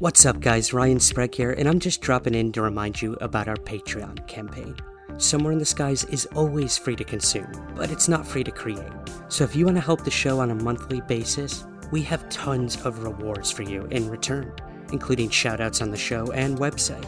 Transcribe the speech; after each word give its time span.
What's 0.00 0.24
up, 0.24 0.38
guys? 0.38 0.72
Ryan 0.72 1.00
Sprague 1.00 1.34
here, 1.34 1.50
and 1.50 1.68
I'm 1.68 1.80
just 1.80 2.00
dropping 2.00 2.36
in 2.36 2.52
to 2.52 2.62
remind 2.62 3.02
you 3.02 3.14
about 3.14 3.48
our 3.48 3.56
Patreon 3.56 4.24
campaign. 4.28 4.76
Somewhere 5.16 5.52
in 5.52 5.58
the 5.58 5.64
Skies 5.64 6.04
is 6.04 6.24
always 6.36 6.78
free 6.78 6.94
to 6.94 7.02
consume, 7.02 7.50
but 7.74 7.90
it's 7.90 8.06
not 8.06 8.24
free 8.24 8.44
to 8.44 8.52
create. 8.52 8.92
So 9.28 9.42
if 9.42 9.56
you 9.56 9.64
want 9.64 9.76
to 9.76 9.80
help 9.80 10.04
the 10.04 10.10
show 10.12 10.38
on 10.38 10.52
a 10.52 10.54
monthly 10.54 11.00
basis, 11.00 11.66
we 11.90 12.00
have 12.02 12.28
tons 12.28 12.80
of 12.86 13.02
rewards 13.02 13.50
for 13.50 13.64
you 13.64 13.86
in 13.86 14.08
return, 14.08 14.52
including 14.92 15.30
shoutouts 15.30 15.82
on 15.82 15.90
the 15.90 15.96
show 15.96 16.30
and 16.30 16.58
website, 16.58 17.04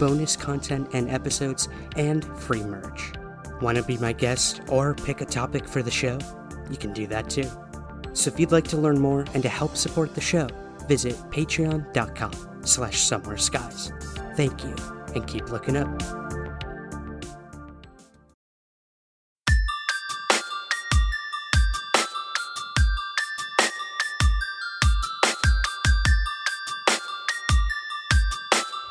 bonus 0.00 0.34
content 0.34 0.88
and 0.94 1.08
episodes, 1.10 1.68
and 1.94 2.24
free 2.24 2.64
merch. 2.64 3.12
Want 3.60 3.76
to 3.76 3.84
be 3.84 3.98
my 3.98 4.12
guest 4.12 4.62
or 4.68 4.94
pick 4.94 5.20
a 5.20 5.26
topic 5.26 5.68
for 5.68 5.80
the 5.80 5.92
show? 5.92 6.18
You 6.68 6.76
can 6.76 6.92
do 6.92 7.06
that 7.06 7.30
too. 7.30 7.48
So 8.14 8.32
if 8.32 8.40
you'd 8.40 8.50
like 8.50 8.66
to 8.68 8.76
learn 8.76 8.98
more 8.98 9.26
and 9.32 9.44
to 9.44 9.48
help 9.48 9.76
support 9.76 10.16
the 10.16 10.20
show, 10.20 10.48
visit 10.88 11.14
patreon.com 11.30 12.32
slash 12.64 13.00
somewhere 13.00 13.36
skies. 13.36 13.92
Thank 14.36 14.64
you, 14.64 14.74
and 15.14 15.26
keep 15.26 15.50
looking 15.50 15.76
up. 15.76 15.88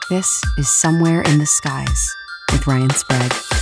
This 0.09 0.43
is 0.57 0.67
Somewhere 0.67 1.21
in 1.21 1.37
the 1.37 1.45
Skies 1.45 2.13
with 2.51 2.67
Ryan 2.67 2.89
Sprague. 2.89 3.60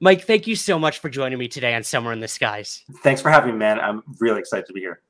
Mike, 0.00 0.24
thank 0.24 0.46
you 0.46 0.56
so 0.56 0.78
much 0.78 0.98
for 0.98 1.10
joining 1.10 1.38
me 1.38 1.46
today 1.46 1.74
on 1.74 1.82
Somewhere 1.82 2.14
in 2.14 2.20
the 2.20 2.28
Skies. 2.28 2.84
Thanks 3.02 3.20
for 3.20 3.30
having 3.30 3.52
me, 3.52 3.58
man. 3.58 3.78
I'm 3.78 4.02
really 4.18 4.40
excited 4.40 4.66
to 4.66 4.72
be 4.72 4.80
here. 4.80 5.02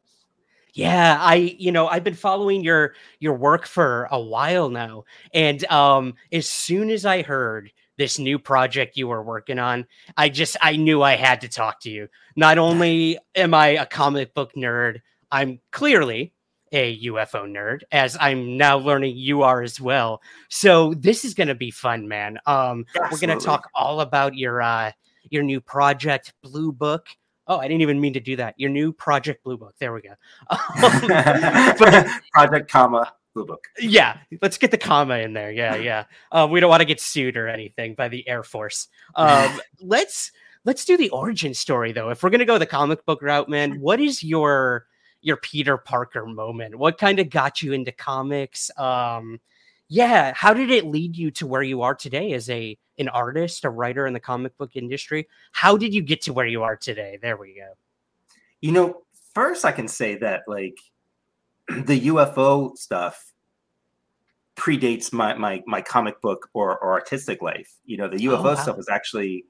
Yeah, 0.72 1.16
I 1.20 1.56
you 1.58 1.72
know, 1.72 1.88
I've 1.88 2.05
been 2.05 2.14
following 2.14 2.62
your 2.62 2.94
your 3.19 3.34
work 3.34 3.66
for 3.66 4.08
a 4.10 4.20
while 4.20 4.69
now. 4.69 5.05
And 5.32 5.64
um 5.66 6.14
as 6.32 6.48
soon 6.48 6.91
as 6.91 7.06
I 7.06 7.22
heard 7.22 7.72
this 7.98 8.19
new 8.19 8.38
project 8.38 8.97
you 8.97 9.08
were 9.08 9.22
working 9.22 9.58
on, 9.58 9.86
I 10.16 10.28
just 10.28 10.56
I 10.60 10.77
knew 10.77 11.02
I 11.02 11.16
had 11.16 11.41
to 11.42 11.48
talk 11.48 11.80
to 11.80 11.91
you. 11.91 12.08
Not 12.36 12.58
only 12.58 13.19
am 13.34 13.54
I 13.54 13.69
a 13.69 13.86
comic 13.86 14.34
book 14.34 14.52
nerd, 14.56 15.00
I'm 15.30 15.60
clearly 15.70 16.32
a 16.72 16.98
UFO 17.04 17.50
nerd, 17.50 17.80
as 17.92 18.16
I'm 18.20 18.56
now 18.56 18.78
learning 18.78 19.16
you 19.16 19.42
are 19.42 19.62
as 19.62 19.81
well. 19.81 20.22
So 20.48 20.94
this 20.94 21.25
is 21.25 21.34
gonna 21.34 21.54
be 21.54 21.70
fun, 21.70 22.08
man. 22.08 22.38
Um 22.47 22.86
we're 23.10 23.19
gonna 23.19 23.41
talk 23.41 23.69
all 23.75 24.00
about 24.00 24.34
your 24.34 24.62
uh 24.62 24.92
your 25.31 25.42
new 25.42 25.60
project, 25.60 26.34
Blue 26.42 26.72
Book. 26.72 27.06
Oh, 27.47 27.58
I 27.58 27.66
didn't 27.66 27.82
even 27.82 28.00
mean 28.00 28.12
to 28.12 28.20
do 28.20 28.36
that. 28.36 28.54
Your 28.58 28.70
new 28.70 28.92
Project 28.92 29.42
Blue 29.42 29.56
Book. 29.56 29.75
There 29.81 29.92
we 29.92 30.03
go. 30.03 30.14
Um, 30.50 30.56
project 32.32 32.70
comma 32.70 33.12
Blue 33.34 33.44
Book. 33.44 33.64
Yeah, 33.78 34.19
let's 34.41 34.56
get 34.56 34.70
the 34.70 34.78
comma 34.78 35.19
in 35.19 35.32
there. 35.32 35.50
Yeah, 35.50 35.76
yeah. 35.76 36.04
Uh, 36.31 36.47
we 36.50 36.60
don't 36.60 36.70
want 36.70 36.81
to 36.81 36.87
get 36.87 37.00
sued 37.00 37.37
or 37.37 37.48
anything 37.48 37.94
by 37.94 38.08
the 38.08 38.26
Air 38.28 38.42
Force. 38.42 38.88
Um, 39.16 39.60
let's 39.81 40.31
let's 40.64 40.84
do 40.84 40.97
the 40.97 41.10
origin 41.10 41.54
story 41.54 41.92
though. 41.92 42.10
If 42.10 42.22
we're 42.22 42.31
gonna 42.31 42.44
go 42.44 42.58
the 42.58 42.66
comic 42.66 43.04
book 43.04 43.22
route, 43.22 43.48
man, 43.48 43.81
what 43.81 44.00
is 44.00 44.22
your 44.22 44.87
your 45.22 45.36
Peter 45.36 45.76
Parker 45.76 46.26
moment? 46.26 46.75
What 46.75 46.98
kind 46.98 47.19
of 47.19 47.31
got 47.31 47.62
you 47.62 47.72
into 47.72 47.92
comics? 47.92 48.70
Um, 48.78 49.41
yeah, 49.88 50.32
how 50.34 50.54
did 50.54 50.70
it 50.70 50.86
lead 50.86 51.16
you 51.16 51.31
to 51.32 51.47
where 51.47 51.62
you 51.62 51.82
are 51.82 51.94
today 51.94 52.32
as 52.32 52.48
a 52.48 52.78
an 52.98 53.08
artist, 53.08 53.64
a 53.64 53.70
writer 53.70 54.06
in 54.06 54.12
the 54.12 54.20
comic 54.20 54.56
book 54.56 54.76
industry? 54.76 55.28
How 55.53 55.76
did 55.76 55.94
you 55.94 56.03
get 56.03 56.22
to 56.22 56.32
where 56.32 56.47
you 56.47 56.62
are 56.62 56.76
today? 56.76 57.19
There 57.20 57.36
we 57.36 57.54
go. 57.54 57.72
You 58.60 58.72
know, 58.72 59.03
first 59.34 59.64
I 59.64 59.72
can 59.72 59.88
say 59.88 60.16
that 60.19 60.42
like 60.47 60.78
the 61.69 62.08
UFO 62.08 62.76
stuff 62.76 63.32
predates 64.56 65.12
my 65.12 65.34
my 65.34 65.62
my 65.66 65.81
comic 65.81 66.20
book 66.20 66.50
or, 66.52 66.78
or 66.78 66.92
artistic 66.92 67.42
life. 67.42 67.72
You 67.84 67.97
know, 67.97 68.08
the 68.08 68.19
UFO 68.19 68.38
oh, 68.38 68.42
wow. 68.42 68.54
stuff 68.54 68.76
was 68.76 68.88
actually 68.88 69.44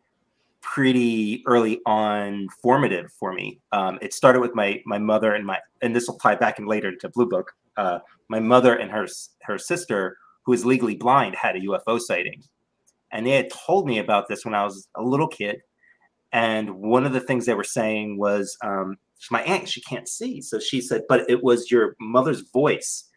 pretty 0.63 1.43
early 1.47 1.81
on 1.87 2.49
formative 2.63 3.13
for 3.19 3.33
me. 3.33 3.61
Um, 3.73 3.99
it 4.03 4.13
started 4.15 4.41
with 4.41 4.55
my 4.55 4.83
my 4.87 4.99
mother 4.99 5.35
and 5.35 5.45
my 5.45 5.59
and 5.83 5.95
this 5.95 6.07
will 6.07 6.19
tie 6.19 6.35
back 6.35 6.59
in 6.59 6.67
later 6.67 6.89
into 6.91 7.09
Blue 7.09 7.29
Book. 7.29 7.53
Uh, 7.77 8.01
my 8.29 8.41
mother 8.41 8.77
and 8.77 8.91
her 8.91 9.07
her 9.43 9.59
sister, 9.59 10.17
who 10.45 10.53
is 10.53 10.65
legally 10.65 10.97
blind, 10.97 11.35
had 11.35 11.57
a 11.57 11.61
UFO 11.61 12.01
sighting, 12.01 12.43
and 13.11 13.27
they 13.27 13.33
had 13.33 13.51
told 13.51 13.87
me 13.87 13.99
about 13.99 14.29
this 14.29 14.45
when 14.45 14.55
I 14.55 14.65
was 14.65 14.89
a 14.95 15.03
little 15.03 15.29
kid. 15.29 15.61
And 16.33 16.77
one 16.77 17.05
of 17.05 17.13
the 17.13 17.21
things 17.21 17.47
they 17.47 17.55
were 17.55 17.65
saying 17.65 18.17
was, 18.17 18.57
um, 18.63 18.97
my 19.33 19.43
aunt, 19.43 19.69
she 19.69 19.81
can't 19.81 20.09
see, 20.09 20.41
so 20.41 20.61
she 20.61 20.81
said, 20.81 21.03
but 21.09 21.29
it 21.29 21.43
was 21.43 21.73
your 21.73 21.97
mother's 22.01 22.43
voice. 22.53 23.09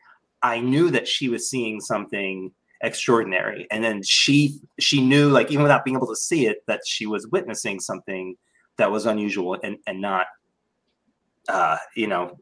I 0.41 0.59
knew 0.59 0.89
that 0.89 1.07
she 1.07 1.29
was 1.29 1.47
seeing 1.47 1.79
something 1.79 2.51
extraordinary 2.83 3.65
and 3.71 3.83
then 3.83 4.03
she 4.03 4.59
she 4.79 5.01
knew 5.01 5.29
like 5.29 5.49
even 5.49 5.63
without 5.63 5.85
being 5.85 5.95
able 5.95 6.07
to 6.07 6.15
see 6.15 6.45
it 6.45 6.63
that 6.67 6.81
she 6.85 7.05
was 7.05 7.25
witnessing 7.27 7.79
something 7.79 8.35
that 8.77 8.91
was 8.91 9.05
unusual 9.05 9.57
and 9.63 9.77
and 9.87 10.01
not 10.01 10.27
uh 11.47 11.77
you 11.95 12.07
know 12.07 12.37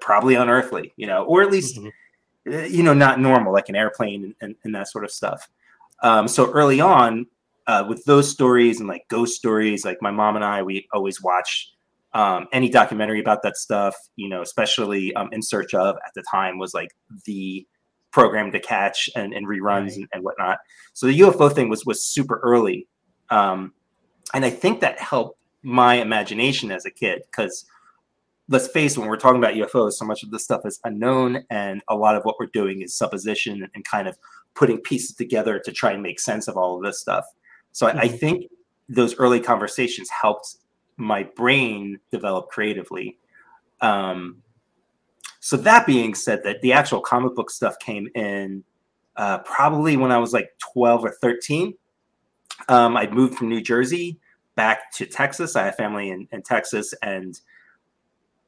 probably 0.00 0.34
unearthly 0.34 0.92
you 0.96 1.06
know 1.06 1.24
or 1.24 1.42
at 1.42 1.50
least 1.50 1.76
mm-hmm. 1.76 1.88
Uh, 2.50 2.62
you 2.62 2.82
know 2.82 2.94
not 2.94 3.20
normal 3.20 3.52
like 3.52 3.68
an 3.68 3.76
airplane 3.76 4.24
and, 4.24 4.34
and, 4.40 4.54
and 4.64 4.74
that 4.74 4.88
sort 4.88 5.04
of 5.04 5.10
stuff 5.10 5.50
um 6.02 6.26
so 6.26 6.50
early 6.52 6.80
on 6.80 7.26
uh 7.66 7.84
with 7.86 8.02
those 8.06 8.30
stories 8.30 8.80
and 8.80 8.88
like 8.88 9.06
ghost 9.08 9.36
stories 9.36 9.84
like 9.84 9.98
my 10.00 10.10
mom 10.10 10.36
and 10.36 10.44
i 10.44 10.62
we 10.62 10.88
always 10.94 11.22
watch 11.22 11.74
um, 12.12 12.48
any 12.52 12.68
documentary 12.68 13.20
about 13.20 13.42
that 13.42 13.56
stuff, 13.56 13.94
you 14.16 14.28
know, 14.28 14.42
especially 14.42 15.14
um, 15.14 15.28
in 15.32 15.42
search 15.42 15.74
of 15.74 15.96
at 16.04 16.12
the 16.14 16.24
time 16.28 16.58
was 16.58 16.74
like 16.74 16.90
the 17.24 17.66
program 18.10 18.50
to 18.52 18.60
catch 18.60 19.08
and, 19.14 19.32
and 19.32 19.46
reruns 19.46 19.88
right. 19.88 19.96
and, 19.96 20.08
and, 20.12 20.24
whatnot. 20.24 20.58
So 20.92 21.06
the 21.06 21.18
UFO 21.20 21.52
thing 21.52 21.68
was 21.68 21.86
was 21.86 22.04
super 22.04 22.40
early, 22.42 22.86
um, 23.30 23.72
and 24.34 24.44
I 24.44 24.50
think 24.50 24.80
that 24.80 24.98
helped 24.98 25.38
my 25.62 25.94
imagination 25.94 26.72
as 26.72 26.86
a 26.86 26.90
kid 26.90 27.22
because 27.30 27.66
let's 28.48 28.66
face 28.66 28.96
it, 28.96 29.00
when 29.00 29.08
we're 29.08 29.16
talking 29.16 29.42
about 29.42 29.54
UFOs, 29.54 29.92
so 29.92 30.04
much 30.04 30.22
of 30.22 30.30
this 30.30 30.44
stuff 30.44 30.62
is 30.64 30.80
unknown, 30.84 31.44
and 31.50 31.82
a 31.88 31.94
lot 31.94 32.16
of 32.16 32.24
what 32.24 32.36
we're 32.38 32.46
doing 32.46 32.82
is 32.82 32.94
supposition 32.94 33.68
and 33.74 33.84
kind 33.84 34.08
of 34.08 34.18
putting 34.54 34.78
pieces 34.78 35.14
together 35.14 35.58
to 35.60 35.72
try 35.72 35.92
and 35.92 36.02
make 36.02 36.18
sense 36.20 36.48
of 36.48 36.56
all 36.56 36.76
of 36.76 36.82
this 36.82 37.00
stuff. 37.00 37.24
So 37.72 37.86
mm-hmm. 37.86 37.98
I, 37.98 38.02
I 38.02 38.08
mm-hmm. 38.08 38.16
think 38.16 38.50
those 38.88 39.14
early 39.16 39.40
conversations 39.40 40.10
helped 40.10 40.56
my 40.96 41.22
brain 41.22 41.98
develop 42.10 42.48
creatively. 42.48 43.18
Um, 43.80 44.42
so 45.40 45.56
that 45.56 45.86
being 45.86 46.14
said, 46.14 46.42
that 46.44 46.60
the 46.60 46.72
actual 46.72 47.00
comic 47.00 47.34
book 47.34 47.50
stuff 47.50 47.78
came 47.78 48.08
in 48.14 48.62
uh, 49.16 49.38
probably 49.38 49.96
when 49.96 50.12
I 50.12 50.18
was 50.18 50.32
like 50.32 50.50
12 50.72 51.04
or 51.04 51.10
13. 51.10 51.74
Um, 52.68 52.96
I'd 52.96 53.12
moved 53.12 53.36
from 53.36 53.48
New 53.48 53.62
Jersey 53.62 54.18
back 54.54 54.92
to 54.92 55.06
Texas. 55.06 55.56
I 55.56 55.64
have 55.64 55.76
family 55.76 56.10
in, 56.10 56.28
in 56.30 56.42
Texas, 56.42 56.92
and 57.02 57.38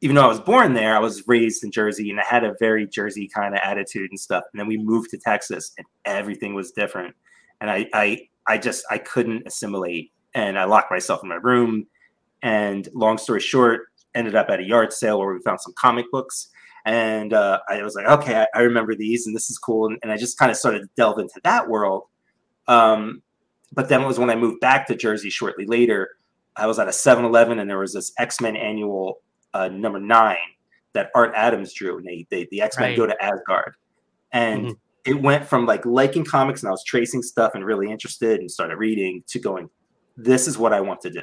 even 0.02 0.16
though 0.16 0.24
I 0.24 0.28
was 0.28 0.40
born 0.40 0.74
there, 0.74 0.94
I 0.94 0.98
was 0.98 1.26
raised 1.26 1.64
in 1.64 1.70
Jersey, 1.70 2.10
and 2.10 2.20
I 2.20 2.24
had 2.24 2.44
a 2.44 2.54
very 2.58 2.86
Jersey 2.86 3.28
kind 3.28 3.54
of 3.54 3.60
attitude 3.62 4.10
and 4.10 4.18
stuff. 4.20 4.44
And 4.52 4.60
then 4.60 4.66
we 4.66 4.76
moved 4.76 5.10
to 5.10 5.18
Texas, 5.18 5.72
and 5.78 5.86
everything 6.04 6.54
was 6.54 6.72
different. 6.72 7.14
And 7.60 7.70
I, 7.70 7.86
I, 7.94 8.28
I 8.48 8.58
just 8.58 8.84
I 8.90 8.98
couldn't 8.98 9.46
assimilate, 9.46 10.12
and 10.34 10.58
I 10.58 10.64
locked 10.64 10.90
myself 10.90 11.22
in 11.22 11.28
my 11.28 11.36
room. 11.36 11.86
And 12.42 12.88
long 12.92 13.16
story 13.16 13.40
short, 13.40 13.82
ended 14.14 14.34
up 14.34 14.50
at 14.50 14.60
a 14.60 14.64
yard 14.64 14.92
sale 14.92 15.18
where 15.18 15.32
we 15.32 15.40
found 15.40 15.60
some 15.60 15.72
comic 15.78 16.04
books 16.10 16.48
and 16.84 17.32
uh, 17.32 17.60
I 17.68 17.82
was 17.82 17.94
like, 17.94 18.06
okay, 18.06 18.40
I, 18.40 18.58
I, 18.58 18.62
remember 18.62 18.94
these, 18.94 19.26
and 19.26 19.36
this 19.36 19.50
is 19.50 19.58
cool, 19.58 19.86
and, 19.86 19.98
and 20.02 20.10
I 20.10 20.16
just 20.16 20.38
kind 20.38 20.50
of 20.50 20.56
started 20.56 20.80
to 20.80 20.88
delve 20.96 21.18
into 21.18 21.40
that 21.44 21.68
world. 21.68 22.04
Um, 22.68 23.22
but 23.72 23.88
then 23.88 24.02
it 24.02 24.06
was 24.06 24.18
when 24.18 24.30
I 24.30 24.34
moved 24.36 24.60
back 24.60 24.86
to 24.88 24.96
Jersey 24.96 25.30
shortly 25.30 25.66
later. 25.66 26.10
I 26.56 26.66
was 26.66 26.78
at 26.78 26.88
a 26.88 26.90
7-Eleven 26.90 27.58
and 27.58 27.68
there 27.68 27.78
was 27.78 27.94
this 27.94 28.12
X-Men 28.18 28.56
annual 28.56 29.20
uh, 29.54 29.68
number 29.68 29.98
nine 29.98 30.36
that 30.92 31.10
Art 31.14 31.32
Adams 31.34 31.72
drew, 31.72 31.96
and 31.96 32.06
they, 32.06 32.26
they 32.30 32.46
the 32.50 32.60
X-Men 32.60 32.90
Right. 32.90 32.96
go 32.96 33.06
to 33.06 33.24
Asgard. 33.24 33.74
And 34.32 34.66
Mhm. 34.66 34.76
it 35.06 35.22
went 35.22 35.46
from 35.46 35.64
like 35.66 35.86
liking 35.86 36.24
comics 36.24 36.62
and 36.62 36.68
I 36.68 36.72
was 36.72 36.84
tracing 36.84 37.22
stuff 37.22 37.52
and 37.54 37.64
really 37.64 37.90
interested 37.90 38.40
and 38.40 38.50
started 38.50 38.76
reading 38.76 39.24
to 39.28 39.38
going, 39.38 39.70
this 40.16 40.46
is 40.46 40.58
what 40.58 40.72
I 40.72 40.80
want 40.80 41.00
to 41.02 41.10
do. 41.10 41.22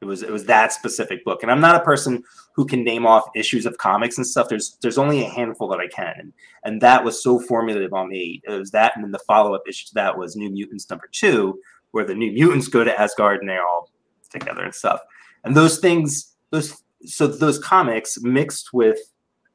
It 0.00 0.04
was 0.04 0.22
it 0.22 0.30
was 0.30 0.44
that 0.44 0.72
specific 0.72 1.24
book. 1.24 1.42
And 1.42 1.50
I'm 1.50 1.60
not 1.60 1.80
a 1.80 1.84
person 1.84 2.22
who 2.54 2.66
can 2.66 2.84
name 2.84 3.06
off 3.06 3.24
issues 3.34 3.64
of 3.66 3.78
comics 3.78 4.18
and 4.18 4.26
stuff. 4.26 4.48
There's 4.48 4.76
there's 4.82 4.98
only 4.98 5.22
a 5.24 5.28
handful 5.28 5.68
that 5.68 5.80
I 5.80 5.88
can. 5.88 6.14
And 6.18 6.32
and 6.64 6.80
that 6.82 7.04
was 7.04 7.22
so 7.22 7.38
formative 7.38 7.92
on 7.92 8.08
me. 8.08 8.42
It 8.44 8.50
was 8.50 8.70
that 8.72 8.92
and 8.94 9.04
then 9.04 9.12
the 9.12 9.18
follow-up 9.20 9.62
issue 9.68 9.86
to 9.86 9.94
that 9.94 10.18
was 10.18 10.36
New 10.36 10.50
Mutants 10.50 10.88
number 10.90 11.08
two, 11.10 11.60
where 11.92 12.04
the 12.04 12.14
New 12.14 12.32
Mutants 12.32 12.68
go 12.68 12.84
to 12.84 13.00
Asgard 13.00 13.40
and 13.40 13.48
they're 13.48 13.66
all 13.66 13.90
together 14.30 14.64
and 14.64 14.74
stuff. 14.74 15.00
And 15.44 15.56
those 15.56 15.78
things, 15.78 16.34
those 16.50 16.82
so 17.04 17.26
those 17.26 17.58
comics 17.58 18.20
mixed 18.20 18.72
with 18.72 18.98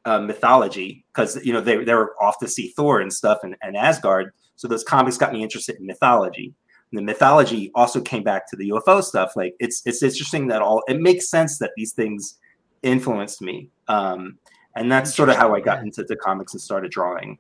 uh, 0.06 0.20
mythology 0.20 1.06
because 1.14 1.44
you 1.46 1.54
know 1.54 1.62
they 1.62 1.84
they 1.84 1.94
were 1.94 2.16
off 2.22 2.40
to 2.40 2.48
see 2.48 2.70
Thor 2.70 3.02
and 3.02 3.14
stuff 3.14 3.40
and, 3.44 3.56
and 3.62 3.78
Asgard. 3.78 4.34
So 4.56 4.68
those 4.68 4.84
comics 4.84 5.18
got 5.18 5.34
me 5.34 5.44
interested 5.44 5.78
in 5.78 5.86
mythology. 5.86 6.54
The 6.92 7.02
mythology 7.02 7.72
also 7.74 8.02
came 8.02 8.24
back 8.24 8.50
to 8.50 8.56
the 8.56 8.70
UFO 8.70 9.04
stuff. 9.04 9.34
Like 9.36 9.56
it's 9.60 9.82
it's 9.86 10.04
interesting 10.04 10.48
that 10.48 10.62
all 10.62 10.84
it 10.88 11.00
makes 11.00 11.30
sense 11.30 11.58
that 11.60 11.72
these 11.76 11.94
things 11.94 12.38
influenced 12.84 13.42
me. 13.42 13.70
Um, 13.88 14.38
and 14.76 14.92
that's 14.92 15.14
sort 15.14 15.30
of 15.30 15.36
how 15.36 15.54
I 15.54 15.60
got 15.60 15.84
into 15.84 16.04
the 16.04 16.16
comics 16.16 16.54
and 16.54 16.62
started 16.62 16.92
drawing. 16.92 17.38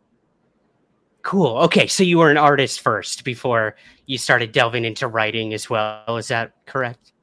Cool. 1.21 1.57
Okay, 1.59 1.87
so 1.87 2.03
you 2.03 2.17
were 2.17 2.31
an 2.31 2.37
artist 2.37 2.81
first 2.81 3.23
before 3.23 3.75
you 4.05 4.17
started 4.17 4.51
delving 4.51 4.85
into 4.85 5.07
writing 5.07 5.53
as 5.53 5.69
well. 5.69 6.17
Is 6.17 6.29
that 6.29 6.53
correct? 6.65 7.13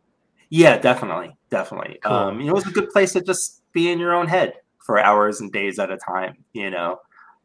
Yeah, 0.51 0.79
definitely, 0.79 1.37
definitely. 1.51 1.99
Cool. 2.03 2.13
Um, 2.13 2.41
you 2.41 2.47
know, 2.47 2.57
it's 2.57 2.67
a 2.67 2.71
good 2.71 2.91
place 2.91 3.13
to 3.15 3.21
just 3.21 3.63
be 3.73 3.91
in 3.91 3.99
your 3.99 4.15
own 4.15 4.27
head 4.27 4.55
for 4.79 4.99
hours 4.99 5.41
and 5.41 5.53
days 5.53 5.79
at 5.79 5.91
a 5.91 5.99
time. 5.99 6.37
You 6.53 6.71
know, 6.71 6.93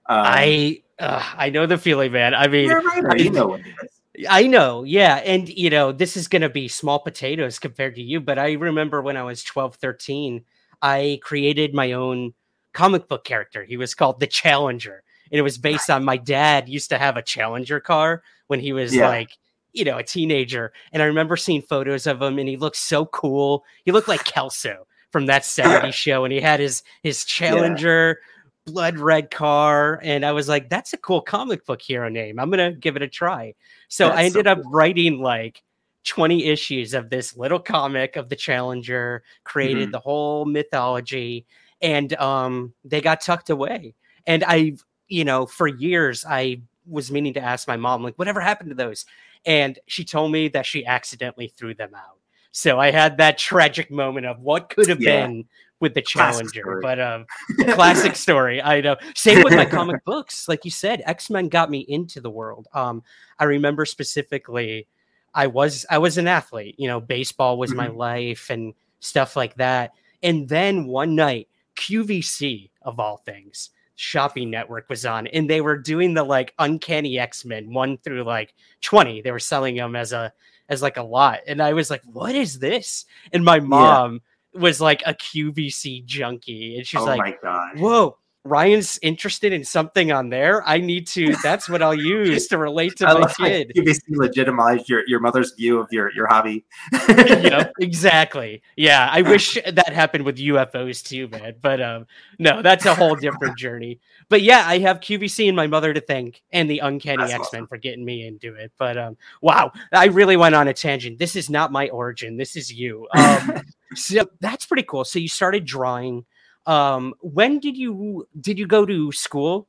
um, 0.08 0.24
I 0.26 0.84
uh, 1.00 1.24
I 1.36 1.50
know 1.50 1.66
the 1.66 1.78
feeling, 1.78 2.12
man. 2.12 2.34
I 2.34 2.48
mean, 2.48 2.72
a 2.72 3.18
you 3.18 3.32
know 3.32 3.48
what 3.48 3.62
it 3.62 3.76
is. 3.84 3.93
I 4.30 4.46
know, 4.48 4.84
yeah. 4.84 5.16
And, 5.26 5.50
you 5.50 5.70
know, 5.70 5.92
this 5.92 6.16
is 6.16 6.28
going 6.28 6.44
to 6.44 6.50
be 6.50 6.68
small 6.68 7.00
potatoes 7.00 7.58
compared 7.60 7.96
to 7.96 8.02
you, 8.02 8.20
but 8.20 8.38
I 8.38 8.54
remember 8.54 9.02
when 9.02 9.18
I 9.18 9.24
was 9.24 9.44
12, 9.44 9.76
13, 9.78 10.44
I 10.82 11.20
created 11.24 11.74
my 11.74 11.94
own 11.94 12.34
comic 12.74 13.08
book 13.08 13.24
character. 13.24 13.64
He 13.64 13.78
was 13.78 13.96
called 13.96 14.20
the 14.20 14.28
Challenger. 14.28 15.04
And 15.32 15.40
it 15.40 15.44
was 15.44 15.58
based 15.58 15.90
on 15.90 16.04
my 16.06 16.18
dad 16.18 16.70
used 16.70 16.90
to 16.90 17.00
have 17.00 17.18
a 17.18 17.24
Challenger 17.24 17.80
car 17.80 18.22
when 18.48 18.60
he 18.60 18.72
was 18.74 18.94
Yeah. 18.96 19.08
like, 19.08 19.32
you 19.72 19.84
know, 19.84 19.98
a 19.98 20.04
teenager. 20.04 20.74
And 20.92 21.02
I 21.02 21.08
remember 21.08 21.36
seeing 21.36 21.64
photos 21.64 22.06
of 22.06 22.22
him 22.22 22.38
and 22.38 22.48
he 22.48 22.58
looked 22.58 22.78
so 22.78 23.06
cool. 23.08 23.64
He 23.84 23.92
looked 23.92 24.08
like 24.08 24.24
Kelso 24.26 24.86
from 25.12 25.26
that 25.26 25.42
70s 25.42 25.94
show. 25.96 26.24
And 26.24 26.32
he 26.34 26.40
had 26.40 26.60
his 26.60 26.84
his 27.02 27.26
Challenger 27.26 28.20
blood 28.66 28.98
red 28.98 29.30
car. 29.32 30.00
And 30.04 30.26
I 30.26 30.32
was 30.32 30.48
like, 30.48 30.70
that's 30.70 30.94
a 30.94 30.98
cool 30.98 31.22
comic 31.22 31.66
book 31.66 31.82
hero 31.82 32.10
name. 32.10 32.40
I'm 32.40 32.50
gonna 32.50 32.72
give 32.74 32.96
it 32.96 33.02
a 33.02 33.08
try. 33.08 33.54
So 33.90 34.10
I 34.10 34.24
That's 34.24 34.34
so 34.34 34.40
ended 34.40 34.48
up 34.48 34.62
cool. 34.62 34.72
writing 34.72 35.22
like 35.22 35.64
20 36.06 36.46
issues 36.46 36.94
of 36.94 37.10
this 37.10 37.36
little 37.38 37.60
comic 37.60 38.16
of 38.16 38.30
the 38.30 38.36
Challenger, 38.36 39.24
created 39.44 39.90
Mhm. 39.90 39.92
the 39.92 40.00
whole 40.00 40.46
mythology, 40.46 41.46
and 41.82 42.14
um, 42.16 42.74
they 42.86 43.02
got 43.02 43.22
tucked 43.22 43.50
away. 43.50 43.96
And 44.28 44.44
I, 44.48 44.74
you 45.08 45.26
know, 45.26 45.46
for 45.46 45.68
years 45.68 46.26
I 46.28 46.62
was 46.86 47.12
meaning 47.12 47.34
to 47.34 47.42
ask 47.42 47.68
my 47.68 47.78
mom, 47.78 48.04
like, 48.04 48.16
whatever 48.18 48.42
happened 48.42 48.70
to 48.70 48.76
those? 48.76 49.06
And 49.46 49.80
she 49.88 50.04
told 50.06 50.32
me 50.32 50.48
that 50.50 50.66
she 50.66 50.86
accidentally 50.86 51.48
threw 51.50 51.74
them 51.74 51.94
out. 51.96 52.18
So 52.52 52.80
I 52.80 52.92
had 52.92 53.18
that 53.18 53.38
tragic 53.38 53.90
moment 53.92 54.26
of 54.26 54.40
what 54.40 54.70
could 54.70 54.90
have 54.90 55.02
Yeah. 55.02 55.28
been 55.28 55.46
with 55.84 55.94
the 55.94 56.02
Classic 56.02 56.40
Challenger, 56.40 56.62
story. 56.62 56.82
but 56.82 57.00
um, 57.00 57.26
classic 57.76 58.16
story. 58.16 58.62
I 58.62 58.80
know. 58.80 58.96
Same 59.16 59.44
with 59.44 59.54
my 59.54 59.66
comic 59.66 60.04
books. 60.06 60.48
Like 60.48 60.64
you 60.64 60.72
said, 60.72 61.04
X 61.06 61.30
Men 61.30 61.50
got 61.50 61.70
me 61.70 61.80
into 61.90 62.22
the 62.22 62.30
world. 62.30 62.68
Um, 62.74 63.04
I 63.38 63.44
remember 63.44 63.86
specifically, 63.86 64.88
I 65.34 65.48
was 65.48 65.86
I 65.90 65.98
was 65.98 66.18
an 66.18 66.28
athlete. 66.28 66.76
You 66.80 66.88
know, 66.88 67.02
baseball 67.02 67.58
was 67.58 67.74
my 67.74 67.88
life 67.88 68.50
and 68.50 68.74
stuff 69.02 69.36
like 69.36 69.56
that. 69.56 69.92
And 70.24 70.48
then 70.48 70.88
one 70.88 71.16
night, 71.16 71.50
QVC 71.76 72.70
of 72.82 73.00
all 73.00 73.18
things, 73.18 73.72
shopping 73.96 74.50
network 74.50 74.90
was 74.90 75.06
on, 75.06 75.28
and 75.28 75.50
they 75.50 75.60
were 75.60 75.78
doing 75.78 76.14
the 76.14 76.24
like 76.24 76.54
Uncanny 76.60 77.20
X 77.20 77.44
Men 77.44 77.74
one 77.74 77.98
through 77.98 78.24
like 78.24 78.54
twenty. 78.82 79.22
They 79.22 79.32
were 79.32 79.40
selling 79.40 79.76
them 79.76 79.98
as 79.98 80.14
a 80.14 80.32
as 80.70 80.82
like 80.82 80.96
a 80.96 81.04
lot, 81.04 81.40
and 81.46 81.62
I 81.62 81.74
was 81.74 81.90
like, 81.90 82.04
"What 82.06 82.36
is 82.36 82.60
this?" 82.60 83.06
And 83.34 83.44
my 83.44 83.60
mom 83.60 84.22
was 84.54 84.82
like 84.82 85.04
a 85.06 85.14
QVC 85.14 86.06
junkie, 86.06 86.78
and 86.78 86.86
she's 86.88 87.02
oh 87.02 87.06
like, 87.06 87.20
my 87.20 87.38
god! 87.42 87.80
whoa 87.80 88.18
ryan's 88.46 89.00
interested 89.02 89.54
in 89.54 89.64
something 89.64 90.12
on 90.12 90.30
there? 90.30 90.68
I 90.68 90.80
need 90.80 91.08
to 91.08 91.34
that's 91.42 91.70
what 91.70 91.82
i'll 91.82 91.96
use 91.96 92.48
to 92.48 92.58
relate 92.58 92.98
to 92.98 93.08
I 93.10 93.20
my 93.20 93.32
kid. 93.32 93.72
You 93.74 93.84
basically 93.84 94.18
legitimized 94.18 94.90
your, 94.90 95.04
your 95.08 95.20
mother's 95.20 95.54
view 95.54 95.80
of 95.80 95.88
your, 95.92 96.12
your 96.14 96.28
hobby. 96.28 96.66
yep 97.08 97.72
exactly. 97.80 98.62
Yeah 98.76 99.08
i 99.12 99.22
wish 99.22 99.58
that 99.66 99.94
happened 99.94 100.26
with 100.26 100.38
ufos 100.38 101.04
too 101.04 101.28
man 101.30 101.56
but 101.62 101.82
um 101.82 102.06
no 102.40 102.62
that's 102.62 102.86
a 102.86 102.94
whole 102.96 103.16
different 103.16 103.58
journey. 103.58 104.00
But 104.30 104.42
yeah 104.42 104.64
i 104.68 104.80
have 104.80 105.00
qvc 105.00 105.48
and 105.48 105.56
my 105.56 105.68
mother 105.68 105.94
to 105.94 106.02
thank 106.02 106.44
and 106.52 106.70
the 106.70 106.80
uncanny 106.80 107.32
x-men 107.32 107.68
for 107.68 107.78
getting 107.78 108.04
me 108.04 108.26
into 108.26 108.56
it 108.56 108.72
but 108.78 108.98
um 108.98 109.18
wow 109.42 109.72
i 109.94 110.06
really 110.06 110.36
went 110.36 110.56
on 110.56 110.68
a 110.68 110.74
tangent. 110.74 111.18
This 111.18 111.36
is 111.36 111.50
not 111.50 111.72
my 111.72 111.88
origin. 111.90 112.36
This 112.38 112.56
is 112.56 112.72
you. 112.72 113.08
Um 113.16 113.62
so 113.96 114.26
that's 114.40 114.66
pretty 114.66 114.84
cool 114.84 115.04
so 115.04 115.20
you 115.20 115.28
started 115.28 115.66
drawing 115.66 116.26
um 116.66 117.14
when 117.22 117.60
did 117.60 117.76
you 117.78 118.28
did 118.40 118.58
you 118.58 118.66
go 118.68 118.86
to 118.86 119.12
school 119.12 119.68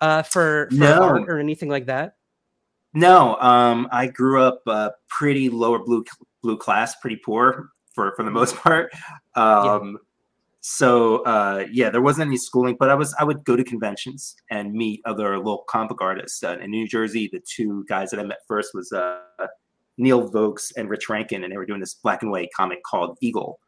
uh 0.00 0.22
for, 0.22 0.68
for 0.70 0.76
No. 0.76 1.02
art 1.02 1.28
or 1.28 1.38
anything 1.38 1.68
like 1.68 1.86
that 1.86 2.16
No, 2.92 3.36
um, 3.36 3.86
I 3.92 4.06
grew 4.08 4.42
up 4.42 4.62
uh, 4.66 4.90
pretty 5.08 5.48
lower 5.48 5.78
blue 5.78 6.04
blue 6.42 6.56
class, 6.56 6.96
pretty 6.96 7.16
poor 7.24 7.70
for 7.94 8.12
for 8.16 8.24
the 8.24 8.30
most 8.32 8.56
part. 8.64 8.90
Um, 9.36 9.98
So 10.62 11.22
uh, 11.24 11.66
yeah, 11.72 11.88
there 11.90 12.02
wasn't 12.02 12.26
any 12.28 12.36
schooling, 12.36 12.76
but 12.78 12.90
I 12.90 12.94
was 12.94 13.14
I 13.18 13.24
would 13.24 13.44
go 13.44 13.56
to 13.56 13.64
conventions 13.64 14.34
and 14.50 14.72
meet 14.72 15.00
other 15.06 15.38
local 15.38 15.64
comic 15.68 16.00
artists. 16.02 16.42
Uh, 16.42 16.58
in 16.60 16.70
New 16.70 16.86
Jersey, 16.88 17.28
the 17.32 17.40
two 17.56 17.84
guys 17.88 18.10
that 18.10 18.20
I 18.20 18.24
met 18.24 18.38
first 18.48 18.70
was 18.74 18.92
uh, 18.92 19.20
Neil 20.00 20.28
Vokes 20.28 20.72
and 20.76 20.88
Rich 20.90 21.08
Rankin, 21.08 21.44
and 21.44 21.52
they 21.52 21.56
were 21.58 21.66
doing 21.66 21.80
this 21.80 21.94
black 21.94 22.22
and 22.22 22.30
white 22.32 22.48
comic 22.56 22.80
called 22.90 23.16
Eagle. 23.20 23.60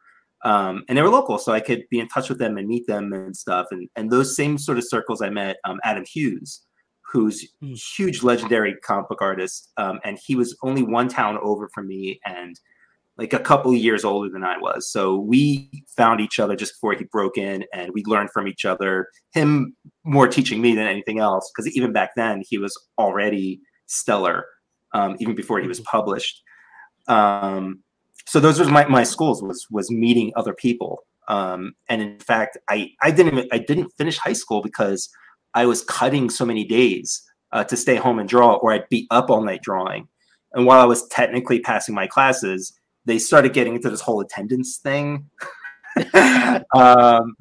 Um, 0.43 0.83
and 0.89 0.97
they 0.97 1.01
were 1.01 1.09
local, 1.09 1.37
so 1.37 1.53
I 1.53 1.61
could 1.61 1.83
be 1.89 1.99
in 2.01 2.09
touch 2.09 2.27
with 2.27 2.39
them 2.39 2.57
and 2.57 2.67
meet 2.67 2.85
them 2.87 3.13
and 3.13 3.35
stuff. 3.35 3.67
And 3.71 3.87
and 3.95 4.11
those 4.11 4.35
same 4.35 4.57
sort 4.57 4.77
of 4.77 4.83
circles, 4.85 5.21
I 5.21 5.29
met 5.29 5.55
um, 5.63 5.79
Adam 5.85 6.03
Hughes, 6.05 6.61
who's 7.11 7.47
Mm. 7.63 7.77
huge 7.97 8.23
legendary 8.23 8.75
comic 8.83 9.07
book 9.07 9.21
artist, 9.21 9.71
um, 9.77 9.99
and 10.03 10.19
he 10.25 10.35
was 10.35 10.57
only 10.63 10.83
one 10.83 11.07
town 11.07 11.37
over 11.41 11.69
from 11.73 11.87
me 11.87 12.19
and 12.25 12.59
like 13.15 13.31
a 13.31 13.39
couple 13.39 13.71
years 13.75 14.03
older 14.03 14.27
than 14.33 14.43
I 14.43 14.57
was. 14.57 14.91
So 14.91 15.15
we 15.15 15.69
found 15.95 16.19
each 16.19 16.39
other 16.39 16.55
just 16.55 16.73
before 16.73 16.95
he 16.95 17.05
broke 17.05 17.37
in, 17.37 17.63
and 17.71 17.91
we 17.93 18.03
learned 18.05 18.31
from 18.33 18.47
each 18.47 18.65
other. 18.65 19.07
Him 19.33 19.75
more 20.03 20.27
teaching 20.27 20.61
me 20.61 20.73
than 20.75 20.87
anything 20.87 21.19
else, 21.19 21.49
because 21.51 21.71
even 21.77 21.93
back 21.93 22.11
then 22.15 22.41
he 22.49 22.57
was 22.57 22.75
already 22.97 23.61
stellar, 23.85 24.45
um, 24.93 25.17
even 25.19 25.35
before 25.35 25.59
he 25.59 25.67
was 25.67 25.79
published. 25.81 26.41
Um, 27.07 27.83
so 28.25 28.39
those 28.39 28.59
were 28.59 28.65
my, 28.65 28.85
my 28.85 29.03
schools 29.03 29.41
was 29.41 29.67
was 29.69 29.91
meeting 29.91 30.31
other 30.35 30.53
people. 30.53 31.03
Um, 31.27 31.73
and 31.89 32.01
in 32.01 32.19
fact, 32.19 32.57
I 32.69 32.91
I 33.01 33.11
didn't 33.11 33.37
even, 33.37 33.49
I 33.51 33.57
didn't 33.57 33.91
finish 33.97 34.17
high 34.17 34.33
school 34.33 34.61
because 34.61 35.09
I 35.53 35.65
was 35.65 35.83
cutting 35.83 36.29
so 36.29 36.45
many 36.45 36.65
days 36.65 37.23
uh, 37.51 37.63
to 37.65 37.77
stay 37.77 37.95
home 37.95 38.19
and 38.19 38.27
draw, 38.27 38.55
or 38.55 38.73
I'd 38.73 38.89
be 38.89 39.07
up 39.11 39.29
all 39.29 39.41
night 39.41 39.61
drawing. 39.61 40.07
And 40.53 40.65
while 40.65 40.79
I 40.79 40.85
was 40.85 41.07
technically 41.07 41.59
passing 41.59 41.95
my 41.95 42.07
classes, 42.07 42.73
they 43.05 43.19
started 43.19 43.53
getting 43.53 43.75
into 43.75 43.89
this 43.89 44.01
whole 44.01 44.21
attendance 44.21 44.77
thing. 44.77 45.29
um, 46.75 47.35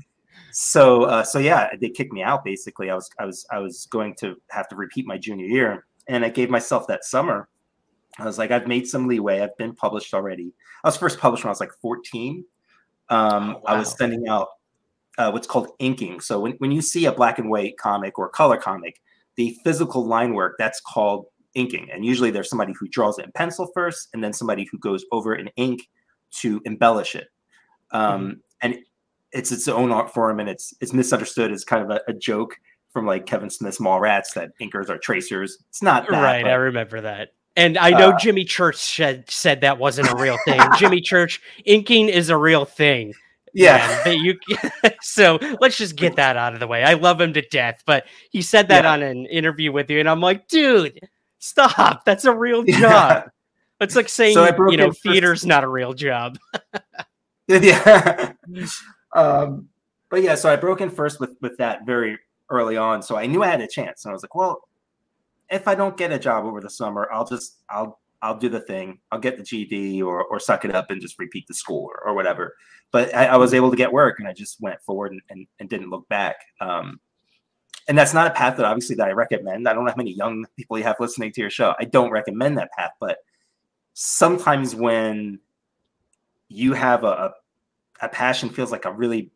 so 0.52 1.04
uh, 1.04 1.22
so 1.22 1.38
yeah, 1.38 1.70
they 1.80 1.88
kicked 1.88 2.12
me 2.12 2.22
out. 2.22 2.44
Basically, 2.44 2.90
I 2.90 2.94
was 2.94 3.10
I 3.18 3.24
was 3.24 3.46
I 3.50 3.58
was 3.58 3.86
going 3.86 4.14
to 4.16 4.36
have 4.50 4.68
to 4.68 4.76
repeat 4.76 5.06
my 5.06 5.18
junior 5.18 5.46
year, 5.46 5.86
and 6.08 6.24
I 6.24 6.28
gave 6.28 6.50
myself 6.50 6.86
that 6.88 7.04
summer. 7.04 7.48
I 8.18 8.24
was 8.24 8.38
like, 8.38 8.50
I've 8.50 8.66
made 8.66 8.86
some 8.86 9.06
leeway. 9.06 9.40
I've 9.40 9.56
been 9.56 9.74
published 9.74 10.12
already. 10.14 10.52
I 10.84 10.88
was 10.88 10.96
first 10.96 11.18
published 11.18 11.44
when 11.44 11.48
I 11.48 11.52
was 11.52 11.60
like 11.60 11.72
14. 11.80 12.44
Um, 13.08 13.56
Oh, 13.56 13.62
I 13.66 13.78
was 13.78 13.96
sending 13.96 14.28
out 14.28 14.48
uh, 15.18 15.30
what's 15.30 15.46
called 15.46 15.68
inking. 15.78 16.20
So 16.20 16.40
when, 16.40 16.52
when 16.52 16.72
you 16.72 16.82
see 16.82 17.06
a 17.06 17.12
black 17.12 17.38
and 17.38 17.50
white 17.50 17.76
comic 17.78 18.18
or 18.18 18.28
color 18.28 18.56
comic, 18.56 19.00
the 19.36 19.56
physical 19.64 20.06
line 20.06 20.34
work 20.34 20.56
that's 20.58 20.80
called 20.80 21.26
inking. 21.54 21.88
And 21.92 22.04
usually 22.04 22.30
there's 22.30 22.48
somebody 22.48 22.74
who 22.78 22.88
draws 22.88 23.18
it 23.18 23.26
in 23.26 23.32
pencil 23.32 23.70
first, 23.74 24.08
and 24.12 24.22
then 24.22 24.32
somebody 24.32 24.68
who 24.70 24.78
goes 24.78 25.04
over 25.12 25.34
in 25.34 25.48
ink 25.56 25.88
to 26.40 26.60
embellish 26.64 27.14
it. 27.14 27.28
Um, 27.90 28.40
And 28.62 28.78
it's 29.32 29.52
its 29.52 29.68
own 29.68 29.90
art 29.90 30.12
form, 30.12 30.40
and 30.40 30.48
it's 30.48 30.74
it's 30.80 30.92
misunderstood 30.92 31.52
as 31.52 31.64
kind 31.64 31.82
of 31.82 31.90
a, 31.90 32.00
a 32.08 32.12
joke 32.12 32.56
from 32.92 33.06
like 33.06 33.26
Kevin 33.26 33.50
Smith's 33.50 33.78
Mallrats 33.78 34.34
that 34.34 34.52
inkers 34.60 34.88
are 34.88 34.98
tracers. 34.98 35.58
It's 35.68 35.82
not 35.82 36.08
that, 36.08 36.22
right 36.22 36.42
but- 36.42 36.50
i 36.50 36.54
remember 36.54 37.00
that 37.00 37.30
And 37.56 37.78
I 37.78 37.90
know 37.90 38.10
uh, 38.10 38.18
Jimmy 38.18 38.44
Church 38.44 38.76
said 38.76 39.28
said 39.30 39.62
that 39.62 39.78
wasn't 39.78 40.10
a 40.10 40.16
real 40.16 40.38
thing. 40.44 40.60
Jimmy 40.78 41.00
Church 41.00 41.40
inking 41.64 42.08
is 42.08 42.28
a 42.30 42.36
real 42.36 42.64
thing. 42.64 43.14
Yeah. 43.54 44.08
you, 44.08 44.38
so 45.02 45.38
let's 45.60 45.76
just 45.76 45.96
get 45.96 46.16
that 46.16 46.36
out 46.36 46.54
of 46.54 46.60
the 46.60 46.66
way. 46.66 46.82
I 46.84 46.94
love 46.94 47.20
him 47.20 47.32
to 47.34 47.42
death, 47.42 47.82
but 47.86 48.06
he 48.30 48.42
said 48.42 48.68
that 48.68 48.84
yeah. 48.84 48.92
on 48.92 49.02
an 49.02 49.26
interview 49.26 49.72
with 49.72 49.90
you, 49.90 50.00
and 50.00 50.08
I'm 50.08 50.20
like, 50.20 50.48
dude, 50.48 50.98
stop. 51.38 52.04
That's 52.04 52.24
a 52.24 52.34
real 52.34 52.62
job. 52.64 52.70
Yeah. 52.70 53.24
It's 53.80 53.96
like 53.96 54.08
saying 54.08 54.34
so 54.34 54.46
you 54.70 54.76
know 54.76 54.92
theater's 54.92 55.40
first... 55.40 55.46
not 55.46 55.64
a 55.64 55.68
real 55.68 55.92
job. 55.92 56.38
yeah. 57.48 58.32
um, 59.14 59.68
but 60.08 60.22
yeah, 60.22 60.36
so 60.36 60.50
I 60.50 60.56
broke 60.56 60.80
in 60.80 60.90
first 60.90 61.18
with 61.18 61.36
with 61.40 61.56
that 61.58 61.84
very 61.84 62.18
early 62.52 62.76
on, 62.76 63.02
so 63.02 63.16
I 63.16 63.26
knew 63.26 63.42
I 63.42 63.48
had 63.48 63.60
a 63.60 63.66
chance, 63.66 64.04
and 64.04 64.10
I 64.10 64.14
was 64.14 64.22
like, 64.22 64.34
well, 64.34 64.68
if 65.50 65.66
I 65.66 65.74
don't 65.74 65.96
get 65.96 66.12
a 66.12 66.18
job 66.18 66.44
over 66.44 66.60
the 66.60 66.70
summer, 66.70 67.08
I'll 67.12 67.26
just 67.26 67.58
I'll 67.68 68.00
I'll 68.22 68.38
do 68.38 68.48
the 68.48 68.60
thing. 68.60 68.98
I'll 69.10 69.18
get 69.18 69.36
the 69.36 69.42
GED 69.42 70.02
or 70.02 70.24
or 70.24 70.38
suck 70.38 70.64
it 70.64 70.74
up 70.74 70.90
and 70.90 71.00
just 71.00 71.18
repeat 71.18 71.46
the 71.48 71.54
school 71.54 71.90
or, 71.90 72.08
or 72.08 72.14
whatever. 72.14 72.54
But 72.92 73.14
I, 73.14 73.26
I, 73.26 73.36
was 73.36 73.54
able 73.54 73.70
to 73.70 73.76
get 73.76 73.90
work, 73.90 74.18
and 74.18 74.28
I 74.28 74.34
just 74.34 74.60
went 74.60 74.80
forward 74.82 75.12
and, 75.12 75.22
and, 75.30 75.46
and 75.58 75.68
didn't 75.68 75.88
look 75.88 76.06
back. 76.08 76.36
Um, 76.60 77.00
and 77.88 77.98
that's 77.98 78.14
not 78.14 78.26
a 78.26 78.34
path 78.34 78.58
that 78.58 78.66
obviously 78.66 78.96
that 78.96 79.08
I 79.08 79.12
recommend. 79.12 79.66
I 79.66 79.72
don't 79.72 79.84
know 79.84 79.90
how 79.90 79.96
many 79.96 80.12
young 80.12 80.44
people 80.56 80.78
you 80.78 80.84
have 80.84 80.96
listening 81.00 81.32
to 81.32 81.40
your 81.40 81.50
show. 81.50 81.74
I 81.80 81.84
don't 81.84 82.10
recommend 82.10 82.58
that 82.58 82.70
path, 82.72 82.92
but 83.00 83.18
sometimes 83.94 84.74
when 84.74 85.40
you 86.48 86.74
have 86.74 87.04
a 87.04 87.32
a 88.00 88.08
passion 88.08 88.50
feels 88.50 88.72
like 88.72 88.84
a 88.84 88.92
really 88.92 89.30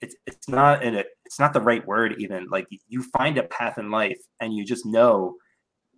it's 0.00 0.16
it's 0.26 0.48
not 0.48 0.82
in 0.82 0.94
it 0.94 1.13
it's 1.24 1.38
not 1.38 1.52
the 1.52 1.60
right 1.60 1.86
word 1.86 2.14
even 2.18 2.46
like 2.50 2.66
you 2.88 3.02
find 3.02 3.38
a 3.38 3.44
path 3.44 3.78
in 3.78 3.90
life 3.90 4.20
and 4.40 4.54
you 4.54 4.64
just 4.64 4.84
know 4.84 5.34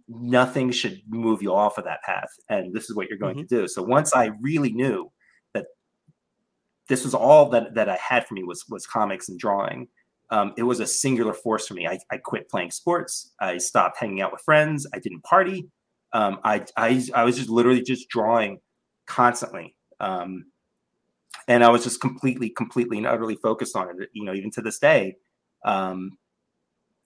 nothing 0.09 0.71
should 0.71 1.00
move 1.09 1.42
you 1.42 1.52
off 1.52 1.78
of 1.78 1.85
that 1.85 2.02
path 2.02 2.30
and 2.49 2.75
this 2.75 2.88
is 2.88 2.95
what 2.95 3.09
you're 3.09 3.18
going 3.18 3.37
mm-hmm. 3.37 3.47
to 3.47 3.62
do. 3.62 3.68
So 3.68 3.83
once 3.83 4.14
i 4.14 4.30
really 4.40 4.73
knew 4.73 5.11
that 5.54 5.66
this 6.88 7.04
was 7.04 7.14
all 7.14 7.49
that 7.50 7.75
that 7.75 7.88
i 7.88 7.97
had 7.97 8.26
for 8.26 8.35
me 8.35 8.45
was 8.45 8.64
was 8.68 8.87
comics 8.87 9.28
and 9.28 9.38
drawing 9.38 9.88
um, 10.30 10.54
it 10.56 10.64
was 10.64 10.80
a 10.80 10.87
singular 10.87 11.33
force 11.33 11.66
for 11.66 11.75
me. 11.75 11.87
I, 11.87 11.99
I 12.11 12.16
quit 12.18 12.50
playing 12.50 12.73
sports. 12.73 13.33
I 13.40 13.59
stopped 13.59 13.99
hanging 13.99 14.21
out 14.21 14.33
with 14.33 14.40
friends. 14.40 14.87
I 14.92 14.99
didn't 14.99 15.23
party. 15.23 15.68
Um, 16.12 16.38
I, 16.45 16.64
I 16.76 17.02
i 17.14 17.25
was 17.25 17.37
just 17.37 17.49
literally 17.49 17.83
just 17.83 18.09
drawing 18.09 18.59
constantly. 19.06 19.76
Um, 20.00 20.47
and 21.49 21.64
I 21.64 21.69
was 21.69 21.85
just 21.85 22.00
completely, 22.00 22.50
completely 22.50 22.99
and 22.99 23.07
utterly 23.07 23.37
focused 23.37 23.76
on 23.76 23.88
it. 24.00 24.11
You 24.12 24.25
know, 24.25 24.35
even 24.35 24.50
to 24.52 24.62
this 24.62 24.78
day, 24.78 25.16
um, 25.64 26.19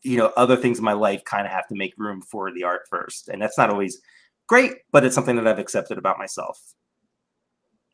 you 0.03 0.17
know, 0.17 0.33
other 0.37 0.57
things 0.57 0.79
in 0.79 0.85
my 0.85 0.93
life 0.93 1.25
kind 1.25 1.47
of 1.47 1.53
have 1.53 1.69
to 1.69 1.75
make 1.75 1.95
room 1.97 2.23
for 2.23 2.53
the 2.53 2.65
art 2.65 2.83
first, 2.89 3.29
and 3.29 3.41
that's 3.41 3.59
not 3.59 3.71
always 3.71 4.01
great, 4.47 4.73
but 4.93 5.05
it's 5.05 5.15
something 5.15 5.37
that 5.37 5.47
I've 5.47 5.59
accepted 5.59 5.99
about 5.99 6.19
myself. 6.19 6.75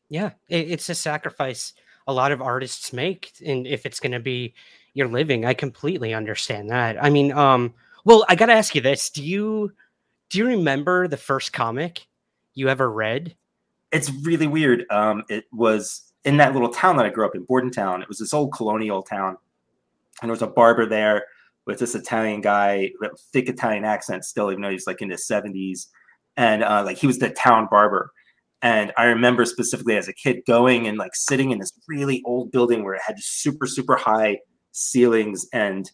Yeah, 0.09 0.31
it's 0.47 0.89
a 0.89 0.95
sacrifice 0.95 1.73
a 2.07 2.13
lot 2.13 2.31
of 2.31 2.41
artists 2.41 2.93
make, 2.93 3.33
and 3.45 3.67
if 3.67 3.85
it's 3.85 3.99
going 3.99 4.13
to 4.13 4.19
be 4.19 4.53
your 4.93 5.09
living, 5.09 5.45
I 5.45 5.53
completely 5.53 6.13
understand 6.13 6.69
that. 6.71 7.01
I 7.03 7.09
mean, 7.09 7.33
um, 7.33 7.73
well, 8.05 8.25
I 8.29 8.35
got 8.35 8.45
to 8.45 8.53
ask 8.53 8.73
you 8.73 8.81
this: 8.81 9.09
do 9.09 9.21
you 9.21 9.73
do 10.29 10.39
you 10.39 10.47
remember 10.47 11.07
the 11.07 11.17
first 11.17 11.53
comic 11.53 12.07
you 12.53 12.69
ever 12.69 12.89
read? 12.89 13.35
It's 13.91 14.09
really 14.09 14.47
weird. 14.47 14.85
Um, 14.89 15.23
it 15.29 15.45
was 15.51 16.06
in 16.25 16.37
that 16.37 16.53
little 16.53 16.69
town 16.69 16.97
that 16.97 17.05
I 17.05 17.09
grew 17.09 17.25
up 17.25 17.35
in, 17.35 17.43
Bordentown. 17.43 18.01
It 18.01 18.07
was 18.07 18.19
this 18.19 18.33
old 18.33 18.53
colonial 18.53 19.03
town, 19.03 19.37
and 20.21 20.29
there 20.29 20.33
was 20.33 20.41
a 20.41 20.47
barber 20.47 20.85
there 20.85 21.25
with 21.65 21.79
this 21.79 21.95
Italian 21.95 22.41
guy, 22.41 22.91
thick 23.33 23.49
Italian 23.49 23.85
accent 23.85 24.25
still, 24.25 24.51
even 24.51 24.61
though 24.61 24.69
he's 24.69 24.87
like 24.87 25.01
in 25.01 25.09
his 25.09 25.27
seventies, 25.27 25.87
and 26.35 26.63
uh, 26.63 26.83
like 26.85 26.97
he 26.97 27.07
was 27.07 27.19
the 27.19 27.29
town 27.29 27.67
barber. 27.69 28.11
And 28.61 28.91
I 28.97 29.05
remember 29.05 29.45
specifically 29.45 29.97
as 29.97 30.07
a 30.07 30.13
kid 30.13 30.41
going 30.47 30.87
and 30.87 30.97
like 30.97 31.15
sitting 31.15 31.51
in 31.51 31.59
this 31.59 31.71
really 31.87 32.23
old 32.25 32.51
building 32.51 32.83
where 32.83 32.95
it 32.95 33.01
had 33.05 33.19
super 33.19 33.67
super 33.67 33.95
high 33.95 34.39
ceilings 34.71 35.47
and 35.53 35.89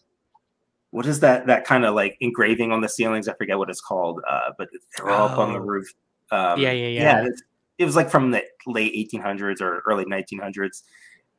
what 0.94 1.06
is 1.06 1.20
that 1.20 1.48
that 1.48 1.64
kind 1.64 1.84
of 1.84 1.94
like 1.94 2.16
engraving 2.20 2.70
on 2.70 2.80
the 2.80 2.88
ceilings? 2.88 3.26
I 3.26 3.34
forget 3.34 3.58
what 3.58 3.68
it's 3.68 3.80
called, 3.80 4.20
uh, 4.30 4.50
but 4.56 4.68
they're 4.96 5.10
all 5.10 5.28
oh. 5.28 5.32
up 5.32 5.38
on 5.38 5.52
the 5.52 5.58
oh. 5.58 5.62
roof. 5.62 5.92
Um, 6.30 6.60
yeah, 6.60 6.70
yeah, 6.70 6.86
yeah. 6.86 7.22
yeah 7.22 7.28
it 7.78 7.84
was 7.84 7.96
like 7.96 8.10
from 8.10 8.30
the 8.30 8.44
late 8.66 8.94
1800s 9.12 9.60
or 9.60 9.82
early 9.86 10.04
1900s. 10.04 10.82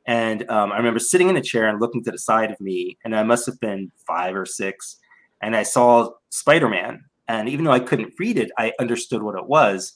And 0.06 0.48
um, 0.50 0.72
I 0.72 0.76
remember 0.76 1.00
sitting 1.00 1.28
in 1.28 1.36
a 1.36 1.42
chair 1.42 1.66
and 1.66 1.80
looking 1.80 2.04
to 2.04 2.12
the 2.12 2.18
side 2.18 2.50
of 2.50 2.60
me, 2.60 2.96
and 3.04 3.14
I 3.14 3.24
must 3.24 3.46
have 3.46 3.58
been 3.58 3.90
five 4.06 4.36
or 4.36 4.46
six, 4.46 4.98
and 5.42 5.56
I 5.56 5.64
saw 5.64 6.10
Spider 6.30 6.68
Man. 6.68 7.04
And 7.28 7.48
even 7.48 7.64
though 7.64 7.72
I 7.72 7.80
couldn't 7.80 8.14
read 8.18 8.38
it, 8.38 8.52
I 8.56 8.72
understood 8.78 9.22
what 9.22 9.36
it 9.36 9.46
was 9.46 9.94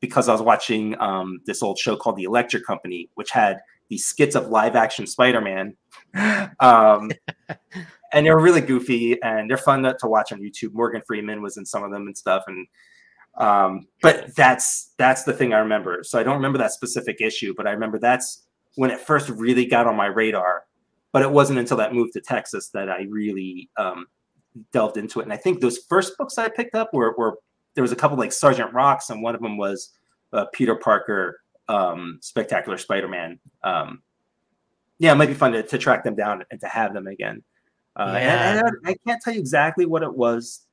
because 0.00 0.28
I 0.28 0.32
was 0.32 0.40
watching 0.40 0.98
um, 0.98 1.40
this 1.44 1.62
old 1.62 1.78
show 1.78 1.94
called 1.94 2.16
The 2.16 2.24
Electric 2.24 2.64
Company, 2.64 3.10
which 3.14 3.30
had 3.30 3.60
these 3.90 4.06
skits 4.06 4.34
of 4.34 4.48
live 4.48 4.76
action 4.76 5.06
Spider 5.06 5.40
Man. 5.40 5.76
Um, 6.60 7.10
and 8.12 8.26
they're 8.26 8.38
really 8.38 8.60
goofy 8.60 9.20
and 9.22 9.48
they're 9.48 9.56
fun 9.56 9.82
to, 9.84 9.96
to 10.00 10.06
watch 10.08 10.30
on 10.30 10.40
YouTube. 10.40 10.72
Morgan 10.74 11.00
Freeman 11.06 11.40
was 11.40 11.56
in 11.56 11.64
some 11.64 11.82
of 11.82 11.90
them 11.90 12.06
and 12.06 12.16
stuff. 12.16 12.44
And 12.46 12.66
um, 13.36 13.86
but 14.02 14.34
that's 14.36 14.92
that's 14.98 15.24
the 15.24 15.32
thing 15.32 15.52
I 15.52 15.58
remember. 15.58 16.02
So 16.02 16.18
I 16.18 16.22
don't 16.22 16.36
remember 16.36 16.58
that 16.58 16.72
specific 16.72 17.20
issue, 17.20 17.54
but 17.56 17.66
I 17.66 17.72
remember 17.72 17.98
that's 17.98 18.46
when 18.76 18.90
it 18.90 19.00
first 19.00 19.28
really 19.30 19.66
got 19.66 19.86
on 19.86 19.96
my 19.96 20.06
radar. 20.06 20.64
But 21.12 21.22
it 21.22 21.30
wasn't 21.30 21.58
until 21.58 21.76
that 21.78 21.92
move 21.92 22.12
to 22.12 22.20
Texas 22.20 22.68
that 22.68 22.88
I 22.88 23.06
really 23.10 23.68
um, 23.76 24.06
delved 24.72 24.96
into 24.96 25.20
it. 25.20 25.24
And 25.24 25.32
I 25.32 25.36
think 25.36 25.60
those 25.60 25.78
first 25.88 26.16
books 26.16 26.38
I 26.38 26.48
picked 26.48 26.76
up 26.76 26.90
were, 26.92 27.14
were 27.18 27.38
there 27.74 27.82
was 27.82 27.90
a 27.90 27.96
couple 27.96 28.16
like 28.16 28.32
Sergeant 28.32 28.72
Rocks, 28.72 29.10
and 29.10 29.22
one 29.22 29.34
of 29.34 29.40
them 29.40 29.56
was 29.56 29.90
uh, 30.32 30.44
Peter 30.52 30.76
Parker, 30.76 31.40
um, 31.68 32.18
Spectacular 32.22 32.78
Spider-Man. 32.78 33.40
Um, 33.64 34.02
yeah, 34.98 35.12
it 35.12 35.16
might 35.16 35.26
be 35.26 35.34
fun 35.34 35.52
to, 35.52 35.62
to 35.62 35.78
track 35.78 36.04
them 36.04 36.14
down 36.14 36.44
and 36.50 36.60
to 36.60 36.68
have 36.68 36.94
them 36.94 37.06
again. 37.06 37.42
Uh, 37.96 38.12
yeah. 38.16 38.50
and, 38.50 38.60
and 38.60 38.76
I, 38.86 38.90
I, 38.90 38.94
can't 39.04 39.20
tell 39.20 39.34
you 39.34 39.40
exactly 39.40 39.84
what 39.84 40.02
it 40.02 40.14
was 40.14 40.64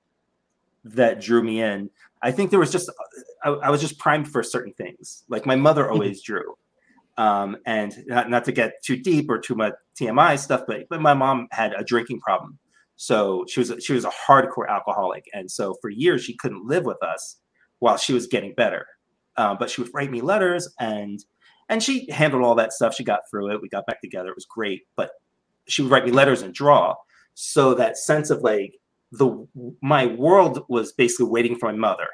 that 0.95 1.21
drew 1.21 1.43
me 1.43 1.61
in. 1.61 1.89
I 2.21 2.31
think 2.31 2.49
there 2.49 2.59
was 2.59 2.71
just 2.71 2.89
I, 3.43 3.49
I 3.49 3.69
was 3.69 3.81
just 3.81 3.99
primed 3.99 4.27
for 4.27 4.43
certain 4.43 4.73
things. 4.73 5.23
Like 5.29 5.45
my 5.45 5.55
mother 5.55 5.83
mm-hmm. 5.83 5.93
always 5.93 6.21
drew, 6.21 6.55
um, 7.17 7.57
and 7.65 7.95
not, 8.07 8.29
not 8.29 8.45
to 8.45 8.51
get 8.51 8.73
too 8.83 8.97
deep 8.97 9.29
or 9.29 9.39
too 9.39 9.55
much 9.55 9.73
TMI 9.99 10.39
stuff, 10.39 10.63
but 10.67 10.85
but 10.89 11.01
my 11.01 11.13
mom 11.13 11.47
had 11.51 11.73
a 11.73 11.83
drinking 11.83 12.19
problem, 12.21 12.57
so 12.95 13.45
she 13.47 13.59
was 13.59 13.73
she 13.79 13.93
was 13.93 14.05
a 14.05 14.11
hardcore 14.27 14.67
alcoholic, 14.69 15.25
and 15.33 15.49
so 15.49 15.75
for 15.81 15.89
years 15.89 16.23
she 16.23 16.35
couldn't 16.35 16.65
live 16.65 16.85
with 16.85 17.01
us 17.03 17.39
while 17.79 17.97
she 17.97 18.13
was 18.13 18.27
getting 18.27 18.53
better. 18.55 18.85
Uh, 19.35 19.53
but 19.53 19.69
she 19.69 19.81
would 19.81 19.91
write 19.93 20.09
me 20.09 20.19
letters 20.19 20.67
and 20.79 21.23
and 21.69 21.83
she 21.83 22.09
handled 22.09 22.43
all 22.43 22.55
that 22.55 22.73
stuff. 22.73 22.95
She 22.95 23.03
got 23.03 23.21
through 23.29 23.51
it. 23.51 23.61
We 23.61 23.69
got 23.69 23.85
back 23.85 24.01
together. 24.01 24.29
It 24.29 24.35
was 24.35 24.45
great. 24.45 24.83
But 24.95 25.11
she 25.67 25.81
would 25.81 25.91
write 25.91 26.05
me 26.05 26.11
letters 26.11 26.41
and 26.41 26.53
draw. 26.53 26.95
So 27.33 27.73
that 27.73 27.97
sense 27.97 28.29
of 28.29 28.41
like 28.41 28.73
the 29.11 29.47
my 29.81 30.05
world 30.05 30.65
was 30.67 30.91
basically 30.93 31.27
waiting 31.27 31.55
for 31.55 31.71
my 31.71 31.77
mother 31.77 32.07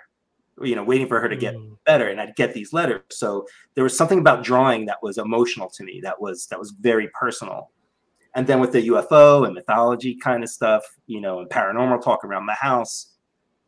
you 0.61 0.75
know 0.75 0.83
waiting 0.83 1.07
for 1.07 1.19
her 1.19 1.27
to 1.27 1.35
get 1.35 1.55
mm. 1.55 1.75
better 1.85 2.09
and 2.09 2.21
i'd 2.21 2.35
get 2.35 2.53
these 2.53 2.73
letters 2.73 3.01
so 3.09 3.45
there 3.73 3.83
was 3.83 3.97
something 3.97 4.19
about 4.19 4.43
drawing 4.43 4.85
that 4.85 5.01
was 5.01 5.17
emotional 5.17 5.69
to 5.69 5.83
me 5.83 5.99
that 6.03 6.21
was 6.21 6.47
that 6.47 6.59
was 6.59 6.71
very 6.79 7.09
personal 7.19 7.71
and 8.35 8.45
then 8.45 8.59
with 8.59 8.71
the 8.71 8.87
ufo 8.87 9.45
and 9.45 9.55
mythology 9.55 10.15
kind 10.15 10.43
of 10.43 10.49
stuff 10.49 10.83
you 11.07 11.19
know 11.19 11.39
and 11.39 11.49
paranormal 11.49 12.01
talk 12.03 12.23
around 12.23 12.45
the 12.45 12.53
house 12.53 13.13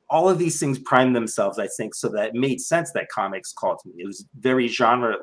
all 0.07 0.29
of 0.29 0.37
these 0.37 0.59
things 0.59 0.77
primed 0.77 1.15
themselves 1.15 1.57
i 1.57 1.67
think 1.67 1.95
so 1.95 2.07
that 2.07 2.27
it 2.27 2.35
made 2.35 2.61
sense 2.61 2.91
that 2.91 3.09
comics 3.09 3.51
called 3.51 3.79
to 3.79 3.89
me 3.89 3.95
it 3.97 4.05
was 4.05 4.25
very 4.39 4.67
genre 4.67 5.15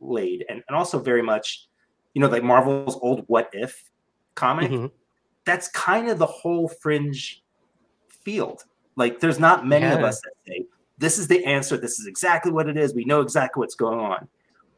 laid 0.00 0.44
and, 0.48 0.62
and 0.68 0.76
also 0.76 0.98
very 0.98 1.22
much 1.22 1.66
you 2.14 2.22
know 2.22 2.28
like 2.28 2.42
marvel's 2.42 2.98
old 3.02 3.24
what 3.26 3.50
if 3.52 3.90
comic 4.34 4.70
mm-hmm. 4.70 4.86
that's 5.44 5.68
kind 5.68 6.08
of 6.08 6.18
the 6.18 6.26
whole 6.26 6.66
fringe 6.66 7.42
field. 8.24 8.64
Like 8.96 9.20
there's 9.20 9.38
not 9.38 9.66
many 9.66 9.86
yeah. 9.86 9.94
of 9.94 10.04
us 10.04 10.20
that 10.20 10.32
say, 10.46 10.66
this 10.98 11.18
is 11.18 11.28
the 11.28 11.44
answer, 11.44 11.76
this 11.76 11.98
is 11.98 12.06
exactly 12.06 12.52
what 12.52 12.68
it 12.68 12.76
is, 12.76 12.94
we 12.94 13.04
know 13.04 13.20
exactly 13.20 13.60
what's 13.60 13.74
going 13.74 13.98
on. 13.98 14.28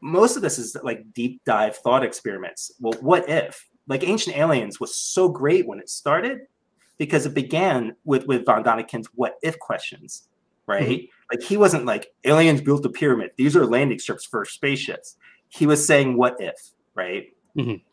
Most 0.01 0.35
of 0.35 0.41
this 0.41 0.59
is 0.59 0.75
like 0.83 1.13
deep 1.13 1.41
dive 1.45 1.77
thought 1.77 2.03
experiments. 2.03 2.71
Well, 2.79 2.93
what 3.01 3.27
if? 3.29 3.67
Like 3.87 4.07
Ancient 4.07 4.37
Aliens 4.37 4.79
was 4.79 4.95
so 4.95 5.29
great 5.29 5.67
when 5.67 5.79
it 5.79 5.89
started 5.89 6.41
because 6.97 7.25
it 7.25 7.33
began 7.33 7.95
with 8.05 8.25
with 8.27 8.45
von 8.45 8.63
Daniken's 8.63 9.07
what 9.15 9.35
if 9.41 9.59
questions, 9.59 10.27
right? 10.67 11.01
Mm-hmm. 11.01 11.35
Like 11.35 11.43
he 11.43 11.57
wasn't 11.57 11.85
like 11.85 12.13
aliens 12.23 12.61
built 12.61 12.85
a 12.85 12.89
pyramid. 12.89 13.31
These 13.37 13.55
are 13.55 13.65
landing 13.65 13.99
strips 13.99 14.25
for 14.25 14.45
spaceships. 14.45 15.17
He 15.49 15.65
was 15.65 15.85
saying 15.85 16.17
what 16.17 16.37
if, 16.39 16.55
right? 16.95 17.33
Mm-hmm. 17.57 17.83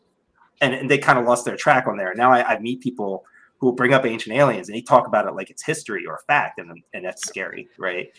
And, 0.61 0.73
and, 0.73 0.89
they 0.89 0.97
kind 0.99 1.17
of 1.17 1.25
lost 1.25 1.43
their 1.45 1.57
track 1.57 1.87
on 1.87 1.97
there. 1.97 2.13
Now 2.15 2.31
I, 2.31 2.53
I 2.55 2.59
meet 2.59 2.81
people 2.81 3.25
who 3.61 3.67
will 3.67 3.73
bring 3.73 3.93
up 3.93 4.05
ancient 4.05 4.35
aliens 4.35 4.67
and 4.67 4.75
he 4.75 4.81
talk 4.81 5.05
about 5.05 5.27
it 5.27 5.35
like 5.35 5.51
it's 5.51 5.63
history 5.63 6.03
or 6.07 6.15
a 6.15 6.23
fact, 6.25 6.59
and 6.59 6.83
and 6.93 7.05
that's 7.05 7.27
scary, 7.27 7.69
right? 7.77 8.11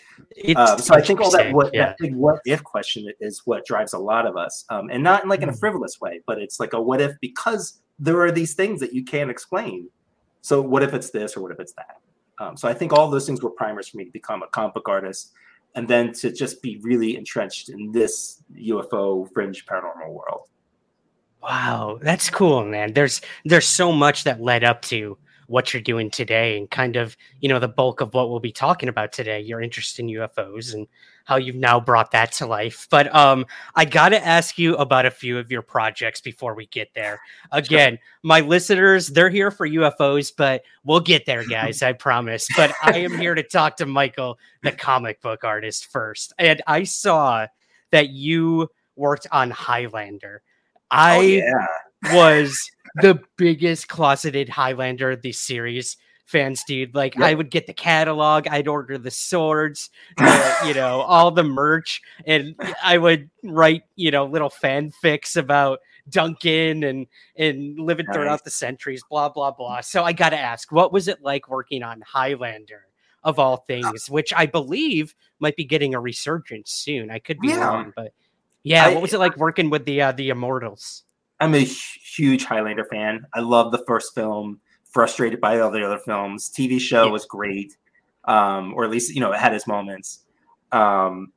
Um, 0.56 0.78
so 0.78 0.94
I 0.94 1.02
think 1.02 1.20
all 1.20 1.32
that 1.32 1.52
what 1.52 1.74
yeah. 1.74 1.86
that 1.86 1.98
big 1.98 2.14
what 2.14 2.40
if 2.46 2.62
question 2.62 3.12
is 3.20 3.42
what 3.44 3.66
drives 3.66 3.92
a 3.92 3.98
lot 3.98 4.24
of 4.24 4.36
us, 4.36 4.64
um, 4.70 4.88
and 4.90 5.02
not 5.02 5.24
in 5.24 5.28
like 5.28 5.42
in 5.42 5.48
a 5.48 5.52
mm. 5.52 5.58
frivolous 5.58 6.00
way, 6.00 6.20
but 6.26 6.38
it's 6.38 6.60
like 6.60 6.72
a 6.72 6.80
what 6.80 7.00
if 7.00 7.12
because 7.20 7.80
there 7.98 8.20
are 8.20 8.30
these 8.30 8.54
things 8.54 8.78
that 8.80 8.94
you 8.94 9.04
can't 9.04 9.30
explain. 9.30 9.88
So 10.42 10.62
what 10.62 10.84
if 10.84 10.94
it's 10.94 11.10
this 11.10 11.36
or 11.36 11.42
what 11.42 11.50
if 11.52 11.58
it's 11.58 11.72
that? 11.74 11.96
Um, 12.38 12.56
so 12.56 12.68
I 12.68 12.74
think 12.74 12.92
all 12.92 13.10
those 13.10 13.26
things 13.26 13.42
were 13.42 13.50
primers 13.50 13.88
for 13.88 13.96
me 13.96 14.04
to 14.04 14.10
become 14.12 14.42
a 14.42 14.48
comic 14.48 14.74
book 14.74 14.88
artist, 14.88 15.32
and 15.74 15.88
then 15.88 16.12
to 16.14 16.32
just 16.32 16.62
be 16.62 16.78
really 16.82 17.16
entrenched 17.16 17.68
in 17.68 17.90
this 17.90 18.42
UFO 18.56 19.28
fringe 19.32 19.66
paranormal 19.66 20.10
world. 20.10 20.46
Wow, 21.42 21.98
that's 22.00 22.30
cool, 22.30 22.64
man. 22.64 22.92
There's 22.92 23.20
there's 23.44 23.66
so 23.66 23.90
much 23.90 24.22
that 24.22 24.40
led 24.40 24.62
up 24.62 24.82
to 24.82 25.18
what 25.46 25.72
you're 25.72 25.82
doing 25.82 26.10
today 26.10 26.56
and 26.58 26.70
kind 26.70 26.96
of, 26.96 27.16
you 27.40 27.48
know, 27.48 27.58
the 27.58 27.68
bulk 27.68 28.00
of 28.00 28.14
what 28.14 28.30
we'll 28.30 28.40
be 28.40 28.52
talking 28.52 28.88
about 28.88 29.12
today, 29.12 29.40
your 29.40 29.60
interest 29.60 29.98
in 29.98 30.06
UFOs 30.06 30.74
and 30.74 30.86
how 31.24 31.36
you've 31.36 31.56
now 31.56 31.78
brought 31.78 32.10
that 32.12 32.32
to 32.32 32.46
life. 32.46 32.86
But 32.90 33.14
um 33.14 33.46
I 33.74 33.84
got 33.84 34.10
to 34.10 34.24
ask 34.24 34.58
you 34.58 34.76
about 34.76 35.06
a 35.06 35.10
few 35.10 35.38
of 35.38 35.50
your 35.50 35.62
projects 35.62 36.20
before 36.20 36.54
we 36.54 36.66
get 36.66 36.92
there. 36.94 37.20
Again, 37.50 37.92
sure. 37.92 38.00
my 38.22 38.40
listeners, 38.40 39.08
they're 39.08 39.30
here 39.30 39.50
for 39.50 39.68
UFOs, 39.68 40.32
but 40.36 40.62
we'll 40.84 41.00
get 41.00 41.26
there, 41.26 41.44
guys, 41.48 41.82
I 41.82 41.92
promise. 41.92 42.48
But 42.56 42.72
I 42.82 42.98
am 42.98 43.16
here 43.18 43.34
to 43.34 43.42
talk 43.42 43.76
to 43.76 43.86
Michael, 43.86 44.38
the 44.62 44.72
comic 44.72 45.20
book 45.20 45.44
artist 45.44 45.86
first. 45.86 46.32
And 46.38 46.62
I 46.66 46.84
saw 46.84 47.46
that 47.90 48.10
you 48.10 48.68
worked 48.96 49.26
on 49.30 49.50
Highlander. 49.50 50.42
I 50.90 51.16
oh, 51.16 51.20
yeah. 51.20 52.14
was 52.14 52.70
the 52.96 53.20
biggest 53.36 53.88
closeted 53.88 54.48
Highlander 54.48 55.16
this 55.16 55.38
series 55.38 55.96
fans, 56.32 56.64
dude. 56.64 56.94
Like 56.94 57.14
yep. 57.14 57.24
I 57.24 57.34
would 57.34 57.50
get 57.50 57.66
the 57.66 57.74
catalog, 57.74 58.48
I'd 58.48 58.66
order 58.66 58.98
the 58.98 59.10
swords, 59.10 59.90
the, 60.16 60.56
you 60.66 60.74
know, 60.74 61.02
all 61.02 61.30
the 61.30 61.44
merch, 61.44 62.00
and 62.26 62.56
I 62.82 62.98
would 62.98 63.30
write, 63.44 63.82
you 63.94 64.10
know, 64.10 64.24
little 64.24 64.50
fanfics 64.50 65.36
about 65.36 65.80
Duncan 66.08 66.82
and 66.82 67.06
and 67.36 67.78
living 67.78 68.06
nice. 68.06 68.16
throughout 68.16 68.44
the 68.44 68.50
centuries, 68.50 69.04
blah 69.08 69.28
blah 69.28 69.52
blah. 69.52 69.82
So 69.82 70.02
I 70.02 70.12
got 70.12 70.30
to 70.30 70.38
ask, 70.38 70.72
what 70.72 70.92
was 70.92 71.06
it 71.06 71.22
like 71.22 71.48
working 71.48 71.84
on 71.84 72.00
Highlander? 72.00 72.86
Of 73.24 73.38
all 73.38 73.58
things, 73.58 74.10
which 74.10 74.32
I 74.34 74.46
believe 74.46 75.14
might 75.38 75.54
be 75.54 75.64
getting 75.64 75.94
a 75.94 76.00
resurgence 76.00 76.72
soon. 76.72 77.08
I 77.08 77.20
could 77.20 77.38
be 77.38 77.50
yeah. 77.50 77.68
wrong, 77.68 77.92
but 77.94 78.12
yeah, 78.64 78.86
I, 78.86 78.94
what 78.94 79.00
was 79.00 79.14
it 79.14 79.20
like 79.20 79.36
working 79.36 79.70
with 79.70 79.84
the 79.84 80.02
uh, 80.02 80.10
the 80.10 80.30
Immortals? 80.30 81.04
I'm 81.42 81.56
a 81.56 81.58
huge 81.58 82.44
Highlander 82.44 82.84
fan. 82.84 83.26
I 83.34 83.40
love 83.40 83.72
the 83.72 83.82
first 83.84 84.14
film. 84.14 84.60
Frustrated 84.84 85.40
by 85.40 85.58
all 85.58 85.72
the 85.72 85.84
other 85.84 85.98
films. 85.98 86.48
TV 86.48 86.78
show 86.78 87.06
yeah. 87.06 87.10
was 87.10 87.24
great, 87.24 87.76
um, 88.26 88.74
or 88.74 88.84
at 88.84 88.90
least 88.90 89.12
you 89.12 89.20
know 89.20 89.32
it 89.32 89.40
had 89.40 89.52
its 89.54 89.66
moments. 89.66 90.24
Um, 90.70 91.32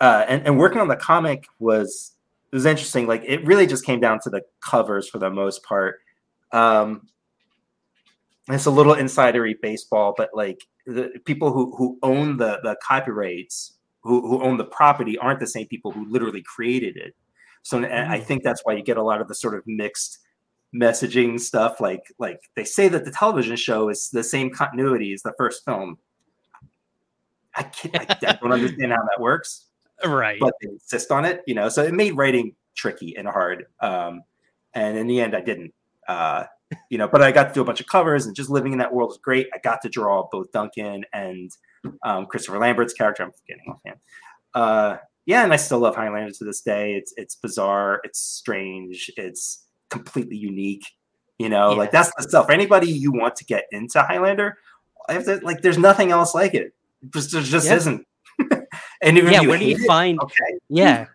uh, 0.00 0.26
and, 0.28 0.44
and 0.44 0.58
working 0.58 0.80
on 0.80 0.88
the 0.88 0.96
comic 0.96 1.46
was 1.58 2.12
was 2.52 2.66
interesting. 2.66 3.06
Like 3.06 3.22
it 3.24 3.46
really 3.46 3.66
just 3.66 3.86
came 3.86 4.00
down 4.00 4.18
to 4.24 4.30
the 4.30 4.42
covers 4.60 5.08
for 5.08 5.18
the 5.18 5.30
most 5.30 5.62
part. 5.62 6.00
Um, 6.52 7.08
it's 8.48 8.66
a 8.66 8.70
little 8.70 8.94
insidery 8.94 9.54
baseball, 9.62 10.14
but 10.16 10.30
like 10.34 10.66
the 10.84 11.12
people 11.24 11.52
who 11.52 11.74
who 11.76 11.96
own 12.02 12.36
the 12.36 12.58
the 12.62 12.76
copyrights 12.82 13.78
who, 14.02 14.20
who 14.28 14.42
own 14.42 14.58
the 14.58 14.64
property 14.64 15.16
aren't 15.16 15.40
the 15.40 15.46
same 15.46 15.66
people 15.66 15.92
who 15.92 16.04
literally 16.10 16.42
created 16.42 16.96
it. 16.96 17.14
So 17.64 17.80
mm. 17.80 18.08
I 18.08 18.20
think 18.20 18.44
that's 18.44 18.60
why 18.62 18.74
you 18.74 18.82
get 18.82 18.98
a 18.98 19.02
lot 19.02 19.20
of 19.20 19.26
the 19.28 19.34
sort 19.34 19.54
of 19.54 19.62
mixed 19.66 20.18
messaging 20.74 21.40
stuff. 21.40 21.80
Like 21.80 22.02
like 22.18 22.40
they 22.54 22.64
say 22.64 22.88
that 22.88 23.04
the 23.04 23.10
television 23.10 23.56
show 23.56 23.88
is 23.88 24.10
the 24.10 24.22
same 24.22 24.50
continuity 24.50 25.12
as 25.12 25.22
the 25.22 25.32
first 25.36 25.64
film. 25.64 25.98
I 27.56 27.64
can't. 27.64 28.10
I, 28.10 28.16
I 28.28 28.32
don't 28.40 28.52
understand 28.52 28.92
how 28.92 29.02
that 29.02 29.20
works. 29.20 29.66
Right. 30.04 30.38
But 30.38 30.54
they 30.62 30.68
insist 30.68 31.10
on 31.10 31.24
it. 31.24 31.42
You 31.46 31.54
know, 31.54 31.68
so 31.68 31.82
it 31.82 31.94
made 31.94 32.16
writing 32.16 32.54
tricky 32.76 33.16
and 33.16 33.26
hard. 33.26 33.66
Um, 33.80 34.22
and 34.74 34.98
in 34.98 35.06
the 35.06 35.20
end, 35.20 35.34
I 35.34 35.40
didn't. 35.40 35.72
Uh, 36.06 36.44
you 36.90 36.98
know, 36.98 37.08
but 37.08 37.22
I 37.22 37.32
got 37.32 37.48
to 37.48 37.54
do 37.54 37.60
a 37.60 37.64
bunch 37.64 37.80
of 37.80 37.86
covers 37.86 38.26
and 38.26 38.34
just 38.34 38.50
living 38.50 38.72
in 38.72 38.78
that 38.78 38.92
world 38.92 39.08
was 39.08 39.18
great. 39.18 39.46
I 39.54 39.58
got 39.58 39.80
to 39.82 39.88
draw 39.88 40.28
both 40.30 40.50
Duncan 40.52 41.04
and 41.12 41.50
um, 42.02 42.26
Christopher 42.26 42.58
Lambert's 42.58 42.92
character. 42.92 43.22
I'm 43.22 43.32
forgetting 43.32 43.64
offhand. 43.68 43.98
Uh, 44.54 44.96
yeah, 45.26 45.44
and 45.44 45.52
I 45.52 45.56
still 45.56 45.78
love 45.78 45.96
Highlander 45.96 46.32
to 46.32 46.44
this 46.44 46.60
day. 46.60 46.94
It's 46.94 47.14
it's 47.16 47.34
bizarre, 47.34 48.00
it's 48.04 48.20
strange, 48.20 49.10
it's 49.16 49.64
completely 49.90 50.36
unique. 50.36 50.84
You 51.38 51.48
know, 51.48 51.70
yeah. 51.70 51.78
like 51.78 51.90
that's 51.90 52.12
the 52.16 52.22
stuff. 52.22 52.46
For 52.46 52.52
anybody 52.52 52.88
you 52.90 53.12
want 53.12 53.36
to 53.36 53.44
get 53.44 53.64
into 53.72 54.02
Highlander, 54.02 54.58
I 55.08 55.14
have 55.14 55.24
to 55.24 55.40
like. 55.42 55.62
There's 55.62 55.78
nothing 55.78 56.10
else 56.10 56.34
like 56.34 56.54
it. 56.54 56.74
Just 57.12 57.32
there 57.32 57.42
just 57.42 57.66
yeah. 57.66 57.74
isn't. 57.74 58.06
and 59.02 59.18
even 59.18 59.32
yeah, 59.32 59.40
where 59.40 59.58
do 59.58 59.64
you 59.64 59.76
it, 59.76 59.86
find? 59.86 60.20
Okay. 60.20 60.58
Yeah, 60.68 61.06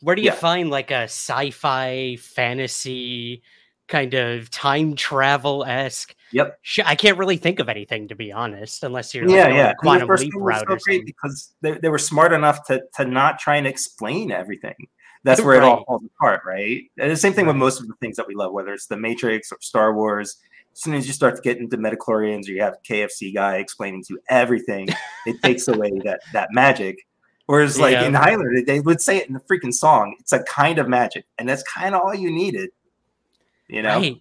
where 0.00 0.16
do 0.16 0.22
you 0.22 0.30
yeah. 0.30 0.34
find 0.34 0.70
like 0.70 0.90
a 0.90 1.04
sci-fi 1.04 2.16
fantasy? 2.16 3.42
Kind 3.92 4.14
of 4.14 4.50
time 4.50 4.96
travel 4.96 5.64
esque. 5.64 6.16
Yep. 6.32 6.58
I 6.86 6.96
can't 6.96 7.18
really 7.18 7.36
think 7.36 7.60
of 7.60 7.68
anything 7.68 8.08
to 8.08 8.16
be 8.16 8.32
honest, 8.32 8.82
unless 8.82 9.14
you're 9.14 9.28
yeah, 9.28 9.44
like, 9.44 9.54
yeah. 9.54 9.72
quantum 9.74 10.08
leap 10.08 10.32
route 10.34 10.64
so 10.66 10.76
great 10.86 11.04
because 11.04 11.52
they, 11.60 11.72
they 11.72 11.90
were 11.90 11.98
smart 11.98 12.32
enough 12.32 12.66
to 12.68 12.82
to 12.96 13.04
not 13.04 13.38
try 13.38 13.56
and 13.56 13.66
explain 13.66 14.32
everything. 14.32 14.74
That's 15.24 15.42
where 15.42 15.58
right. 15.58 15.66
it 15.66 15.70
all 15.70 15.84
falls 15.84 16.02
apart, 16.16 16.40
right? 16.44 16.82
And 16.98 17.10
the 17.10 17.16
same 17.16 17.34
thing 17.34 17.46
with 17.46 17.54
most 17.54 17.80
of 17.80 17.86
the 17.86 17.94
things 18.00 18.16
that 18.16 18.26
we 18.26 18.34
love, 18.34 18.52
whether 18.52 18.72
it's 18.72 18.86
the 18.86 18.96
Matrix 18.96 19.52
or 19.52 19.58
Star 19.60 19.94
Wars. 19.94 20.38
As 20.72 20.80
soon 20.80 20.94
as 20.94 21.06
you 21.06 21.12
start 21.12 21.36
to 21.36 21.42
get 21.42 21.58
into 21.58 21.76
Midi-chlorians 21.76 22.48
or 22.48 22.52
you 22.52 22.62
have 22.62 22.78
KFC 22.88 23.34
guy 23.34 23.58
explaining 23.58 24.02
to 24.04 24.14
you 24.14 24.20
everything, 24.30 24.88
it 25.26 25.36
takes 25.42 25.68
away 25.68 25.92
that 26.04 26.20
that 26.32 26.48
magic. 26.52 26.96
Whereas, 27.44 27.78
like 27.78 27.92
yeah. 27.92 28.06
in 28.06 28.14
Highlander, 28.14 28.62
they 28.66 28.80
would 28.80 29.02
say 29.02 29.18
it 29.18 29.28
in 29.28 29.34
the 29.34 29.40
freaking 29.40 29.74
song. 29.74 30.16
It's 30.18 30.32
a 30.32 30.42
kind 30.44 30.78
of 30.78 30.88
magic, 30.88 31.26
and 31.36 31.46
that's 31.46 31.62
kind 31.64 31.94
of 31.94 32.00
all 32.00 32.14
you 32.14 32.30
needed 32.32 32.70
you 33.72 33.82
know, 33.82 33.98
right. 33.98 34.18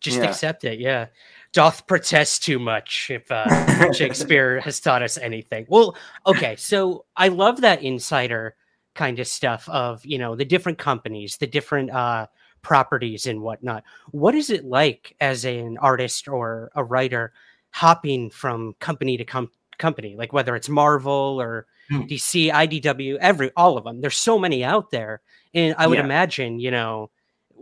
just 0.00 0.18
yeah. 0.18 0.24
accept 0.24 0.64
it. 0.64 0.80
Yeah, 0.80 1.06
doth 1.52 1.86
protest 1.86 2.42
too 2.42 2.58
much 2.58 3.10
if 3.10 3.30
uh, 3.30 3.92
Shakespeare 3.92 4.60
has 4.60 4.80
taught 4.80 5.02
us 5.02 5.18
anything. 5.18 5.66
Well, 5.68 5.96
okay, 6.26 6.56
so 6.56 7.04
I 7.16 7.28
love 7.28 7.60
that 7.60 7.82
insider 7.82 8.56
kind 8.94 9.18
of 9.18 9.26
stuff 9.26 9.68
of 9.68 10.04
you 10.04 10.18
know 10.18 10.34
the 10.34 10.44
different 10.44 10.78
companies, 10.78 11.36
the 11.36 11.46
different 11.46 11.90
uh, 11.90 12.26
properties 12.62 13.26
and 13.26 13.42
whatnot. 13.42 13.84
What 14.10 14.34
is 14.34 14.50
it 14.50 14.64
like 14.64 15.14
as 15.20 15.44
an 15.44 15.78
artist 15.78 16.26
or 16.28 16.70
a 16.74 16.82
writer 16.82 17.32
hopping 17.70 18.30
from 18.30 18.74
company 18.80 19.16
to 19.16 19.24
com- 19.24 19.50
company, 19.78 20.16
like 20.16 20.32
whether 20.32 20.56
it's 20.56 20.68
Marvel 20.68 21.40
or 21.40 21.66
mm. 21.90 22.08
DC, 22.08 22.50
IDW, 22.50 23.16
every 23.20 23.50
all 23.56 23.76
of 23.76 23.84
them. 23.84 24.00
There's 24.00 24.16
so 24.16 24.38
many 24.38 24.64
out 24.64 24.90
there, 24.90 25.20
and 25.54 25.74
I 25.78 25.86
would 25.86 25.98
yeah. 25.98 26.04
imagine 26.04 26.58
you 26.58 26.70
know 26.70 27.10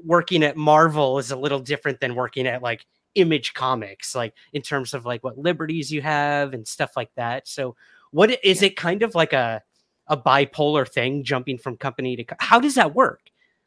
working 0.04 0.42
at 0.42 0.56
Marvel 0.56 1.18
is 1.18 1.30
a 1.30 1.36
little 1.36 1.60
different 1.60 2.00
than 2.00 2.14
working 2.14 2.46
at 2.46 2.62
like 2.62 2.86
Image 3.14 3.54
Comics, 3.54 4.14
like 4.14 4.34
in 4.52 4.62
terms 4.62 4.94
of 4.94 5.04
like 5.04 5.22
what 5.22 5.38
liberties 5.38 5.92
you 5.92 6.02
have 6.02 6.54
and 6.54 6.66
stuff 6.66 6.96
like 6.96 7.10
that. 7.16 7.46
So, 7.48 7.76
what 8.10 8.44
is 8.44 8.62
it 8.62 8.76
kind 8.76 9.02
of 9.02 9.14
like 9.14 9.32
a 9.32 9.62
a 10.08 10.16
bipolar 10.16 10.88
thing, 10.88 11.24
jumping 11.24 11.58
from 11.58 11.76
company 11.76 12.16
to 12.16 12.24
co- 12.24 12.36
how 12.38 12.60
does 12.60 12.74
that 12.74 12.94
work? 12.94 13.20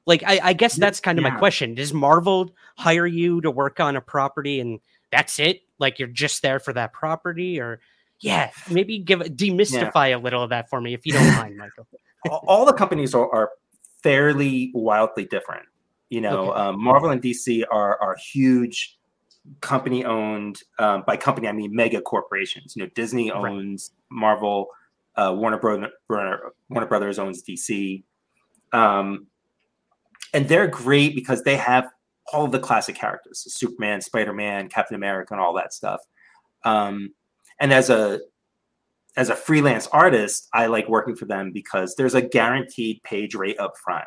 Like, 0.06 0.24
I, 0.26 0.40
I 0.44 0.54
guess 0.54 0.76
that's 0.76 1.00
kind 1.00 1.18
of 1.18 1.24
yeah. 1.24 1.32
my 1.32 1.40
question. 1.40 1.74
Does 1.74 1.94
Marvel 1.94 2.54
hire 2.78 3.08
you 3.08 3.42
to 3.42 3.50
work 3.50 3.80
on 3.80 3.96
a 3.96 4.02
property 4.02 4.60
and 4.60 4.80
that's 5.12 5.40
it? 5.40 5.62
Like 5.80 5.98
you're 5.98 6.08
just 6.08 6.42
there 6.42 6.60
for 6.60 6.74
that 6.74 6.94
property, 6.94 7.60
or 7.60 7.80
yeah, 8.20 8.52
maybe 8.70 9.00
give 9.00 9.20
demystify 9.20 10.10
yeah. 10.10 10.18
a 10.18 10.20
little 10.20 10.44
of 10.44 10.52
that 10.52 10.70
for 10.70 10.80
me 10.80 10.94
if 10.94 11.06
you 11.06 11.14
don't 11.14 11.36
mind, 11.36 11.58
Michael. 11.58 11.88
All 12.48 12.66
the 12.66 12.74
companies 12.74 13.14
are, 13.14 13.30
are 13.34 13.52
fairly 14.02 14.72
wildly 14.74 15.26
different. 15.26 15.66
You 16.16 16.22
know, 16.22 16.52
okay. 16.52 16.62
um, 16.62 16.82
Marvel 16.82 17.10
and 17.10 17.22
DC 17.22 17.66
are 17.70 18.02
are 18.02 18.16
huge 18.16 18.98
company 19.60 20.06
owned. 20.06 20.62
Um, 20.80 21.04
by 21.06 21.18
company, 21.18 21.50
I 21.50 21.52
mean 21.52 21.76
mega 21.76 22.00
corporations. 22.00 22.74
You 22.74 22.84
know, 22.84 22.90
Disney 22.96 23.32
owns 23.32 23.92
right. 23.92 24.18
Marvel. 24.18 24.68
Uh, 25.18 25.34
Warner 25.38 25.58
Brother 25.58 25.92
Warner 26.70 26.88
Brothers 26.88 27.20
owns 27.20 27.44
DC, 27.44 28.04
um, 28.72 29.28
and 30.34 30.48
they're 30.48 30.68
great 30.68 31.16
because 31.16 31.44
they 31.44 31.58
have 31.58 31.90
all 32.32 32.46
of 32.46 32.54
the 32.54 32.60
classic 32.60 32.96
characters: 32.96 33.44
Superman, 33.54 34.00
Spider 34.00 34.32
Man, 34.32 34.70
Captain 34.70 34.96
America, 34.96 35.34
and 35.34 35.42
all 35.42 35.54
that 35.56 35.74
stuff. 35.74 36.00
Um, 36.64 37.14
and 37.60 37.74
as 37.74 37.90
a 37.90 38.22
as 39.18 39.30
a 39.30 39.36
freelance 39.36 39.88
artist, 39.88 40.48
I 40.54 40.68
like 40.68 40.88
working 40.88 41.18
for 41.18 41.26
them 41.26 41.52
because 41.52 41.96
there's 41.96 42.16
a 42.16 42.22
guaranteed 42.22 43.04
page 43.04 43.36
rate 43.36 43.60
up 43.60 43.74
front 43.84 44.06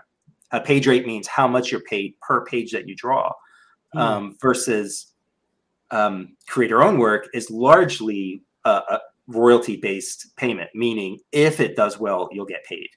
a 0.50 0.60
page 0.60 0.86
rate 0.86 1.06
means 1.06 1.26
how 1.26 1.46
much 1.46 1.70
you're 1.70 1.80
paid 1.80 2.14
per 2.20 2.44
page 2.44 2.72
that 2.72 2.88
you 2.88 2.94
draw 2.94 3.32
mm. 3.94 4.00
um, 4.00 4.36
versus 4.40 5.12
um, 5.90 6.36
creator 6.46 6.82
own 6.82 6.98
work 6.98 7.28
is 7.34 7.50
largely 7.50 8.42
a, 8.64 8.70
a 8.70 9.00
royalty 9.26 9.76
based 9.76 10.34
payment 10.36 10.70
meaning 10.74 11.18
if 11.32 11.60
it 11.60 11.76
does 11.76 11.98
well 11.98 12.28
you'll 12.32 12.46
get 12.46 12.64
paid. 12.64 12.88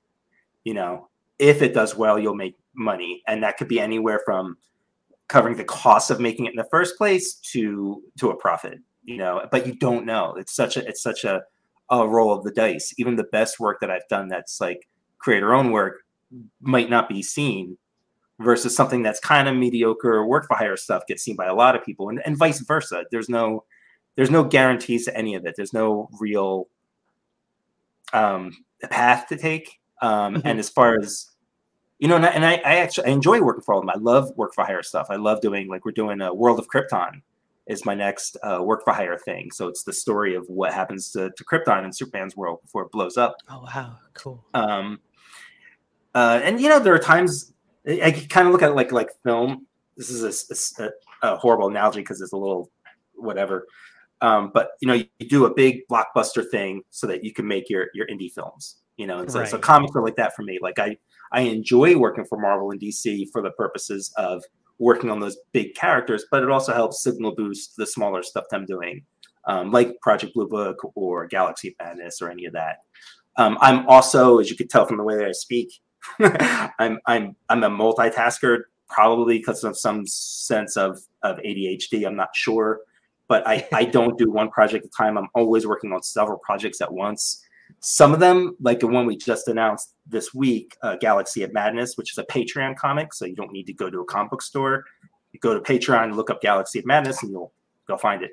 You 0.63 0.73
know 0.73 1.09
if 1.39 1.61
it 1.61 1.73
does 1.73 1.95
well 1.95 2.19
you'll 2.19 2.35
make 2.35 2.55
money 2.73 3.21
and 3.27 3.43
that 3.43 3.57
could 3.57 3.67
be 3.67 3.79
anywhere 3.79 4.21
from 4.25 4.55
covering 5.27 5.57
the 5.57 5.63
cost 5.63 6.11
of 6.11 6.19
making 6.19 6.45
it 6.45 6.51
in 6.51 6.55
the 6.55 6.67
first 6.71 6.97
place 6.97 7.35
to 7.35 8.01
to 8.19 8.29
a 8.29 8.35
profit 8.35 8.77
you 9.03 9.17
know 9.17 9.45
but 9.51 9.67
you 9.67 9.73
don't 9.75 10.05
know. 10.05 10.35
It's 10.37 10.55
such 10.55 10.77
a 10.77 10.87
it's 10.87 11.03
such 11.03 11.23
a 11.23 11.41
a 11.89 12.07
roll 12.07 12.31
of 12.31 12.45
the 12.45 12.51
dice. 12.51 12.93
Even 12.97 13.17
the 13.17 13.25
best 13.25 13.59
work 13.59 13.81
that 13.81 13.91
i've 13.91 14.07
done 14.09 14.29
that's 14.29 14.61
like 14.61 14.87
creator 15.19 15.53
own 15.53 15.71
work 15.71 16.01
might 16.61 16.89
not 16.89 17.09
be 17.09 17.21
seen 17.21 17.77
versus 18.39 18.75
something 18.75 19.03
that's 19.03 19.19
kind 19.19 19.47
of 19.47 19.55
mediocre 19.55 20.13
or 20.13 20.25
work 20.25 20.47
for 20.47 20.55
hire 20.55 20.77
stuff 20.77 21.05
gets 21.07 21.23
seen 21.23 21.35
by 21.35 21.45
a 21.45 21.53
lot 21.53 21.75
of 21.75 21.83
people 21.83 22.09
and, 22.09 22.21
and 22.25 22.37
vice 22.37 22.59
versa 22.61 23.03
there's 23.11 23.29
no 23.29 23.63
there's 24.15 24.31
no 24.31 24.43
guarantees 24.43 25.05
to 25.05 25.17
any 25.17 25.35
of 25.35 25.45
it. 25.45 25.55
There's 25.55 25.73
no 25.73 26.09
real 26.19 26.67
um, 28.13 28.51
path 28.89 29.27
to 29.29 29.37
take. 29.37 29.79
Um, 30.01 30.35
mm-hmm. 30.35 30.47
And 30.47 30.59
as 30.59 30.69
far 30.69 30.97
as 30.99 31.27
you 31.99 32.07
know, 32.07 32.15
and 32.15 32.25
I, 32.25 32.29
and 32.29 32.45
I, 32.45 32.53
I, 32.55 32.75
actually 32.77 33.07
I 33.07 33.11
enjoy 33.11 33.41
working 33.41 33.61
for 33.61 33.73
all 33.73 33.79
of 33.79 33.85
them. 33.85 33.95
I 33.95 33.99
love 33.99 34.31
work 34.35 34.53
for 34.55 34.65
hire 34.65 34.81
stuff. 34.81 35.07
I 35.09 35.17
love 35.17 35.39
doing 35.41 35.67
like 35.67 35.85
we're 35.85 35.91
doing 35.91 36.19
a 36.21 36.33
World 36.33 36.57
of 36.57 36.67
Krypton 36.67 37.21
is 37.67 37.85
my 37.85 37.93
next 37.93 38.37
uh, 38.43 38.59
work 38.61 38.83
for 38.83 38.91
hire 38.91 39.19
thing. 39.19 39.51
So 39.51 39.67
it's 39.67 39.83
the 39.83 39.93
story 39.93 40.33
of 40.33 40.45
what 40.49 40.73
happens 40.73 41.11
to, 41.11 41.29
to 41.29 41.43
Krypton 41.45 41.85
in 41.85 41.93
Superman's 41.93 42.35
world 42.35 42.59
before 42.63 42.83
it 42.83 42.91
blows 42.91 43.17
up. 43.17 43.37
Oh 43.49 43.63
wow, 43.63 43.97
cool. 44.15 44.43
Um, 44.55 44.99
uh, 46.13 46.41
and 46.43 46.59
you 46.59 46.69
know 46.69 46.79
there 46.79 46.93
are 46.93 46.99
times 46.99 47.53
I, 47.87 48.01
I 48.01 48.11
kind 48.11 48.47
of 48.47 48.53
look 48.53 48.61
at 48.61 48.71
it 48.71 48.75
like 48.75 48.91
like 48.91 49.09
film. 49.23 49.67
This 49.97 50.09
is 50.09 50.69
a, 50.79 50.83
a, 50.83 50.89
a 51.33 51.37
horrible 51.37 51.67
analogy 51.67 52.01
because 52.01 52.21
it's 52.21 52.33
a 52.33 52.37
little 52.37 52.71
whatever. 53.15 53.67
Um, 54.21 54.51
but 54.53 54.71
you 54.81 54.87
know 54.87 54.93
you, 54.93 55.05
you 55.19 55.27
do 55.27 55.45
a 55.45 55.53
big 55.53 55.81
blockbuster 55.89 56.47
thing 56.49 56.83
so 56.89 57.07
that 57.07 57.23
you 57.23 57.33
can 57.33 57.47
make 57.47 57.69
your 57.69 57.87
your 57.93 58.07
indie 58.07 58.31
films. 58.31 58.77
You 58.97 59.07
know, 59.07 59.25
so, 59.25 59.39
right. 59.39 59.47
so 59.47 59.57
comics 59.57 59.95
are 59.95 60.03
like 60.03 60.15
that 60.17 60.35
for 60.35 60.43
me. 60.43 60.59
Like 60.61 60.79
I 60.79 60.97
I 61.31 61.41
enjoy 61.41 61.97
working 61.97 62.25
for 62.25 62.37
Marvel 62.37 62.71
and 62.71 62.79
DC 62.79 63.27
for 63.31 63.41
the 63.41 63.51
purposes 63.51 64.13
of 64.17 64.43
working 64.79 65.09
on 65.09 65.19
those 65.19 65.37
big 65.53 65.75
characters, 65.75 66.25
but 66.31 66.43
it 66.43 66.49
also 66.49 66.73
helps 66.73 67.03
signal 67.03 67.33
boost 67.35 67.77
the 67.77 67.85
smaller 67.85 68.23
stuff 68.23 68.45
I'm 68.51 68.65
doing, 68.65 69.03
um, 69.45 69.71
like 69.71 69.99
Project 70.01 70.33
Blue 70.33 70.47
Book 70.47 70.77
or 70.95 71.27
Galaxy 71.27 71.75
Madness 71.79 72.21
or 72.21 72.31
any 72.31 72.45
of 72.45 72.53
that. 72.53 72.77
Um, 73.37 73.57
I'm 73.61 73.87
also, 73.87 74.39
as 74.39 74.49
you 74.49 74.57
could 74.57 74.69
tell 74.69 74.85
from 74.85 74.97
the 74.97 75.03
way 75.03 75.15
that 75.15 75.27
I 75.27 75.31
speak, 75.31 75.71
I'm 76.19 76.99
I'm 77.05 77.35
I'm 77.49 77.63
a 77.63 77.69
multitasker, 77.69 78.63
probably 78.89 79.37
because 79.37 79.63
of 79.63 79.77
some 79.77 80.05
sense 80.05 80.77
of 80.77 80.99
of 81.23 81.37
ADHD. 81.37 82.05
I'm 82.05 82.15
not 82.15 82.29
sure, 82.35 82.81
but 83.27 83.47
I 83.47 83.67
I 83.73 83.85
don't 83.97 84.17
do 84.17 84.31
one 84.31 84.49
project 84.49 84.85
at 84.85 84.89
a 84.89 85.03
time. 85.03 85.17
I'm 85.17 85.29
always 85.35 85.65
working 85.67 85.91
on 85.93 86.03
several 86.03 86.39
projects 86.39 86.81
at 86.81 86.91
once. 86.91 87.43
Some 87.79 88.13
of 88.13 88.19
them, 88.19 88.57
like 88.59 88.81
the 88.81 88.87
one 88.87 89.05
we 89.05 89.15
just 89.15 89.47
announced 89.47 89.93
this 90.05 90.33
week, 90.33 90.75
uh, 90.83 90.97
Galaxy 90.97 91.43
of 91.43 91.53
Madness, 91.53 91.95
which 91.95 92.11
is 92.11 92.17
a 92.17 92.25
Patreon 92.25 92.75
comic, 92.75 93.13
so 93.13 93.25
you 93.25 93.35
don't 93.35 93.51
need 93.51 93.65
to 93.67 93.73
go 93.73 93.89
to 93.89 94.01
a 94.01 94.05
comic 94.05 94.31
book 94.31 94.41
store. 94.41 94.83
You 95.31 95.39
go 95.39 95.53
to 95.53 95.61
Patreon, 95.61 96.15
look 96.15 96.29
up 96.29 96.41
Galaxy 96.41 96.79
of 96.79 96.85
Madness, 96.85 97.23
and 97.23 97.31
you'll 97.31 97.53
go 97.87 97.97
find 97.97 98.23
it. 98.23 98.31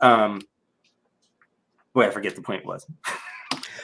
Um, 0.00 0.40
boy, 1.92 2.06
I 2.06 2.10
forget 2.10 2.36
the 2.36 2.42
point 2.42 2.64
was. 2.64 2.86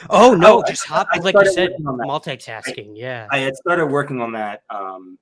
Oh 0.09 0.33
no, 0.33 0.59
oh, 0.59 0.63
just 0.67 0.85
hop 0.85 1.07
like 1.21 1.35
you 1.35 1.51
said, 1.53 1.71
multitasking. 1.81 2.89
I, 2.89 2.93
yeah, 2.95 3.27
I 3.31 3.39
had 3.39 3.55
started 3.55 3.87
working 3.87 4.21
on 4.21 4.31
that 4.33 4.63
um, 4.69 5.17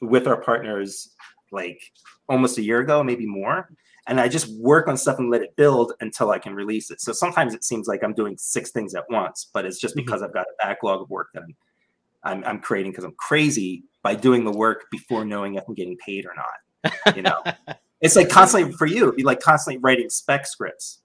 with 0.00 0.26
our 0.26 0.40
partners 0.40 1.14
like 1.52 1.80
almost 2.28 2.58
a 2.58 2.62
year 2.62 2.80
ago, 2.80 3.02
maybe 3.02 3.26
more 3.26 3.68
and 4.06 4.20
I 4.20 4.28
just 4.28 4.48
work 4.60 4.88
on 4.88 4.96
stuff 4.96 5.18
and 5.18 5.30
let 5.30 5.42
it 5.42 5.56
build 5.56 5.92
until 6.00 6.30
I 6.30 6.38
can 6.38 6.54
release 6.54 6.90
it. 6.90 7.00
So 7.00 7.12
sometimes 7.12 7.54
it 7.54 7.64
seems 7.64 7.88
like 7.88 8.04
I'm 8.04 8.14
doing 8.14 8.36
six 8.38 8.70
things 8.70 8.94
at 8.94 9.04
once, 9.10 9.50
but 9.52 9.66
it's 9.66 9.80
just 9.80 9.96
mm-hmm. 9.96 10.04
because 10.04 10.20
mm-hmm. 10.20 10.28
I've 10.28 10.34
got 10.34 10.46
a 10.46 10.66
backlog 10.66 11.02
of 11.02 11.10
work 11.10 11.28
that 11.34 11.42
I'm 11.42 11.56
I'm, 12.22 12.44
I'm 12.44 12.60
creating 12.60 12.90
because 12.90 13.04
I'm 13.04 13.14
crazy 13.18 13.84
by 14.02 14.16
doing 14.16 14.44
the 14.44 14.50
work 14.50 14.86
before 14.90 15.24
knowing 15.24 15.54
if 15.54 15.64
I'm 15.68 15.74
getting 15.74 15.96
paid 15.98 16.26
or 16.26 16.34
not. 16.34 17.16
You 17.16 17.22
know, 17.22 17.42
it's 18.00 18.16
like 18.16 18.28
constantly 18.28 18.72
for 18.72 18.86
you, 18.86 19.04
it'd 19.04 19.16
be 19.16 19.22
like 19.22 19.40
constantly 19.40 19.78
writing 19.80 20.10
spec 20.10 20.46
scripts. 20.46 21.02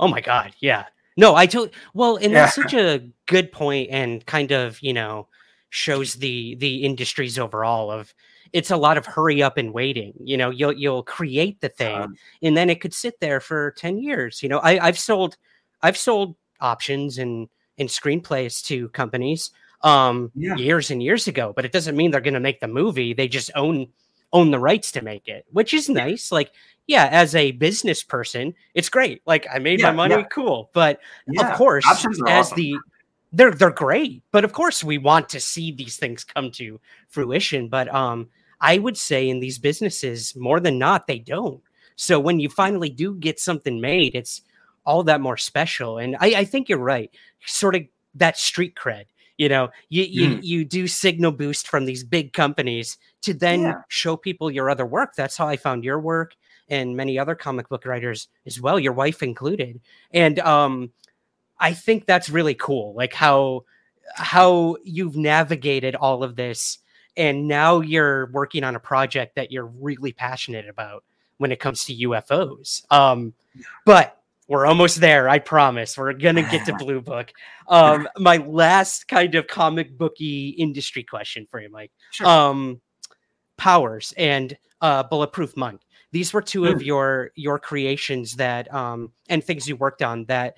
Oh 0.00 0.08
my 0.08 0.20
god, 0.20 0.52
yeah. 0.58 0.86
No, 1.16 1.34
I 1.34 1.46
told 1.46 1.70
well, 1.92 2.16
and 2.16 2.32
yeah. 2.32 2.44
that's 2.44 2.56
such 2.56 2.74
a 2.74 3.08
good 3.26 3.52
point 3.52 3.90
and 3.90 4.24
kind 4.26 4.50
of, 4.50 4.80
you 4.82 4.92
know, 4.92 5.28
shows 5.70 6.14
the 6.14 6.56
the 6.56 6.84
industries 6.84 7.38
overall 7.38 7.90
of 7.90 8.14
it's 8.52 8.70
a 8.70 8.76
lot 8.76 8.96
of 8.96 9.06
hurry 9.06 9.42
up 9.42 9.56
and 9.56 9.72
waiting. 9.72 10.14
You 10.20 10.36
know, 10.36 10.50
you'll 10.50 10.72
you'll 10.72 11.02
create 11.02 11.60
the 11.60 11.68
thing 11.68 11.96
um, 11.96 12.16
and 12.42 12.56
then 12.56 12.70
it 12.70 12.80
could 12.80 12.94
sit 12.94 13.20
there 13.20 13.40
for 13.40 13.72
10 13.72 13.98
years. 13.98 14.42
You 14.42 14.48
know, 14.48 14.58
I, 14.58 14.78
I've 14.78 14.98
sold 14.98 15.36
I've 15.82 15.96
sold 15.96 16.36
options 16.60 17.18
and 17.18 17.48
and 17.78 17.88
screenplays 17.88 18.64
to 18.66 18.88
companies 18.90 19.50
um 19.82 20.30
yeah. 20.34 20.54
years 20.54 20.90
and 20.90 21.02
years 21.02 21.26
ago, 21.26 21.52
but 21.54 21.64
it 21.64 21.72
doesn't 21.72 21.96
mean 21.96 22.10
they're 22.10 22.20
gonna 22.20 22.40
make 22.40 22.60
the 22.60 22.68
movie. 22.68 23.12
They 23.12 23.28
just 23.28 23.50
own 23.54 23.88
own 24.32 24.50
the 24.50 24.58
rights 24.58 24.92
to 24.92 25.02
make 25.02 25.28
it, 25.28 25.46
which 25.52 25.72
is 25.72 25.88
nice. 25.88 26.30
Like, 26.32 26.50
yeah, 26.86 27.08
as 27.10 27.34
a 27.34 27.52
business 27.52 28.02
person, 28.02 28.54
it's 28.74 28.88
great. 28.88 29.22
Like 29.26 29.46
I 29.52 29.58
made 29.58 29.80
yeah, 29.80 29.90
my 29.90 30.08
money, 30.08 30.22
yeah. 30.22 30.28
cool. 30.30 30.70
But 30.72 31.00
of 31.38 31.52
course, 31.54 31.84
as 31.88 32.04
awesome. 32.26 32.56
the 32.56 32.76
they're 33.32 33.52
they're 33.52 33.70
great. 33.70 34.22
But 34.32 34.44
of 34.44 34.52
course, 34.52 34.84
we 34.84 34.98
want 34.98 35.28
to 35.30 35.40
see 35.40 35.72
these 35.72 35.96
things 35.96 36.24
come 36.24 36.50
to 36.52 36.80
fruition. 37.08 37.68
But 37.68 37.92
um, 37.92 38.28
I 38.60 38.78
would 38.78 38.96
say 38.96 39.28
in 39.28 39.40
these 39.40 39.58
businesses, 39.58 40.36
more 40.36 40.60
than 40.60 40.78
not, 40.78 41.06
they 41.06 41.18
don't. 41.18 41.60
So 41.96 42.20
when 42.20 42.38
you 42.38 42.48
finally 42.48 42.90
do 42.90 43.14
get 43.14 43.40
something 43.40 43.80
made, 43.80 44.14
it's 44.14 44.42
all 44.84 45.02
that 45.04 45.20
more 45.20 45.36
special. 45.36 45.98
And 45.98 46.16
I, 46.20 46.26
I 46.38 46.44
think 46.44 46.68
you're 46.68 46.78
right. 46.78 47.10
Sort 47.46 47.76
of 47.76 47.82
that 48.16 48.36
street 48.36 48.74
cred. 48.74 49.06
You 49.38 49.48
know, 49.48 49.70
you 49.88 50.04
you, 50.04 50.28
mm. 50.28 50.44
you 50.44 50.64
do 50.64 50.86
signal 50.86 51.32
boost 51.32 51.66
from 51.66 51.86
these 51.86 52.04
big 52.04 52.34
companies 52.34 52.98
to 53.22 53.32
then 53.32 53.62
yeah. 53.62 53.74
show 53.88 54.16
people 54.16 54.50
your 54.50 54.70
other 54.70 54.86
work. 54.86 55.14
That's 55.16 55.36
how 55.36 55.48
I 55.48 55.56
found 55.56 55.82
your 55.82 55.98
work 55.98 56.34
and 56.74 56.96
many 56.96 57.18
other 57.18 57.34
comic 57.34 57.68
book 57.68 57.86
writers 57.86 58.28
as 58.46 58.60
well, 58.60 58.78
your 58.78 58.92
wife 58.92 59.22
included. 59.22 59.80
And 60.12 60.38
um, 60.40 60.90
I 61.58 61.72
think 61.72 62.06
that's 62.06 62.28
really 62.28 62.54
cool. 62.54 62.94
Like 62.94 63.14
how 63.14 63.64
how 64.14 64.76
you've 64.84 65.16
navigated 65.16 65.94
all 65.94 66.22
of 66.22 66.36
this 66.36 66.78
and 67.16 67.48
now 67.48 67.80
you're 67.80 68.26
working 68.32 68.64
on 68.64 68.74
a 68.74 68.80
project 68.80 69.36
that 69.36 69.52
you're 69.52 69.66
really 69.66 70.12
passionate 70.12 70.68
about 70.68 71.04
when 71.38 71.52
it 71.52 71.60
comes 71.60 71.84
to 71.84 71.94
UFOs. 71.94 72.82
Um, 72.90 73.34
but 73.86 74.20
we're 74.48 74.66
almost 74.66 75.00
there. 75.00 75.28
I 75.28 75.38
promise. 75.38 75.96
We're 75.96 76.12
gonna 76.12 76.42
get 76.42 76.66
to 76.66 76.74
Blue 76.78 77.00
Book. 77.00 77.32
Um, 77.68 78.08
my 78.18 78.38
last 78.38 79.08
kind 79.08 79.34
of 79.36 79.46
comic 79.46 79.96
booky 79.96 80.50
industry 80.50 81.02
question 81.02 81.46
for 81.50 81.60
you, 81.60 81.70
Mike. 81.70 81.92
Sure. 82.10 82.26
Um, 82.26 82.80
Powers 83.56 84.12
and 84.16 84.56
uh, 84.80 85.04
Bulletproof 85.04 85.56
Monk. 85.56 85.80
These 86.14 86.32
were 86.32 86.40
two 86.40 86.62
mm. 86.62 86.72
of 86.72 86.80
hmm. 86.80 86.86
your 86.86 87.30
your 87.34 87.58
creations 87.58 88.36
that 88.36 88.72
um, 88.72 89.12
and 89.28 89.44
things 89.44 89.68
you 89.68 89.76
worked 89.76 90.02
on 90.02 90.24
that 90.26 90.56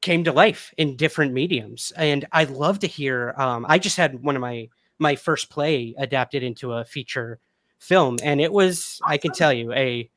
came 0.00 0.24
to 0.24 0.32
life 0.32 0.72
in 0.78 0.96
different 0.96 1.32
mediums. 1.32 1.92
And 1.96 2.24
I'd 2.32 2.50
love 2.50 2.78
to 2.78 2.86
hear. 2.86 3.34
Um, 3.36 3.66
I 3.68 3.78
just 3.78 3.96
had 3.96 4.22
one 4.22 4.36
of 4.36 4.40
my 4.40 4.68
my 4.98 5.16
first 5.16 5.50
play 5.50 5.94
adapted 5.98 6.42
into 6.42 6.72
a 6.72 6.84
feature 6.84 7.38
film 7.78 8.16
and 8.22 8.40
it 8.40 8.52
was 8.52 9.00
i 9.04 9.18
can 9.18 9.32
tell 9.32 9.52
you 9.52 9.72
a 9.72 10.08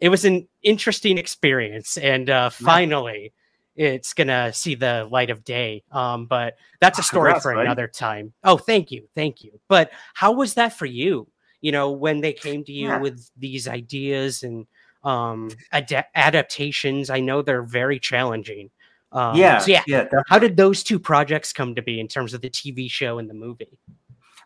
it 0.00 0.08
was 0.08 0.24
an 0.24 0.46
interesting 0.62 1.18
experience 1.18 1.96
and 1.98 2.30
uh 2.30 2.48
finally 2.48 3.32
it's 3.74 4.12
gonna 4.14 4.52
see 4.52 4.74
the 4.74 5.08
light 5.10 5.30
of 5.30 5.44
day 5.44 5.82
um 5.90 6.26
but 6.26 6.54
that's 6.80 6.98
a 6.98 7.02
story 7.02 7.30
Congrats, 7.30 7.42
for 7.42 7.54
buddy. 7.54 7.66
another 7.66 7.88
time 7.88 8.32
oh 8.44 8.56
thank 8.56 8.92
you 8.92 9.08
thank 9.14 9.42
you 9.42 9.58
but 9.68 9.90
how 10.14 10.32
was 10.32 10.54
that 10.54 10.72
for 10.72 10.86
you 10.86 11.26
you 11.60 11.72
know 11.72 11.90
when 11.90 12.20
they 12.20 12.32
came 12.32 12.64
to 12.64 12.72
you 12.72 12.88
yeah. 12.88 12.98
with 12.98 13.30
these 13.36 13.68
ideas 13.68 14.42
and 14.42 14.66
um 15.04 15.50
ad- 15.72 16.06
adaptations 16.14 17.10
i 17.10 17.20
know 17.20 17.42
they're 17.42 17.62
very 17.62 17.98
challenging 17.98 18.70
um, 19.12 19.36
yeah 19.36 19.58
so 19.58 19.70
yeah, 19.70 19.82
yeah 19.86 20.04
how 20.28 20.38
did 20.38 20.56
those 20.56 20.82
two 20.82 20.98
projects 20.98 21.52
come 21.52 21.74
to 21.74 21.82
be 21.82 21.98
in 21.98 22.08
terms 22.08 22.34
of 22.34 22.40
the 22.40 22.50
tv 22.50 22.90
show 22.90 23.18
and 23.18 23.30
the 23.30 23.34
movie 23.34 23.78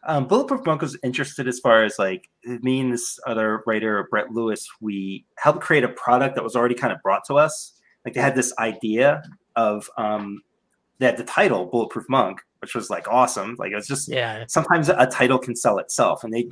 um, 0.05 0.27
Bulletproof 0.27 0.67
Monk 0.67 0.83
was 0.83 0.99
interested 1.05 1.47
as 1.47 1.61
far 1.61 1.85
as 1.85 1.99
like 1.99 2.29
me 2.45 2.81
and 2.81 2.93
this 2.93 3.21
other 3.25 3.63
writer, 3.67 4.09
Brett 4.11 4.33
Lewis, 4.33 4.67
we 4.81 5.25
helped 5.39 5.61
create 5.61 5.85
a 5.85 5.89
product 5.91 6.35
that 6.35 6.43
was 6.43 6.57
already 6.57 6.75
kind 6.75 6.93
of 6.93 7.01
brought 7.03 7.25
to 7.27 7.35
us. 7.35 7.73
Like 8.05 8.15
they 8.15 8.21
had 8.21 8.35
this 8.35 8.53
idea 8.59 9.23
of 9.55 9.89
um, 9.97 10.43
they 10.99 11.07
had 11.07 11.17
the 11.17 11.25
title 11.25 11.67
Bulletproof 11.67 12.07
Monk, 12.09 12.41
which 12.61 12.75
was 12.75 12.91
like 12.91 13.07
awesome. 13.09 13.55
Like 13.59 13.73
it 13.73 13.77
was 13.77 13.87
just 13.87 14.09
yeah. 14.09 14.45
Sometimes 14.49 14.89
a 14.89 15.07
title 15.07 15.39
can 15.39 15.55
sell 15.55 15.79
itself, 15.79 16.25
and 16.25 16.33
they 16.33 16.49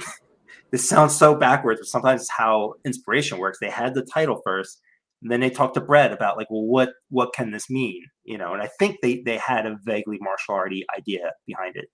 this 0.70 0.88
sounds 0.88 1.16
so 1.16 1.34
backwards, 1.34 1.80
but 1.80 1.88
sometimes 1.88 2.22
it's 2.22 2.30
how 2.30 2.74
inspiration 2.84 3.38
works. 3.38 3.58
They 3.60 3.70
had 3.70 3.94
the 3.94 4.02
title 4.02 4.40
first, 4.44 4.80
and 5.22 5.30
then 5.30 5.40
they 5.40 5.50
talked 5.50 5.74
to 5.74 5.80
Brett 5.80 6.12
about 6.12 6.36
like, 6.36 6.50
well, 6.50 6.64
what 6.64 6.90
what 7.08 7.32
can 7.34 7.50
this 7.50 7.68
mean? 7.68 8.02
You 8.24 8.38
know, 8.38 8.52
and 8.52 8.62
I 8.62 8.68
think 8.78 8.98
they 9.02 9.22
they 9.24 9.36
had 9.36 9.66
a 9.66 9.78
vaguely 9.84 10.18
martial 10.20 10.54
arty 10.54 10.84
idea 10.96 11.32
behind 11.46 11.76
it. 11.76 11.88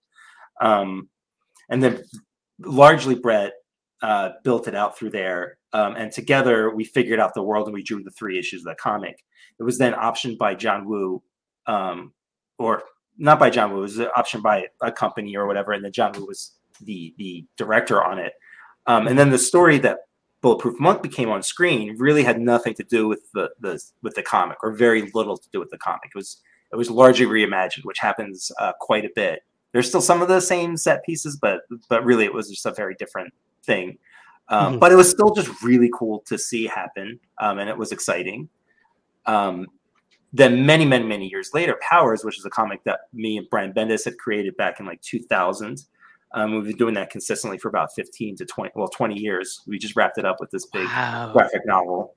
Um, 0.60 1.08
and 1.68 1.82
then 1.82 2.02
largely 2.60 3.14
Brett 3.14 3.52
uh, 4.02 4.30
built 4.44 4.68
it 4.68 4.74
out 4.74 4.96
through 4.96 5.10
there. 5.10 5.58
Um, 5.72 5.94
and 5.96 6.12
together 6.12 6.74
we 6.74 6.84
figured 6.84 7.20
out 7.20 7.34
the 7.34 7.42
world 7.42 7.66
and 7.66 7.74
we 7.74 7.82
drew 7.82 8.02
the 8.02 8.10
three 8.10 8.38
issues 8.38 8.60
of 8.60 8.66
the 8.66 8.76
comic. 8.80 9.16
It 9.58 9.62
was 9.62 9.78
then 9.78 9.94
optioned 9.94 10.38
by 10.38 10.54
John 10.54 10.86
Woo, 10.86 11.22
um, 11.66 12.12
or 12.58 12.82
not 13.18 13.38
by 13.38 13.50
John 13.50 13.72
Woo, 13.72 13.78
it 13.78 13.82
was 13.82 13.98
optioned 13.98 14.42
by 14.42 14.66
a 14.82 14.92
company 14.92 15.36
or 15.36 15.46
whatever. 15.46 15.72
And 15.72 15.84
then 15.84 15.92
John 15.92 16.12
Woo 16.12 16.26
was 16.26 16.54
the 16.80 17.14
the 17.18 17.46
director 17.56 18.02
on 18.02 18.18
it. 18.18 18.32
Um, 18.86 19.06
and 19.06 19.18
then 19.18 19.30
the 19.30 19.38
story 19.38 19.78
that 19.78 20.00
Bulletproof 20.42 20.78
Monk 20.78 21.02
became 21.02 21.28
on 21.28 21.42
screen 21.42 21.96
really 21.98 22.22
had 22.22 22.40
nothing 22.40 22.74
to 22.74 22.84
do 22.84 23.08
with 23.08 23.30
the, 23.32 23.50
the 23.60 23.82
with 24.02 24.14
the 24.14 24.22
comic, 24.22 24.58
or 24.62 24.72
very 24.72 25.10
little 25.14 25.36
to 25.36 25.48
do 25.50 25.58
with 25.58 25.70
the 25.70 25.78
comic. 25.78 26.10
It 26.14 26.18
was 26.18 26.42
it 26.72 26.76
was 26.76 26.90
largely 26.90 27.26
reimagined, 27.26 27.84
which 27.84 27.98
happens 27.98 28.52
uh, 28.58 28.72
quite 28.80 29.04
a 29.04 29.10
bit 29.14 29.42
there's 29.76 29.88
still 29.88 30.00
some 30.00 30.22
of 30.22 30.28
the 30.28 30.40
same 30.40 30.74
set 30.78 31.04
pieces, 31.04 31.36
but 31.36 31.60
but 31.90 32.02
really 32.02 32.24
it 32.24 32.32
was 32.32 32.48
just 32.48 32.64
a 32.64 32.72
very 32.72 32.94
different 32.94 33.34
thing. 33.62 33.98
Um, 34.48 34.72
mm-hmm. 34.72 34.78
But 34.78 34.90
it 34.90 34.94
was 34.94 35.10
still 35.10 35.34
just 35.34 35.62
really 35.62 35.90
cool 35.92 36.20
to 36.28 36.38
see 36.38 36.66
happen, 36.66 37.20
um, 37.38 37.58
and 37.58 37.68
it 37.68 37.76
was 37.76 37.92
exciting. 37.92 38.48
Um, 39.26 39.66
then 40.32 40.64
many, 40.64 40.86
many, 40.86 41.04
many 41.04 41.28
years 41.28 41.50
later, 41.52 41.78
Powers, 41.82 42.24
which 42.24 42.38
is 42.38 42.46
a 42.46 42.50
comic 42.50 42.84
that 42.84 43.00
me 43.12 43.36
and 43.36 43.50
Brian 43.50 43.74
Bendis 43.74 44.06
had 44.06 44.16
created 44.16 44.56
back 44.56 44.80
in 44.80 44.86
like 44.86 45.02
2000. 45.02 45.84
Um, 46.36 46.54
we've 46.54 46.64
been 46.64 46.76
doing 46.76 46.94
that 46.94 47.08
consistently 47.08 47.56
for 47.56 47.68
about 47.68 47.94
15 47.94 48.36
to 48.36 48.44
20, 48.44 48.72
well, 48.76 48.88
20 48.88 49.18
years. 49.18 49.62
We 49.66 49.78
just 49.78 49.96
wrapped 49.96 50.18
it 50.18 50.26
up 50.26 50.36
with 50.38 50.50
this 50.50 50.66
big 50.66 50.84
wow. 50.84 51.30
graphic 51.32 51.62
novel. 51.64 52.14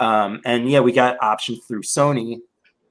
Um, 0.00 0.40
and 0.44 0.68
yeah, 0.68 0.80
we 0.80 0.90
got 0.90 1.22
options 1.22 1.64
through 1.64 1.82
Sony, 1.82 2.38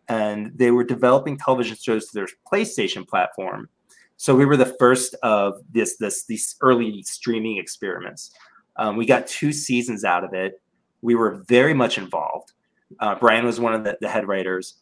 and 0.07 0.53
they 0.55 0.71
were 0.71 0.85
developing 0.85 1.37
television 1.37 1.75
shows 1.75 2.07
to 2.07 2.13
their 2.13 2.27
PlayStation 2.49 3.05
platform. 3.05 3.67
So 4.15 4.33
we 4.33 4.45
were 4.45 4.55
the 4.55 4.73
first 4.79 5.15
of 5.21 5.55
this, 5.69 5.97
this, 5.97 6.23
these 6.27 6.55
early 6.61 7.03
streaming 7.03 7.57
experiments. 7.57 8.31
Um, 8.77 8.95
we 8.95 9.05
got 9.05 9.27
two 9.27 9.51
seasons 9.51 10.05
out 10.05 10.23
of 10.23 10.33
it. 10.33 10.61
We 11.01 11.15
were 11.15 11.43
very 11.45 11.73
much 11.73 11.97
involved. 11.97 12.53
Uh, 13.01 13.15
Brian 13.15 13.45
was 13.45 13.59
one 13.59 13.73
of 13.73 13.83
the, 13.83 13.97
the, 13.99 14.07
head 14.07 14.29
writers, 14.29 14.75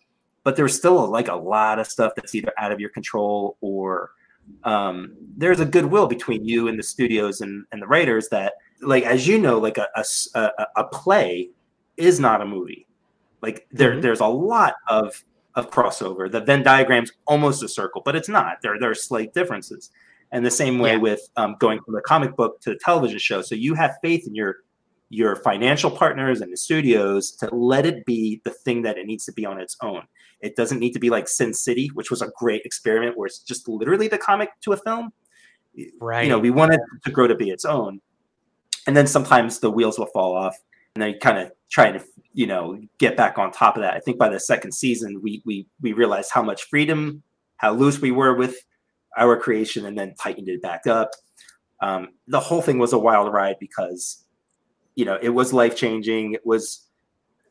but 0.43 0.55
there 0.55 0.65
was 0.65 0.75
still 0.75 1.09
like 1.09 1.27
a 1.27 1.35
lot 1.35 1.79
of 1.79 1.87
stuff 1.87 2.13
that's 2.15 2.35
either 2.35 2.51
out 2.59 2.71
of 2.71 2.79
your 2.79 2.89
control 2.89 3.57
or 3.61 4.11
um, 4.63 5.15
there's 5.37 5.59
a 5.59 5.65
goodwill 5.65 6.07
between 6.07 6.45
you 6.45 6.67
and 6.67 6.77
the 6.77 6.83
studios 6.83 7.41
and, 7.41 7.65
and 7.71 7.81
the 7.81 7.87
writers 7.87 8.29
that, 8.29 8.53
like, 8.81 9.03
as 9.03 9.27
you 9.27 9.37
know, 9.37 9.59
like 9.59 9.77
a, 9.77 9.87
a, 10.35 10.51
a 10.75 10.83
play 10.85 11.49
is 11.97 12.19
not 12.19 12.41
a 12.41 12.45
movie. 12.45 12.87
Like 13.41 13.67
there, 13.71 13.91
mm-hmm. 13.91 14.01
there's 14.01 14.19
a 14.19 14.27
lot 14.27 14.75
of 14.87 15.23
of 15.55 15.69
crossover. 15.69 16.31
The 16.31 16.39
Venn 16.39 16.63
diagram's 16.63 17.11
almost 17.27 17.61
a 17.61 17.67
circle, 17.67 18.01
but 18.05 18.15
it's 18.15 18.29
not. 18.29 18.61
There, 18.61 18.79
there 18.79 18.89
are 18.89 18.95
slight 18.95 19.33
differences. 19.33 19.89
And 20.31 20.45
the 20.45 20.51
same 20.51 20.79
way 20.79 20.93
yeah. 20.93 20.97
with 20.97 21.29
um, 21.35 21.57
going 21.59 21.81
from 21.81 21.93
the 21.93 22.01
comic 22.01 22.37
book 22.37 22.61
to 22.61 22.69
the 22.69 22.79
television 22.79 23.19
show. 23.19 23.41
So 23.41 23.55
you 23.55 23.73
have 23.73 23.97
faith 24.01 24.25
in 24.27 24.35
your 24.35 24.57
your 25.09 25.35
financial 25.35 25.91
partners 25.91 26.39
and 26.39 26.53
the 26.53 26.57
studios 26.57 27.31
to 27.31 27.53
let 27.53 27.85
it 27.85 28.05
be 28.05 28.39
the 28.45 28.51
thing 28.51 28.81
that 28.83 28.97
it 28.97 29.05
needs 29.05 29.25
to 29.25 29.33
be 29.33 29.45
on 29.45 29.59
its 29.59 29.75
own. 29.81 30.03
It 30.41 30.55
doesn't 30.55 30.79
need 30.79 30.93
to 30.93 30.99
be 30.99 31.09
like 31.09 31.27
Sin 31.27 31.53
City, 31.53 31.89
which 31.93 32.09
was 32.09 32.21
a 32.21 32.31
great 32.37 32.63
experiment 32.65 33.17
where 33.17 33.27
it's 33.27 33.39
just 33.39 33.67
literally 33.67 34.07
the 34.07 34.17
comic 34.17 34.49
to 34.61 34.73
a 34.73 34.77
film. 34.77 35.11
Right. 35.99 36.23
You 36.23 36.29
know, 36.29 36.39
we 36.39 36.51
wanted 36.51 36.79
to 37.03 37.11
grow 37.11 37.27
to 37.27 37.35
be 37.35 37.49
its 37.49 37.65
own. 37.65 38.01
And 38.87 38.97
then 38.97 39.07
sometimes 39.07 39.59
the 39.59 39.71
wheels 39.71 39.99
will 39.99 40.07
fall 40.07 40.35
off 40.35 40.55
and 40.95 41.01
then 41.01 41.19
kind 41.19 41.37
of 41.37 41.51
try 41.69 41.91
to, 41.91 42.03
you 42.33 42.47
know, 42.47 42.81
get 42.97 43.15
back 43.15 43.37
on 43.37 43.51
top 43.51 43.77
of 43.77 43.83
that. 43.83 43.93
I 43.93 43.99
think 43.99 44.17
by 44.17 44.29
the 44.29 44.39
second 44.39 44.73
season, 44.73 45.21
we 45.21 45.41
we 45.45 45.67
we 45.81 45.93
realized 45.93 46.31
how 46.33 46.41
much 46.41 46.63
freedom, 46.63 47.23
how 47.57 47.73
loose 47.73 47.99
we 47.99 48.11
were 48.11 48.35
with 48.35 48.55
our 49.17 49.37
creation, 49.37 49.85
and 49.85 49.97
then 49.97 50.15
tightened 50.15 50.49
it 50.49 50.61
back 50.61 50.87
up. 50.87 51.11
Um, 51.81 52.09
the 52.27 52.39
whole 52.39 52.61
thing 52.61 52.79
was 52.79 52.93
a 52.93 52.99
wild 52.99 53.31
ride 53.31 53.57
because 53.59 54.25
you 54.95 55.05
know, 55.05 55.17
it 55.21 55.29
was 55.29 55.53
life 55.53 55.75
changing. 55.75 56.33
It 56.33 56.45
was 56.45 56.87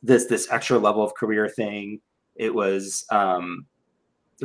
this 0.03 0.27
this 0.27 0.51
extra 0.51 0.79
level 0.79 1.03
of 1.03 1.15
career 1.15 1.49
thing. 1.49 2.01
It 2.37 2.55
was, 2.55 3.05
um, 3.11 3.67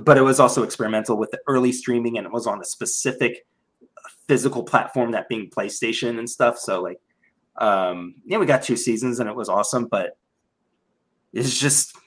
but 0.01 0.17
it 0.17 0.21
was 0.21 0.39
also 0.39 0.63
experimental 0.63 1.17
with 1.17 1.31
the 1.31 1.39
early 1.47 1.71
streaming, 1.71 2.17
and 2.17 2.25
it 2.25 2.33
was 2.33 2.47
on 2.47 2.61
a 2.61 2.65
specific 2.65 3.45
physical 4.27 4.63
platform, 4.63 5.11
that 5.11 5.29
being 5.29 5.49
PlayStation 5.49 6.19
and 6.19 6.29
stuff. 6.29 6.57
So 6.57 6.81
like, 6.81 6.99
um, 7.57 8.15
yeah, 8.25 8.37
we 8.37 8.45
got 8.45 8.63
two 8.63 8.75
seasons, 8.75 9.19
and 9.19 9.29
it 9.29 9.35
was 9.35 9.49
awesome. 9.49 9.85
But 9.85 10.17
it's 11.33 11.59
just 11.59 11.97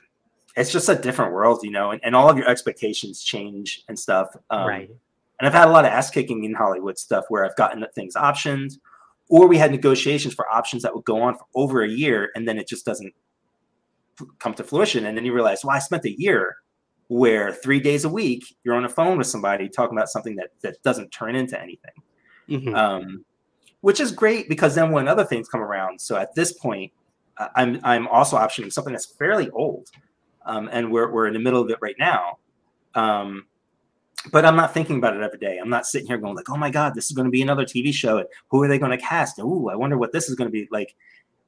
it's 0.57 0.73
just 0.73 0.89
a 0.89 0.95
different 0.97 1.33
world, 1.33 1.61
you 1.63 1.71
know, 1.71 1.93
and, 1.93 2.01
and 2.05 2.17
all 2.17 2.29
of 2.29 2.37
your 2.37 2.49
expectations 2.49 3.23
change 3.23 3.85
and 3.89 3.99
stuff. 3.99 4.29
Um, 4.51 4.67
right. 4.67 4.91
And 5.39 5.47
I've 5.47 5.55
had 5.55 5.69
a 5.69 5.71
lot 5.71 5.85
of 5.85 5.93
ass 5.93 6.11
kicking 6.11 6.43
in 6.45 6.53
Hollywood 6.53 6.99
stuff 6.99 7.27
where 7.29 7.45
I've 7.45 7.55
gotten 7.55 7.85
things 7.95 8.17
optioned 8.17 8.79
or 9.29 9.47
we 9.47 9.57
had 9.57 9.71
negotiations 9.71 10.35
for 10.35 10.49
options 10.49 10.83
that 10.83 10.95
would 10.95 11.05
go 11.05 11.23
on 11.23 11.37
for 11.37 11.45
over 11.55 11.83
a 11.83 11.89
year 11.89 12.31
and 12.35 12.49
then 12.49 12.59
it 12.59 12.67
just 12.67 12.85
doesn't 12.85 13.15
come 14.39 14.55
to 14.55 14.65
fruition 14.65 15.07
and 15.07 15.17
then 15.17 15.25
you 15.25 15.33
realize 15.33 15.65
well 15.65 15.77
i 15.77 15.79
spent 15.79 16.05
a 16.05 16.21
year 16.21 16.57
where 17.09 17.53
three 17.53 17.81
days 17.81 18.05
a 18.05 18.09
week 18.09 18.57
you're 18.65 18.75
on 18.75 18.85
a 18.85 18.89
phone 18.89 19.19
with 19.19 19.27
somebody 19.27 19.69
talking 19.69 19.97
about 19.97 20.09
something 20.09 20.37
that 20.37 20.51
that 20.63 20.83
doesn't 20.83 21.11
turn 21.11 21.35
into 21.35 21.61
anything 21.61 21.93
mm-hmm. 22.49 22.75
um, 22.75 23.25
which 23.81 24.01
is 24.01 24.13
great 24.13 24.49
because 24.49 24.75
then 24.75 24.91
when 24.91 25.09
other 25.09 25.25
things 25.25 25.49
come 25.49 25.61
around 25.61 26.01
so 26.01 26.17
at 26.17 26.35
this 26.35 26.53
point 26.53 26.93
uh, 27.39 27.49
i'm 27.57 27.81
i'm 27.85 28.07
also 28.09 28.37
optioning 28.37 28.73
something 28.73 28.93
that's 28.93 29.07
fairly 29.07 29.51
old 29.51 29.89
um, 30.47 30.69
and 30.73 30.91
we're, 30.91 31.13
we're 31.13 31.27
in 31.27 31.35
the 31.35 31.41
middle 31.41 31.61
of 31.61 31.71
it 31.71 31.79
right 31.81 31.97
now 31.99 32.39
um, 32.95 33.47
but 34.33 34.45
I'm 34.45 34.57
not 34.57 34.75
thinking 34.75 34.97
about 34.97 35.17
it 35.17 35.23
every 35.23 35.39
day. 35.39 35.59
I'm 35.59 35.71
not 35.71 35.87
sitting 35.87 36.07
here 36.07 36.19
going 36.19 36.35
like, 36.35 36.51
"Oh 36.51 36.57
my 36.57 36.71
god, 36.71 36.95
this 36.95 37.07
is 37.07 37.13
going 37.13 37.27
to 37.27 37.31
be 37.31 37.43
another 37.43 37.65
TV 37.65 37.95
show. 37.95 38.19
And 38.19 38.27
who 38.49 38.63
are 38.63 38.69
they 38.69 38.79
going 38.79 38.91
to 38.91 38.99
cast? 38.99 39.39
Ooh, 39.39 39.69
I 39.69 39.77
wonder 39.77 39.97
what 39.97 40.13
this 40.13 40.29
is 40.29 40.35
going 40.35 40.49
to 40.49 40.53
be 40.53 40.69
like." 40.71 40.95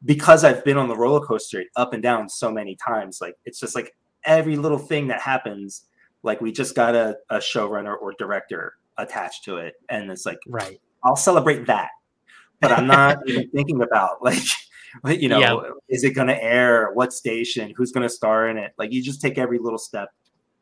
Because 0.04 0.44
I've 0.44 0.64
been 0.64 0.78
on 0.78 0.88
the 0.88 0.96
roller 0.96 1.24
coaster 1.24 1.64
up 1.76 1.92
and 1.92 2.02
down 2.02 2.28
so 2.28 2.50
many 2.50 2.76
times, 2.76 3.20
like 3.20 3.36
it's 3.44 3.60
just 3.60 3.74
like 3.74 3.94
every 4.24 4.56
little 4.56 4.78
thing 4.78 5.08
that 5.08 5.20
happens, 5.20 5.86
like 6.22 6.40
we 6.40 6.52
just 6.52 6.74
got 6.74 6.94
a, 6.94 7.16
a 7.28 7.36
showrunner 7.36 7.96
or 8.00 8.14
director 8.18 8.74
attached 8.96 9.44
to 9.44 9.58
it, 9.58 9.74
and 9.90 10.10
it's 10.10 10.24
like, 10.24 10.38
right, 10.46 10.80
I'll 11.04 11.16
celebrate 11.16 11.66
that, 11.66 11.90
but 12.60 12.72
I'm 12.72 12.86
not 12.86 13.18
even 13.26 13.50
thinking 13.50 13.82
about 13.82 14.22
like, 14.22 14.40
you 15.20 15.28
know, 15.28 15.38
yeah. 15.38 15.70
is 15.88 16.04
it 16.04 16.14
going 16.14 16.28
to 16.28 16.42
air? 16.42 16.92
What 16.94 17.12
station? 17.12 17.72
Who's 17.76 17.92
going 17.92 18.02
to 18.02 18.14
star 18.14 18.48
in 18.48 18.56
it? 18.56 18.72
Like 18.78 18.92
you 18.92 19.02
just 19.02 19.20
take 19.20 19.36
every 19.36 19.58
little 19.58 19.78
step 19.78 20.10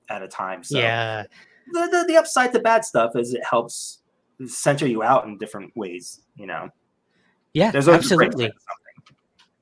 at 0.09 0.23
a 0.23 0.29
time. 0.29 0.65
So 0.65 0.79
yeah, 0.79 1.25
the, 1.73 1.89
the, 1.91 2.05
the 2.09 2.17
upside 2.17 2.53
to 2.53 2.59
bad 2.59 2.85
stuff 2.85 3.13
is 3.17 3.35
it 3.35 3.45
helps 3.49 4.01
center 4.47 4.87
you 4.87 5.03
out 5.03 5.27
in 5.27 5.39
different 5.39 5.77
ways, 5.77 6.21
you 6.37 6.47
know. 6.47 6.69
Yeah, 7.55 7.71
There's 7.71 7.89
absolutely. 7.89 8.53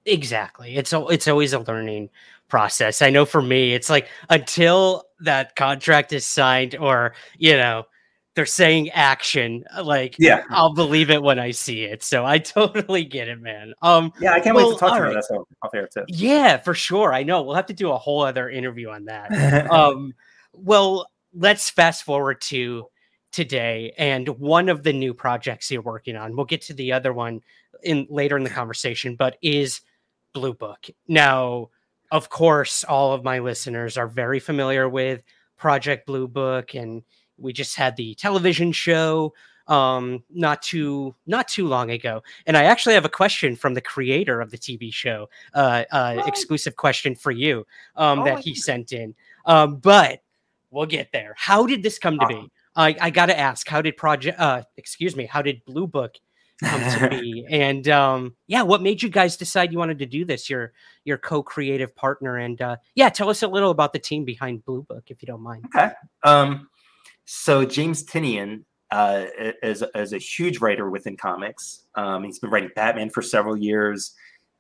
Exactly. 0.07 0.77
It's 0.77 0.93
it's 0.95 1.29
always 1.29 1.53
a 1.53 1.59
learning 1.61 2.11
process. 2.49 3.03
I 3.03 3.11
know 3.11 3.25
for 3.25 3.43
me, 3.43 3.75
it's 3.75 3.91
like 3.91 4.09
until 4.31 5.05
that 5.21 5.57
contract 5.57 6.13
is 6.13 6.25
signed 6.25 6.77
or, 6.77 7.15
you 7.39 7.57
know, 7.57 7.85
they're 8.37 8.47
saying 8.47 8.91
action, 8.91 9.65
like 9.83 10.15
yeah, 10.19 10.45
I'll 10.51 10.75
believe 10.75 11.11
it 11.11 11.23
when 11.23 11.39
I 11.39 11.51
see 11.51 11.85
it. 11.85 12.05
So 12.05 12.25
I 12.25 12.39
totally 12.39 13.05
get 13.05 13.29
it, 13.29 13.41
man. 13.41 13.75
Um 13.83 14.13
Yeah, 14.21 14.33
I 14.33 14.41
can't 14.41 14.55
well, 14.55 14.69
wait 14.69 14.75
to 14.75 14.81
talk 14.81 14.97
to 14.97 15.03
right. 15.03 15.13
you 15.13 15.19
about 15.19 15.49
off 15.63 15.75
air 15.75 15.89
too. 15.93 16.05
Yeah, 16.09 16.59
for 16.59 16.75
sure. 16.75 17.13
I 17.13 17.25
know. 17.25 17.43
We'll 17.43 17.57
have 17.57 17.67
to 17.67 17.75
do 17.75 17.91
a 17.91 17.99
whole 17.99 18.23
other 18.23 18.49
interview 18.49 18.91
on 18.91 19.07
that. 19.07 19.71
um 19.71 20.15
well, 20.53 21.11
let's 21.35 21.69
fast 21.69 22.05
forward 22.05 22.41
to 22.43 22.87
today 23.33 23.93
and 23.99 24.29
one 24.39 24.69
of 24.69 24.83
the 24.83 24.93
new 24.93 25.13
projects 25.13 25.71
you're 25.71 25.83
working 25.83 26.17
on. 26.17 26.37
We'll 26.37 26.47
get 26.47 26.63
to 26.63 26.75
the 26.75 26.93
other 26.93 27.13
one 27.13 27.41
in 27.83 28.07
later 28.09 28.37
in 28.37 28.45
the 28.45 28.51
conversation, 28.51 29.17
but 29.17 29.37
is 29.43 29.81
Blue 30.39 30.55
Book. 30.55 30.87
Now, 31.09 31.71
of 32.13 32.29
course, 32.29 32.85
all 32.85 33.13
of 33.13 33.25
my 33.25 33.41
listeners 33.41 33.97
are 33.97 34.07
very 34.07 34.39
familiar 34.39 34.89
with 34.89 35.23
Project 35.57 36.07
Blue 36.07 36.29
Book, 36.29 36.75
and 36.75 37.03
we 37.39 37.53
just 37.53 37.77
had 37.77 37.97
the 37.97 38.15
television 38.15 38.73
show 38.73 39.33
um 39.69 40.23
not 40.31 40.63
too 40.63 41.13
not 41.27 41.49
too 41.49 41.67
long 41.67 41.91
ago 41.91 42.23
and 42.47 42.57
i 42.57 42.63
actually 42.63 42.95
have 42.95 43.05
a 43.05 43.09
question 43.09 43.57
from 43.57 43.75
the 43.75 43.81
creator 43.81 44.41
of 44.41 44.53
the 44.53 44.57
tv 44.57 44.95
show 44.95 45.29
uh 45.55 45.83
uh 45.91 46.23
exclusive 46.25 46.77
question 46.77 47.17
for 47.17 47.33
you 47.33 47.67
um 47.97 48.21
oh, 48.21 48.25
that 48.25 48.39
he 48.39 48.55
sent 48.55 48.93
in 48.93 49.13
um 49.45 49.75
but 49.79 50.23
we'll 50.71 50.87
get 50.87 51.11
there. 51.13 51.35
How 51.37 51.67
did 51.67 51.83
this 51.83 51.99
come 51.99 52.19
to 52.19 52.27
be? 52.27 52.51
I, 52.77 52.95
I 53.01 53.11
got 53.11 53.27
to 53.27 53.39
ask, 53.39 53.67
how 53.67 53.81
did 53.81 53.97
project, 53.97 54.39
uh, 54.39 54.63
excuse 54.77 55.17
me, 55.17 55.25
how 55.25 55.41
did 55.41 55.65
Blue 55.65 55.87
Book 55.87 56.17
come 56.63 56.81
to 56.81 57.09
be? 57.21 57.47
And 57.51 57.89
um, 57.89 58.35
yeah, 58.47 58.63
what 58.63 58.83
made 58.83 59.03
you 59.03 59.09
guys 59.09 59.37
decide 59.37 59.73
you 59.73 59.79
wanted 59.79 59.99
to 59.99 60.07
do 60.07 60.25
this? 60.25 60.49
Your 60.49 60.73
your 61.05 61.19
co-creative 61.19 61.95
partner, 61.95 62.37
and 62.37 62.61
uh, 62.61 62.77
yeah, 62.95 63.09
tell 63.09 63.29
us 63.29 63.43
a 63.43 63.49
little 63.49 63.71
about 63.71 63.93
the 63.93 63.99
team 63.99 64.25
behind 64.25 64.65
Blue 64.65 64.83
Book, 64.83 65.05
if 65.09 65.23
you 65.23 65.27
don't 65.27 65.43
mind. 65.43 65.65
Okay. 65.67 65.91
Um, 66.25 66.69
so 67.25 67.65
James 67.65 68.05
Tynion 68.05 68.65
uh, 68.91 69.27
is 69.63 69.85
is 69.95 70.13
a 70.13 70.19
huge 70.19 70.61
writer 70.61 70.91
within 70.91 71.17
comics. 71.17 71.85
Um, 71.95 72.25
he's 72.25 72.39
been 72.39 72.51
writing 72.51 72.71
Batman 72.75 73.11
for 73.11 73.23
several 73.23 73.57
years. 73.57 74.15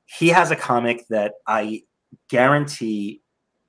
He 0.06 0.28
has 0.28 0.50
a 0.50 0.56
comic 0.56 1.06
that 1.08 1.34
I 1.46 1.82
guarantee 2.28 3.22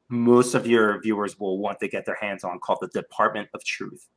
most 0.10 0.56
of 0.56 0.66
your 0.66 1.02
viewers 1.02 1.40
will 1.40 1.60
want 1.60 1.80
to 1.80 1.88
get 1.88 2.06
their 2.06 2.18
hands 2.20 2.44
on 2.44 2.60
called 2.60 2.80
the 2.82 2.88
Department 2.88 3.50
of 3.54 3.63
Truth. 3.63 4.08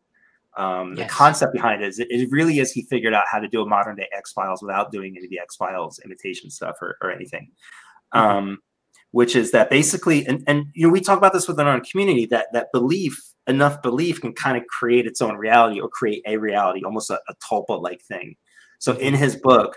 Um, 0.56 0.94
yes. 0.96 1.06
The 1.06 1.14
concept 1.14 1.52
behind 1.52 1.82
it 1.82 1.88
is 1.88 1.98
it, 1.98 2.28
really 2.30 2.58
is 2.58 2.72
he 2.72 2.82
figured 2.82 3.14
out 3.14 3.24
how 3.30 3.38
to 3.38 3.48
do 3.48 3.62
a 3.62 3.66
modern 3.66 3.96
day 3.96 4.08
X 4.12 4.32
Files 4.32 4.62
without 4.62 4.90
doing 4.90 5.16
any 5.16 5.26
of 5.26 5.30
the 5.30 5.38
X 5.38 5.56
Files 5.56 6.00
imitation 6.04 6.50
stuff 6.50 6.76
or, 6.82 6.96
or 7.00 7.10
anything. 7.10 7.50
Mm-hmm. 8.14 8.36
Um, 8.36 8.58
which 9.12 9.34
is 9.34 9.50
that 9.50 9.70
basically, 9.70 10.24
and, 10.26 10.42
and 10.46 10.66
you 10.72 10.86
know, 10.86 10.92
we 10.92 11.00
talk 11.00 11.18
about 11.18 11.32
this 11.32 11.48
within 11.48 11.66
our 11.66 11.80
community 11.80 12.26
that 12.26 12.46
that 12.52 12.68
belief, 12.72 13.20
enough 13.46 13.82
belief, 13.82 14.20
can 14.20 14.32
kind 14.32 14.56
of 14.56 14.66
create 14.66 15.06
its 15.06 15.20
own 15.20 15.36
reality 15.36 15.80
or 15.80 15.88
create 15.88 16.22
a 16.26 16.36
reality, 16.36 16.82
almost 16.84 17.10
a, 17.10 17.20
a 17.28 17.34
tulpa 17.36 17.80
like 17.80 18.02
thing. 18.02 18.36
So 18.78 18.94
in 18.94 19.14
his 19.14 19.36
book, 19.36 19.76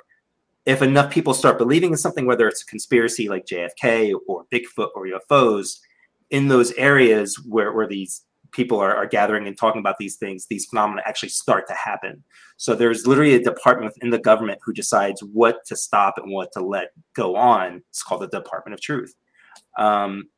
if 0.66 0.82
enough 0.82 1.12
people 1.12 1.34
start 1.34 1.58
believing 1.58 1.92
in 1.92 1.98
something, 1.98 2.26
whether 2.26 2.48
it's 2.48 2.62
a 2.62 2.66
conspiracy 2.66 3.28
like 3.28 3.46
JFK 3.46 4.14
or 4.28 4.46
Bigfoot 4.52 4.90
or 4.96 5.08
UFOs, 5.08 5.80
in 6.30 6.48
those 6.48 6.72
areas 6.74 7.40
where, 7.48 7.74
where 7.74 7.88
these 7.88 8.24
people 8.54 8.80
are, 8.80 8.96
are 8.96 9.06
gathering 9.06 9.48
and 9.48 9.58
talking 9.58 9.80
about 9.80 9.98
these 9.98 10.16
things, 10.16 10.46
these 10.46 10.66
phenomena 10.66 11.02
actually 11.06 11.30
start 11.30 11.68
to 11.68 11.74
happen. 11.74 12.24
So 12.58 12.76
there's 12.76 13.06
literally 13.06 13.36
a 13.36 13.44
department 13.44 13.94
within 13.94 14.12
the 14.12 14.20
government 14.20 14.60
who 14.64 14.74
decides 14.74 15.22
what 15.22 15.66
to 15.66 15.76
stop 15.76 16.16
and 16.18 16.32
what 16.32 16.52
to 16.54 16.62
let 16.62 16.92
go 17.16 17.36
on. 17.36 17.82
It's 17.90 18.04
called 18.04 18.22
the 18.22 18.28
Department 18.28 18.74
of 18.74 18.82
Truth. 18.82 19.14
Um, 19.78 20.30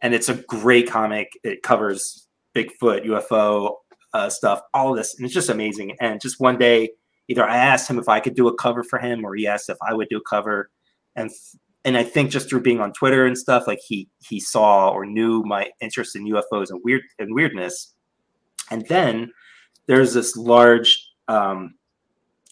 and 0.00 0.14
it's 0.14 0.28
a 0.28 0.34
great 0.34 0.88
comic. 0.88 1.32
It 1.42 1.62
covers 1.62 2.26
Bigfoot, 2.54 3.04
UFO 3.06 3.74
uh, 4.14 4.30
stuff, 4.30 4.62
all 4.72 4.94
this, 4.94 5.16
and 5.16 5.24
it's 5.24 5.34
just 5.34 5.50
amazing. 5.50 5.96
And 6.00 6.20
just 6.20 6.40
one 6.40 6.58
day, 6.58 6.90
either 7.28 7.44
I 7.44 7.56
asked 7.56 7.90
him 7.90 7.98
if 7.98 8.08
I 8.08 8.20
could 8.20 8.34
do 8.34 8.48
a 8.48 8.54
cover 8.54 8.82
for 8.82 8.98
him, 8.98 9.24
or 9.24 9.34
he 9.34 9.46
asked 9.46 9.68
if 9.68 9.76
I 9.86 9.92
would 9.92 10.08
do 10.08 10.18
a 10.18 10.28
cover, 10.28 10.70
and 11.16 11.30
and 11.86 11.96
I 11.96 12.02
think 12.02 12.30
just 12.30 12.50
through 12.50 12.62
being 12.62 12.80
on 12.80 12.92
Twitter 12.92 13.24
and 13.26 13.38
stuff, 13.38 13.68
like 13.68 13.78
he 13.86 14.08
he 14.18 14.40
saw 14.40 14.90
or 14.90 15.06
knew 15.06 15.42
my 15.44 15.70
interest 15.80 16.16
in 16.16 16.26
UFOs 16.26 16.68
and 16.68 16.80
weird 16.84 17.02
and 17.20 17.32
weirdness. 17.32 17.94
And 18.72 18.84
then 18.88 19.30
there's 19.86 20.12
this 20.12 20.36
large 20.36 21.08
um, 21.28 21.76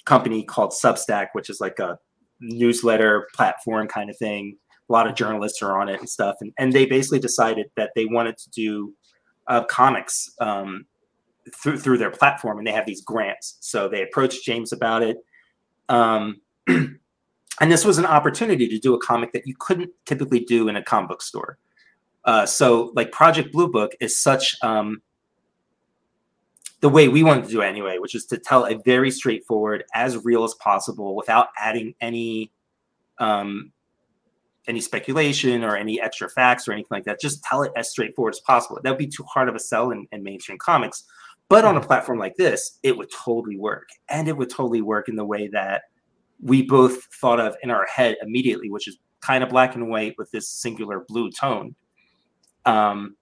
company 0.04 0.44
called 0.44 0.70
Substack, 0.70 1.28
which 1.32 1.50
is 1.50 1.60
like 1.60 1.80
a 1.80 1.98
newsletter 2.40 3.26
platform 3.34 3.88
kind 3.88 4.08
of 4.08 4.16
thing. 4.16 4.56
A 4.88 4.92
lot 4.92 5.08
of 5.08 5.16
journalists 5.16 5.60
are 5.62 5.80
on 5.80 5.88
it 5.88 5.98
and 5.98 6.08
stuff, 6.08 6.36
and 6.40 6.52
and 6.56 6.72
they 6.72 6.86
basically 6.86 7.18
decided 7.18 7.66
that 7.76 7.90
they 7.96 8.06
wanted 8.06 8.38
to 8.38 8.50
do 8.50 8.94
uh, 9.48 9.64
comics 9.64 10.30
um, 10.40 10.86
through 11.52 11.78
through 11.78 11.98
their 11.98 12.12
platform, 12.12 12.58
and 12.58 12.66
they 12.66 12.72
have 12.72 12.86
these 12.86 13.02
grants. 13.02 13.56
So 13.60 13.88
they 13.88 14.02
approached 14.02 14.44
James 14.44 14.72
about 14.72 15.02
it. 15.02 15.16
Um, 15.88 16.40
and 17.60 17.70
this 17.70 17.84
was 17.84 17.98
an 17.98 18.06
opportunity 18.06 18.68
to 18.68 18.78
do 18.78 18.94
a 18.94 18.98
comic 18.98 19.32
that 19.32 19.46
you 19.46 19.54
couldn't 19.58 19.90
typically 20.06 20.40
do 20.40 20.68
in 20.68 20.76
a 20.76 20.82
comic 20.82 21.08
book 21.08 21.22
store. 21.22 21.58
Uh, 22.24 22.46
so, 22.46 22.92
like 22.94 23.12
Project 23.12 23.52
Blue 23.52 23.68
Book 23.68 23.92
is 24.00 24.18
such 24.18 24.56
um, 24.62 25.02
the 26.80 26.88
way 26.88 27.08
we 27.08 27.22
wanted 27.22 27.44
to 27.44 27.50
do 27.50 27.60
it 27.60 27.66
anyway, 27.66 27.98
which 27.98 28.14
is 28.14 28.26
to 28.26 28.38
tell 28.38 28.64
a 28.66 28.76
very 28.84 29.10
straightforward, 29.10 29.84
as 29.94 30.24
real 30.24 30.44
as 30.44 30.54
possible, 30.54 31.14
without 31.14 31.48
adding 31.58 31.94
any 32.00 32.50
um, 33.18 33.72
any 34.66 34.80
speculation 34.80 35.62
or 35.62 35.76
any 35.76 36.00
extra 36.00 36.28
facts 36.28 36.66
or 36.66 36.72
anything 36.72 36.88
like 36.90 37.04
that. 37.04 37.20
Just 37.20 37.42
tell 37.44 37.62
it 37.62 37.72
as 37.76 37.90
straightforward 37.90 38.34
as 38.34 38.40
possible. 38.40 38.80
That 38.82 38.90
would 38.90 38.98
be 38.98 39.06
too 39.06 39.24
hard 39.24 39.48
of 39.48 39.54
a 39.54 39.58
sell 39.58 39.90
in, 39.90 40.06
in 40.10 40.22
mainstream 40.22 40.58
comics. 40.58 41.04
But 41.50 41.66
on 41.66 41.76
a 41.76 41.80
platform 41.80 42.18
like 42.18 42.36
this, 42.36 42.78
it 42.82 42.96
would 42.96 43.10
totally 43.12 43.56
work, 43.56 43.88
and 44.08 44.28
it 44.28 44.36
would 44.36 44.48
totally 44.48 44.80
work 44.80 45.08
in 45.10 45.16
the 45.16 45.26
way 45.26 45.48
that 45.48 45.82
we 46.42 46.62
both 46.62 47.04
thought 47.20 47.40
of 47.40 47.56
in 47.62 47.70
our 47.70 47.86
head 47.86 48.16
immediately, 48.22 48.70
which 48.70 48.88
is 48.88 48.98
kind 49.20 49.42
of 49.42 49.50
black 49.50 49.74
and 49.74 49.88
white 49.88 50.14
with 50.18 50.30
this 50.30 50.48
singular 50.48 51.04
blue 51.08 51.30
tone. 51.30 51.74
Um, 52.66 53.16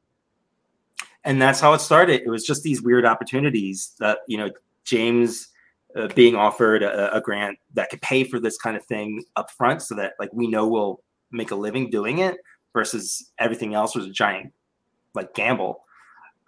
and 1.24 1.40
that's 1.40 1.60
how 1.60 1.72
it 1.72 1.80
started. 1.80 2.22
It 2.22 2.28
was 2.28 2.44
just 2.44 2.62
these 2.62 2.82
weird 2.82 3.04
opportunities 3.04 3.94
that 4.00 4.18
you 4.26 4.38
know 4.38 4.50
James 4.84 5.48
uh, 5.96 6.08
being 6.08 6.34
offered 6.34 6.82
a, 6.82 7.14
a, 7.16 7.20
grant 7.20 7.58
that 7.74 7.90
could 7.90 8.02
pay 8.02 8.24
for 8.24 8.40
this 8.40 8.56
kind 8.56 8.76
of 8.76 8.84
thing 8.86 9.22
up 9.36 9.50
front, 9.50 9.82
so 9.82 9.94
that 9.94 10.14
like 10.18 10.30
we 10.32 10.48
know 10.48 10.66
we'll 10.66 11.00
make 11.30 11.50
a 11.50 11.54
living 11.54 11.90
doing 11.90 12.18
it, 12.18 12.38
versus 12.72 13.30
everything 13.38 13.74
else 13.74 13.94
was 13.94 14.06
a 14.06 14.10
giant 14.10 14.52
like 15.14 15.34
gamble. 15.34 15.84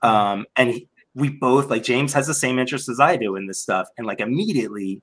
Um, 0.03 0.47
and 0.57 0.71
he, 0.71 0.89
we 1.15 1.31
both 1.31 1.71
like 1.71 1.83
James 1.83 2.13
has 2.13 2.27
the 2.27 2.35
same 2.35 2.59
interest 2.59 2.89
as 2.89 2.99
I 2.99 3.17
do 3.17 3.37
in 3.37 3.47
this 3.47 3.61
stuff, 3.61 3.89
and 3.97 4.07
like 4.07 4.21
immediately 4.21 5.03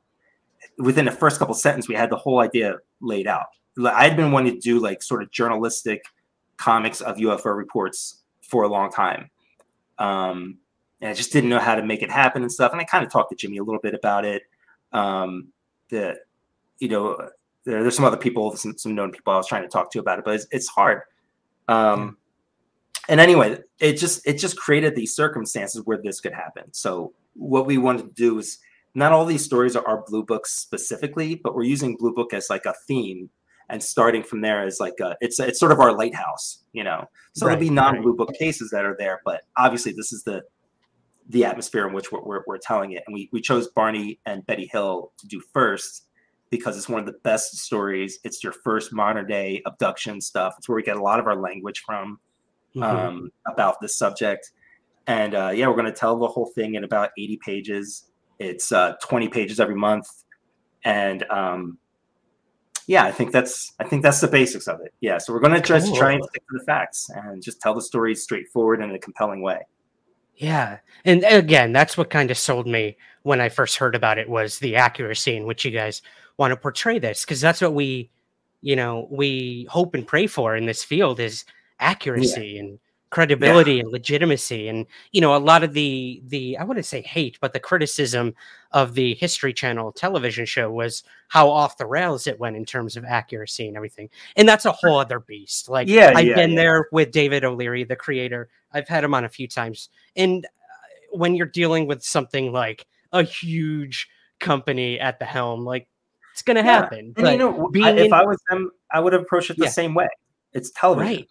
within 0.82 1.06
the 1.06 1.12
first 1.12 1.40
couple 1.40 1.54
sentences, 1.54 1.88
we 1.88 1.96
had 1.96 2.10
the 2.10 2.18
whole 2.18 2.40
idea 2.40 2.78
laid 3.00 3.28
out. 3.28 3.48
I 3.84 4.04
had 4.04 4.18
been 4.18 4.32
wanting 4.32 4.54
to 4.54 4.60
do 4.60 4.80
like 4.80 5.02
sort 5.02 5.24
of 5.24 5.32
journalistic 5.32 6.04
comics 6.58 7.02
of 7.02 7.18
UFO 7.18 7.56
reports 7.56 8.22
for 8.42 8.64
a 8.64 8.68
long 8.68 8.92
time. 8.92 9.30
Um, 9.98 10.58
and 11.00 11.10
I 11.10 11.14
just 11.14 11.32
didn't 11.32 11.50
know 11.50 11.60
how 11.60 11.76
to 11.76 11.84
make 11.84 12.02
it 12.02 12.12
happen 12.12 12.42
and 12.42 12.52
stuff. 12.52 12.72
And 12.72 12.82
I 12.82 12.84
kind 12.84 13.06
of 13.06 13.12
talked 13.12 13.32
to 13.32 13.36
Jimmy 13.36 13.58
a 13.58 13.64
little 13.64 13.82
bit 13.82 13.94
about 13.94 14.26
it. 14.26 14.44
Um, 14.92 15.48
that, 15.90 16.20
you 16.80 16.90
know, 16.90 17.18
there, 17.64 17.82
there's 17.82 17.96
some 17.96 18.06
other 18.06 18.18
people, 18.18 18.56
some, 18.56 18.78
some 18.78 18.94
known 18.94 19.12
people 19.12 19.34
I 19.34 19.38
was 19.38 19.48
trying 19.48 19.64
to 19.64 19.70
talk 19.70 19.92
to 19.92 20.00
about 20.00 20.20
it, 20.20 20.26
but 20.26 20.36
it's, 20.36 20.48
it's 20.52 20.68
hard. 20.68 21.02
Um, 21.68 22.18
and 23.08 23.20
anyway, 23.20 23.60
it 23.80 23.94
just, 23.94 24.26
it 24.28 24.34
just 24.34 24.58
created 24.58 24.96
these 24.96 25.16
circumstances 25.16 25.82
where 25.86 25.98
this 25.98 26.20
could 26.20 26.34
happen. 26.34 26.66
So 26.72 27.14
what 27.34 27.66
we 27.66 27.78
wanted 27.78 28.04
to 28.04 28.14
do 28.14 28.38
is 28.38 28.60
not 28.94 29.12
all 29.12 29.26
these 29.26 29.44
stories 29.44 29.76
are, 29.76 29.88
are 29.88 30.04
blue 30.08 30.24
books 30.24 30.52
specifically, 30.52 31.36
but 31.36 31.56
we're 31.56 31.64
using 31.64 31.96
blue 31.96 32.14
book 32.14 32.34
as 32.34 32.50
like 32.50 32.66
a 32.66 32.74
theme 32.88 33.30
and 33.72 33.82
starting 33.82 34.22
from 34.22 34.42
there 34.42 34.68
is 34.68 34.80
like 34.80 35.00
a, 35.00 35.16
it's 35.22 35.40
it's 35.40 35.60
sort 35.60 35.72
of 35.72 35.80
our 35.80 35.96
lighthouse, 35.96 36.64
you 36.74 36.84
know. 36.84 37.06
So 37.34 37.46
right, 37.46 37.54
there'll 37.54 37.70
be 37.70 37.74
non-blue 37.74 38.12
right. 38.12 38.18
book 38.18 38.34
cases 38.38 38.70
that 38.72 38.86
are 38.86 38.96
there, 39.00 39.22
but 39.24 39.44
obviously 39.58 39.94
this 39.94 40.12
is 40.12 40.24
the 40.24 40.44
the 41.30 41.46
atmosphere 41.46 41.88
in 41.88 41.94
which 41.94 42.12
we're, 42.12 42.22
we're, 42.22 42.44
we're, 42.46 42.58
telling 42.58 42.92
it. 42.92 43.04
And 43.08 43.14
we, 43.14 43.30
we 43.32 43.40
chose 43.40 43.70
Barney 43.70 44.20
and 44.26 44.46
Betty 44.48 44.68
Hill 44.70 45.14
to 45.18 45.28
do 45.28 45.42
first 45.54 46.08
because 46.50 46.78
it's 46.78 46.90
one 46.90 47.00
of 47.00 47.06
the 47.06 47.18
best 47.24 47.58
stories. 47.58 48.20
It's 48.26 48.44
your 48.44 48.52
first 48.52 48.92
modern 48.92 49.28
day 49.28 49.62
abduction 49.66 50.20
stuff. 50.20 50.56
It's 50.58 50.68
where 50.68 50.76
we 50.76 50.84
get 50.84 50.98
a 50.98 51.02
lot 51.02 51.22
of 51.22 51.28
our 51.28 51.38
language 51.38 51.84
from 51.86 52.20
mm-hmm. 52.76 52.84
um, 52.84 53.32
about 53.48 53.80
this 53.80 53.98
subject. 53.98 54.52
And 55.08 55.34
uh, 55.34 55.52
yeah, 55.54 55.68
we're 55.68 55.76
going 55.76 55.86
to 55.86 55.94
tell 55.94 56.20
the 56.20 56.28
whole 56.28 56.52
thing 56.54 56.76
in 56.76 56.84
about 56.84 57.12
80 57.18 57.38
pages. 57.38 58.11
It's 58.42 58.72
uh, 58.72 58.96
20 59.04 59.28
pages 59.28 59.60
every 59.60 59.76
month, 59.76 60.08
and 60.84 61.24
um, 61.30 61.78
yeah, 62.88 63.04
I 63.04 63.12
think 63.12 63.32
that's 63.32 63.74
I 63.80 63.84
think 63.84 64.02
that's 64.02 64.20
the 64.20 64.28
basics 64.28 64.68
of 64.68 64.82
it. 64.82 64.94
Yeah, 65.00 65.20
so 65.20 65.32
we're 65.32 65.42
going 65.42 65.54
to 65.54 65.62
just 65.62 65.88
cool. 65.88 65.96
try 65.96 66.14
and 66.14 66.24
stick 66.24 66.42
to 66.50 66.58
the 66.58 66.66
facts 66.66 67.10
and 67.14 67.42
just 67.42 67.62
tell 67.62 67.76
the 67.76 67.82
story 67.82 68.16
straightforward 68.16 68.82
in 68.82 68.90
a 68.90 68.98
compelling 68.98 69.44
way. 69.44 69.60
Yeah, 70.36 70.80
and 71.06 71.24
again, 71.24 71.72
that's 71.72 71.98
what 71.98 72.10
kind 72.10 72.32
of 72.32 72.38
sold 72.38 72.66
me 72.66 72.98
when 73.22 73.40
I 73.40 73.50
first 73.50 73.78
heard 73.78 73.94
about 73.94 74.18
it 74.18 74.28
was 74.28 74.58
the 74.58 74.76
accuracy 74.76 75.38
in 75.38 75.46
which 75.46 75.64
you 75.64 75.70
guys 75.70 76.02
want 76.38 76.52
to 76.52 76.58
portray 76.58 76.98
this 76.98 77.24
because 77.24 77.42
that's 77.42 77.62
what 77.62 77.76
we, 77.76 78.10
you 78.62 78.76
know, 78.76 79.08
we 79.12 79.68
hope 79.70 79.94
and 79.94 80.08
pray 80.08 80.26
for 80.26 80.56
in 80.56 80.66
this 80.66 80.84
field 80.84 81.20
is 81.20 81.46
accuracy 81.80 82.54
yeah. 82.56 82.62
and 82.62 82.80
credibility 83.12 83.74
yeah. 83.74 83.82
and 83.82 83.92
legitimacy 83.92 84.70
and 84.70 84.88
you 85.12 85.20
know 85.20 85.36
a 85.36 85.38
lot 85.38 85.64
of 85.64 85.74
the 85.74 86.22
the 86.28 86.58
i 86.58 86.64
wouldn't 86.64 86.86
say 86.86 87.02
hate 87.02 87.38
but 87.42 87.52
the 87.52 87.60
criticism 87.60 88.34
of 88.72 88.94
the 88.94 89.14
history 89.16 89.54
channel 89.54 89.92
television 89.92 90.46
show 90.46 90.72
was 90.72 91.04
how 91.28 91.50
off 91.50 91.78
the 91.78 91.86
rails 91.86 92.26
it 92.26 92.40
went 92.40 92.56
in 92.56 92.66
terms 92.66 92.96
of 92.96 93.04
accuracy 93.04 93.68
and 93.68 93.76
everything. 93.76 94.10
And 94.38 94.48
that's 94.48 94.66
a 94.66 94.72
whole 94.72 94.98
other 94.98 95.20
beast. 95.20 95.70
Like 95.70 95.90
yeah 95.90 96.14
i've 96.16 96.26
yeah, 96.26 96.36
been 96.36 96.52
yeah. 96.52 96.56
there 96.56 96.88
with 96.92 97.12
david 97.12 97.44
o'leary 97.44 97.84
the 97.84 97.98
creator. 97.98 98.50
I've 98.74 98.88
had 98.88 99.04
him 99.04 99.14
on 99.14 99.26
a 99.26 99.30
few 99.30 99.48
times. 99.48 99.90
And 100.16 100.46
uh, 100.46 100.50
when 101.12 101.36
you're 101.36 101.48
dealing 101.48 101.88
with 101.88 102.04
something 102.04 102.54
like 102.54 102.88
a 103.12 103.24
huge 103.24 104.08
company 104.40 104.98
at 105.02 105.20
the 105.20 105.26
helm 105.26 105.66
like 105.66 105.88
it's 106.32 106.44
gonna 106.44 106.64
happen. 106.64 107.14
And, 107.18 107.28
you 107.28 107.38
know 107.38 107.70
I, 107.84 107.92
if 107.92 108.06
in, 108.06 108.14
i 108.14 108.24
was 108.24 108.38
them 108.50 108.72
i 108.90 109.02
would 109.02 109.12
have 109.12 109.24
approached 109.24 109.50
it 109.50 109.58
the 109.58 109.68
same 109.68 109.94
way. 109.94 110.08
It's 110.54 110.72
television. 110.74 111.18
Right 111.18 111.28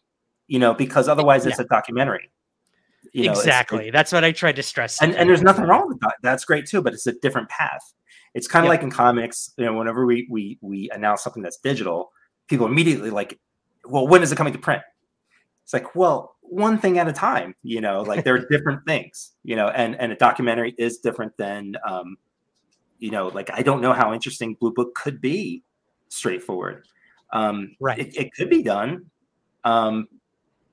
you 0.51 0.59
know, 0.59 0.75
because 0.75 1.07
otherwise 1.09 1.47
it's 1.47 1.59
yeah. 1.59 1.65
a 1.65 1.69
documentary. 1.69 2.29
You 3.13 3.27
know, 3.27 3.33
exactly. 3.33 3.91
That's 3.91 4.13
what 4.13 4.25
I 4.25 4.33
tried 4.33 4.57
to 4.57 4.65
stress. 4.65 5.01
And, 5.01 5.15
and 5.15 5.29
there's 5.29 5.43
nothing 5.43 5.65
wrong 5.65 5.87
with 5.89 6.01
that. 6.01 6.17
That's 6.23 6.45
great 6.45 6.67
too, 6.67 6.83
but 6.83 6.93
it's 6.93 7.07
a 7.07 7.13
different 7.13 7.49
path. 7.49 7.95
It's 8.35 8.49
kind 8.49 8.67
of 8.67 8.69
yep. 8.69 8.79
like 8.79 8.83
in 8.83 8.91
comics, 8.91 9.53
you 9.57 9.65
know, 9.65 9.75
whenever 9.75 10.05
we 10.05 10.27
we 10.29 10.59
we 10.61 10.91
announce 10.91 11.23
something 11.23 11.43
that's 11.43 11.59
digital, 11.59 12.11
people 12.49 12.67
immediately 12.67 13.11
like, 13.11 13.39
well, 13.85 14.09
when 14.09 14.25
is 14.25 14.33
it 14.33 14.37
coming 14.37 14.53
to 14.53 14.59
print? 14.59 14.83
It's 15.63 15.73
like, 15.73 15.95
well, 15.95 16.35
one 16.41 16.79
thing 16.79 16.99
at 16.99 17.07
a 17.07 17.13
time, 17.13 17.55
you 17.63 17.81
know, 17.81 18.03
like 18.03 18.25
there 18.25 18.35
are 18.35 18.47
different 18.51 18.85
things, 18.87 19.33
you 19.45 19.55
know, 19.55 19.69
and 19.69 19.95
and 20.01 20.11
a 20.11 20.17
documentary 20.17 20.75
is 20.79 20.99
different 20.99 21.37
than 21.37 21.77
um, 21.89 22.17
you 22.99 23.13
know, 23.13 23.29
like 23.29 23.51
I 23.53 23.63
don't 23.63 23.81
know 23.81 23.93
how 23.93 24.13
interesting 24.13 24.57
Blue 24.61 24.73
Book 24.73 24.97
could 24.97 25.21
be 25.21 25.63
straightforward. 26.09 26.87
Um, 27.33 27.77
right. 27.79 28.01
It, 28.01 28.17
it 28.17 28.35
could 28.35 28.51
be 28.51 28.65
done. 28.65 29.07
Um, 29.63 30.09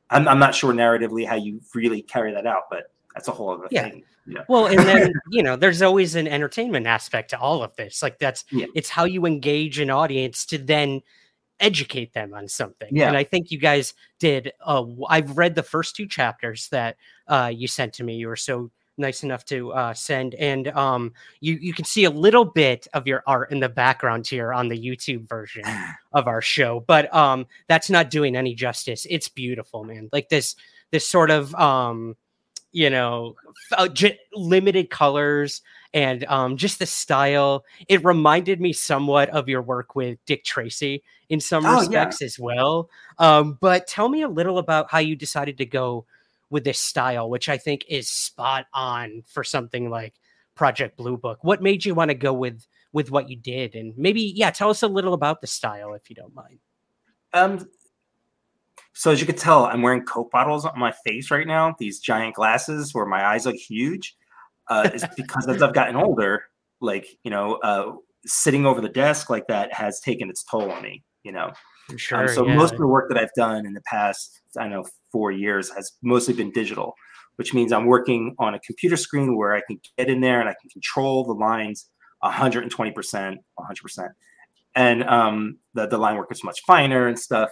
I'm, 0.09 0.27
I'm 0.27 0.39
not 0.39 0.55
sure 0.55 0.73
narratively 0.73 1.25
how 1.25 1.35
you 1.35 1.61
really 1.73 2.01
carry 2.01 2.33
that 2.33 2.45
out, 2.45 2.63
but 2.69 2.91
that's 3.13 3.27
a 3.27 3.31
whole 3.31 3.51
other 3.51 3.67
yeah. 3.71 3.89
thing. 3.89 4.03
Yeah. 4.25 4.43
Well, 4.47 4.67
and 4.67 4.79
then 4.79 5.13
you 5.31 5.43
know, 5.43 5.55
there's 5.55 5.81
always 5.81 6.15
an 6.15 6.27
entertainment 6.27 6.85
aspect 6.87 7.29
to 7.31 7.39
all 7.39 7.63
of 7.63 7.75
this. 7.75 8.01
Like 8.01 8.19
that's 8.19 8.45
yeah. 8.51 8.65
it's 8.75 8.89
how 8.89 9.05
you 9.05 9.25
engage 9.25 9.79
an 9.79 9.89
audience 9.89 10.45
to 10.47 10.57
then 10.57 11.01
educate 11.59 12.13
them 12.13 12.33
on 12.33 12.47
something. 12.47 12.89
Yeah. 12.91 13.07
And 13.07 13.17
I 13.17 13.23
think 13.23 13.51
you 13.51 13.57
guys 13.57 13.93
did. 14.19 14.51
Uh, 14.63 14.85
I've 15.09 15.37
read 15.37 15.55
the 15.55 15.63
first 15.63 15.95
two 15.95 16.07
chapters 16.07 16.69
that 16.69 16.97
uh, 17.27 17.51
you 17.53 17.67
sent 17.67 17.93
to 17.93 18.03
me. 18.03 18.15
You 18.15 18.27
were 18.27 18.35
so 18.35 18.69
nice 18.97 19.23
enough 19.23 19.45
to 19.45 19.71
uh, 19.71 19.93
send, 19.93 20.35
and 20.35 20.67
um, 20.69 21.13
you 21.39 21.57
you 21.61 21.73
can 21.73 21.85
see 21.85 22.05
a 22.05 22.09
little 22.09 22.45
bit 22.45 22.87
of 22.93 23.07
your 23.07 23.23
art 23.27 23.51
in 23.51 23.59
the 23.59 23.69
background 23.69 24.27
here 24.27 24.53
on 24.53 24.67
the 24.67 24.77
YouTube 24.77 25.27
version 25.27 25.63
of 26.13 26.27
our 26.27 26.41
show, 26.41 26.83
but 26.87 27.13
um, 27.13 27.45
that's 27.67 27.89
not 27.89 28.09
doing 28.09 28.35
any 28.35 28.53
justice. 28.55 29.05
It's 29.09 29.29
beautiful, 29.29 29.83
man. 29.83 30.09
Like 30.11 30.29
this 30.29 30.55
this 30.91 31.07
sort 31.07 31.31
of 31.31 31.53
um, 31.55 32.15
you 32.71 32.89
know 32.89 33.35
uh, 33.77 33.87
j- 33.87 34.19
limited 34.33 34.89
colors 34.89 35.61
and 35.93 36.23
um, 36.25 36.57
just 36.57 36.79
the 36.79 36.85
style. 36.85 37.65
It 37.87 38.03
reminded 38.03 38.61
me 38.61 38.73
somewhat 38.73 39.29
of 39.29 39.49
your 39.49 39.61
work 39.61 39.95
with 39.95 40.17
Dick 40.25 40.43
Tracy 40.43 41.03
in 41.29 41.39
some 41.39 41.65
oh, 41.65 41.79
respects 41.79 42.21
yeah. 42.21 42.25
as 42.25 42.39
well. 42.39 42.89
Um, 43.17 43.57
but 43.59 43.87
tell 43.87 44.09
me 44.09 44.21
a 44.21 44.29
little 44.29 44.57
about 44.57 44.91
how 44.91 44.99
you 44.99 45.15
decided 45.15 45.57
to 45.57 45.65
go 45.65 46.05
with 46.49 46.63
this 46.63 46.79
style, 46.79 47.29
which 47.29 47.49
I 47.49 47.57
think 47.57 47.85
is 47.89 48.09
spot 48.09 48.65
on 48.73 49.23
for 49.27 49.43
something 49.43 49.89
like 49.89 50.13
Project 50.55 50.97
Blue 50.97 51.17
Book. 51.17 51.39
What 51.41 51.61
made 51.61 51.85
you 51.85 51.95
want 51.95 52.09
to 52.09 52.15
go 52.15 52.33
with 52.33 52.65
with 52.93 53.11
what 53.11 53.29
you 53.29 53.35
did, 53.35 53.75
and 53.75 53.93
maybe 53.97 54.21
yeah, 54.21 54.51
tell 54.51 54.69
us 54.69 54.83
a 54.83 54.87
little 54.87 55.13
about 55.13 55.41
the 55.41 55.47
style 55.47 55.93
if 55.93 56.09
you 56.09 56.15
don't 56.15 56.33
mind. 56.33 56.59
Um, 57.33 57.69
so 58.93 59.11
as 59.11 59.19
you 59.19 59.27
can 59.27 59.35
tell, 59.35 59.65
I'm 59.65 59.81
wearing 59.81 60.03
Coke 60.03 60.31
bottles 60.31 60.65
on 60.65 60.79
my 60.79 60.91
face 61.05 61.29
right 61.29 61.45
now. 61.45 61.75
These 61.77 61.99
giant 61.99 62.35
glasses 62.35 62.93
where 62.93 63.05
my 63.05 63.25
eyes 63.25 63.45
look 63.45 63.55
huge. 63.55 64.17
Uh, 64.69 64.89
is 64.93 65.05
because 65.15 65.47
as 65.47 65.61
I've 65.61 65.73
gotten 65.73 65.95
older, 65.95 66.43
like 66.81 67.07
you 67.23 67.31
know, 67.31 67.55
uh, 67.55 67.93
sitting 68.25 68.65
over 68.65 68.81
the 68.81 68.89
desk 68.89 69.29
like 69.29 69.47
that 69.47 69.73
has 69.73 69.99
taken 69.99 70.29
its 70.29 70.43
toll 70.43 70.71
on 70.71 70.81
me. 70.81 71.03
You 71.23 71.31
know, 71.31 71.51
sure. 71.95 72.21
Um, 72.21 72.27
so 72.27 72.47
yeah. 72.47 72.55
most 72.55 72.73
of 72.73 72.79
the 72.79 72.87
work 72.87 73.09
that 73.09 73.17
I've 73.17 73.33
done 73.35 73.65
in 73.65 73.73
the 73.73 73.81
past, 73.81 74.41
I 74.57 74.67
know, 74.67 74.85
four 75.11 75.31
years 75.31 75.69
has 75.75 75.91
mostly 76.01 76.33
been 76.33 76.51
digital, 76.51 76.93
which 77.37 77.53
means 77.53 77.71
I'm 77.71 77.85
working 77.85 78.35
on 78.39 78.53
a 78.53 78.59
computer 78.59 78.97
screen 78.97 79.37
where 79.37 79.53
I 79.53 79.61
can 79.67 79.79
get 79.97 80.09
in 80.09 80.21
there 80.21 80.39
and 80.39 80.49
I 80.49 80.55
can 80.59 80.69
control 80.69 81.23
the 81.23 81.33
lines 81.33 81.89
120 82.19 82.91
percent, 82.91 83.39
100 83.55 83.81
percent, 83.81 84.11
and 84.75 85.03
um, 85.03 85.57
the 85.73 85.87
the 85.87 85.97
line 85.97 86.17
work 86.17 86.31
is 86.31 86.43
much 86.43 86.61
finer 86.65 87.07
and 87.07 87.17
stuff. 87.17 87.49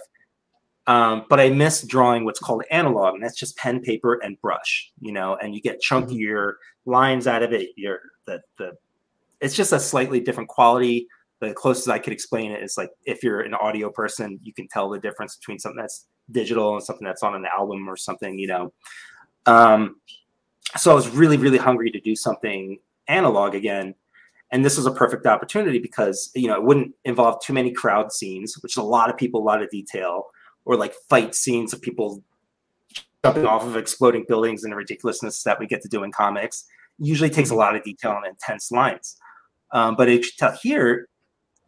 Um, 0.88 1.24
but 1.28 1.40
I 1.40 1.50
miss 1.50 1.82
drawing 1.82 2.24
what's 2.24 2.38
called 2.38 2.62
analog, 2.70 3.14
and 3.14 3.22
that's 3.22 3.38
just 3.38 3.56
pen, 3.56 3.80
paper, 3.80 4.20
and 4.22 4.40
brush. 4.40 4.90
You 5.00 5.12
know, 5.12 5.36
and 5.40 5.54
you 5.54 5.60
get 5.60 5.80
mm-hmm. 5.82 6.04
chunkier 6.04 6.54
lines 6.84 7.26
out 7.26 7.42
of 7.42 7.52
it. 7.52 7.70
You're 7.76 8.00
the 8.26 8.40
the 8.58 8.72
it's 9.40 9.54
just 9.54 9.72
a 9.72 9.80
slightly 9.80 10.20
different 10.20 10.48
quality. 10.48 11.08
The 11.40 11.52
closest 11.52 11.88
I 11.88 11.98
could 11.98 12.12
explain 12.12 12.50
it 12.52 12.62
is 12.62 12.76
like 12.76 12.90
if 13.04 13.22
you're 13.22 13.40
an 13.40 13.54
audio 13.54 13.90
person, 13.90 14.40
you 14.42 14.54
can 14.54 14.68
tell 14.68 14.88
the 14.88 14.98
difference 14.98 15.36
between 15.36 15.58
something 15.58 15.80
that's 15.80 16.06
digital 16.30 16.74
and 16.74 16.82
something 16.82 17.04
that's 17.04 17.22
on 17.22 17.34
an 17.34 17.46
album 17.56 17.88
or 17.88 17.96
something. 17.96 18.38
You 18.38 18.46
know, 18.46 18.72
um, 19.46 19.96
so 20.76 20.90
I 20.90 20.94
was 20.94 21.08
really 21.08 21.36
really 21.36 21.58
hungry 21.58 21.90
to 21.90 22.00
do 22.00 22.16
something 22.16 22.78
analog 23.08 23.54
again 23.54 23.94
and 24.50 24.64
this 24.64 24.76
was 24.76 24.84
a 24.84 24.90
perfect 24.90 25.26
opportunity 25.26 25.78
because 25.78 26.28
you 26.34 26.48
know 26.48 26.56
it 26.56 26.64
wouldn't 26.64 26.92
involve 27.04 27.40
too 27.40 27.52
many 27.52 27.70
crowd 27.70 28.10
scenes 28.10 28.56
which 28.64 28.72
is 28.72 28.76
a 28.78 28.82
lot 28.82 29.08
of 29.08 29.16
people 29.16 29.40
a 29.40 29.44
lot 29.44 29.62
of 29.62 29.70
detail 29.70 30.24
or 30.66 30.76
like 30.76 30.92
fight 31.08 31.36
scenes 31.36 31.72
of 31.72 31.80
people 31.80 32.22
jumping 33.24 33.46
off 33.46 33.64
of 33.64 33.76
exploding 33.76 34.24
buildings 34.28 34.62
and 34.62 34.72
the 34.72 34.76
ridiculousness 34.76 35.42
that 35.42 35.58
we 35.58 35.66
get 35.66 35.82
to 35.82 35.88
do 35.88 36.04
in 36.04 36.12
comics. 36.12 36.64
Usually 36.98 37.30
takes 37.30 37.50
a 37.50 37.54
lot 37.54 37.74
of 37.74 37.82
detail 37.82 38.12
and 38.16 38.26
intense 38.26 38.70
lines. 38.70 39.16
Um, 39.72 39.96
but 39.96 40.08
it 40.08 40.24
here, 40.62 41.08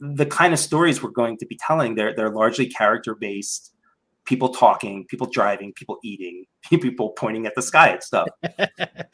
the 0.01 0.26
kind 0.26 0.53
of 0.53 0.59
stories 0.59 1.03
we're 1.03 1.11
going 1.11 1.36
to 1.38 1.46
be 1.46 1.59
telling, 1.66 1.94
they're 1.94 2.14
they're 2.14 2.30
largely 2.30 2.66
character 2.66 3.14
based, 3.14 3.72
people 4.24 4.51
talking, 4.51 5.07
people 5.09 5.28
driving, 5.30 5.72
people 5.72 5.99
eating, 6.03 6.44
people 6.70 7.11
pointing 7.11 7.46
at 7.46 7.55
the 7.55 7.62
sky 7.62 7.88
and 7.88 8.03
stuff. 8.03 8.28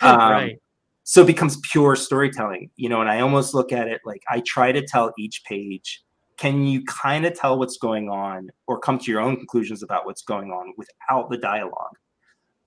um, 0.00 0.18
right. 0.18 0.58
So 1.06 1.22
it 1.22 1.26
becomes 1.26 1.58
pure 1.70 1.96
storytelling, 1.96 2.70
you 2.76 2.88
know. 2.88 3.00
And 3.00 3.10
I 3.10 3.20
almost 3.20 3.54
look 3.54 3.72
at 3.72 3.88
it 3.88 4.00
like 4.04 4.22
I 4.28 4.42
try 4.46 4.72
to 4.72 4.82
tell 4.82 5.12
each 5.18 5.42
page 5.44 6.02
can 6.36 6.66
you 6.66 6.84
kind 6.84 7.24
of 7.26 7.34
tell 7.34 7.58
what's 7.58 7.78
going 7.78 8.08
on 8.08 8.50
or 8.66 8.78
come 8.78 8.98
to 8.98 9.10
your 9.10 9.20
own 9.20 9.36
conclusions 9.36 9.82
about 9.82 10.04
what's 10.04 10.22
going 10.22 10.50
on 10.50 10.72
without 10.76 11.30
the 11.30 11.38
dialogue 11.38 11.96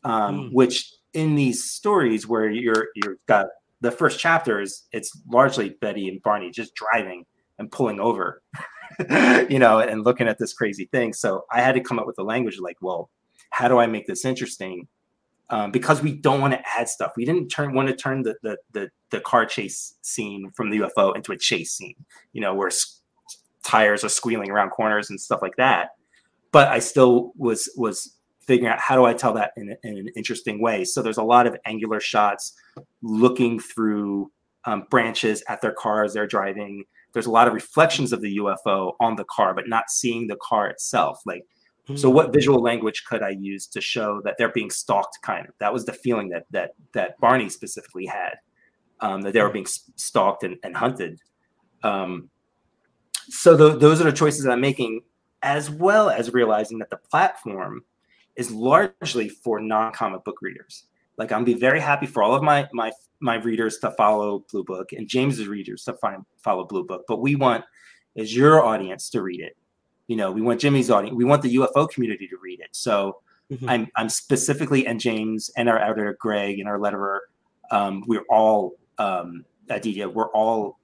um, 0.03 0.39
mm. 0.39 0.53
which 0.53 0.93
in 1.13 1.36
these 1.36 1.70
stories 1.70 2.28
where 2.28 2.49
you're 2.49 2.88
you've 2.95 3.18
got 3.28 3.47
the 3.82 3.91
first 3.91 4.20
chapters 4.20 4.86
it's 4.91 5.11
largely 5.30 5.70
betty 5.82 6.07
and 6.07 6.22
barney 6.22 6.51
just 6.51 6.74
driving 6.76 7.26
and 7.60 7.72
pulling 7.72 7.99
over 7.99 8.41
you 9.49 9.60
know 9.60 9.80
and 9.80 10.03
looking 10.03 10.28
at 10.28 10.38
this 10.38 10.53
crazy 10.53 10.86
thing 10.91 11.14
so 11.14 11.45
i 11.51 11.62
had 11.62 11.74
to 11.74 11.82
come 11.82 11.99
up 11.99 12.08
with 12.08 12.18
a 12.20 12.24
language 12.24 12.60
like 12.60 12.78
well 12.82 13.10
how 13.51 13.68
do 13.68 13.78
i 13.78 13.86
make 13.86 14.08
this 14.08 14.26
interesting 14.26 14.88
um, 15.49 15.72
because 15.72 16.01
we 16.01 16.14
don't 16.14 16.41
want 16.41 16.53
to 16.53 16.62
add 16.78 16.89
stuff. 16.89 17.14
We 17.16 17.24
didn't 17.24 17.47
turn 17.47 17.74
want 17.74 17.88
to 17.88 17.95
turn 17.95 18.24
the, 18.24 18.36
the 18.43 18.58
the 18.74 18.89
the 19.12 19.22
car 19.22 19.45
chase 19.45 19.95
scene 20.01 20.51
from 20.55 20.70
the 20.70 20.80
UFO 20.80 21.16
into 21.16 21.32
a 21.32 21.38
chase 21.38 21.72
scene. 21.72 21.95
You 22.34 22.41
know, 22.41 22.53
where 22.53 22.70
tires 23.64 24.03
are 24.03 24.10
squealing 24.10 24.49
around 24.49 24.72
corners 24.72 25.10
and 25.10 25.20
stuff 25.20 25.41
like 25.41 25.55
that. 25.58 25.89
But 26.51 26.70
I 26.70 26.80
still 26.80 27.32
was 27.38 27.70
was 27.78 28.16
figuring 28.41 28.72
out 28.72 28.80
how 28.80 28.95
do 28.95 29.05
I 29.05 29.14
tell 29.14 29.34
that 29.34 29.51
in, 29.58 29.76
in 29.84 29.97
an 29.97 30.08
interesting 30.16 30.62
way. 30.62 30.86
So 30.86 31.01
there's 31.01 31.18
a 31.18 31.24
lot 31.24 31.47
of 31.47 31.58
angular 31.66 31.99
shots 31.99 32.53
looking 33.01 33.60
through 33.60 34.32
um, 34.64 34.86
branches 34.89 35.43
at 35.49 35.62
their 35.62 35.74
cars 35.74 36.14
they're 36.14 36.28
driving. 36.28 36.86
There's 37.18 37.26
a 37.26 37.32
lot 37.32 37.47
of 37.47 37.55
reflections 37.55 38.13
of 38.13 38.22
the 38.22 38.38
UFO 38.38 38.93
on 38.99 39.15
the 39.15 39.24
car, 39.24 39.55
but 39.55 39.68
not 39.68 39.89
seeing 39.89 40.28
the 40.28 40.36
car 40.36 40.68
itself. 40.68 41.20
Like, 41.26 41.41
mm-hmm. 41.88 41.95
so 41.95 42.11
what 42.11 42.32
visual 42.32 42.61
language 42.61 43.05
could 43.05 43.24
I 43.24 43.30
use 43.30 43.65
to 43.70 43.82
show 43.82 44.22
that 44.24 44.36
they're 44.38 44.51
being 44.51 44.70
stalked? 44.70 45.18
Kind 45.24 45.47
of 45.47 45.55
that 45.59 45.74
was 45.74 45.84
the 45.86 45.93
feeling 45.93 46.30
that 46.30 46.45
that 46.51 46.76
that 46.93 47.20
Barney 47.20 47.49
specifically 47.49 48.05
had, 48.05 48.36
um, 48.99 49.22
that 49.22 49.34
they 49.34 49.41
were 49.41 49.47
hmm. 49.47 49.53
being 49.53 49.65
stalked 49.95 50.43
and, 50.43 50.57
and 50.61 50.78
hunted. 50.78 51.20
Um, 51.82 52.30
so 53.30 53.57
the, 53.57 53.76
those 53.76 53.99
are 53.99 54.03
the 54.03 54.11
choices 54.11 54.43
that 54.43 54.51
I'm 54.51 54.61
making, 54.61 55.01
as 55.41 55.72
well 55.72 56.11
as 56.11 56.32
realizing 56.36 56.78
that 56.78 56.91
the 56.91 56.97
platform 56.97 57.84
is 58.36 58.51
largely 58.51 59.28
for 59.28 59.59
non-comic 59.59 60.24
book 60.24 60.38
readers. 60.43 60.86
Like 61.18 61.32
I'm 61.32 61.43
be 61.43 61.53
very 61.53 61.80
happy 61.80 62.05
for 62.05 62.24
all 62.24 62.36
of 62.36 62.43
my 62.43 62.68
my 62.74 62.91
my 63.20 63.36
readers 63.36 63.80
to 63.80 63.91
follow 63.91 64.45
Blue 64.51 64.63
Book 64.63 64.91
and 64.93 65.07
James's 65.07 65.47
readers 65.47 65.84
to 65.86 65.93
find 65.93 66.24
follow 66.43 66.65
Blue 66.65 66.86
Book, 66.86 67.03
but 67.07 67.22
we 67.22 67.36
want 67.36 67.63
is 68.15 68.36
your 68.36 68.63
audience 68.63 69.09
to 69.11 69.22
read 69.22 69.39
it. 69.39 69.55
You 70.07 70.15
know, 70.15 70.32
we 70.32 70.41
want 70.41 70.59
Jimmy's 70.59 70.89
audience. 70.89 71.15
We 71.15 71.26
want 71.26 71.41
the 71.41 71.55
UFO 71.55 71.89
community 71.89 72.28
to 72.28 72.38
read 72.41 72.59
it. 72.59 72.70
So 72.72 73.20
mm-hmm. 73.51 73.70
I'm 73.70 73.88
I'm 73.95 74.09
specifically 74.09 74.86
and 74.88 74.99
James 74.99 75.51
and 75.57 75.70
our 75.70 75.80
editor 75.80 76.18
Greg 76.20 76.59
and 76.59 76.68
our 76.68 76.78
letterer, 76.78 77.20
um, 77.72 78.03
we're 78.07 78.26
all 78.30 78.74
um, 78.97 79.45
we're 79.70 80.32
all 80.32 80.80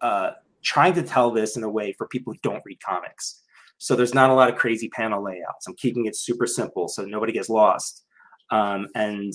uh, 0.00 0.32
trying 0.62 0.94
to 0.94 1.02
tell 1.02 1.30
this 1.30 1.56
in 1.56 1.62
a 1.62 1.70
way 1.70 1.92
for 1.92 2.06
people 2.06 2.32
who 2.32 2.38
don't 2.42 2.62
read 2.64 2.80
comics. 2.80 3.42
So 3.78 3.96
there's 3.96 4.14
not 4.14 4.30
a 4.30 4.34
lot 4.34 4.48
of 4.48 4.56
crazy 4.56 4.88
panel 4.88 5.22
layouts. 5.24 5.66
I'm 5.66 5.74
keeping 5.74 6.06
it 6.06 6.14
super 6.14 6.46
simple 6.46 6.88
so 6.88 7.04
nobody 7.04 7.32
gets 7.32 7.48
lost. 7.48 8.04
Um, 8.50 8.86
and 8.94 9.32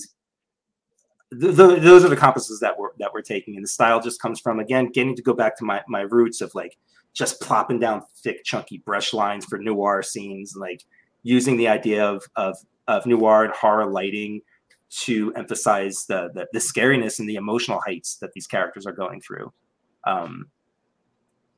th- 1.32 1.56
th- 1.56 1.80
those 1.80 2.04
are 2.04 2.08
the 2.08 2.16
compasses 2.16 2.60
that 2.60 2.78
we're 2.78 2.90
that 2.98 3.12
we're 3.12 3.22
taking. 3.22 3.56
And 3.56 3.64
the 3.64 3.68
style 3.68 4.00
just 4.00 4.20
comes 4.20 4.40
from 4.40 4.60
again 4.60 4.90
getting 4.92 5.16
to 5.16 5.22
go 5.22 5.34
back 5.34 5.56
to 5.58 5.64
my 5.64 5.82
my 5.88 6.02
roots 6.02 6.40
of 6.40 6.54
like 6.54 6.76
just 7.14 7.40
plopping 7.40 7.80
down 7.80 8.02
thick, 8.16 8.44
chunky 8.44 8.78
brush 8.78 9.12
lines 9.12 9.44
for 9.44 9.58
noir 9.58 10.02
scenes, 10.02 10.54
and 10.54 10.60
like 10.60 10.84
using 11.22 11.56
the 11.56 11.68
idea 11.68 12.04
of 12.04 12.24
of 12.36 12.56
of 12.86 13.06
noir 13.06 13.44
and 13.44 13.52
horror 13.54 13.90
lighting 13.90 14.40
to 14.90 15.32
emphasize 15.34 16.06
the, 16.06 16.30
the, 16.34 16.46
the 16.52 16.58
scariness 16.58 17.18
and 17.18 17.28
the 17.28 17.34
emotional 17.34 17.80
heights 17.84 18.16
that 18.16 18.32
these 18.32 18.46
characters 18.46 18.86
are 18.86 18.92
going 18.92 19.20
through. 19.20 19.52
Um, 20.06 20.46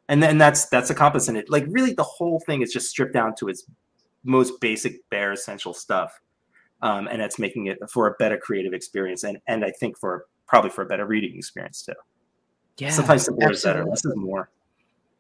and 0.09 0.21
then 0.21 0.39
that's 0.39 0.67
that's 0.67 0.91
a 0.91 0.95
compass 0.95 1.29
in 1.29 1.37
it. 1.37 1.49
Like 1.49 1.65
really, 1.69 1.93
the 1.93 2.03
whole 2.03 2.41
thing 2.41 2.63
is 2.63 2.73
just 2.73 2.91
stripped 2.91 3.13
down 3.13 3.37
to 3.37 3.49
its 3.49 3.65
most 4.25 4.61
basic, 4.61 5.09
bare, 5.09 5.31
essential 5.31 5.73
stuff, 5.73 6.21
um, 6.83 7.09
and 7.09 7.21
that's 7.21 7.39
making 7.39 7.67
it 7.67 7.79
for 7.91 8.07
a 8.07 8.13
better 8.19 8.37
creative 8.37 8.73
experience, 8.73 9.25
and 9.25 9.39
and 9.47 9.65
I 9.65 9.71
think 9.71 9.99
for 9.99 10.27
probably 10.47 10.71
for 10.71 10.83
a 10.83 10.87
better 10.87 11.07
reading 11.07 11.37
experience 11.37 11.83
too. 11.83 11.93
Yeah, 12.79 12.91
sometimes 12.91 13.25
simpler 13.25 13.51
is 13.51 13.63
better. 13.63 13.85
Less 13.85 14.05
is 14.05 14.17
more. 14.17 14.51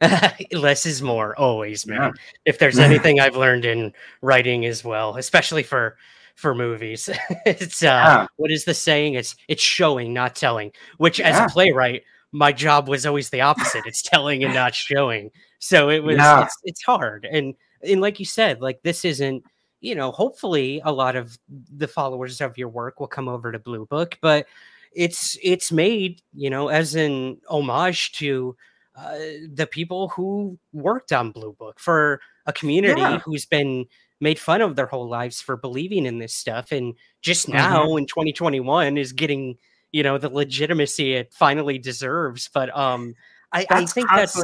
less 0.53 0.87
is 0.87 1.03
more 1.03 1.39
always 1.39 1.87
man 1.87 2.01
yeah. 2.01 2.11
if 2.47 2.59
there's 2.59 2.79
anything 2.89 3.21
i've 3.21 3.37
learned 3.37 3.67
in 3.67 3.93
writing 4.23 4.65
as 4.65 4.83
well 4.83 5.15
especially 5.19 5.63
for 5.63 5.99
for 6.37 6.55
movies 6.55 7.11
it's 7.45 7.83
uh 7.83 7.87
yeah. 7.87 8.27
what 8.37 8.51
is 8.51 8.65
the 8.65 8.73
saying 8.73 9.13
it's 9.13 9.37
it's 9.47 9.63
showing 9.63 10.15
not 10.15 10.35
telling 10.35 10.73
which 10.97 11.19
yeah. 11.19 11.29
as 11.29 11.39
a 11.39 11.53
playwright 11.53 12.03
my 12.33 12.53
job 12.53 12.89
was 12.89 13.07
always 13.07 13.31
the 13.31 13.41
opposite. 13.41 13.83
It's 13.87 14.03
telling 14.03 14.45
and 14.45 14.55
not 14.55 14.75
showing. 14.75 15.31
So 15.59 15.91
it 15.91 16.03
was 16.03 16.17
it's, 16.19 16.57
it's 16.65 16.83
hard. 16.83 17.27
And 17.31 17.55
and 17.83 18.01
like 18.01 18.21
you 18.21 18.27
said, 18.27 18.61
like 18.61 18.83
this 18.83 19.05
isn't, 19.05 19.43
you 19.81 19.95
know, 19.95 20.11
hopefully 20.11 20.81
a 20.85 20.93
lot 20.93 21.17
of 21.17 21.39
the 21.49 21.89
followers 21.89 22.41
of 22.41 22.59
your 22.59 22.69
work 22.69 23.01
will 23.01 23.07
come 23.07 23.29
over 23.29 23.51
to 23.53 23.59
Blue 23.59 23.87
Book, 23.87 24.19
but 24.21 24.47
it's 24.93 25.39
it's 25.43 25.73
made, 25.73 26.23
you 26.35 26.51
know, 26.51 26.69
as 26.69 26.95
an 26.95 27.41
homage 27.49 28.13
to 28.13 28.57
uh, 28.97 29.19
the 29.53 29.69
people 29.71 30.09
who 30.09 30.59
worked 30.73 31.13
on 31.13 31.31
Blue 31.31 31.53
Book 31.53 31.79
for 31.79 32.21
a 32.47 32.53
community 32.53 33.01
yeah. 33.01 33.19
who's 33.21 33.47
been 33.47 33.87
made 34.21 34.39
fun 34.39 34.61
of 34.61 34.77
their 34.77 34.87
whole 34.87 35.09
lives 35.09 35.41
for 35.41 35.57
believing 35.57 36.05
in 36.05 36.19
this 36.19 36.35
stuff 36.35 36.73
and 36.73 36.95
just 37.23 37.49
now 37.49 37.87
mm-hmm. 37.87 37.99
in 37.99 38.07
2021 38.07 38.99
is 38.99 39.13
getting 39.13 39.57
you 39.93 40.03
know 40.03 40.19
the 40.19 40.29
legitimacy 40.29 41.15
it 41.15 41.33
finally 41.33 41.79
deserves. 41.79 42.51
But 42.53 42.77
um, 42.77 43.15
I, 43.53 43.67
I 43.71 43.87
think 43.87 44.09
that's 44.11 44.41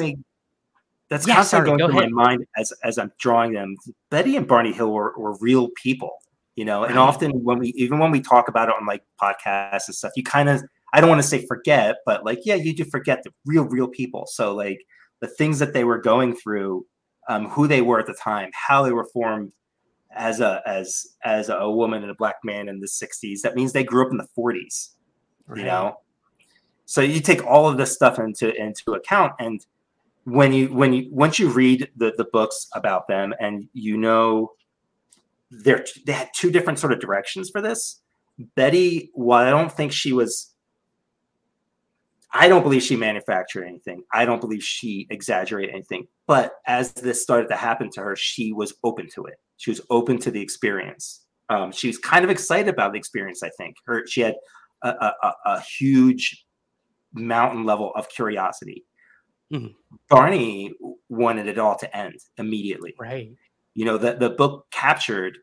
that's 1.09 1.27
yeah, 1.27 1.37
constantly 1.37 1.69
sorry, 1.69 1.79
going 1.79 1.93
go 1.93 2.01
through 2.01 2.11
my 2.11 2.25
mind 2.25 2.47
as 2.57 2.73
as 2.85 2.99
I'm 2.99 3.13
drawing 3.19 3.53
them. 3.53 3.77
Betty 4.11 4.37
and 4.37 4.47
Barney 4.47 4.73
Hill 4.73 4.93
were, 4.93 5.15
were 5.17 5.37
real 5.41 5.69
people, 5.83 6.13
you 6.57 6.65
know, 6.65 6.85
and 6.85 6.99
often 6.99 7.45
when 7.45 7.59
we 7.59 7.69
even 7.77 7.99
when 7.99 8.11
we 8.11 8.21
talk 8.21 8.49
about 8.49 8.69
it 8.69 8.75
on 8.79 8.87
like 8.87 9.03
podcasts 9.21 9.87
and 9.87 9.95
stuff, 9.95 10.13
you 10.17 10.23
kind 10.23 10.49
of 10.49 10.63
I 10.93 11.01
don't 11.01 11.09
want 11.11 11.23
to 11.23 11.29
say 11.29 11.47
forget, 11.47 11.97
but 12.05 12.25
like 12.25 12.41
yeah, 12.45 12.55
you 12.55 12.75
do 12.75 12.85
forget 12.85 13.23
the 13.23 13.31
real 13.45 13.65
real 13.65 13.89
people. 13.89 14.27
So 14.27 14.55
like 14.55 14.79
the 15.21 15.29
things 15.29 15.59
that 15.61 15.73
they 15.73 15.85
were 15.85 15.99
going 15.99 16.35
through, 16.35 16.87
um, 17.29 17.49
who 17.49 17.67
they 17.67 17.83
were 17.83 18.01
at 18.01 18.07
the 18.07 18.15
time, 18.15 18.51
how 18.53 18.83
they 18.83 18.93
were 18.93 19.07
formed, 19.13 19.53
as 20.17 20.41
a 20.41 20.63
as 20.67 21.07
as 21.25 21.49
a 21.51 21.71
woman 21.71 22.03
and 22.03 22.11
a 22.11 22.15
black 22.15 22.37
man 22.43 22.69
in 22.69 22.81
the 22.81 22.87
60s 22.87 23.43
that 23.43 23.55
means 23.55 23.73
they 23.73 23.85
grew 23.85 24.05
up 24.05 24.11
in 24.11 24.17
the 24.17 24.27
40s 24.37 24.91
right. 25.47 25.59
you 25.59 25.65
know 25.65 25.99
so 26.87 27.01
you 27.01 27.21
take 27.21 27.45
all 27.45 27.69
of 27.69 27.77
this 27.77 27.93
stuff 27.93 28.19
into 28.19 28.55
into 28.55 28.95
account 28.95 29.33
and 29.39 29.65
when 30.27 30.53
you 30.53 30.67
when 30.75 30.93
you 30.93 31.09
once 31.11 31.39
you 31.39 31.49
read 31.49 31.89
the 31.97 32.13
the 32.17 32.27
books 32.33 32.67
about 32.75 33.07
them 33.07 33.33
and 33.39 33.69
you 33.73 33.97
know 33.97 34.51
they're 35.51 35.85
they 36.05 36.13
had 36.13 36.29
two 36.35 36.51
different 36.51 36.81
sort 36.81 36.93
of 36.93 36.99
directions 36.99 37.49
for 37.49 37.63
this 37.63 38.01
betty 38.57 39.11
while 39.15 39.47
i 39.47 39.51
don't 39.51 39.73
think 39.73 39.93
she 39.93 40.13
was 40.13 40.53
I 42.39 42.49
don't 42.49 42.63
believe 42.63 42.83
she 42.83 42.97
manufactured 42.97 43.65
anything. 43.65 44.03
I 44.13 44.27
don't 44.27 44.43
believe 44.43 44.63
she 44.63 45.07
exaggerated 45.09 45.75
anything. 45.75 46.07
But 46.27 46.53
as 46.67 46.93
this 46.93 47.23
started 47.23 47.49
to 47.49 47.57
happen 47.57 47.89
to 47.93 48.03
her, 48.03 48.15
she 48.15 48.53
was 48.53 48.75
open 48.85 49.09
to 49.15 49.25
it. 49.25 49.37
She 49.57 49.71
was 49.71 49.81
open 49.89 50.19
to 50.19 50.31
the 50.31 50.43
experience. 50.43 51.25
Um, 51.49 51.73
she 51.73 51.87
was 51.87 51.97
kind 51.97 52.25
of 52.25 52.31
excited 52.31 52.69
about 52.69 52.93
the 52.93 52.99
experience. 52.99 53.43
I 53.43 53.51
think 53.57 53.77
her 53.87 54.07
she 54.07 54.21
had 54.21 54.35
a, 54.83 55.13
a, 55.23 55.33
a 55.47 55.61
huge 55.61 56.45
mountain 57.15 57.65
level 57.65 57.93
of 57.95 58.09
curiosity. 58.11 58.85
Mm-hmm. 59.53 59.97
Barney 60.09 60.73
wanted 61.09 61.47
it 61.47 61.59
all 61.59 61.79
to 61.79 61.97
end 61.97 62.21
immediately. 62.37 62.95
Right. 62.99 63.33
You 63.75 63.85
know 63.85 63.99
the 63.99 64.15
the 64.15 64.31
book 64.31 64.67
captured 64.71 65.39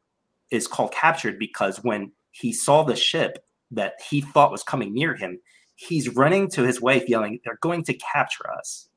is 0.52 0.68
called 0.68 0.92
captured 0.92 1.40
because 1.40 1.84
when 1.84 2.12
he 2.32 2.52
saw 2.52 2.84
the 2.84 2.96
ship 2.96 3.46
that 3.72 3.94
he 4.10 4.22
thought 4.22 4.52
was 4.52 4.64
coming 4.64 4.94
near 4.94 5.16
him, 5.16 5.40
he's 5.76 6.10
running 6.10 6.50
to 6.52 6.64
his 6.64 6.82
wife 6.82 7.08
yelling, 7.08 7.40
"They're 7.46 7.60
going 7.62 7.84
to 7.86 7.94
capture 7.94 8.52
us." 8.52 8.90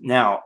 Now, 0.00 0.40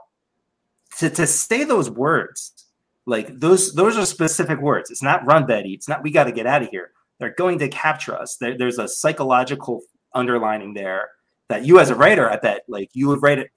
to 0.98 1.10
to 1.10 1.26
say 1.26 1.64
those 1.64 1.90
words 1.90 2.60
like 3.06 3.40
those 3.40 3.74
those 3.74 3.96
are 3.96 4.06
specific 4.06 4.60
words. 4.60 4.90
It's 4.90 5.02
not 5.02 5.26
run 5.26 5.46
Betty. 5.46 5.72
It's 5.72 5.88
not 5.88 6.02
we 6.02 6.10
got 6.10 6.24
to 6.24 6.32
get 6.32 6.46
out 6.46 6.62
of 6.62 6.68
here. 6.68 6.92
They're 7.18 7.34
going 7.34 7.58
to 7.58 7.68
capture 7.68 8.14
us. 8.14 8.36
There, 8.36 8.56
there's 8.56 8.78
a 8.78 8.88
psychological 8.88 9.82
underlining 10.14 10.74
there 10.74 11.10
that 11.51 11.66
you 11.66 11.80
as 11.80 11.90
a 11.90 11.96
writer, 11.96 12.30
I 12.30 12.36
bet 12.36 12.62
like 12.68 12.90
you 12.94 13.09
would 13.09 13.22
write 13.22 13.40
it. 13.40 13.51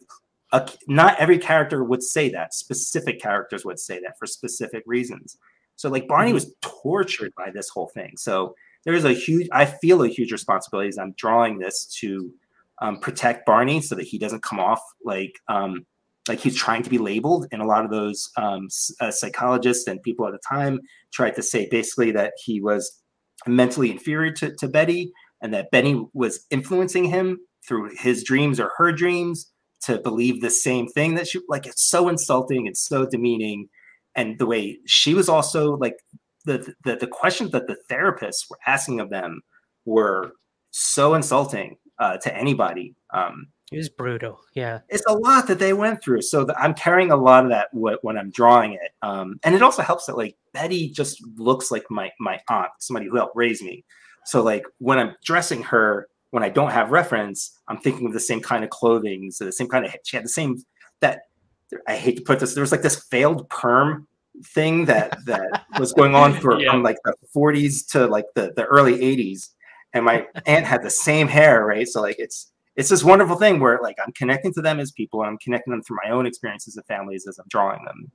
A, 0.52 0.68
not 0.88 1.18
every 1.20 1.38
character 1.38 1.84
would 1.84 2.04
say 2.04 2.30
that. 2.30 2.54
Specific 2.54 3.22
characters 3.22 3.64
would 3.64 3.80
say 3.80 4.00
that 4.02 4.18
for 4.20 4.26
specific 4.26 4.84
reasons. 4.86 5.38
So 5.76 5.90
like 5.90 6.08
Barney 6.08 6.30
mm-hmm. 6.30 6.36
was 6.36 6.54
tortured 6.62 7.34
by 7.38 7.52
this 7.52 7.70
whole 7.70 7.88
thing. 7.88 8.18
So 8.18 8.56
there's 8.84 9.06
a 9.06 9.14
huge. 9.14 9.48
I 9.52 9.66
feel 9.66 10.04
a 10.04 10.08
huge 10.08 10.32
responsibility 10.32 10.90
as 10.90 10.98
I'm 10.98 11.14
drawing 11.14 11.60
this 11.60 11.86
to 12.00 12.34
um, 12.80 13.00
protect 13.00 13.46
Barney 13.46 13.80
so 13.80 13.96
that 13.96 14.06
he 14.06 14.18
doesn't 14.18 14.42
come 14.42 14.60
off 14.60 14.82
like 15.06 15.40
um, 15.48 15.86
like 16.28 16.40
he's 16.40 16.56
trying 16.56 16.82
to 16.82 16.90
be 16.90 16.98
labeled 16.98 17.48
and 17.52 17.62
a 17.62 17.66
lot 17.66 17.86
of 17.86 17.92
those 17.92 18.32
um, 18.38 18.70
uh, 19.02 19.12
psychologists 19.12 19.88
and 19.88 20.02
people 20.02 20.26
at 20.26 20.32
the 20.32 20.40
time 20.48 20.80
tried 21.12 21.36
to 21.36 21.44
say 21.44 21.68
basically 21.70 22.12
that 22.12 22.34
he 22.44 22.60
was 22.60 23.02
mentally 23.46 23.92
inferior 23.92 24.32
to, 24.32 24.56
to 24.56 24.68
betty 24.68 25.12
and 25.42 25.54
that 25.54 25.70
betty 25.70 26.02
was 26.14 26.46
influencing 26.50 27.04
him 27.04 27.40
through 27.68 27.90
his 27.96 28.24
dreams 28.24 28.60
or 28.60 28.72
her 28.78 28.92
dreams 28.92 29.52
to 29.82 29.98
believe 30.00 30.42
the 30.42 30.50
same 30.50 30.88
thing 30.88 31.16
that 31.16 31.28
she 31.28 31.40
like 31.50 31.66
it's 31.66 31.84
so 31.84 32.10
insulting 32.10 32.68
it's 32.68 32.86
so 32.86 33.06
demeaning 33.06 33.68
and 34.16 34.40
the 34.40 34.46
way 34.46 34.78
she 34.86 35.14
was 35.14 35.30
also 35.30 35.76
like 35.78 35.98
the 36.46 36.74
the, 36.84 36.96
the 36.96 37.08
questions 37.08 37.52
that 37.52 37.68
the 37.68 37.78
therapists 37.90 38.50
were 38.50 38.60
asking 38.66 39.00
of 39.00 39.10
them 39.10 39.42
were 39.86 40.34
so 40.72 41.14
insulting 41.14 41.78
uh, 42.00 42.18
to 42.18 42.36
anybody 42.36 42.96
um, 43.14 43.48
it 43.74 43.78
was 43.78 43.90
brutal. 43.90 44.40
Yeah. 44.54 44.82
It's 44.90 45.04
a 45.08 45.14
lot 45.14 45.48
that 45.48 45.58
they 45.58 45.74
went 45.74 46.04
through. 46.04 46.22
So 46.22 46.46
the, 46.46 46.56
I'm 46.60 46.76
carrying 46.76 47.10
a 47.10 47.16
lot 47.16 47.44
of 47.44 47.50
that 47.50 47.74
w- 47.74 47.98
when 48.04 48.20
I'm 48.20 48.30
drawing 48.30 48.74
it. 48.74 48.92
Um, 49.02 49.40
and 49.44 49.56
it 49.56 49.64
also 49.64 49.82
helps 49.82 50.06
that 50.06 50.16
like 50.16 50.38
Betty 50.54 50.90
just 50.90 51.20
looks 51.38 51.72
like 51.72 51.84
my 51.90 52.12
my 52.20 52.40
aunt, 52.50 52.70
somebody 52.80 53.08
who 53.08 53.16
helped 53.16 53.36
raise 53.36 53.64
me. 53.64 53.84
So 54.26 54.44
like 54.44 54.64
when 54.78 55.00
I'm 55.00 55.16
dressing 55.26 55.64
her, 55.64 56.08
when 56.34 56.42
I 56.42 56.50
don't 56.50 56.72
have 56.72 56.90
reference, 56.90 57.60
I'm 57.68 57.78
thinking 57.78 58.08
of 58.08 58.14
the 58.14 58.20
same 58.20 58.42
kind 58.42 58.64
of 58.64 58.72
clothing, 58.72 59.30
so 59.30 59.46
the 59.46 59.52
same 59.52 59.68
kind 59.68 59.86
of 59.86 59.96
she 60.04 60.18
had 60.18 60.26
the 60.26 60.30
same 60.30 60.64
that 61.00 61.28
I 61.88 61.96
hate 61.96 62.18
to 62.18 62.24
put 62.24 62.40
this. 62.40 62.56
There 62.56 62.64
was 62.64 62.72
like 62.72 62.82
this 62.82 63.04
failed 63.04 63.48
perm 63.50 64.08
thing 64.48 64.86
that 64.86 65.24
that 65.28 65.66
was 65.80 65.94
going 65.94 66.16
on 66.16 66.34
for 66.34 66.60
yeah. 66.60 66.72
from 66.72 66.82
like 66.82 66.98
the 67.06 67.14
40s 67.36 67.88
to 67.92 68.08
like 68.08 68.26
the 68.34 68.52
the 68.56 68.66
early 68.66 68.98
80s, 68.98 69.50
and 69.94 70.06
my 70.06 70.26
aunt 70.48 70.66
had 70.66 70.82
the 70.82 70.90
same 70.90 71.28
hair, 71.28 71.68
right? 71.68 71.88
So 71.88 72.02
like 72.02 72.16
it's 72.18 72.52
it's 72.76 72.90
this 72.90 73.04
wonderful 73.04 73.36
thing 73.36 73.60
where 73.60 73.80
like 73.84 73.98
I'm 74.04 74.12
connecting 74.14 74.52
to 74.54 74.62
them 74.64 74.80
as 74.80 74.92
people 74.92 75.22
and 75.22 75.30
I'm 75.30 75.38
connecting 75.38 75.70
them 75.70 75.84
through 75.84 76.00
my 76.04 76.10
own 76.10 76.26
experiences 76.26 76.78
of 76.78 76.86
families 76.88 77.28
as 77.28 77.38
I'm 77.38 77.46
drawing 77.48 77.86
them. 77.86 78.12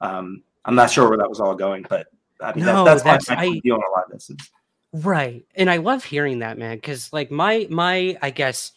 Um, 0.00 0.42
I'm 0.64 0.74
not 0.74 0.90
sure 0.90 1.06
where 1.06 1.18
that 1.18 1.28
was 1.28 1.38
all 1.38 1.54
going, 1.54 1.84
but 1.90 2.06
I 2.40 2.54
mean 2.54 2.64
no, 2.64 2.82
that, 2.82 3.02
that's, 3.02 3.02
that's 3.02 3.28
why 3.28 3.44
I'm 3.44 3.60
doing 3.60 3.82
a 3.86 3.90
lot 3.90 4.06
of 4.06 4.12
this. 4.12 4.30
Right, 4.92 5.44
and 5.54 5.70
I 5.70 5.78
love 5.78 6.04
hearing 6.04 6.40
that, 6.40 6.58
man, 6.58 6.76
because 6.76 7.12
like 7.12 7.30
my 7.30 7.66
my 7.70 8.16
I 8.22 8.30
guess 8.30 8.72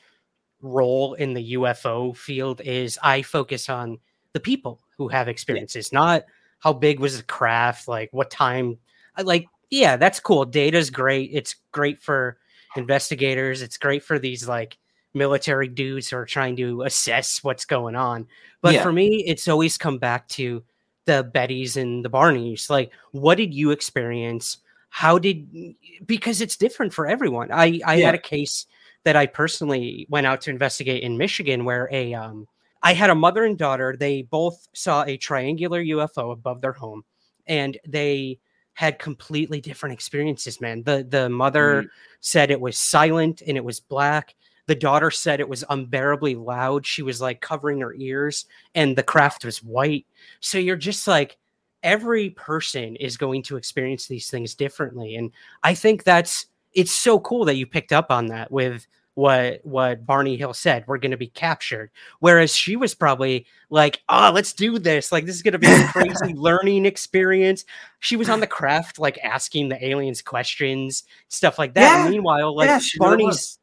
role 0.62 1.16
in 1.16 1.34
the 1.34 1.54
UFO 1.54 2.16
field 2.16 2.62
is 2.62 3.00
I 3.02 3.22
focus 3.22 3.70
on 3.70 4.00
the 4.34 4.40
people 4.40 4.80
who 4.98 5.08
have 5.08 5.28
experiences, 5.28 5.90
yeah. 5.92 6.00
not 6.00 6.24
how 6.60 6.74
big 6.74 7.00
was 7.00 7.18
the 7.18 7.24
craft, 7.24 7.88
like 7.88 8.10
what 8.12 8.30
time. 8.30 8.78
Like, 9.22 9.48
yeah, 9.70 9.98
that's 9.98 10.20
cool. 10.20 10.46
Data's 10.46 10.90
great. 10.90 11.32
It's 11.34 11.56
great 11.72 12.02
for 12.02 12.38
investigators. 12.76 13.62
It's 13.62 13.78
great 13.78 14.04
for 14.04 14.20
these 14.20 14.48
like 14.48 14.78
military 15.14 15.68
dudes 15.68 16.10
who 16.10 16.18
are 16.18 16.26
trying 16.26 16.56
to 16.58 16.84
assess 16.84 17.44
what's 17.44 17.66
going 17.66 17.96
on. 17.96 18.28
But 18.62 18.76
yeah. 18.76 18.84
for 18.84 18.94
me, 18.94 19.24
it's 19.28 19.48
always 19.48 19.78
come 19.78 19.98
back 19.98 20.28
to 20.30 20.64
the 21.06 21.30
Bettys 21.34 21.78
and 21.78 22.06
the 22.06 22.10
Barneys. 22.10 22.70
Like, 22.70 22.92
what 23.12 23.36
did 23.36 23.54
you 23.54 23.72
experience? 23.72 24.58
How 24.94 25.18
did 25.18 25.76
because 26.06 26.42
it's 26.42 26.58
different 26.58 26.94
for 26.94 27.08
everyone. 27.08 27.50
I 27.52 27.80
I 27.86 27.96
yeah. 27.96 28.06
had 28.08 28.16
a 28.16 28.20
case 28.20 28.68
that 29.04 29.16
I 29.16 29.26
personally 29.26 30.06
went 30.10 30.28
out 30.28 30.42
to 30.42 30.52
investigate 30.52 31.02
in 31.02 31.18
Michigan 31.18 31.64
where 31.66 31.88
a 31.92 32.14
um 32.14 32.46
I 32.84 32.94
had 32.94 33.10
a 33.10 33.16
mother 33.16 33.46
and 33.46 33.58
daughter. 33.58 33.96
They 33.98 34.24
both 34.24 34.68
saw 34.74 35.04
a 35.04 35.16
triangular 35.16 35.82
UFO 35.82 36.34
above 36.34 36.60
their 36.60 36.74
home, 36.74 37.04
and 37.48 37.78
they 37.88 38.40
had 38.74 39.00
completely 39.00 39.62
different 39.62 39.94
experiences. 39.94 40.60
Man, 40.60 40.84
the 40.84 41.06
the 41.08 41.30
mother 41.30 41.84
mm. 41.84 41.90
said 42.20 42.52
it 42.52 42.60
was 42.60 42.78
silent 42.78 43.42
and 43.48 43.56
it 43.56 43.64
was 43.64 43.80
black. 43.80 44.36
The 44.66 44.76
daughter 44.76 45.10
said 45.10 45.40
it 45.40 45.50
was 45.50 45.64
unbearably 45.70 46.36
loud. 46.36 46.86
She 46.86 47.02
was 47.02 47.22
like 47.22 47.40
covering 47.40 47.80
her 47.80 47.94
ears, 47.94 48.46
and 48.76 48.96
the 48.96 49.04
craft 49.04 49.46
was 49.46 49.64
white. 49.64 50.06
So 50.42 50.58
you're 50.58 50.76
just 50.76 51.08
like, 51.08 51.38
every 51.84 52.32
person 52.32 52.96
is 52.98 53.18
going 53.18 53.44
to 53.44 53.58
experience 53.58 54.08
these 54.08 54.30
things 54.30 54.56
differently. 54.56 55.16
And 55.16 55.32
I 55.64 55.74
think 55.74 56.04
that's 56.04 56.48
it's 56.74 56.92
so 56.92 57.20
cool 57.20 57.46
that 57.46 57.56
you 57.56 57.66
picked 57.66 57.92
up 57.92 58.12
on 58.12 58.28
that 58.28 58.52
with 58.52 58.88
what 59.16 59.60
what 59.64 60.06
Barney 60.06 60.38
Hill 60.38 60.54
said. 60.54 60.86
We're 60.88 60.98
going 60.98 61.12
to 61.12 61.18
be 61.18 61.28
captured. 61.28 61.92
Whereas 62.20 62.56
she 62.56 62.76
was 62.76 62.96
probably 62.96 63.46
like, 63.70 64.02
"Oh, 64.08 64.32
let's 64.34 64.54
do 64.54 64.80
this. 64.80 65.12
Like 65.12 65.26
this 65.26 65.36
is 65.36 65.42
going 65.42 65.52
to 65.54 65.60
be 65.60 65.68
a 65.68 65.88
crazy 65.88 66.34
learning 66.36 66.86
experience." 66.86 67.66
She 68.00 68.16
was 68.16 68.30
on 68.30 68.40
the 68.40 68.48
craft 68.48 69.00
like 69.00 69.20
asking 69.24 69.70
the 69.70 69.86
aliens 69.86 70.22
questions, 70.22 71.04
stuff 71.28 71.60
like 71.60 71.74
that. 71.74 72.06
Yeah. 72.06 72.10
meanwhile, 72.10 72.56
like 72.56 72.68
yeah, 72.68 72.80
Barney's 72.98 73.60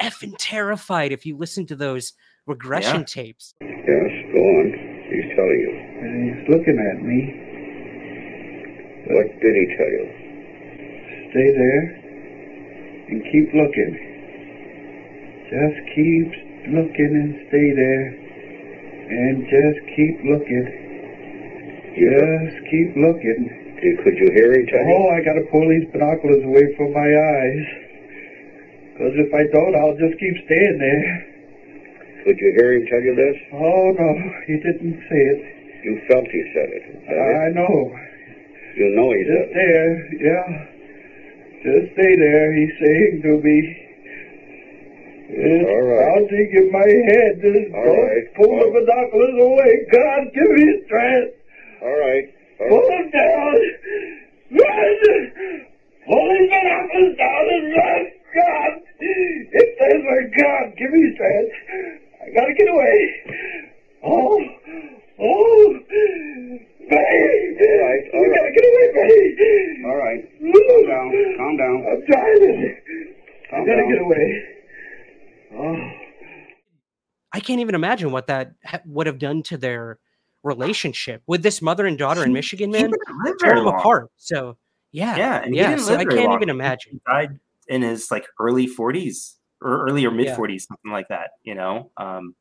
effing 0.00 0.34
terrified 0.38 1.12
if 1.12 1.26
you 1.26 1.36
listen 1.36 1.66
to 1.66 1.76
those 1.76 2.14
regression 2.46 3.00
yeah. 3.00 3.04
tapes. 3.04 3.54
Yes, 3.60 4.10
go 4.32 4.40
on. 4.40 4.72
He's 5.10 5.36
telling 5.36 5.60
you. 5.60 5.88
And 6.00 6.38
he's 6.38 6.48
looking 6.48 6.78
at 6.78 7.02
me. 7.02 7.47
What 9.08 9.24
did 9.40 9.54
he 9.56 9.66
tell 9.72 9.88
you? 9.88 10.04
Stay 11.32 11.48
there 11.56 11.84
and 13.08 13.24
keep 13.32 13.48
looking. 13.56 13.92
Just 15.48 15.78
keep 15.96 16.28
looking 16.76 17.12
and 17.16 17.32
stay 17.48 17.72
there. 17.72 18.04
And 19.08 19.48
just 19.48 19.80
keep 19.96 20.16
looking. 20.28 20.64
Just 21.96 22.56
keep 22.68 22.92
looking. 23.00 23.40
Could 24.04 24.16
you 24.20 24.28
hear 24.36 24.52
him 24.52 24.66
tell 24.68 24.84
Oh, 24.84 25.08
I 25.08 25.24
got 25.24 25.40
to 25.40 25.48
pull 25.48 25.64
these 25.72 25.88
binoculars 25.88 26.44
away 26.44 26.76
from 26.76 26.92
my 26.92 27.08
eyes. 27.08 27.64
Because 28.92 29.14
if 29.16 29.32
I 29.32 29.48
don't, 29.48 29.72
I'll 29.72 29.96
just 29.96 30.20
keep 30.20 30.36
staying 30.44 30.76
there. 30.76 31.08
Could 32.24 32.36
you 32.44 32.52
hear 32.60 32.76
him 32.76 32.84
tell 32.92 33.00
you 33.00 33.14
this? 33.16 33.36
Oh, 33.56 33.94
no, 33.96 34.08
he 34.44 34.60
didn't 34.60 35.00
say 35.08 35.20
it. 35.32 35.40
You 35.84 36.02
felt 36.12 36.28
he 36.28 36.44
said 36.52 36.68
it. 36.76 36.84
I 37.08 37.48
it? 37.48 37.54
know. 37.54 37.96
You 38.76 38.88
know 38.94 39.10
he 39.12 39.22
just 39.24 39.50
there, 39.54 39.92
yeah. 40.20 40.48
Just 41.64 41.92
stay 41.94 42.12
there, 42.16 42.52
he's 42.54 42.74
saying 42.78 43.22
to 43.22 43.40
me. 43.42 43.88
All 45.28 45.82
right. 45.82 46.08
bouncing 46.08 46.50
in 46.56 46.72
my 46.72 46.88
head. 46.88 47.36
Just 47.42 47.74
all 47.74 47.84
don't 47.84 48.00
right. 48.00 48.34
pull 48.34 48.48
well, 48.48 48.72
the 48.72 48.80
binoculars 48.80 49.36
away. 49.36 49.72
God, 49.92 50.20
give 50.32 50.50
me 50.56 50.82
strength. 50.86 51.34
All 51.82 51.98
right. 52.00 52.24
All 52.60 52.68
pull 52.68 52.88
right. 52.88 52.96
them 52.96 53.10
down. 53.12 53.54
Run! 54.56 55.66
Pull 56.08 56.28
these 56.32 56.48
binoculars 56.48 57.16
down 57.18 57.44
and 57.52 57.76
run! 57.76 58.02
God! 58.34 58.72
It 59.00 59.68
says 59.78 60.00
my 60.00 60.20
God, 60.32 60.76
give 60.78 60.90
me 60.90 61.12
strength. 61.14 61.52
I 62.24 62.30
gotta 62.32 62.54
get 62.54 62.68
away. 62.68 62.98
Oh, 64.04 64.40
Oh, 65.20 65.78
Buddy! 66.90 67.56
All 67.60 67.78
right, 67.82 68.02
all 68.14 68.20
you 68.20 68.30
right. 68.30 68.38
gotta 68.38 68.52
get 68.54 68.64
away, 68.64 68.86
Buddy! 68.94 69.84
All 69.84 69.96
right. 69.96 70.24
Calm 70.40 70.86
down, 70.86 71.36
calm 71.36 71.56
down. 71.56 71.86
I'm 71.90 72.06
dying. 72.06 72.76
Calm 73.50 73.62
I 73.62 73.66
gotta 73.66 73.82
down. 73.82 73.92
get 73.92 74.00
away. 74.02 74.44
Oh. 75.54 75.90
I 77.32 77.40
can't 77.40 77.60
even 77.60 77.74
imagine 77.74 78.10
what 78.10 78.26
that 78.28 78.52
ha- 78.64 78.80
would 78.86 79.06
have 79.06 79.18
done 79.18 79.42
to 79.44 79.58
their 79.58 79.98
relationship 80.42 81.22
with 81.26 81.42
this 81.42 81.60
mother 81.60 81.86
and 81.86 81.98
daughter 81.98 82.24
in 82.24 82.32
Michigan, 82.32 82.70
man. 82.70 82.90
Tear 83.40 83.56
them 83.56 83.66
apart. 83.66 84.10
So 84.16 84.56
yeah, 84.92 85.16
yeah, 85.16 85.42
And 85.42 85.54
yeah. 85.54 85.76
So 85.76 85.94
I 85.96 86.04
can't 86.04 86.26
long. 86.26 86.34
even 86.36 86.48
imagine. 86.48 86.92
He 86.92 87.00
died 87.06 87.38
in 87.66 87.82
his 87.82 88.10
like 88.10 88.26
early 88.40 88.66
40s 88.66 89.34
or 89.60 89.86
early 89.88 90.06
or 90.06 90.10
mid 90.10 90.28
40s, 90.28 90.50
yeah. 90.52 90.58
something 90.58 90.92
like 90.92 91.08
that. 91.08 91.30
You 91.42 91.54
know. 91.54 91.90
Um, 91.98 92.34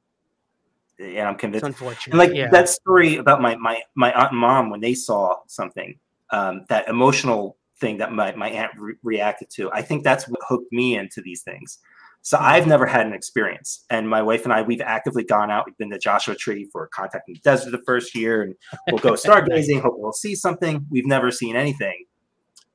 and 0.99 1.19
I'm 1.19 1.33
It's 1.33 1.41
convinced. 1.41 1.65
unfortunate. 1.65 2.13
And 2.13 2.19
like 2.19 2.33
yeah. 2.33 2.49
that 2.49 2.69
story 2.69 3.17
about 3.17 3.41
my 3.41 3.55
my 3.55 3.81
my 3.95 4.11
aunt 4.13 4.31
and 4.31 4.39
mom 4.39 4.69
when 4.69 4.81
they 4.81 4.93
saw 4.93 5.37
something, 5.47 5.97
um, 6.31 6.65
that 6.69 6.87
emotional 6.87 7.57
thing 7.79 7.97
that 7.97 8.11
my 8.11 8.33
my 8.35 8.49
aunt 8.49 8.71
re- 8.77 8.95
reacted 9.03 9.49
to. 9.51 9.71
I 9.71 9.81
think 9.81 10.03
that's 10.03 10.27
what 10.27 10.39
hooked 10.47 10.71
me 10.71 10.97
into 10.97 11.21
these 11.21 11.41
things. 11.43 11.79
So 12.23 12.37
I've 12.37 12.67
never 12.67 12.85
had 12.85 13.05
an 13.05 13.13
experience, 13.13 13.85
and 13.89 14.09
my 14.09 14.21
wife 14.21 14.43
and 14.43 14.51
I 14.51 14.61
we've 14.61 14.81
actively 14.81 15.23
gone 15.23 15.49
out. 15.51 15.65
We've 15.65 15.77
been 15.77 15.91
to 15.91 15.99
Joshua 15.99 16.35
Tree 16.35 16.67
for 16.71 16.87
Contact 16.87 17.27
in 17.29 17.35
the 17.35 17.39
Desert 17.39 17.71
the 17.71 17.81
first 17.85 18.13
year, 18.15 18.41
and 18.41 18.55
we'll 18.87 18.99
go 18.99 19.13
stargazing. 19.27 19.81
Hope 19.81 19.95
we'll 19.97 20.11
see 20.11 20.35
something. 20.35 20.85
We've 20.89 21.05
never 21.05 21.31
seen 21.31 21.55
anything, 21.55 22.05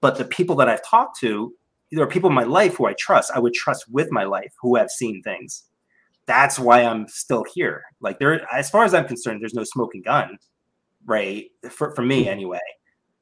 but 0.00 0.16
the 0.16 0.24
people 0.24 0.56
that 0.56 0.68
I've 0.68 0.84
talked 0.84 1.18
to, 1.20 1.52
there 1.90 2.02
are 2.02 2.08
people 2.08 2.30
in 2.30 2.34
my 2.34 2.44
life 2.44 2.76
who 2.76 2.86
I 2.86 2.94
trust. 2.94 3.32
I 3.34 3.40
would 3.40 3.52
trust 3.52 3.90
with 3.90 4.10
my 4.10 4.24
life 4.24 4.54
who 4.62 4.76
have 4.76 4.90
seen 4.90 5.22
things. 5.22 5.64
That's 6.26 6.58
why 6.58 6.82
I'm 6.82 7.08
still 7.08 7.44
here. 7.54 7.82
Like 8.00 8.18
there, 8.18 8.46
as 8.52 8.70
far 8.70 8.84
as 8.84 8.94
I'm 8.94 9.06
concerned, 9.06 9.40
there's 9.42 9.54
no 9.54 9.64
smoking 9.64 10.02
gun, 10.02 10.38
right? 11.04 11.46
For 11.70 11.94
for 11.94 12.02
me 12.02 12.28
anyway. 12.28 12.60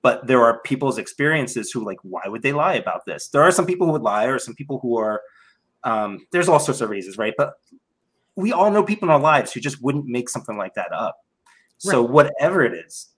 But 0.02 0.26
there 0.26 0.42
are 0.42 0.60
people's 0.62 0.96
experiences 0.98 1.70
who 1.70 1.84
like, 1.84 1.98
why 2.02 2.22
would 2.26 2.42
they 2.42 2.52
lie 2.52 2.74
about 2.74 3.04
this? 3.06 3.28
There 3.28 3.42
are 3.42 3.50
some 3.52 3.66
people 3.66 3.86
who 3.86 3.92
would 3.92 4.02
lie, 4.02 4.24
or 4.26 4.38
some 4.38 4.54
people 4.54 4.78
who 4.80 4.98
are. 4.98 5.20
Um, 5.84 6.26
there's 6.30 6.48
all 6.48 6.60
sorts 6.60 6.80
of 6.82 6.90
reasons, 6.90 7.16
right? 7.18 7.34
But 7.36 7.52
we 8.36 8.52
all 8.52 8.70
know 8.70 8.82
people 8.82 9.08
in 9.08 9.12
our 9.12 9.20
lives 9.20 9.52
who 9.52 9.60
just 9.60 9.82
wouldn't 9.82 10.06
make 10.06 10.28
something 10.28 10.56
like 10.56 10.74
that 10.74 10.92
up. 10.92 11.16
So 11.78 12.02
whatever 12.02 12.62
it 12.62 12.74
is, 12.74 13.08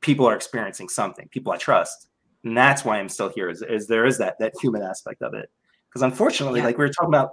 people 0.00 0.26
are 0.26 0.34
experiencing 0.34 0.88
something. 0.88 1.28
People 1.30 1.52
I 1.52 1.58
trust, 1.58 2.08
and 2.44 2.56
that's 2.56 2.84
why 2.84 2.98
I'm 2.98 3.10
still 3.10 3.30
here. 3.34 3.50
Is, 3.50 3.60
is 3.62 3.86
there 3.86 4.06
is 4.06 4.16
that 4.18 4.36
that 4.40 4.54
human 4.60 4.82
aspect 4.82 5.20
of 5.20 5.34
it? 5.34 5.50
Because 5.88 6.02
unfortunately, 6.02 6.60
Yeah. 6.60 6.66
like 6.66 6.78
we 6.78 6.84
were 6.86 6.92
talking 6.92 7.10
about, 7.10 7.32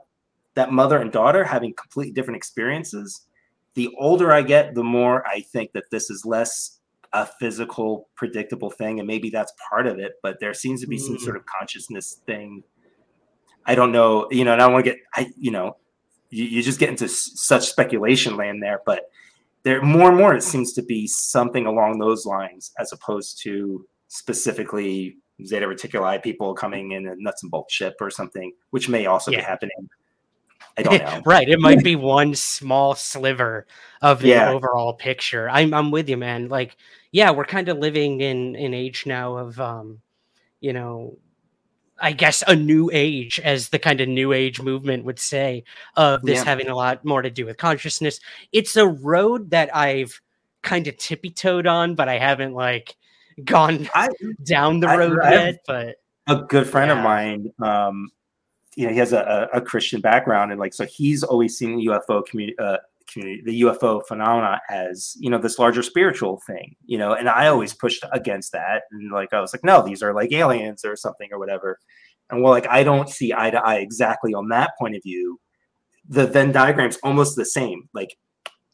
that 0.58 0.72
mother 0.72 0.98
and 0.98 1.12
daughter 1.12 1.44
having 1.44 1.72
completely 1.76 2.12
different 2.12 2.36
experiences. 2.36 3.28
The 3.76 3.90
older 4.00 4.34
I 4.34 4.42
get, 4.42 4.74
the 4.74 4.84
more 4.84 5.26
I 5.28 5.42
think 5.42 5.72
that 5.74 5.84
this 5.92 6.10
is 6.10 6.26
less 6.26 6.80
a 7.14 7.28
physical, 7.28 8.10
predictable 8.16 8.72
thing, 8.72 9.00
and 9.00 9.06
maybe 9.08 9.30
that's 9.30 9.54
part 9.70 9.86
of 9.86 10.00
it. 10.00 10.14
But 10.24 10.40
there 10.40 10.56
seems 10.56 10.82
to 10.82 10.88
be 10.88 10.98
some 10.98 11.16
Mm. 11.18 11.22
sort 11.22 11.36
of 11.38 11.46
consciousness 11.46 12.22
thing. 12.26 12.64
I 13.68 13.76
don't 13.76 13.92
know, 13.92 14.28
you 14.32 14.46
know, 14.46 14.54
and 14.54 14.62
I 14.62 14.68
want 14.68 14.84
to 14.84 14.92
get, 14.92 15.00
I, 15.14 15.32
you 15.38 15.52
know, 15.52 15.78
you, 16.32 16.46
you 16.46 16.64
just 16.64 16.80
get 16.80 16.90
into 16.90 17.06
s- 17.06 17.32
such 17.36 17.68
speculation 17.70 18.36
land 18.36 18.64
there, 18.64 18.82
but 18.84 19.12
there 19.62 19.82
more 19.84 20.10
and 20.10 20.18
more 20.18 20.34
it 20.34 20.42
seems 20.44 20.74
to 20.74 20.82
be 20.82 21.06
something 21.06 21.68
along 21.68 22.00
those 22.00 22.26
lines 22.26 22.72
as 22.80 22.92
opposed 22.94 23.40
to 23.44 23.86
specifically 24.08 25.18
zeta 25.46 25.68
reticuli 25.68 26.22
people 26.22 26.54
coming 26.56 26.92
in 26.94 27.08
a 27.08 27.16
nuts 27.18 27.44
and 27.44 27.52
bolts 27.52 27.72
ship 27.74 27.96
or 28.02 28.10
something 28.10 28.52
which 28.72 28.90
may 28.90 29.06
also 29.06 29.30
be 29.30 29.38
happening 29.38 29.90
i 30.78 30.84
don't 30.84 31.02
know 31.02 31.22
right. 31.26 31.48
It 31.50 31.60
might 31.60 31.84
be 31.84 31.96
one 31.96 32.36
small 32.36 32.96
sliver 32.96 33.66
of 34.02 34.22
the 34.22 34.30
Yeah. 34.30 34.50
overall 34.52 34.94
picture. 34.94 35.50
I'm 35.50 35.74
I'm 35.74 35.92
with 35.92 36.08
you, 36.10 36.18
man. 36.18 36.50
Like, 36.50 36.78
yeah, 37.12 37.32
we're 37.32 37.46
kind 37.46 37.70
of 37.70 37.78
living 37.80 38.22
in 38.22 38.56
an 38.56 38.74
age 38.74 39.06
now 39.06 39.38
of 39.38 39.60
um, 39.60 40.02
you 40.60 40.74
know, 40.74 41.18
I 42.00 42.12
guess 42.12 42.44
a 42.48 42.56
new 42.56 42.90
age, 42.94 43.40
as 43.40 43.70
the 43.70 43.80
kind 43.80 44.02
of 44.02 44.08
new 44.08 44.34
age 44.34 44.62
movement 44.62 45.06
would 45.06 45.20
say, 45.20 45.64
of 45.96 46.22
this 46.22 46.38
Yeah. 46.40 46.44
having 46.46 46.68
a 46.70 46.76
lot 46.76 47.04
more 47.04 47.22
to 47.24 47.30
do 47.32 47.46
with 47.46 47.58
consciousness. 47.58 48.20
It's 48.52 48.76
a 48.76 48.88
road 48.88 49.50
that 49.52 49.76
I've 49.76 50.20
kind 50.62 50.88
of 50.88 50.98
tippy 50.98 51.32
toed 51.32 51.66
on, 51.66 51.96
but 51.96 52.08
I 52.10 52.20
haven't 52.20 52.54
like 52.54 52.96
gone 53.44 53.90
I, 53.96 54.10
down 54.44 54.80
the 54.80 54.88
I- 54.90 54.98
road 54.98 55.20
I've- 55.22 55.36
yet. 55.36 55.56
But 55.66 55.96
a 56.28 56.36
good 56.44 56.68
friend 56.68 56.92
of 56.92 56.98
mine 57.00 57.52
um 57.62 58.10
you 58.78 58.86
know 58.86 58.94
he 58.94 59.00
has 59.00 59.12
a, 59.12 59.50
a, 59.52 59.60
christian 59.60 60.00
background 60.00 60.52
and 60.52 60.60
like 60.60 60.74
so 60.74 60.86
he's 60.86 61.24
always 61.24 61.58
seen 61.58 61.76
the 61.76 61.86
ufo 61.88 62.26
community 62.26 62.58
uh 62.60 62.78
community 63.12 63.42
the 63.44 63.62
ufo 63.62 64.06
phenomena 64.08 64.62
as 64.70 65.18
you 65.20 65.30
know 65.30 65.38
this 65.38 65.58
larger 65.58 65.82
spiritual 65.82 66.42
thing 66.46 66.76
you 66.86 66.98
know 66.98 67.14
and 67.14 67.28
i 67.28 67.48
always 67.48 67.74
pushed 67.74 68.06
against 68.12 68.52
that. 68.52 68.84
And 68.92 69.12
like 69.12 69.34
i 69.34 69.42
was 69.42 69.54
like 69.54 69.64
no 69.64 69.82
these 69.82 70.04
are 70.04 70.14
like 70.14 70.32
aliens 70.32 70.86
or 70.86 70.96
something 70.96 71.30
or 71.32 71.40
whatever. 71.40 71.80
And 72.30 72.44
well 72.44 72.52
like 72.52 72.68
i 72.68 72.84
don't 72.84 73.10
see 73.10 73.34
eye 73.34 73.50
to 73.50 73.60
eye 73.60 73.78
exactly 73.78 74.34
on 74.34 74.50
that 74.50 74.72
point 74.80 74.96
of 74.96 75.04
view. 75.04 75.40
The 76.08 76.28
venn 76.28 76.54
diagram's 76.54 76.98
almost 77.04 77.36
the 77.36 77.46
same. 77.46 77.90
Like 77.94 78.16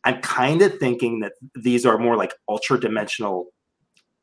i'm 0.04 0.20
kind 0.22 0.62
of 0.62 0.78
thinking 0.80 1.22
that 1.22 1.34
these 1.56 1.86
are 1.86 1.98
more 1.98 2.18
like 2.18 2.34
ultra 2.50 2.80
dimensional 2.80 3.46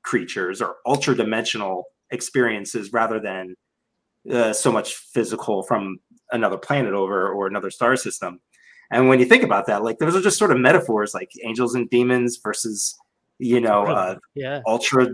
creatures 0.03 0.61
or 0.61 0.77
ultra 0.87 1.15
dimensional 1.15 1.85
experiences 2.11 2.93
rather 2.93 3.21
than 3.21 3.55
uh, 4.31 4.53
so 4.53 4.73
much 4.73 4.95
physical 4.95 5.63
from 5.63 5.99
another 6.33 6.59
planet 6.59 6.95
over 6.95 7.29
or 7.29 7.47
another 7.47 7.71
star 7.71 7.97
system. 7.97 8.41
And 8.91 9.09
when 9.09 9.21
you 9.21 9.25
think 9.25 9.43
about 9.43 9.67
that, 9.67 9.85
like 9.85 9.99
those 9.99 10.17
are 10.17 10.21
just 10.21 10.39
sort 10.39 10.51
of 10.51 10.59
metaphors, 10.59 11.15
like 11.15 11.31
angels 11.45 11.75
and 11.75 11.89
demons 11.91 12.41
versus, 12.43 12.97
you 13.39 13.61
know, 13.61 13.87
uh, 13.87 14.17
yeah, 14.35 14.61
ultra, 14.67 15.09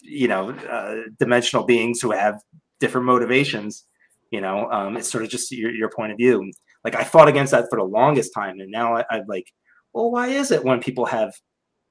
you 0.00 0.28
know, 0.28 0.50
uh, 0.50 0.96
dimensional 1.18 1.64
beings 1.64 2.00
who 2.00 2.10
have 2.10 2.40
different 2.80 3.06
motivations. 3.06 3.86
You 4.30 4.40
know, 4.40 4.70
um, 4.70 4.96
it's 4.96 5.10
sort 5.10 5.24
of 5.24 5.30
just 5.30 5.50
your, 5.52 5.70
your 5.70 5.90
point 5.90 6.12
of 6.12 6.18
view. 6.18 6.50
Like 6.84 6.94
I 6.94 7.04
fought 7.04 7.28
against 7.28 7.52
that 7.52 7.66
for 7.70 7.78
the 7.78 7.84
longest 7.84 8.32
time, 8.34 8.60
and 8.60 8.70
now 8.70 8.96
I, 8.96 9.04
I'm 9.10 9.26
like, 9.26 9.46
well, 9.92 10.10
why 10.10 10.28
is 10.28 10.50
it 10.50 10.64
when 10.64 10.80
people 10.80 11.06
have 11.06 11.32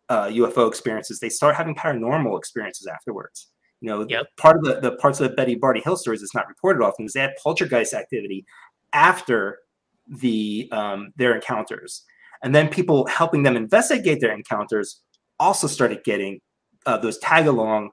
uh, 0.09 0.27
UFO 0.27 0.67
experiences, 0.67 1.19
they 1.19 1.29
start 1.29 1.55
having 1.55 1.75
paranormal 1.75 2.37
experiences 2.37 2.87
afterwards? 2.87 3.49
You 3.81 3.89
know, 3.89 4.05
Yep. 4.07 4.27
part 4.37 4.57
of 4.57 4.63
the, 4.63 4.79
the 4.79 4.95
parts 4.97 5.19
of 5.19 5.29
the 5.29 5.35
Betty 5.35 5.55
Barty 5.55 5.81
Hill 5.81 5.97
stories 5.97 6.21
that's 6.21 6.35
not 6.35 6.47
reported 6.47 6.83
often 6.83 7.05
is 7.05 7.13
they 7.13 7.21
had 7.21 7.33
poltergeist 7.43 7.93
activity 7.93 8.45
after 8.93 9.59
the 10.07 10.69
um, 10.71 11.13
their 11.15 11.33
encounters, 11.35 12.03
and 12.43 12.53
then 12.53 12.67
people 12.69 13.07
helping 13.07 13.43
them 13.43 13.55
investigate 13.57 14.19
their 14.21 14.33
encounters 14.33 15.01
also 15.39 15.67
started 15.67 16.03
getting 16.03 16.39
uh, 16.85 16.97
those 16.97 17.17
tag 17.19 17.47
along 17.47 17.89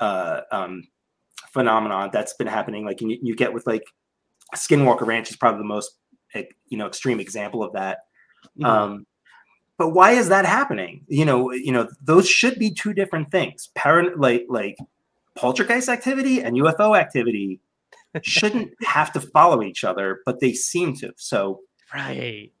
uh, 0.00 0.42
um, 0.50 0.82
phenomenon 1.52 2.10
that's 2.12 2.34
been 2.34 2.46
happening. 2.46 2.84
Like 2.84 3.00
you, 3.00 3.18
you 3.22 3.34
get 3.34 3.52
with 3.54 3.66
like 3.66 3.84
Skinwalker 4.54 5.06
Ranch 5.06 5.30
is 5.30 5.36
probably 5.36 5.58
the 5.58 5.64
most 5.64 5.92
you 6.68 6.76
know 6.78 6.86
extreme 6.86 7.20
example 7.20 7.62
of 7.62 7.72
that. 7.72 8.00
Mhm. 8.58 8.66
Um, 8.66 9.06
but 9.78 9.90
why 9.90 10.12
is 10.12 10.28
that 10.28 10.44
happening? 10.44 11.04
You 11.08 11.24
know, 11.24 11.52
you 11.52 11.72
know, 11.72 11.88
those 12.02 12.28
should 12.28 12.58
be 12.58 12.70
two 12.70 12.92
different 12.92 13.30
things. 13.30 13.70
Parent 13.74 14.20
like 14.20 14.44
like 14.48 14.76
poltergeist 15.34 15.88
activity 15.88 16.40
and 16.42 16.56
UFO 16.56 16.98
activity 16.98 17.60
shouldn't 18.22 18.72
have 18.82 19.12
to 19.12 19.20
follow 19.20 19.62
each 19.62 19.84
other, 19.84 20.20
but 20.26 20.40
they 20.40 20.52
seem 20.52 20.94
to. 20.96 21.12
So 21.16 21.60
Right. 21.94 22.52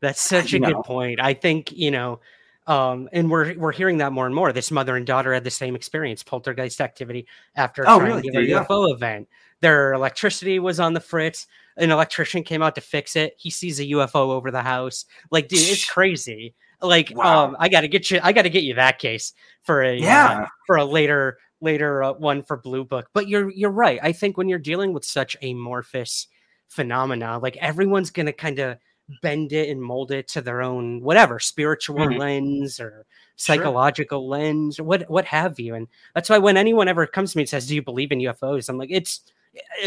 That's 0.00 0.20
such 0.20 0.52
a 0.52 0.58
you 0.58 0.64
good 0.64 0.76
point. 0.84 1.20
I 1.20 1.34
think, 1.34 1.72
you 1.72 1.90
know, 1.90 2.20
um, 2.66 3.08
and 3.12 3.30
we're 3.30 3.54
we're 3.58 3.72
hearing 3.72 3.96
that 3.98 4.12
more 4.12 4.26
and 4.26 4.34
more. 4.34 4.52
This 4.52 4.70
mother 4.70 4.94
and 4.94 5.06
daughter 5.06 5.32
had 5.32 5.42
the 5.42 5.50
same 5.50 5.74
experience, 5.74 6.22
poltergeist 6.22 6.80
activity 6.80 7.26
after 7.56 7.82
a 7.82 7.86
Oh, 7.88 7.98
really? 7.98 8.20
triangular 8.20 8.32
There 8.32 8.42
you 8.42 8.54
go. 8.54 8.64
UFO 8.64 8.92
event. 8.94 9.28
Their 9.60 9.94
electricity 9.94 10.58
was 10.58 10.78
on 10.78 10.92
the 10.92 11.00
fritz. 11.00 11.46
An 11.78 11.90
electrician 11.90 12.42
came 12.44 12.62
out 12.62 12.74
to 12.74 12.80
fix 12.80 13.16
it. 13.16 13.34
He 13.38 13.50
sees 13.50 13.80
a 13.80 13.84
UFO 13.86 14.30
over 14.30 14.50
the 14.50 14.62
house. 14.62 15.06
Like, 15.30 15.48
dude, 15.48 15.60
it's 15.60 15.88
crazy. 15.88 16.54
Like, 16.82 17.10
Wow. 17.14 17.46
um, 17.46 17.56
I 17.58 17.68
gotta 17.68 17.88
get 17.88 18.10
you. 18.10 18.20
I 18.22 18.32
gotta 18.32 18.50
get 18.50 18.62
you 18.64 18.74
that 18.74 18.98
case 18.98 19.32
for 19.62 19.82
a 19.82 19.96
uh, 19.96 20.02
Yeah. 20.02 20.46
for 20.66 20.76
a 20.76 20.84
later 20.84 21.38
later 21.60 22.02
uh, 22.02 22.12
one 22.14 22.42
for 22.42 22.56
Blue 22.56 22.84
Book. 22.84 23.08
But 23.14 23.28
you're 23.28 23.50
you're 23.50 23.70
right. 23.70 23.98
I 24.02 24.12
think 24.12 24.36
when 24.36 24.48
you're 24.48 24.58
dealing 24.58 24.92
with 24.92 25.04
such 25.04 25.36
amorphous 25.42 26.28
phenomena, 26.68 27.38
like 27.38 27.56
everyone's 27.58 28.10
gonna 28.10 28.32
kind 28.32 28.58
of 28.58 28.78
bend 29.22 29.52
it 29.52 29.70
and 29.70 29.80
mold 29.82 30.10
it 30.12 30.28
to 30.28 30.40
their 30.42 30.60
own 30.62 31.00
whatever 31.02 31.38
spiritual 31.38 32.08
Mhm. 32.08 32.18
lens 32.18 32.78
or 32.80 33.06
Sure. 33.36 33.80
psychological 33.82 34.28
lens 34.28 34.78
or 34.78 34.84
what 34.84 35.08
what 35.10 35.24
have 35.26 35.58
you. 35.58 35.74
And 35.74 35.88
that's 36.14 36.28
why 36.30 36.38
when 36.38 36.56
anyone 36.58 36.88
ever 36.88 37.06
comes 37.06 37.32
to 37.32 37.38
me 37.38 37.42
and 37.42 37.48
says, 37.48 37.66
"Do 37.66 37.74
you 37.74 37.82
believe 37.82 38.12
in 38.12 38.20
UFOs?" 38.20 38.68
I'm 38.68 38.78
like, 38.78 38.90
it's 38.92 39.22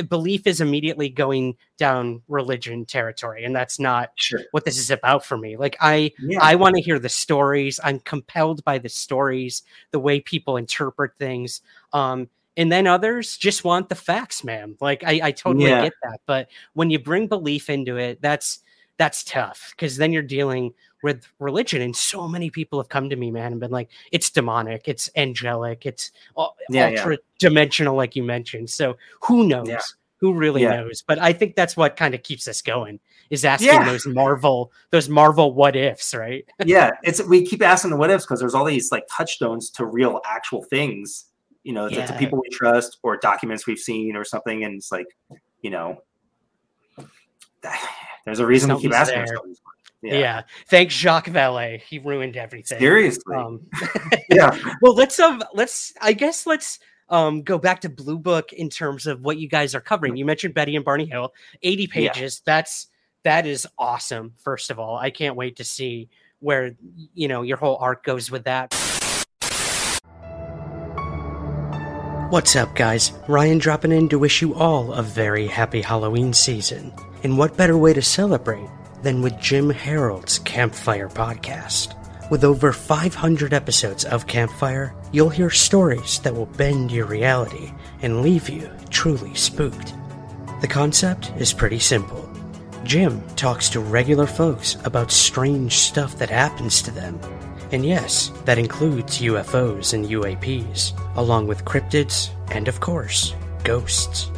belief 0.09 0.47
is 0.47 0.61
immediately 0.61 1.09
going 1.09 1.55
down 1.77 2.21
religion 2.27 2.85
territory, 2.85 3.43
and 3.45 3.55
that's 3.55 3.79
not 3.79 4.11
sure. 4.15 4.41
what 4.51 4.65
this 4.65 4.77
is 4.77 4.91
about 4.91 5.25
for 5.25 5.37
me. 5.37 5.57
Like 5.57 5.75
I 5.81 6.11
Yeah. 6.19 6.39
I 6.41 6.55
want 6.55 6.75
to 6.75 6.81
hear 6.81 6.99
the 6.99 7.09
stories. 7.09 7.79
I'm 7.83 7.99
compelled 7.99 8.63
by 8.63 8.77
the 8.77 8.89
stories, 8.89 9.63
the 9.91 9.99
way 9.99 10.19
people 10.19 10.57
interpret 10.57 11.11
things. 11.17 11.61
Um, 11.93 12.29
and 12.57 12.71
then 12.71 12.85
others 12.85 13.37
just 13.37 13.63
want 13.63 13.89
the 13.89 13.95
facts, 13.95 14.43
man. 14.43 14.75
Like 14.81 15.03
I, 15.03 15.19
I 15.23 15.31
totally 15.31 15.69
Yeah. 15.69 15.83
get 15.83 15.93
that. 16.03 16.19
But 16.25 16.49
when 16.73 16.89
you 16.89 16.99
bring 16.99 17.27
belief 17.27 17.69
into 17.69 17.97
it, 17.97 18.21
that's 18.21 18.59
that's 18.97 19.23
tough 19.23 19.73
because 19.75 19.97
then 19.97 20.11
you're 20.13 20.21
dealing 20.21 20.73
with 21.03 21.27
religion. 21.39 21.81
And 21.81 21.95
so 21.95 22.27
many 22.27 22.49
people 22.49 22.79
have 22.79 22.89
come 22.89 23.09
to 23.09 23.15
me, 23.15 23.31
man, 23.31 23.51
and 23.51 23.59
been 23.61 23.71
like, 23.71 23.89
it's 24.11 24.29
demonic, 24.29 24.87
it's 24.87 25.09
angelic, 25.15 25.85
it's 25.85 26.11
Yeah, 26.37 26.47
yeah. 26.69 26.85
ultra 26.99 27.17
dimensional, 27.39 27.95
like 27.95 28.15
you 28.15 28.23
mentioned. 28.23 28.69
So 28.69 28.97
who 29.21 29.47
knows? 29.47 29.67
Yeah. 29.67 29.79
Who 30.17 30.33
really 30.33 30.61
Yeah. 30.61 30.75
knows? 30.81 31.03
But 31.05 31.19
I 31.19 31.33
think 31.33 31.55
that's 31.55 31.75
what 31.75 31.95
kind 31.95 32.13
of 32.13 32.21
keeps 32.23 32.47
us 32.47 32.61
going 32.61 32.99
is 33.31 33.43
asking 33.45 33.69
Yeah. 33.69 33.85
those 33.85 34.05
Marvel, 34.05 34.71
those 34.91 35.09
Marvel 35.09 35.53
what 35.53 35.75
ifs, 35.75 36.13
right? 36.13 36.45
yeah, 36.65 36.91
it's 37.03 37.23
we 37.23 37.45
keep 37.45 37.61
asking 37.63 37.91
the 37.91 37.97
what 37.97 38.11
ifs 38.11 38.25
because 38.25 38.39
there's 38.39 38.53
all 38.53 38.65
these 38.65 38.91
like 38.91 39.05
touchstones 39.09 39.69
to 39.71 39.85
real 39.85 40.21
actual 40.25 40.63
things, 40.63 41.25
you 41.63 41.73
know, 41.73 41.89
to, 41.89 42.05
to 42.05 42.13
people 42.17 42.39
we 42.39 42.49
trust 42.49 42.99
or 43.03 43.17
documents 43.17 43.65
we've 43.65 43.79
seen 43.79 44.15
or 44.15 44.23
something, 44.25 44.63
and 44.63 44.75
it's 44.75 44.91
like, 44.91 45.07
you 45.61 45.69
know, 45.71 46.01
there's 48.25 48.39
a 48.39 48.45
reason 48.45 48.69
we 48.69 48.81
keep 48.81 48.91
Something's 48.91 49.09
asking 49.09 49.15
there. 49.25 49.27
ourselves. 49.37 49.61
Yeah. 50.03 50.43
Thanks, 50.67 50.93
Jacques 50.95 51.27
Vallée. 51.27 51.81
He 51.81 51.99
ruined 51.99 52.35
everything. 52.37 52.79
seriously, 52.79 53.35
Um, 53.35 53.61
yeah, 54.29 54.57
well, 54.81 54.95
let's 54.95 55.19
um, 55.19 55.43
let's 55.53 55.93
I 56.01 56.13
guess 56.13 56.45
let's 56.47 56.79
um 57.09 57.43
go 57.43 57.57
back 57.57 57.81
to 57.81 57.89
Blue 57.89 58.17
Book 58.17 58.51
in 58.53 58.69
terms 58.69 59.05
of 59.07 59.21
what 59.21 59.37
you 59.37 59.47
guys 59.47 59.75
are 59.75 59.81
covering. 59.81 60.15
You 60.15 60.25
mentioned 60.25 60.53
Betty 60.53 60.75
and 60.75 60.83
Barney 60.83 61.05
Hill, 61.05 61.33
eighty 61.61 61.89
Yeah. 61.93 62.11
pages. 62.13 62.41
That's 62.45 62.87
that 63.23 63.45
is 63.45 63.67
awesome. 63.77 64.33
First 64.43 64.71
of 64.71 64.79
all, 64.79 64.97
I 64.97 65.11
can't 65.11 65.35
wait 65.35 65.57
to 65.57 65.63
see 65.63 66.09
where 66.39 66.75
you 67.13 67.27
know 67.27 67.43
your 67.43 67.57
whole 67.57 67.77
arc 67.77 68.03
goes 68.03 68.31
with 68.31 68.45
that. 68.45 68.73
What's 72.31 72.55
up, 72.55 72.73
guys? 72.75 73.11
Ryan 73.27 73.57
dropping 73.57 73.91
in 73.91 74.07
to 74.09 74.17
wish 74.17 74.41
you 74.41 74.55
all 74.55 74.93
a 74.93 75.03
very 75.03 75.47
happy 75.47 75.81
Halloween 75.81 76.31
season. 76.31 76.93
And 77.23 77.37
what 77.37 77.57
better 77.57 77.77
way 77.77 77.93
to 77.93 78.01
celebrate 78.01 78.69
than 79.01 79.21
with 79.21 79.39
Jim 79.39 79.69
Harold's 79.69 80.39
Campfire 80.39 81.09
podcast? 81.09 81.95
With 82.29 82.43
over 82.43 82.71
500 82.71 83.53
episodes 83.53 84.05
of 84.05 84.27
Campfire, 84.27 84.95
you'll 85.11 85.29
hear 85.29 85.49
stories 85.49 86.19
that 86.19 86.33
will 86.33 86.45
bend 86.45 86.91
your 86.91 87.05
reality 87.05 87.73
and 88.01 88.21
leave 88.21 88.47
you 88.47 88.69
truly 88.89 89.33
spooked. 89.35 89.93
The 90.61 90.67
concept 90.67 91.31
is 91.37 91.51
pretty 91.51 91.79
simple. 91.79 92.29
Jim 92.83 93.21
talks 93.35 93.69
to 93.69 93.79
regular 93.79 94.27
folks 94.27 94.77
about 94.85 95.11
strange 95.11 95.77
stuff 95.77 96.17
that 96.17 96.29
happens 96.29 96.81
to 96.83 96.91
them. 96.91 97.19
And 97.71 97.85
yes, 97.85 98.31
that 98.45 98.57
includes 98.57 99.19
UFOs 99.19 99.93
and 99.93 100.05
UAPs, 100.05 100.93
along 101.15 101.47
with 101.47 101.65
cryptids 101.65 102.29
and, 102.51 102.67
of 102.67 102.79
course, 102.79 103.33
ghosts. 103.63 104.29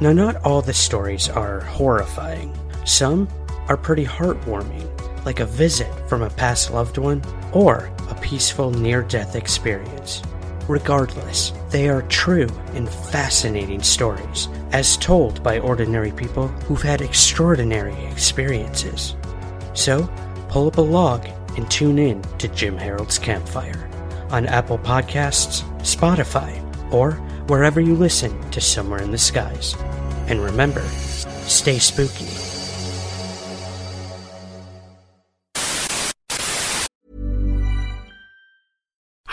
Now, 0.00 0.12
not 0.12 0.36
all 0.44 0.62
the 0.62 0.72
stories 0.72 1.28
are 1.28 1.60
horrifying. 1.60 2.56
Some 2.84 3.28
are 3.68 3.76
pretty 3.76 4.04
heartwarming, 4.04 4.88
like 5.24 5.40
a 5.40 5.46
visit 5.46 5.90
from 6.08 6.22
a 6.22 6.30
past 6.30 6.72
loved 6.72 6.98
one 6.98 7.22
or 7.52 7.90
a 8.08 8.14
peaceful 8.16 8.70
near 8.70 9.02
death 9.02 9.36
experience. 9.36 10.22
Regardless, 10.68 11.52
they 11.70 11.88
are 11.88 12.02
true 12.02 12.48
and 12.74 12.88
fascinating 12.88 13.82
stories, 13.82 14.48
as 14.70 14.96
told 14.96 15.42
by 15.42 15.58
ordinary 15.58 16.12
people 16.12 16.48
who've 16.66 16.82
had 16.82 17.00
extraordinary 17.00 17.96
experiences. 18.06 19.16
So, 19.74 20.08
pull 20.48 20.68
up 20.68 20.78
a 20.78 20.82
log 20.82 21.26
and 21.56 21.70
tune 21.70 21.98
in 21.98 22.22
to 22.38 22.48
Jim 22.48 22.76
Harold's 22.76 23.18
Campfire 23.18 23.88
on 24.30 24.46
Apple 24.46 24.78
Podcasts, 24.78 25.62
Spotify, 25.80 26.58
or 26.92 27.12
wherever 27.48 27.80
you 27.80 27.94
listen 27.94 28.50
to 28.50 28.60
Somewhere 28.60 29.02
in 29.02 29.10
the 29.10 29.18
Skies. 29.18 29.74
And 30.28 30.42
remember, 30.42 30.82
stay 31.46 31.78
spooky. 31.78 32.51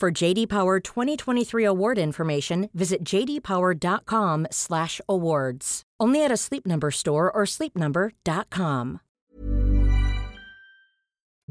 For 0.00 0.10
JD 0.10 0.48
Power 0.48 0.80
2023 0.80 1.62
award 1.62 1.98
information, 1.98 2.70
visit 2.72 3.04
jdpower.com/awards. 3.04 5.82
Only 6.00 6.24
at 6.24 6.32
a 6.32 6.38
Sleep 6.38 6.66
Number 6.66 6.90
store 6.90 7.30
or 7.30 7.44
sleepnumber.com. 7.44 9.00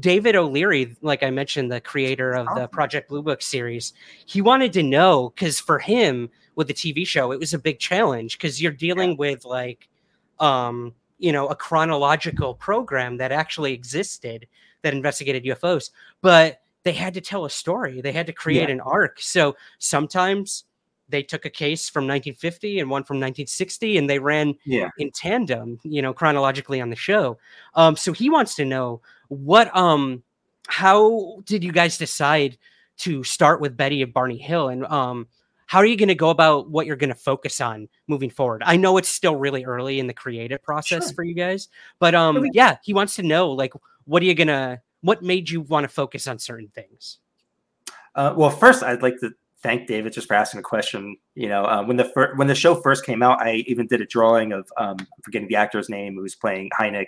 David 0.00 0.34
O'Leary, 0.34 0.96
like 1.00 1.22
I 1.22 1.30
mentioned, 1.30 1.70
the 1.70 1.80
creator 1.80 2.32
of 2.32 2.48
the 2.56 2.66
Project 2.66 3.08
Blue 3.08 3.22
Book 3.22 3.40
series, 3.40 3.92
he 4.26 4.42
wanted 4.42 4.72
to 4.72 4.82
know 4.82 5.32
because 5.32 5.60
for 5.60 5.78
him 5.78 6.28
with 6.56 6.66
the 6.66 6.74
TV 6.74 7.06
show, 7.06 7.30
it 7.30 7.38
was 7.38 7.54
a 7.54 7.58
big 7.58 7.78
challenge 7.78 8.36
because 8.36 8.60
you're 8.60 8.72
dealing 8.72 9.16
with 9.16 9.44
like, 9.44 9.88
um, 10.40 10.92
you 11.18 11.30
know, 11.30 11.46
a 11.46 11.54
chronological 11.54 12.54
program 12.54 13.18
that 13.18 13.30
actually 13.30 13.74
existed 13.74 14.48
that 14.82 14.92
investigated 14.92 15.44
UFOs, 15.44 15.90
but 16.20 16.62
they 16.82 16.92
had 16.92 17.14
to 17.14 17.20
tell 17.20 17.44
a 17.44 17.50
story. 17.50 18.00
They 18.00 18.12
had 18.12 18.26
to 18.26 18.32
create 18.32 18.68
Yeah. 18.68 18.74
an 18.74 18.80
arc. 18.80 19.20
So 19.20 19.56
sometimes 19.78 20.64
they 21.08 21.22
took 21.22 21.44
a 21.44 21.50
case 21.50 21.88
from 21.88 22.06
1950 22.06 22.78
and 22.80 22.88
one 22.88 23.02
from 23.02 23.16
1960, 23.18 23.98
and 23.98 24.08
they 24.08 24.18
ran 24.18 24.54
yeah. 24.64 24.90
in 24.98 25.10
tandem, 25.10 25.78
you 25.82 26.00
know, 26.02 26.12
chronologically 26.14 26.80
on 26.80 26.88
the 26.88 26.96
show. 26.96 27.38
Um, 27.74 27.96
so 27.96 28.12
he 28.12 28.30
wants 28.30 28.54
to 28.56 28.64
know 28.64 29.00
what, 29.28 29.74
um, 29.76 30.22
how 30.68 31.40
did 31.46 31.64
you 31.64 31.72
guys 31.72 31.98
decide 31.98 32.56
to 32.98 33.24
start 33.24 33.60
with 33.60 33.76
Betty 33.76 34.02
of 34.02 34.12
Barney 34.12 34.38
Hill, 34.38 34.68
and 34.68 34.86
um, 34.86 35.26
how 35.66 35.78
are 35.78 35.86
you 35.86 35.96
going 35.96 36.08
to 36.08 36.14
go 36.14 36.30
about 36.30 36.70
what 36.70 36.86
you're 36.86 36.96
going 36.96 37.08
to 37.08 37.14
focus 37.14 37.60
on 37.60 37.88
moving 38.06 38.30
forward? 38.30 38.62
I 38.64 38.76
know 38.76 38.96
it's 38.96 39.08
still 39.08 39.36
really 39.36 39.64
early 39.64 39.98
in 39.98 40.06
the 40.06 40.14
creative 40.14 40.62
process 40.62 41.06
Sure. 41.06 41.14
for 41.14 41.24
you 41.24 41.34
guys, 41.34 41.68
but 41.98 42.14
um, 42.14 42.46
yeah, 42.52 42.76
he 42.84 42.92
wants 42.94 43.16
to 43.16 43.22
know 43.22 43.50
like 43.50 43.72
what 44.04 44.22
are 44.22 44.26
you 44.26 44.34
gonna, 44.34 44.80
what 45.02 45.22
made 45.22 45.48
you 45.50 45.60
want 45.62 45.84
to 45.84 45.88
focus 45.88 46.26
on 46.28 46.38
certain 46.38 46.68
things? 46.74 47.18
Uh, 48.14 48.34
well, 48.36 48.50
first, 48.50 48.82
I'd 48.82 49.02
like 49.02 49.18
to 49.20 49.32
thank 49.62 49.86
David 49.86 50.12
just 50.12 50.26
for 50.26 50.34
asking 50.34 50.60
a 50.60 50.62
question. 50.62 51.16
You 51.34 51.48
know, 51.48 51.64
uh, 51.64 51.82
when 51.84 51.96
the 51.96 52.04
fir- 52.04 52.34
when 52.36 52.48
the 52.48 52.54
show 52.54 52.74
first 52.74 53.04
came 53.04 53.22
out, 53.22 53.40
I 53.40 53.64
even 53.66 53.86
did 53.86 54.00
a 54.00 54.06
drawing 54.06 54.52
of 54.52 54.68
um, 54.76 54.96
forgetting 55.22 55.48
the 55.48 55.56
actor's 55.56 55.88
name 55.88 56.14
who 56.14 56.22
was 56.22 56.34
playing 56.34 56.70
Hynek. 56.78 57.06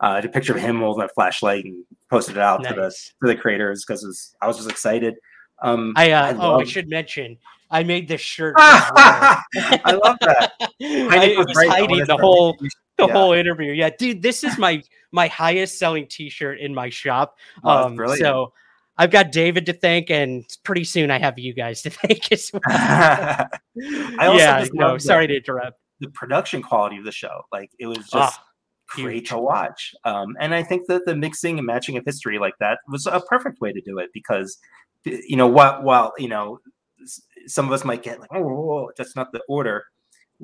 Uh, 0.00 0.20
a 0.24 0.28
picture 0.28 0.54
of 0.54 0.60
him 0.60 0.80
holding 0.80 1.04
a 1.04 1.08
flashlight 1.08 1.64
and 1.64 1.84
posted 2.10 2.36
it 2.36 2.40
out 2.42 2.62
to 2.64 2.74
the 2.74 2.82
Nice. 2.82 3.12
to 3.22 3.28
the 3.28 3.36
creators 3.36 3.84
because 3.84 4.34
I 4.42 4.46
was 4.46 4.56
just 4.56 4.68
excited. 4.70 5.14
Um, 5.62 5.92
I, 5.96 6.10
uh, 6.10 6.36
oh, 6.40 6.60
I 6.60 6.64
should 6.64 6.88
mention, 6.88 7.38
I 7.70 7.84
made 7.84 8.08
this 8.08 8.20
shirt. 8.20 8.54
I 8.58 9.98
love 10.04 10.16
that. 10.20 10.52
I, 10.60 10.68
Hynek 10.82 11.28
it 11.28 11.38
was 11.38 11.46
was. 11.46 11.66
Hiding 11.68 12.04
the 12.06 12.16
whole 12.16 12.56
the 12.98 13.06
Yeah. 13.06 13.12
whole 13.12 13.32
interview. 13.32 13.72
Yeah, 13.72 13.90
dude, 13.96 14.20
this 14.20 14.44
is 14.44 14.58
my 14.58 14.82
my 15.14 15.28
highest 15.28 15.78
selling 15.78 16.06
T-shirt 16.08 16.58
in 16.58 16.74
my 16.74 16.90
shop. 16.90 17.38
Oh, 17.62 17.76
that's 17.76 17.86
Um, 17.86 17.96
brilliant. 17.96 18.20
so 18.20 18.52
I've 18.98 19.10
got 19.10 19.32
David 19.32 19.66
to 19.66 19.72
thank, 19.72 20.10
and 20.10 20.44
pretty 20.64 20.84
soon 20.84 21.10
I 21.10 21.18
have 21.18 21.38
you 21.38 21.54
guys 21.54 21.82
to 21.82 21.90
thank 22.02 22.30
as 22.32 22.50
well. 22.52 22.60
I 22.66 23.48
also 24.26 24.36
yeah, 24.38 24.66
no, 24.72 24.98
sorry 24.98 25.26
to 25.28 25.36
interrupt. 25.36 25.78
the 26.00 26.08
production 26.10 26.62
quality 26.62 26.96
of 26.98 27.04
the 27.04 27.12
show. 27.12 27.42
Like 27.52 27.70
it 27.78 27.86
was 27.86 27.98
just 27.98 28.12
Ah, 28.14 28.44
great 28.88 29.14
huge. 29.14 29.28
to 29.30 29.38
watch. 29.38 29.94
Um, 30.04 30.36
and 30.40 30.54
I 30.54 30.62
think 30.62 30.86
that 30.88 31.06
the 31.06 31.14
mixing 31.16 31.58
and 31.58 31.66
matching 31.66 31.96
of 31.96 32.04
history 32.04 32.38
like 32.38 32.54
that 32.60 32.78
was 32.88 33.06
a 33.06 33.20
perfect 33.20 33.60
way 33.60 33.72
to 33.72 33.80
do 33.80 33.98
it 33.98 34.10
because, 34.12 34.58
you 35.04 35.36
know, 35.36 35.46
while 35.46 35.82
while 35.82 36.12
you 36.18 36.28
know, 36.28 36.58
some 37.46 37.66
of 37.66 37.72
us 37.72 37.84
might 37.84 38.02
get 38.02 38.20
like, 38.20 38.30
oh, 38.34 38.90
that's 38.96 39.14
not 39.16 39.32
the 39.32 39.40
order. 39.48 39.84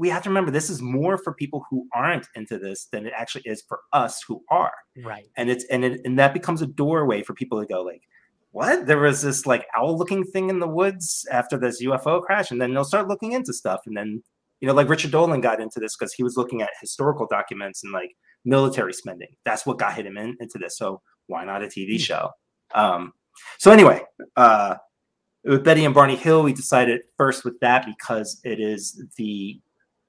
We 0.00 0.08
have 0.08 0.22
to 0.22 0.30
remember 0.30 0.50
this 0.50 0.70
is 0.70 0.80
more 0.80 1.18
for 1.18 1.34
people 1.34 1.66
who 1.68 1.86
aren't 1.94 2.26
into 2.34 2.58
this 2.58 2.86
than 2.86 3.06
it 3.06 3.12
actually 3.14 3.42
is 3.44 3.62
for 3.68 3.80
us 3.92 4.22
who 4.26 4.42
are. 4.50 4.72
Right. 5.04 5.26
and 5.36 5.50
it's 5.50 5.64
and 5.66 5.84
it, 5.84 6.00
and 6.06 6.18
that 6.18 6.32
becomes 6.32 6.62
a 6.62 6.66
doorway 6.66 7.22
for 7.22 7.34
people 7.34 7.60
to 7.60 7.66
go 7.66 7.82
like 7.82 8.00
what? 8.52 8.86
There 8.86 8.98
was 8.98 9.20
this 9.20 9.44
like 9.44 9.66
owl 9.76 9.96
looking 9.98 10.24
thing 10.24 10.48
in 10.48 10.58
the 10.58 10.66
woods 10.66 11.28
after 11.30 11.58
this 11.58 11.82
ufo 11.82 12.22
crash 12.22 12.50
and 12.50 12.60
then 12.60 12.72
they'll 12.72 12.84
start 12.84 13.08
looking 13.08 13.32
into 13.32 13.52
stuff. 13.52 13.80
And 13.84 13.94
then 13.94 14.22
you 14.60 14.68
know 14.68 14.74
like 14.74 14.88
richard 14.88 15.10
dolan 15.10 15.42
got 15.42 15.60
into 15.60 15.80
this 15.80 15.96
because 15.96 16.14
he 16.14 16.22
was 16.22 16.36
looking 16.38 16.62
at 16.62 16.70
historical 16.80 17.26
documents 17.26 17.84
and 17.84 17.92
like 17.92 18.10
military 18.46 18.94
spending. 18.94 19.28
That's 19.44 19.66
what 19.66 19.78
got 19.78 19.98
him 19.98 20.16
in, 20.16 20.34
into 20.40 20.58
this. 20.58 20.78
So 20.78 21.02
why 21.26 21.44
not 21.44 21.62
a 21.62 21.66
tv 21.66 22.00
show? 22.00 22.30
Um 22.74 23.12
so 23.58 23.70
anyway 23.70 24.02
uh 24.36 24.76
with 25.44 25.62
betty 25.62 25.84
and 25.84 25.94
barney 25.94 26.16
hill 26.16 26.42
we 26.42 26.52
decided 26.52 27.02
first 27.16 27.44
with 27.44 27.58
that 27.60 27.86
because 27.86 28.40
it 28.44 28.60
is 28.60 29.02
the 29.16 29.60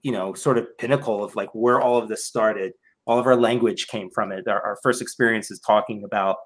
you 0.03 0.11
know 0.11 0.33
sort 0.33 0.57
of 0.57 0.65
pinnacle 0.77 1.23
of 1.23 1.35
like 1.35 1.49
where 1.53 1.79
all 1.79 1.97
of 1.97 2.07
this 2.07 2.25
started 2.25 2.73
all 3.07 3.19
of 3.19 3.25
our 3.25 3.35
language 3.35 3.87
came 3.87 4.09
from 4.09 4.31
it. 4.31 4.47
Our, 4.47 4.61
our 4.61 4.77
first 4.83 5.01
experience 5.01 5.51
is 5.51 5.59
talking 5.59 6.03
about 6.03 6.37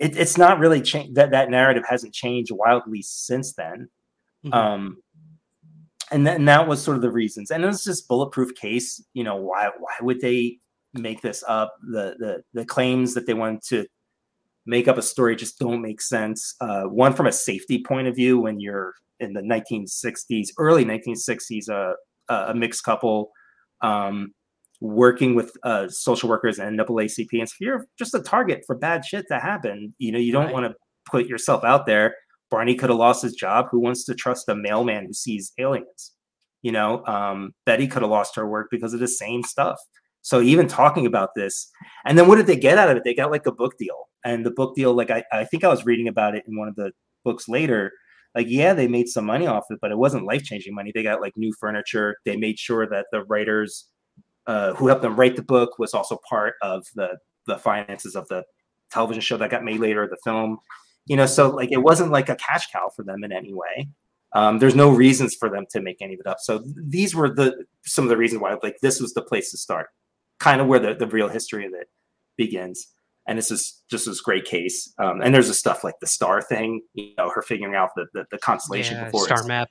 it, 0.00 0.16
it's 0.16 0.38
not 0.38 0.58
really 0.58 0.80
changed 0.80 1.14
that 1.16 1.30
that 1.30 1.50
narrative 1.50 1.84
hasn't 1.88 2.14
changed 2.14 2.50
wildly 2.52 3.02
since 3.02 3.54
then. 3.54 3.88
Mhm. 4.44 4.54
Um, 4.54 4.96
and, 6.10 6.26
that, 6.26 6.36
and 6.36 6.48
that 6.48 6.68
was 6.68 6.82
sort 6.82 6.96
of 6.96 7.02
the 7.02 7.10
reasons. 7.10 7.50
And 7.50 7.64
it 7.64 7.66
was 7.66 7.84
just 7.84 8.08
bulletproof 8.08 8.54
case. 8.54 9.02
You 9.14 9.24
know, 9.24 9.36
why 9.36 9.70
why 9.78 9.92
would 10.00 10.20
they 10.20 10.58
make 10.94 11.22
this 11.22 11.44
up? 11.46 11.74
The 11.82 12.16
the 12.18 12.42
the 12.52 12.64
claims 12.64 13.14
that 13.14 13.26
they 13.26 13.34
wanted 13.34 13.62
to 13.68 13.86
make 14.66 14.88
up 14.88 14.98
a 14.98 15.02
story 15.02 15.36
just 15.36 15.58
don't 15.58 15.82
make 15.82 16.00
sense. 16.00 16.54
Uh, 16.60 16.84
one 16.84 17.12
from 17.14 17.26
a 17.26 17.32
safety 17.32 17.82
point 17.82 18.08
of 18.08 18.16
view, 18.16 18.40
when 18.40 18.60
you're 18.60 18.94
in 19.20 19.32
the 19.32 19.42
1960s, 19.42 20.48
early 20.58 20.84
1960s, 20.84 21.70
uh, 21.70 21.94
a 22.28 22.54
mixed 22.54 22.84
couple. 22.84 23.30
Um, 23.80 24.32
working 24.80 25.34
with 25.34 25.52
uh, 25.62 25.88
social 25.88 26.28
workers 26.28 26.58
and 26.58 26.78
NAACP. 26.78 27.28
And 27.32 27.48
so 27.48 27.54
if 27.54 27.60
you're 27.60 27.86
just 27.98 28.14
a 28.14 28.20
target 28.20 28.62
for 28.66 28.76
bad 28.76 29.04
shit 29.04 29.24
to 29.30 29.38
happen, 29.38 29.94
you 29.98 30.12
know, 30.12 30.18
you 30.18 30.30
don't 30.32 30.46
Right. 30.46 30.52
want 30.52 30.66
to 30.66 30.74
put 31.10 31.26
yourself 31.26 31.64
out 31.64 31.86
there. 31.86 32.14
Barney 32.50 32.74
could 32.74 32.90
have 32.90 32.98
lost 32.98 33.22
his 33.22 33.32
job. 33.34 33.66
Who 33.70 33.80
wants 33.80 34.04
to 34.04 34.14
trust 34.14 34.48
a 34.48 34.54
mailman 34.54 35.06
who 35.06 35.12
sees 35.14 35.52
aliens? 35.58 36.12
You 36.62 36.72
know, 36.72 37.04
um, 37.06 37.54
Betty 37.64 37.86
could 37.86 38.02
have 38.02 38.10
lost 38.10 38.36
her 38.36 38.46
work 38.46 38.68
because 38.70 38.92
of 38.92 39.00
the 39.00 39.08
same 39.08 39.42
stuff. 39.42 39.78
So 40.22 40.40
even 40.42 40.66
talking 40.66 41.06
about 41.06 41.30
this, 41.34 41.70
and 42.04 42.18
then 42.18 42.28
what 42.28 42.36
did 42.36 42.46
they 42.46 42.56
get 42.56 42.76
out 42.76 42.90
of 42.90 42.96
it? 42.96 43.04
They 43.04 43.14
got 43.14 43.30
like 43.30 43.46
a 43.46 43.52
book 43.52 43.78
deal, 43.78 44.08
and 44.24 44.44
the 44.44 44.50
book 44.50 44.74
deal, 44.74 44.92
like 44.92 45.10
I, 45.10 45.24
I 45.32 45.44
think 45.44 45.64
I 45.64 45.68
was 45.68 45.86
reading 45.86 46.08
about 46.08 46.34
it 46.34 46.44
in 46.46 46.58
one 46.58 46.68
of 46.68 46.74
the 46.76 46.92
books 47.24 47.48
later. 47.48 47.92
Like, 48.34 48.46
yeah, 48.48 48.74
they 48.74 48.88
made 48.88 49.08
some 49.08 49.24
money 49.24 49.46
off 49.46 49.64
it, 49.70 49.78
but 49.80 49.92
it 49.92 49.98
wasn't 49.98 50.26
life 50.26 50.42
changing 50.42 50.74
money. 50.74 50.90
They 50.92 51.02
got 51.02 51.20
like 51.20 51.36
new 51.36 51.52
furniture. 51.52 52.16
They 52.24 52.36
made 52.36 52.58
sure 52.58 52.86
that 52.88 53.06
the 53.12 53.24
writers 53.24 53.88
uh, 54.46 54.74
who 54.74 54.88
helped 54.88 55.02
them 55.02 55.16
write 55.16 55.36
the 55.36 55.42
book 55.42 55.78
was 55.78 55.94
also 55.94 56.18
part 56.28 56.54
of 56.62 56.84
the 56.94 57.18
the 57.46 57.58
finances 57.58 58.16
of 58.16 58.26
the 58.28 58.42
television 58.90 59.20
show 59.20 59.36
that 59.36 59.50
got 59.50 59.64
made 59.64 59.80
later, 59.80 60.06
the 60.08 60.16
film. 60.24 60.58
You 61.06 61.16
know, 61.16 61.26
so 61.26 61.50
like 61.50 61.70
it 61.70 61.82
wasn't 61.82 62.10
like 62.10 62.28
a 62.28 62.36
cash 62.36 62.70
cow 62.72 62.90
for 62.94 63.04
them 63.04 63.24
in 63.24 63.32
any 63.32 63.52
way. 63.54 63.88
Um, 64.34 64.58
there's 64.58 64.74
no 64.74 64.90
reasons 64.90 65.34
for 65.34 65.48
them 65.48 65.64
to 65.70 65.80
make 65.80 65.98
any 66.00 66.14
of 66.14 66.20
it 66.20 66.26
up. 66.26 66.38
So 66.40 66.64
these 66.76 67.14
were 67.14 67.32
the 67.32 67.64
some 67.84 68.04
of 68.04 68.08
the 68.08 68.16
reasons 68.16 68.42
why 68.42 68.56
like 68.62 68.76
this 68.82 69.00
was 69.00 69.14
the 69.14 69.22
place 69.22 69.50
to 69.52 69.58
start, 69.58 69.88
kind 70.40 70.60
of 70.60 70.66
where 70.66 70.80
the, 70.80 70.94
the 70.94 71.06
real 71.06 71.28
history 71.28 71.66
of 71.66 71.72
it 71.72 71.88
begins. 72.36 72.88
And 73.26 73.38
this 73.38 73.50
is 73.50 73.82
just 73.88 74.06
this 74.06 74.20
great 74.20 74.44
case. 74.44 74.92
Um, 74.98 75.20
and 75.22 75.34
there's 75.34 75.48
the 75.48 75.54
stuff 75.54 75.82
like 75.84 75.98
the 76.00 76.06
star 76.06 76.42
thing, 76.42 76.82
you 76.94 77.14
know, 77.16 77.30
her 77.30 77.42
figuring 77.42 77.74
out 77.74 77.90
the 77.96 78.06
the, 78.12 78.26
the 78.30 78.38
constellation 78.38 78.96
Yeah, 78.96 79.04
before 79.06 79.24
star 79.24 79.44
map. 79.44 79.70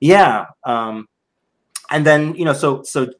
yeah. 0.00 0.46
Um, 0.64 1.06
and 1.90 2.04
then, 2.06 2.34
you 2.34 2.44
know, 2.44 2.52
so 2.54 2.82
so 2.82 3.10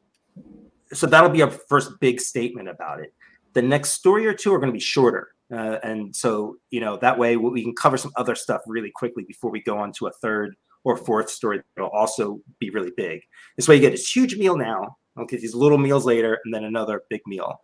so 0.93 1.05
that'll 1.07 1.29
be 1.29 1.43
our 1.43 1.51
first 1.51 1.99
big 1.99 2.19
statement 2.19 2.67
about 2.67 2.99
it. 2.99 3.13
The 3.53 3.61
next 3.61 3.91
story 3.91 4.25
or 4.25 4.33
two 4.33 4.53
are 4.53 4.59
going 4.59 4.69
to 4.71 4.73
be 4.73 4.79
shorter. 4.79 5.29
Uh, 5.51 5.79
and 5.83 6.15
so, 6.15 6.57
you 6.69 6.79
know, 6.79 6.97
that 6.97 7.17
way 7.17 7.35
we 7.37 7.63
can 7.63 7.75
cover 7.75 7.97
some 7.97 8.11
other 8.15 8.35
stuff 8.35 8.61
really 8.67 8.91
quickly 8.91 9.23
before 9.27 9.49
we 9.51 9.61
go 9.61 9.77
on 9.77 9.91
to 9.93 10.07
a 10.07 10.11
third 10.21 10.55
or 10.83 10.95
fourth 10.95 11.29
story 11.29 11.61
that'll 11.75 11.89
also 11.91 12.39
be 12.59 12.69
really 12.69 12.91
big. 12.95 13.21
This 13.55 13.67
way 13.67 13.75
you 13.75 13.81
get 13.81 13.91
this 13.91 14.15
huge 14.15 14.35
meal 14.37 14.55
now, 14.55 14.97
okay, 15.17 15.37
these 15.37 15.55
little 15.55 15.77
meals 15.77 16.05
later, 16.05 16.39
and 16.45 16.53
then 16.53 16.63
another 16.63 17.01
big 17.09 17.21
meal. 17.25 17.59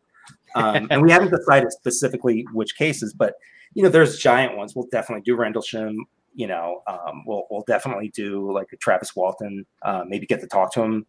Um, 0.56 0.88
and 0.90 1.02
we 1.02 1.12
haven't 1.12 1.32
decided 1.32 1.72
specifically 1.72 2.46
which 2.54 2.76
cases, 2.78 3.14
but 3.14 3.34
you 3.74 3.84
know, 3.84 3.90
there's 3.90 4.18
giant 4.18 4.56
ones. 4.56 4.74
We'll 4.76 4.88
definitely 4.92 5.24
do 5.24 5.36
Rendlesham. 5.36 5.98
You 6.34 6.48
know, 6.48 6.82
um, 6.88 7.24
we'll 7.26 7.44
we'll 7.50 7.64
definitely 7.68 8.10
do 8.10 8.52
like 8.54 8.68
a 8.74 8.78
Travis 8.78 9.16
Walton. 9.16 9.66
Uh, 9.82 10.04
maybe 10.08 10.26
get 10.26 10.40
to 10.42 10.48
talk 10.48 10.74
to 10.74 10.82
him. 10.82 11.06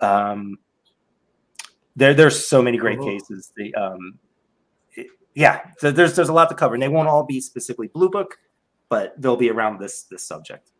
Um, 0.00 0.58
there, 1.94 2.12
there's 2.14 2.46
so 2.46 2.60
many 2.60 2.76
great 2.76 2.98
Cool. 2.98 3.06
cases. 3.08 3.52
The 3.56 3.74
um, 3.74 4.18
it- 4.94 5.06
yeah, 5.34 5.60
so 5.78 5.90
there's 5.90 6.14
there's 6.16 6.28
a 6.28 6.32
lot 6.32 6.48
to 6.48 6.54
cover, 6.54 6.74
and 6.74 6.82
they 6.82 6.88
won't 6.88 7.08
all 7.08 7.24
be 7.24 7.40
specifically 7.40 7.88
Blue 7.88 8.10
Book, 8.10 8.38
but 8.88 9.14
they'll 9.20 9.36
be 9.36 9.50
around 9.50 9.80
this 9.80 10.02
this 10.10 10.26
subject. 10.26 10.70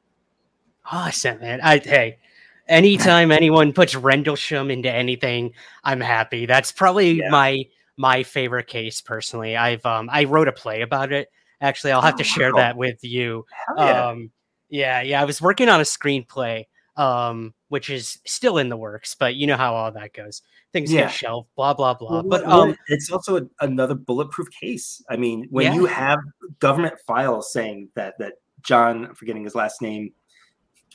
Awesome, 0.90 1.40
man. 1.40 1.60
I 1.62 1.78
hey, 1.78 2.18
anytime 2.68 3.30
anyone 3.30 3.72
puts 3.72 3.94
Rendlesham 3.94 4.70
into 4.70 4.90
anything, 4.90 5.52
I'm 5.84 6.00
happy. 6.00 6.46
That's 6.46 6.72
probably 6.72 7.12
Yeah. 7.18 7.28
my 7.30 7.64
my 7.98 8.22
favorite 8.22 8.66
case 8.66 9.00
personally. 9.00 9.56
I've 9.56 9.84
um 9.86 10.08
I 10.12 10.24
wrote 10.24 10.48
a 10.48 10.52
play 10.52 10.82
about 10.82 11.12
it. 11.12 11.28
Actually, 11.60 11.92
I'll 11.92 12.02
have 12.02 12.16
to 12.16 12.22
Oh, 12.22 12.24
share 12.24 12.52
wow. 12.52 12.60
that 12.60 12.76
with 12.76 13.02
you. 13.02 13.46
Hell 13.50 13.76
yeah. 13.86 14.06
Um 14.08 14.30
yeah, 14.68 15.00
yeah. 15.02 15.22
I 15.22 15.24
was 15.24 15.40
working 15.40 15.68
on 15.68 15.80
a 15.80 15.84
screenplay, 15.84 16.64
um, 16.96 17.54
which 17.68 17.88
is 17.88 18.18
still 18.26 18.58
in 18.58 18.68
the 18.68 18.76
works, 18.76 19.14
but 19.14 19.34
you 19.36 19.46
know 19.46 19.56
how 19.56 19.74
all 19.74 19.92
that 19.92 20.12
goes. 20.12 20.42
Things 20.72 20.92
Yeah. 20.92 21.02
get 21.02 21.12
shelved, 21.12 21.48
blah 21.56 21.72
blah 21.72 21.94
blah. 21.94 22.10
Well, 22.10 22.22
but 22.24 22.44
um 22.44 22.76
it's 22.88 23.10
also 23.10 23.38
a, 23.38 23.42
another 23.60 23.94
bulletproof 23.94 24.48
case. 24.50 25.02
I 25.08 25.16
mean, 25.16 25.46
when 25.50 25.66
Yeah. 25.66 25.74
you 25.74 25.86
have 25.86 26.18
government 26.58 26.94
files 27.06 27.52
saying 27.52 27.88
that 27.94 28.18
that 28.18 28.34
John, 28.62 29.06
I'm 29.06 29.14
forgetting 29.14 29.44
his 29.44 29.54
last 29.54 29.80
name, 29.80 30.12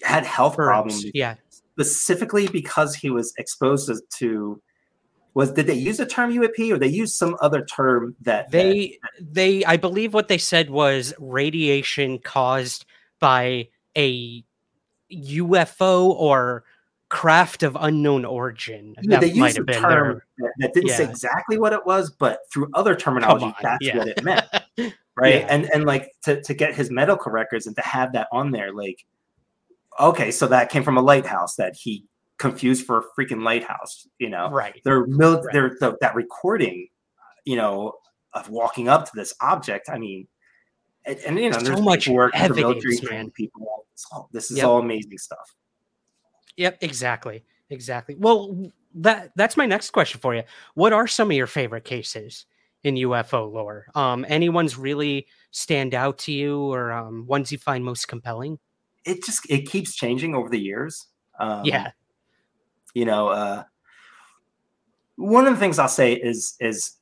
had 0.04 0.26
health 0.26 0.56
problems 0.56 1.06
yeah. 1.14 1.36
Specifically 1.74 2.48
because 2.48 2.96
he 2.96 3.10
was 3.10 3.34
exposed 3.38 3.88
to, 3.88 4.02
to 4.20 4.62
was 5.34 5.52
did 5.52 5.68
they 5.68 5.74
use 5.76 5.98
the 5.98 6.06
term 6.06 6.34
UAP 6.34 6.72
or 6.74 6.78
they 6.78 6.88
used 6.88 7.16
some 7.16 7.38
other 7.42 7.64
term 7.66 8.16
that 8.22 8.52
that- 8.52 8.52
They 8.52 9.00
they 9.20 9.64
I 9.66 9.78
believe 9.78 10.14
what 10.14 10.28
they 10.28 10.38
said 10.38 10.70
was 10.70 11.14
radiation 11.20 12.20
caused 12.20 12.86
by 13.20 13.70
a 13.98 14.44
UFO 15.12 16.10
or 16.10 16.64
craft 17.10 17.64
of 17.64 17.78
unknown 17.80 18.24
origin. 18.24 18.96
Yeah, 19.02 19.20
that 19.20 19.22
they 19.22 19.34
used 19.34 19.60
a 19.60 19.66
term 19.66 20.22
that, 20.38 20.52
that 20.60 20.74
didn't 20.74 20.92
say 20.92 21.04
exactly 21.04 21.58
what 21.60 21.74
it 21.74 21.86
was, 21.86 22.10
but 22.10 22.40
through 22.52 22.70
other 22.74 22.96
terminology, 22.96 23.46
on, 23.46 23.56
that's 23.62 23.86
yeah. 23.86 23.98
what 23.98 24.08
it 24.08 24.24
meant. 24.24 24.46
right 25.18 25.36
Yeah. 25.36 25.48
and 25.50 25.70
and 25.74 25.86
like 25.86 26.14
to, 26.24 26.42
to 26.42 26.54
get 26.54 26.74
his 26.74 26.90
medical 26.90 27.32
records 27.32 27.68
and 27.68 27.76
to 27.76 27.82
have 27.82 28.14
that 28.14 28.28
on 28.32 28.52
there 28.52 28.74
like 28.74 29.06
okay 30.00 30.32
so 30.32 30.48
that 30.48 30.70
came 30.70 30.84
from 30.84 30.98
a 30.98 31.02
lighthouse 31.02 31.56
that 31.56 31.76
he 31.76 32.06
confused 32.38 32.86
for 32.86 33.00
a 33.00 33.04
freaking 33.20 33.44
lighthouse 33.44 34.08
you 34.20 34.30
know 34.30 34.50
right. 34.50 34.82
they're 34.84 35.06
mil- 35.06 35.42
Right. 35.44 35.54
they're 35.54 35.78
the, 35.80 35.98
that 36.02 36.16
recording 36.16 36.88
you 37.46 37.56
know 37.56 37.94
of 38.34 38.50
walking 38.50 38.88
up 38.88 39.06
to 39.06 39.12
this 39.16 39.34
object 39.42 39.90
i 39.90 39.98
mean 39.98 40.28
and, 41.06 41.20
and 41.20 41.40
you 41.40 41.50
know 41.50 41.60
there's 41.60 41.78
So 41.78 41.84
much 41.84 42.08
work 42.08 42.34
for 42.36 42.54
military 42.54 42.96
man. 42.96 43.04
trained 43.04 43.34
people 43.34 43.68
all- 44.12 44.30
this 44.32 44.50
is 44.50 44.58
Yep. 44.58 44.66
all 44.68 44.80
amazing 44.80 45.18
stuff 45.18 45.54
Yep, 46.58 46.80
exactly. 46.82 47.44
Exactly. 47.70 48.16
Well, 48.20 48.70
that 48.96 49.32
that's 49.38 49.56
my 49.56 49.66
next 49.66 49.92
question 49.92 50.20
for 50.20 50.36
you. 50.36 50.44
What 50.74 50.92
are 50.92 51.08
some 51.08 51.32
of 51.32 51.38
your 51.38 51.48
favorite 51.48 51.86
cases 51.86 52.46
in 52.84 52.96
UFO 52.96 53.50
lore? 53.52 53.86
Um, 53.96 54.26
any 54.28 54.50
ones 54.50 54.78
really 54.78 55.28
stand 55.52 55.96
out 55.96 56.18
to 56.20 56.34
you, 56.34 56.60
or 56.60 56.92
um, 56.92 57.26
ones 57.26 57.52
you 57.54 57.58
find 57.58 57.86
most 57.86 58.10
compelling? 58.10 58.60
It 59.06 59.24
just 59.24 59.46
it 59.50 59.70
keeps 59.70 59.96
changing 59.96 60.36
over 60.36 60.50
the 60.50 60.60
years. 60.60 61.08
Um, 61.40 61.66
yeah, 61.66 61.92
you 62.94 63.06
know 63.06 63.30
uh 63.30 63.64
one 65.16 65.46
of 65.48 65.54
the 65.54 65.60
things 65.60 65.80
i'll 65.80 65.88
say 65.88 66.14
is 66.14 66.56
is 66.60 66.98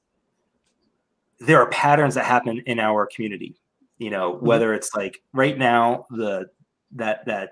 there 1.39 1.60
are 1.62 1.70
patterns 1.70 2.16
that 2.16 2.26
happen 2.26 2.62
in 2.66 2.80
our 2.80 3.08
community 3.08 3.56
you 3.97 4.10
know 4.10 4.38
whether 4.41 4.74
it's 4.74 4.93
like 4.95 5.22
right 5.34 5.58
now 5.58 6.06
the 6.12 6.45
that 6.91 7.26
that 7.26 7.52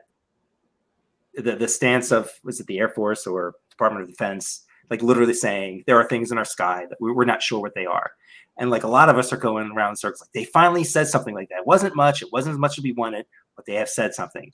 the, 1.36 1.56
the 1.56 1.68
stance 1.68 2.12
of 2.12 2.30
was 2.44 2.60
it 2.60 2.68
the 2.68 2.80
air 2.80 2.90
force 2.90 3.26
or 3.28 3.56
department 3.70 4.04
of 4.04 4.10
defense 4.10 4.66
like 4.90 5.02
literally 5.02 5.34
saying 5.34 5.84
there 5.86 5.98
are 6.00 6.08
things 6.08 6.32
in 6.32 6.38
our 6.38 6.46
sky 6.46 6.86
that 6.90 7.00
we- 7.02 7.12
we're 7.12 7.26
not 7.26 7.42
sure 7.44 7.60
what 7.60 7.76
they 7.76 7.86
are. 7.86 8.12
And 8.58 8.70
like 8.72 8.84
a 8.84 8.88
lot 8.88 9.10
of 9.10 9.18
us 9.18 9.32
are 9.34 9.38
going 9.38 9.70
around 9.72 9.98
circles 9.98 10.22
like 10.22 10.32
they 10.34 10.46
finally 10.46 10.84
said 10.84 11.08
something 11.08 11.36
like 11.36 11.50
that. 11.50 11.60
It 11.60 11.68
wasn't 11.68 11.96
much 11.96 12.22
it 12.22 12.30
wasn't 12.32 12.54
as 12.54 12.60
much 12.60 12.78
as 12.78 12.84
we 12.84 12.94
wanted 12.94 13.26
but 13.58 13.66
they 13.66 13.74
have 13.74 13.90
said 13.90 14.14
something 14.14 14.54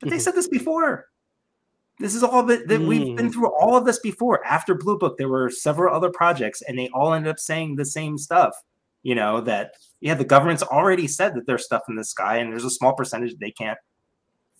but 0.00 0.10
they 0.10 0.16
Mhm. 0.16 0.20
said 0.22 0.34
this 0.34 0.48
before 0.48 1.06
This 2.00 2.14
is 2.14 2.22
all 2.22 2.44
that, 2.44 2.68
that 2.68 2.80
we've 2.80 3.16
been 3.16 3.26
Mm. 3.28 3.32
through 3.32 3.52
all 3.56 3.76
of 3.76 3.84
this 3.84 3.98
before. 3.98 4.44
After 4.46 4.72
Blue 4.72 4.96
Book, 4.96 5.18
there 5.18 5.28
were 5.28 5.50
several 5.50 5.92
other 5.92 6.10
projects, 6.10 6.62
and 6.62 6.78
they 6.78 6.88
all 6.90 7.12
ended 7.12 7.28
up 7.28 7.40
saying 7.40 7.74
the 7.74 7.84
same 7.84 8.16
stuff. 8.16 8.54
You 9.02 9.16
know 9.16 9.40
that 9.40 9.72
yeah, 10.00 10.14
the 10.14 10.24
government's 10.24 10.62
already 10.62 11.08
said 11.08 11.34
that 11.34 11.46
there's 11.48 11.64
stuff 11.64 11.82
in 11.88 11.96
the 11.96 12.04
sky, 12.04 12.36
and 12.36 12.52
there's 12.52 12.64
a 12.64 12.70
small 12.70 12.92
percentage 12.94 13.36
they 13.38 13.50
can't 13.50 13.78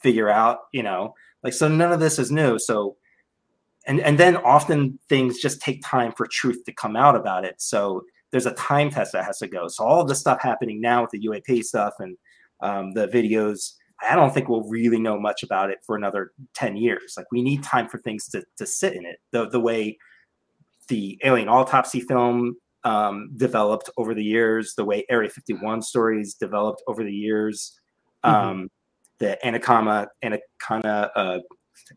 figure 0.03 0.29
out. 0.29 0.63
You 0.73 0.83
know, 0.83 1.15
like 1.45 1.53
so 1.53 1.69
none 1.69 1.93
of 1.93 2.01
this 2.01 2.19
is 2.19 2.33
new. 2.33 2.59
So 2.59 2.97
and 3.87 4.01
and 4.01 4.19
then 4.19 4.37
often 4.39 4.99
things 5.09 5.39
just 5.39 5.61
take 5.61 5.81
time 5.85 6.11
for 6.17 6.27
truth 6.27 6.65
to 6.65 6.73
come 6.73 6.97
out 6.97 7.15
about 7.15 7.45
it. 7.45 7.63
So 7.63 8.03
there's 8.33 8.47
a 8.47 8.53
time 8.55 8.91
test 8.91 9.13
that 9.13 9.25
has 9.25 9.39
to 9.39 9.47
go. 9.47 9.69
So 9.69 9.85
all 9.85 10.01
of 10.01 10.09
this 10.09 10.19
stuff 10.19 10.41
happening 10.43 10.81
now 10.81 11.03
with 11.03 11.13
the 11.13 11.21
UAP 11.21 11.63
stuff 11.65 11.95
and 12.01 12.19
um, 12.61 12.93
the 12.93 13.09
videos, 13.09 13.73
I 14.09 14.15
don't 14.15 14.33
think 14.33 14.49
we'll 14.49 14.69
really 14.69 15.01
know 15.01 15.19
much 15.19 15.43
about 15.43 15.71
it 15.71 15.79
for 15.85 15.97
another 15.97 16.33
10 16.55 16.77
years. 16.77 17.15
Like 17.17 17.27
we 17.33 17.43
need 17.43 17.63
time 17.63 17.89
for 17.89 17.99
things 17.99 18.29
to, 18.29 18.45
to 18.59 18.67
sit 18.67 18.95
in 18.95 19.05
it. 19.05 19.19
The, 19.33 19.49
the 19.49 19.61
way 19.61 19.99
the 20.89 21.19
alien 21.25 21.49
autopsy 21.49 22.01
film 22.01 22.57
um, 22.85 23.31
developed 23.37 23.91
over 23.97 24.15
the 24.15 24.25
years, 24.25 24.75
the 24.77 24.85
way 24.85 25.05
Area 25.11 25.29
51 25.29 25.83
stories 25.83 26.35
developed 26.35 26.83
over 26.87 27.05
the 27.05 27.13
years, 27.13 27.79
um, 28.25 28.71
the 29.19 29.45
Anaconda, 29.47 30.09
Anaconda, 30.23 31.11
uh, 31.15 31.39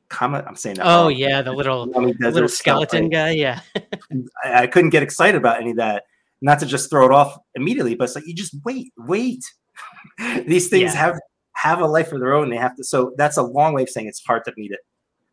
Kama, 0.10 0.44
I'm 0.48 0.56
saying 0.56 0.78
that. 0.78 0.86
Oh 0.86 1.04
wrong. 1.04 1.16
yeah, 1.16 1.42
the 1.42 1.52
little 1.52 1.86
little 1.88 2.48
stuff, 2.48 2.52
skeleton 2.52 3.10
guy. 3.10 3.32
Yeah. 3.32 3.62
I, 4.44 4.64
I 4.64 4.68
couldn't 4.68 4.92
get 4.92 5.04
excited 5.04 5.36
about 5.36 5.60
any 5.60 5.72
of 5.72 5.78
that. 5.78 6.04
Not 6.42 6.60
to 6.60 6.66
just 6.66 6.90
throw 6.90 7.06
it 7.06 7.12
off 7.12 7.38
immediately, 7.56 7.96
but 7.96 8.06
it's 8.06 8.16
like 8.16 8.28
you 8.28 8.34
just 8.34 8.56
wait, 8.64 8.92
wait. 8.98 9.44
These 10.48 10.70
things 10.70 10.94
Yeah. 10.94 11.00
have 11.00 11.20
have 11.54 11.80
a 11.82 11.86
life 11.86 12.12
of 12.12 12.20
their 12.20 12.34
own. 12.34 12.50
They 12.50 12.58
have 12.58 12.76
to. 12.78 12.84
So 12.84 13.14
that's 13.18 13.38
a 13.38 13.44
long 13.44 13.74
way 13.74 13.84
of 13.84 13.90
saying 13.90 14.08
it's 14.08 14.24
hard 14.26 14.44
to 14.46 14.54
meet 14.58 14.72
it. 14.72 14.80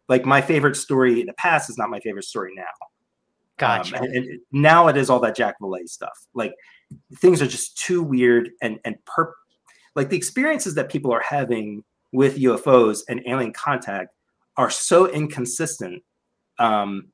Like 0.09 0.25
my 0.27 0.41
favorite 0.41 0.77
story 0.77 1.21
in 1.21 1.27
the 1.27 1.33
past 1.35 1.71
is 1.71 1.79
not 1.79 1.91
my 1.91 2.01
favorite 2.01 2.25
story 2.25 2.53
now. 2.55 2.63
Um, 2.63 2.67
Gotcha. 3.57 3.97
and, 3.97 4.15
and 4.15 4.41
now 4.53 4.89
it 4.89 4.97
is 4.97 5.11
all 5.11 5.21
that 5.21 5.37
Jacques 5.37 5.57
Vallée 5.61 5.89
stuff. 5.89 6.27
Like 6.35 6.55
things 7.17 7.41
are 7.43 7.47
just 7.47 7.79
too 7.79 8.03
weird 8.03 8.51
and 8.63 8.79
and 8.85 8.97
per 9.05 9.33
like 9.95 10.11
the 10.11 10.17
experiences 10.17 10.75
that 10.75 10.91
people 10.91 11.13
are 11.13 11.23
having 11.27 11.83
with 12.13 12.39
UFOs 12.39 13.01
and 13.09 13.21
alien 13.27 13.53
contact 13.53 14.15
are 14.57 14.71
so 14.71 15.07
inconsistent. 15.09 16.03
Um, 16.59 17.09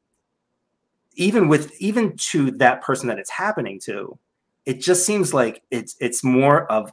even 1.14 1.48
with 1.48 1.72
even 1.80 2.16
to 2.16 2.50
that 2.52 2.82
person 2.82 3.08
that 3.08 3.18
it's 3.18 3.30
happening 3.30 3.80
to, 3.84 4.18
it 4.66 4.80
just 4.80 5.06
seems 5.06 5.32
like 5.32 5.62
it's 5.70 5.96
it's 6.00 6.24
more 6.24 6.70
of 6.70 6.92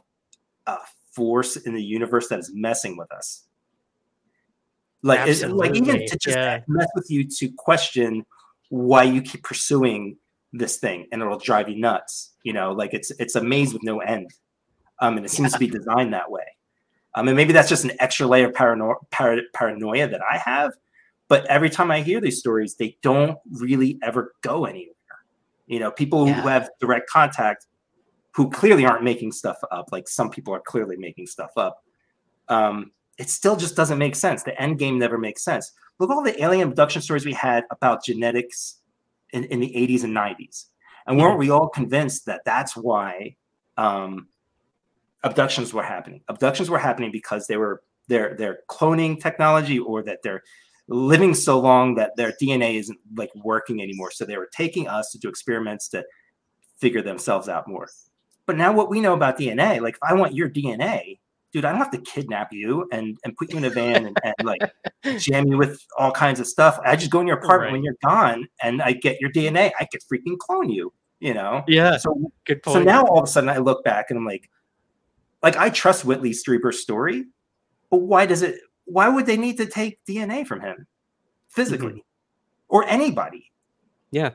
a 0.66 0.76
force 1.12 1.56
in 1.56 1.74
the 1.74 1.82
universe 1.82 2.28
that 2.28 2.38
is 2.38 2.50
messing 2.54 2.96
with 2.96 3.10
us. 3.12 3.44
Like, 5.02 5.26
like 5.48 5.74
even 5.74 6.06
to 6.06 6.18
just 6.18 6.36
yeah. 6.36 6.60
mess 6.68 6.86
with 6.94 7.10
you 7.10 7.26
to 7.28 7.50
question 7.56 8.24
why 8.68 9.02
you 9.02 9.20
keep 9.20 9.42
pursuing 9.42 10.16
this 10.52 10.76
thing, 10.76 11.06
and 11.10 11.20
it'll 11.20 11.38
drive 11.38 11.68
you 11.68 11.76
nuts. 11.76 12.32
You 12.44 12.52
know, 12.52 12.72
like 12.72 12.94
it's 12.94 13.10
it's 13.18 13.34
a 13.34 13.42
maze 13.42 13.72
with 13.72 13.82
no 13.82 14.00
end, 14.00 14.30
um, 15.00 15.16
and 15.16 15.26
it 15.26 15.30
seems 15.30 15.52
to 15.52 15.58
be 15.58 15.66
designed 15.66 16.12
that 16.12 16.30
way. 16.30 16.44
Um, 17.14 17.28
and 17.28 17.36
maybe 17.36 17.52
that's 17.52 17.68
just 17.68 17.84
an 17.84 17.92
extra 17.98 18.26
layer 18.26 18.48
of 18.48 18.54
parano- 18.54 18.96
para- 19.10 19.42
paranoia 19.52 20.08
that 20.08 20.20
I 20.22 20.38
have. 20.38 20.72
But 21.28 21.46
every 21.46 21.68
time 21.68 21.90
I 21.90 22.02
hear 22.02 22.20
these 22.20 22.38
stories, 22.38 22.76
they 22.76 22.96
don't 23.02 23.38
really 23.50 23.98
ever 24.02 24.34
go 24.42 24.64
anywhere. 24.64 24.94
You 25.66 25.80
know, 25.80 25.90
people 25.90 26.26
Yeah. 26.26 26.40
who 26.40 26.48
have 26.48 26.70
direct 26.80 27.08
contact, 27.10 27.66
who 28.34 28.50
clearly 28.50 28.84
aren't 28.84 29.04
making 29.04 29.32
stuff 29.32 29.58
up, 29.70 29.88
like 29.92 30.08
some 30.08 30.30
people 30.30 30.54
are 30.54 30.60
clearly 30.60 30.96
making 30.96 31.26
stuff 31.26 31.50
up. 31.56 31.84
Um, 32.48 32.92
it 33.18 33.28
still 33.28 33.56
just 33.56 33.76
doesn't 33.76 33.98
make 33.98 34.14
sense. 34.14 34.42
The 34.42 34.60
end 34.60 34.78
game 34.78 34.98
never 34.98 35.18
makes 35.18 35.44
sense. 35.44 35.72
Look 35.98 36.10
all 36.10 36.22
the 36.22 36.42
alien 36.42 36.68
abduction 36.68 37.02
stories 37.02 37.24
we 37.26 37.34
had 37.34 37.64
about 37.70 38.04
genetics 38.04 38.80
in, 39.32 39.44
in 39.44 39.60
the 39.60 39.68
80s 39.68 40.04
and 40.04 40.16
90s. 40.16 40.66
And 41.06 41.18
weren't 41.18 41.38
we 41.38 41.50
all 41.50 41.68
convinced 41.68 42.26
that 42.26 42.42
that's 42.44 42.76
why 42.76 43.36
um, 43.76 44.28
abductions 45.24 45.74
were 45.74 45.82
happening? 45.82 46.22
Abductions 46.28 46.70
were 46.70 46.78
happening 46.78 47.10
because 47.12 47.46
they 47.46 47.56
were 47.56 47.82
their 48.08 48.34
their 48.36 48.60
cloning 48.68 49.20
technology 49.20 49.78
or 49.78 50.02
that 50.02 50.22
they're 50.22 50.42
living 50.88 51.34
so 51.34 51.60
long 51.60 51.94
that 51.94 52.16
their 52.16 52.32
DNA 52.40 52.74
isn't 52.78 52.98
like 53.16 53.30
working 53.36 53.82
anymore. 53.82 54.10
So 54.10 54.24
they 54.24 54.36
were 54.36 54.50
taking 54.52 54.88
us 54.88 55.10
to 55.12 55.18
do 55.18 55.28
experiments 55.28 55.88
to 55.88 56.04
figure 56.78 57.02
themselves 57.02 57.48
out 57.48 57.68
more. 57.68 57.88
But 58.46 58.56
now 58.56 58.72
what 58.72 58.90
we 58.90 59.00
know 59.00 59.14
about 59.14 59.38
DNA, 59.38 59.80
like 59.80 59.94
if 59.94 60.02
I 60.02 60.14
want 60.14 60.34
your 60.34 60.48
DNA, 60.48 61.18
dude, 61.52 61.64
I 61.64 61.70
don't 61.70 61.78
have 61.78 61.90
to 61.92 61.98
kidnap 61.98 62.52
you 62.52 62.88
and, 62.92 63.16
and 63.24 63.36
put 63.36 63.52
you 63.52 63.58
in 63.58 63.64
a 63.64 63.70
van 63.70 64.06
and, 64.06 64.16
and 64.24 64.34
like 64.42 64.60
jam 65.18 65.46
you 65.46 65.58
with 65.58 65.80
all 65.98 66.10
kinds 66.10 66.40
of 66.40 66.46
stuff. 66.46 66.78
I 66.84 66.96
just 66.96 67.10
go 67.10 67.20
in 67.20 67.26
your 67.26 67.38
apartment 67.38 67.72
when 67.72 67.84
you're 67.84 67.96
gone 68.04 68.48
and 68.62 68.82
I 68.82 68.92
get 68.92 69.20
your 69.20 69.30
DNA. 69.30 69.70
I 69.78 69.84
could 69.84 70.00
freaking 70.02 70.38
clone 70.38 70.70
you, 70.70 70.92
you 71.20 71.34
know? 71.34 71.62
Yeah. 71.68 71.98
So 71.98 72.32
Good 72.46 72.62
point. 72.62 72.74
so 72.74 72.82
now 72.82 73.04
all 73.04 73.18
of 73.18 73.24
a 73.24 73.26
sudden 73.28 73.50
I 73.50 73.58
look 73.58 73.84
back 73.84 74.06
and 74.10 74.18
I'm 74.18 74.26
like, 74.26 74.48
like 75.42 75.56
I 75.56 75.70
trust 75.70 76.04
Whitley 76.04 76.30
Strieber's 76.30 76.80
story, 76.80 77.26
but 77.90 77.98
why 77.98 78.26
does 78.26 78.42
it? 78.42 78.60
Why 78.84 79.08
would 79.08 79.26
they 79.26 79.36
need 79.36 79.56
to 79.58 79.66
take 79.66 79.98
DNA 80.08 80.46
from 80.46 80.60
him 80.60 80.86
physically 81.48 81.88
mm-hmm. 81.88 81.98
or 82.68 82.84
anybody? 82.86 83.50
Yeah. 84.10 84.30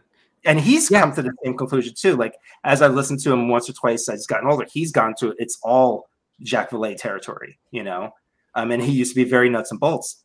And 0.48 0.60
he's 0.60 0.88
come 0.90 1.14
to 1.14 1.22
the 1.22 1.34
same 1.44 1.58
conclusion 1.58 1.94
too. 1.94 2.16
Like 2.16 2.34
as 2.64 2.82
I've 2.82 2.96
listened 2.96 3.20
to 3.22 3.34
him 3.34 3.50
once 3.50 3.70
or 3.70 3.74
twice, 3.74 4.08
as 4.08 4.20
he's 4.20 4.28
gotten 4.28 4.50
older, 4.50 4.66
he's 4.72 4.92
gone 4.92 5.14
to 5.20 5.36
it's 5.38 5.60
all 5.62 6.10
Jacques 6.44 6.72
Vallée 6.72 6.96
territory, 6.96 7.60
you 7.72 7.84
know. 7.84 8.12
Um, 8.56 8.72
and 8.72 8.82
he 8.82 8.92
used 8.92 9.12
to 9.12 9.16
be 9.16 9.30
very 9.30 9.50
nuts 9.50 9.72
and 9.72 9.80
bolts. 9.80 10.24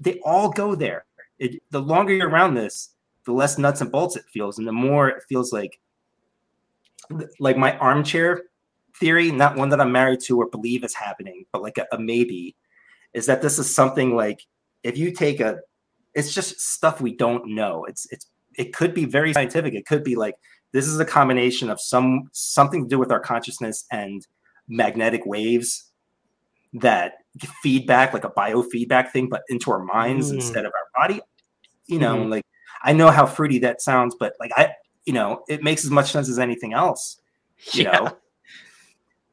They 0.00 0.20
all 0.24 0.50
go 0.50 0.74
there. 0.74 1.06
It, 1.38 1.62
the 1.70 1.80
longer 1.80 2.12
you're 2.12 2.28
around 2.28 2.54
this, 2.54 2.90
the 3.24 3.32
less 3.32 3.56
nuts 3.56 3.80
and 3.80 3.90
bolts 3.90 4.16
it 4.16 4.24
feels, 4.32 4.58
and 4.58 4.66
the 4.66 4.72
more 4.72 5.08
it 5.08 5.22
feels 5.28 5.52
like 5.52 5.78
like 7.38 7.56
my 7.56 7.78
armchair 7.78 8.42
theory, 8.98 9.30
not 9.30 9.56
one 9.56 9.68
that 9.68 9.80
I'm 9.80 9.92
married 9.92 10.20
to 10.20 10.40
or 10.40 10.48
believe 10.48 10.84
is 10.84 10.94
happening, 10.94 11.44
but 11.52 11.62
like 11.62 11.78
a, 11.78 11.86
a 11.92 11.98
maybe, 11.98 12.56
is 13.12 13.26
that 13.26 13.42
this 13.42 13.58
is 13.58 13.74
something 13.74 14.16
like 14.16 14.46
if 14.82 14.98
you 14.98 15.12
take 15.12 15.40
a, 15.40 15.60
it's 16.14 16.34
just 16.34 16.60
stuff 16.60 17.00
we 17.00 17.16
don't 17.16 17.54
know. 17.54 17.84
It's 17.84 18.06
it's 18.10 18.26
it 18.56 18.72
could 18.74 18.94
be 18.94 19.04
very 19.04 19.32
scientific. 19.32 19.74
It 19.74 19.86
could 19.86 20.04
be 20.04 20.16
like 20.16 20.34
this 20.72 20.86
is 20.86 20.98
a 20.98 21.04
combination 21.04 21.70
of 21.70 21.80
some 21.80 22.28
something 22.32 22.82
to 22.84 22.88
do 22.88 22.98
with 22.98 23.12
our 23.12 23.20
consciousness 23.20 23.84
and 23.90 24.26
magnetic 24.68 25.24
waves 25.26 25.90
that 26.74 27.18
feedback 27.62 28.12
like 28.12 28.24
a 28.24 28.30
biofeedback 28.30 29.10
thing, 29.10 29.28
but 29.28 29.42
into 29.48 29.70
our 29.70 29.84
minds 29.84 30.30
Mm. 30.30 30.34
instead 30.36 30.64
of 30.64 30.72
our 30.72 31.02
body. 31.06 31.20
You 31.86 31.98
know, 31.98 32.16
Mhm. 32.16 32.30
like 32.30 32.46
I 32.82 32.92
know 32.92 33.10
how 33.10 33.26
fruity 33.26 33.58
that 33.60 33.80
sounds, 33.82 34.16
but 34.18 34.34
like 34.40 34.50
I, 34.56 34.74
you 35.06 35.12
know, 35.12 35.44
it 35.48 35.62
makes 35.62 35.84
as 35.84 35.90
much 35.90 36.10
sense 36.12 36.28
as 36.28 36.38
anything 36.38 36.72
else. 36.72 37.20
You 37.72 37.84
Yeah. 37.84 37.90
know. 37.92 38.06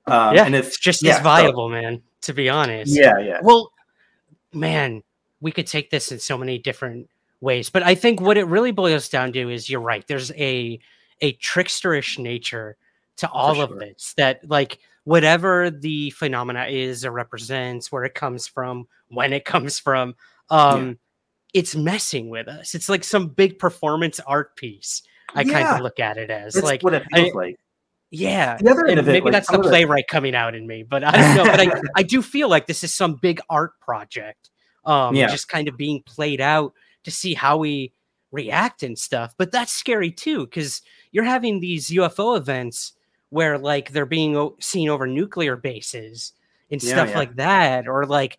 Um, 0.07 0.35
yeah, 0.35 0.45
and 0.45 0.55
if 0.55 0.67
it's 0.67 0.77
just 0.79 1.01
yeah, 1.03 1.11
as 1.11 1.17
so- 1.17 1.23
viable, 1.23 1.69
man. 1.69 2.01
To 2.21 2.33
be 2.33 2.49
honest. 2.49 2.93
Yeah, 2.95 3.17
yeah. 3.19 3.39
Well, 3.41 3.71
man, 4.53 5.01
we 5.39 5.51
could 5.51 5.65
take 5.65 5.89
this 5.89 6.11
in 6.11 6.19
so 6.19 6.37
many 6.37 6.59
different 6.59 7.09
ways, 7.41 7.69
but 7.69 7.83
I 7.83 7.95
think 7.95 8.21
what 8.21 8.37
it 8.37 8.45
really 8.45 8.71
boils 8.71 9.09
down 9.09 9.33
to 9.33 9.49
is 9.49 9.69
you're 9.69 9.81
right. 9.81 10.05
There's 10.07 10.31
a 10.33 10.79
a 11.21 11.33
tricksterish 11.33 12.17
nature 12.17 12.77
to 13.17 13.29
all 13.29 13.61
of 13.61 13.77
this. 13.79 14.13
That 14.17 14.47
like 14.49 14.79
whatever 15.03 15.69
the 15.69 16.11
phenomena 16.11 16.67
is 16.69 17.03
or 17.05 17.11
represents, 17.11 17.91
where 17.91 18.03
it 18.03 18.13
comes 18.13 18.47
from, 18.47 18.87
when 19.09 19.33
it 19.33 19.45
comes 19.53 19.79
from, 19.79 20.15
um, 20.49 20.97
it's 21.53 21.75
messing 21.75 22.29
with 22.29 22.47
us. 22.47 22.73
It's 22.75 22.87
like 22.89 23.03
some 23.03 23.27
big 23.27 23.59
performance 23.59 24.19
art 24.25 24.55
piece. 24.55 25.01
I 25.33 25.43
kind 25.43 25.67
of 25.67 25.81
look 25.81 25.99
at 25.99 26.17
it 26.17 26.29
as 26.29 26.53
That's 26.55 26.65
like 26.65 26.83
what 26.83 26.93
it 26.93 27.03
I- 27.13 27.31
like. 27.33 27.57
yeah, 28.09 28.57
The 28.57 28.69
other 28.69 28.85
end 28.85 28.99
of 28.99 29.07
it, 29.07 29.11
maybe 29.13 29.23
like, 29.25 29.31
that's 29.31 29.49
the- 29.49 29.59
playwright 29.59 30.07
coming 30.07 30.35
out 30.35 30.55
in 30.55 30.67
me, 30.67 30.83
but 30.83 31.03
I 31.05 31.11
don't 31.11 31.35
know. 31.37 31.43
but 31.45 31.59
I, 31.61 31.81
I 31.95 32.03
do 32.03 32.21
feel 32.21 32.49
like 32.49 32.67
this 32.67 32.83
is 32.83 32.93
some 32.93 33.15
big 33.15 33.39
art 33.49 33.79
project, 33.79 34.49
um, 34.85 35.15
Yeah. 35.15 35.27
just 35.27 35.47
kind 35.47 35.67
of 35.69 35.77
being 35.77 36.03
played 36.03 36.41
out 36.41 36.73
to 37.03 37.11
see 37.11 37.33
how 37.33 37.57
we 37.57 37.93
react 38.31 38.83
and 38.83 38.97
stuff. 38.97 39.33
But 39.37 39.51
that's 39.51 39.71
scary 39.73 40.11
too, 40.11 40.45
because 40.45 40.81
you're 41.11 41.23
having 41.23 41.59
these 41.59 41.89
UFO 41.89 42.37
events 42.37 42.93
where 43.29 43.57
like 43.57 43.91
they're 43.91 44.05
being 44.05 44.35
o- 44.37 44.55
seen 44.59 44.89
over 44.89 45.07
nuclear 45.07 45.55
bases 45.55 46.33
and 46.69 46.81
Yeah, 46.81 46.93
stuff 46.93 47.09
yeah. 47.09 47.17
like 47.17 47.35
that, 47.37 47.87
or 47.87 48.05
like 48.05 48.37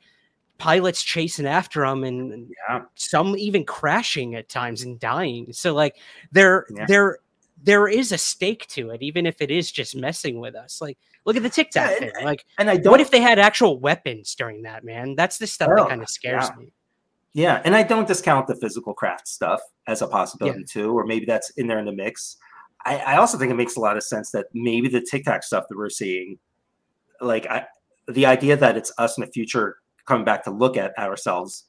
pilots 0.58 1.02
chasing 1.02 1.46
after 1.46 1.80
them 1.86 2.04
and 2.04 2.50
Yeah. 2.68 2.82
some 2.94 3.36
even 3.36 3.64
crashing 3.64 4.34
at 4.34 4.48
times 4.48 4.82
and 4.82 4.98
dying. 5.00 5.52
So 5.52 5.74
like 5.74 5.96
there 6.30 6.66
there 6.86 7.18
there 7.64 7.86
is 7.88 8.10
a 8.12 8.18
stake 8.18 8.66
to 8.68 8.90
it, 8.90 9.02
even 9.02 9.24
if 9.26 9.40
it 9.40 9.50
is 9.50 9.70
just 9.70 9.94
messing 9.96 10.40
with 10.40 10.54
us. 10.54 10.80
Like 10.80 10.98
look 11.24 11.36
at 11.36 11.42
the 11.42 11.50
Tic 11.50 11.70
Tac 11.70 11.90
Yeah, 12.00 12.06
and- 12.06 12.14
thing. 12.16 12.24
Like 12.24 12.44
And 12.58 12.70
I 12.70 12.76
don't 12.76 12.90
what 12.90 13.00
if 13.00 13.10
they 13.10 13.20
had 13.20 13.38
actual 13.38 13.78
weapons 13.78 14.34
during 14.34 14.62
that, 14.62 14.84
man? 14.84 15.14
That's 15.16 15.38
the 15.38 15.46
stuff 15.46 15.68
Oh, 15.72 15.76
that 15.76 15.88
kind 15.88 16.02
of 16.02 16.08
scares 16.08 16.48
me. 16.58 16.72
Yeah, 17.34 17.62
and 17.64 17.74
I 17.74 17.82
don't 17.82 18.06
discount 18.06 18.46
the 18.46 18.56
physical 18.56 18.92
craft 18.92 19.26
stuff 19.26 19.60
as 19.86 20.02
a 20.02 20.06
possibility 20.06 20.64
too, 20.64 20.96
or 20.96 21.06
maybe 21.06 21.24
that's 21.24 21.50
in 21.50 21.66
there 21.66 21.78
in 21.78 21.86
the 21.86 21.92
mix. 21.92 22.36
I, 22.84 22.98
I 22.98 23.16
also 23.16 23.38
think 23.38 23.50
it 23.50 23.54
makes 23.54 23.76
a 23.76 23.80
lot 23.80 23.96
of 23.96 24.02
sense 24.02 24.30
that 24.32 24.46
maybe 24.52 24.88
the 24.88 25.00
Tic 25.00 25.24
Tac 25.24 25.42
stuff 25.42 25.64
that 25.68 25.78
we're 25.78 25.88
seeing, 25.88 26.38
like 27.20 27.46
I, 27.46 27.66
the 28.08 28.26
idea 28.26 28.56
that 28.56 28.76
it's 28.76 28.92
us 28.98 29.16
in 29.16 29.24
the 29.24 29.30
future 29.30 29.78
coming 30.06 30.24
back 30.24 30.44
to 30.44 30.50
look 30.50 30.76
at 30.76 30.96
ourselves 30.98 31.66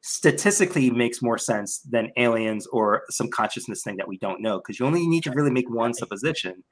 statistically 0.00 0.90
makes 0.90 1.22
more 1.22 1.38
sense 1.38 1.78
than 1.80 2.10
aliens 2.16 2.66
or 2.68 3.02
some 3.10 3.28
consciousness 3.30 3.82
thing 3.82 3.96
that 3.96 4.06
we 4.06 4.18
don't 4.18 4.40
know 4.40 4.58
because 4.58 4.78
you 4.78 4.86
only 4.86 5.06
need 5.06 5.24
to 5.24 5.32
really 5.32 5.50
make 5.50 5.68
one 5.68 5.92
supposition. 5.92 6.62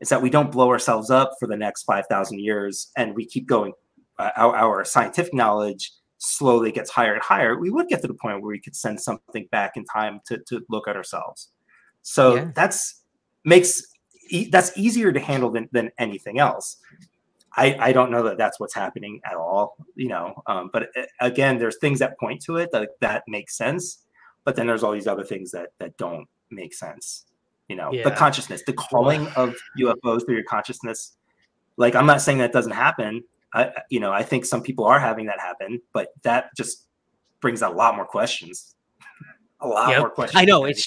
Is 0.00 0.08
that 0.08 0.22
we 0.22 0.30
don't 0.30 0.52
blow 0.52 0.70
ourselves 0.70 1.10
up 1.10 1.32
for 1.38 1.48
the 1.48 1.56
next 1.56 1.84
5000 1.84 2.38
years 2.38 2.90
and 2.96 3.14
we 3.14 3.26
keep 3.26 3.46
going 3.46 3.72
uh, 4.18 4.30
our, 4.36 4.56
our 4.56 4.84
scientific 4.84 5.34
knowledge 5.34 5.92
slowly 6.18 6.72
gets 6.72 6.90
higher 6.90 7.14
and 7.14 7.22
higher 7.22 7.58
we 7.58 7.70
would 7.70 7.88
get 7.88 8.00
to 8.02 8.08
the 8.08 8.14
point 8.14 8.40
where 8.40 8.50
we 8.50 8.60
could 8.60 8.74
send 8.76 9.00
something 9.00 9.46
back 9.50 9.76
in 9.76 9.84
time 9.84 10.20
to, 10.26 10.38
to 10.46 10.60
look 10.70 10.88
at 10.88 10.96
ourselves 10.96 11.50
so 12.02 12.36
Yeah. 12.36 12.50
that's 12.54 13.02
makes 13.44 13.82
e- 14.30 14.48
that's 14.50 14.76
easier 14.76 15.12
to 15.12 15.20
handle 15.20 15.50
than, 15.50 15.68
than 15.72 15.90
anything 15.98 16.38
else 16.38 16.78
I, 17.58 17.76
I 17.80 17.92
don't 17.92 18.10
know 18.10 18.22
that 18.24 18.36
that's 18.36 18.60
what's 18.60 18.74
happening 18.74 19.18
at 19.24 19.34
all, 19.34 19.78
you 19.94 20.08
know. 20.08 20.42
Um, 20.46 20.68
but 20.74 20.90
uh, 20.94 21.04
again, 21.22 21.56
there's 21.56 21.78
things 21.78 22.00
that 22.00 22.18
point 22.20 22.42
to 22.42 22.58
it 22.58 22.70
that 22.72 22.90
that 23.00 23.22
makes 23.26 23.56
sense, 23.56 24.04
but 24.44 24.56
then 24.56 24.66
there's 24.66 24.82
all 24.82 24.92
these 24.92 25.06
other 25.06 25.24
things 25.24 25.52
that 25.52 25.70
that 25.78 25.96
don't 25.96 26.26
make 26.50 26.74
sense. 26.74 27.24
You 27.68 27.76
know, 27.76 27.90
the 28.04 28.10
consciousness, 28.10 28.62
the 28.66 28.74
calling 28.74 29.26
of 29.36 29.54
UFOs 29.80 30.26
through 30.26 30.34
your 30.34 30.44
consciousness. 30.44 31.16
Like, 31.78 31.94
I'm 31.94 32.04
not 32.04 32.20
saying 32.20 32.38
that 32.38 32.52
doesn't 32.52 32.72
happen. 32.72 33.24
I, 33.54 33.72
you 33.90 34.00
know, 34.00 34.12
I 34.12 34.22
think 34.22 34.44
some 34.44 34.62
people 34.62 34.84
are 34.84 34.98
having 34.98 35.26
that 35.26 35.40
happen, 35.40 35.80
but 35.92 36.08
that 36.22 36.50
just 36.56 36.84
brings 37.40 37.62
a 37.62 37.68
lot 37.68 37.96
more 37.96 38.06
questions. 38.06 38.74
A 39.60 39.66
lot 39.68 39.88
Yep. 39.90 40.00
more 40.00 40.10
questions. 40.10 40.40
I 40.40 40.44
know 40.44 40.66
it's 40.66 40.86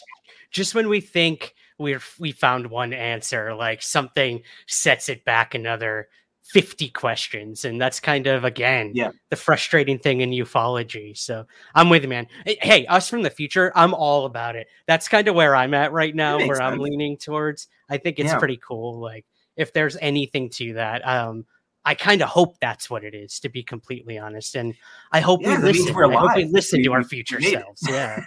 just 0.51 0.75
when 0.75 0.89
we 0.89 1.01
think 1.01 1.55
we're 1.79 2.01
we 2.19 2.31
found 2.31 2.67
one 2.67 2.93
answer, 2.93 3.55
like 3.55 3.81
something 3.81 4.43
sets 4.67 5.09
it 5.09 5.25
back 5.25 5.55
another 5.55 6.07
50 6.43 6.89
questions. 6.89 7.65
And 7.65 7.81
that's 7.81 7.99
kind 7.99 8.27
of 8.27 8.43
again 8.43 8.91
Yeah. 8.93 9.09
the 9.29 9.35
frustrating 9.35 9.97
thing 9.97 10.21
in 10.21 10.29
ufology. 10.29 11.17
So 11.17 11.45
I'm 11.73 11.89
with 11.89 12.03
you, 12.03 12.09
man. 12.09 12.27
Hey, 12.45 12.85
us 12.85 13.09
from 13.09 13.23
the 13.23 13.29
future, 13.31 13.71
I'm 13.75 13.93
all 13.95 14.25
about 14.25 14.55
it. 14.55 14.67
That's 14.85 15.07
kind 15.07 15.27
of 15.27 15.33
where 15.35 15.55
I'm 15.55 15.73
at 15.73 15.91
right 15.91 16.13
now, 16.13 16.37
where 16.37 16.61
I'm 16.61 16.77
leaning 16.77 17.17
towards. 17.17 17.67
I 17.89 17.97
think 17.97 18.19
it's 18.19 18.29
Yeah. 18.29 18.37
pretty 18.39 18.57
cool. 18.57 18.99
Like 18.99 19.25
if 19.55 19.73
there's 19.73 19.97
anything 19.97 20.49
to 20.51 20.73
that, 20.73 21.07
um, 21.07 21.45
I 21.85 21.95
kind 21.95 22.21
of 22.21 22.29
hope 22.29 22.57
that's 22.59 22.89
what 22.89 23.03
it 23.03 23.15
is, 23.15 23.39
to 23.39 23.49
be 23.49 23.63
completely 23.63 24.17
honest. 24.17 24.55
And 24.55 24.75
I 25.11 25.21
hope 25.21 25.41
Yeah, 25.41 25.57
we 25.57 25.63
listen. 25.63 25.93
we're 25.95 26.11
I 26.11 26.15
hope 26.15 26.35
we 26.35 26.45
listen 26.45 26.83
to 26.83 26.93
our 26.93 27.03
future 27.03 27.39
made 27.39 27.53
it. 27.53 27.61
selves. 27.61 27.87
Yeah. 27.89 28.19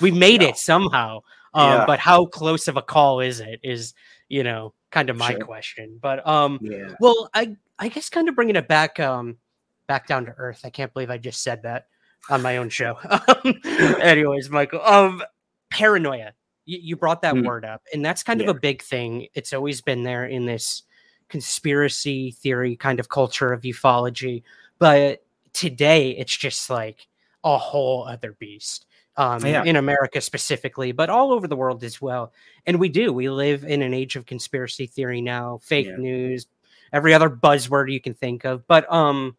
we 0.00 0.10
made 0.10 0.42
Yeah. 0.42 0.48
it 0.48 0.56
somehow. 0.56 1.20
Um, 1.54 1.68
Yeah. 1.70 1.84
but 1.86 1.98
how 1.98 2.26
close 2.26 2.68
of 2.68 2.76
a 2.76 2.82
call 2.82 3.20
is 3.20 3.40
it? 3.40 3.60
Is 3.62 3.94
you 4.28 4.42
know 4.42 4.74
kind 4.90 5.10
of 5.10 5.16
my 5.16 5.32
Sure. 5.32 5.40
question. 5.40 5.98
But 6.00 6.26
um, 6.26 6.60
well, 7.00 7.28
I 7.34 7.56
I 7.78 7.88
guess 7.88 8.08
kind 8.08 8.28
of 8.28 8.34
bringing 8.34 8.56
it 8.56 8.68
back 8.68 8.98
um 9.00 9.38
back 9.86 10.06
down 10.06 10.26
to 10.26 10.32
earth. 10.36 10.60
I 10.64 10.70
can't 10.70 10.92
believe 10.92 11.10
I 11.10 11.18
just 11.18 11.42
said 11.42 11.62
that 11.62 11.86
on 12.30 12.42
my 12.42 12.56
own 12.58 12.68
show. 12.68 12.98
Um, 13.04 13.54
Anyways, 14.00 14.50
Michael, 14.50 14.82
um, 14.84 15.22
paranoia. 15.70 16.32
You, 16.66 16.78
you 16.82 16.96
brought 16.96 17.22
that 17.22 17.34
Mm. 17.34 17.46
word 17.46 17.64
up, 17.64 17.82
and 17.94 18.04
that's 18.04 18.22
kind 18.22 18.42
of 18.42 18.48
a 18.48 18.54
big 18.54 18.82
thing. 18.82 19.28
It's 19.34 19.52
always 19.54 19.80
been 19.80 20.02
there 20.02 20.26
in 20.26 20.44
this 20.44 20.82
conspiracy 21.28 22.32
theory 22.32 22.76
kind 22.76 23.00
of 23.00 23.08
culture 23.08 23.52
of 23.52 23.62
ufology, 23.62 24.42
but 24.78 25.24
today 25.52 26.10
it's 26.10 26.36
just 26.36 26.70
like 26.70 27.06
a 27.44 27.56
whole 27.58 28.06
other 28.06 28.32
beast. 28.32 28.86
Um, 29.16 29.44
Yeah. 29.44 29.64
in 29.64 29.74
America 29.74 30.20
specifically, 30.20 30.92
but 30.92 31.10
all 31.10 31.32
over 31.32 31.48
the 31.48 31.56
world 31.56 31.82
as 31.82 32.00
well. 32.00 32.32
And 32.66 32.78
we 32.78 32.88
do. 32.88 33.12
We 33.12 33.28
live 33.28 33.64
in 33.64 33.82
an 33.82 33.92
age 33.92 34.14
of 34.14 34.26
conspiracy 34.26 34.86
theory 34.86 35.20
now, 35.20 35.58
fake 35.60 35.88
Yeah. 35.88 35.96
news, 35.96 36.46
every 36.92 37.12
other 37.12 37.28
buzzword 37.28 37.90
you 37.90 38.00
can 38.00 38.14
think 38.14 38.44
of. 38.44 38.64
But 38.68 38.90
um, 38.92 39.36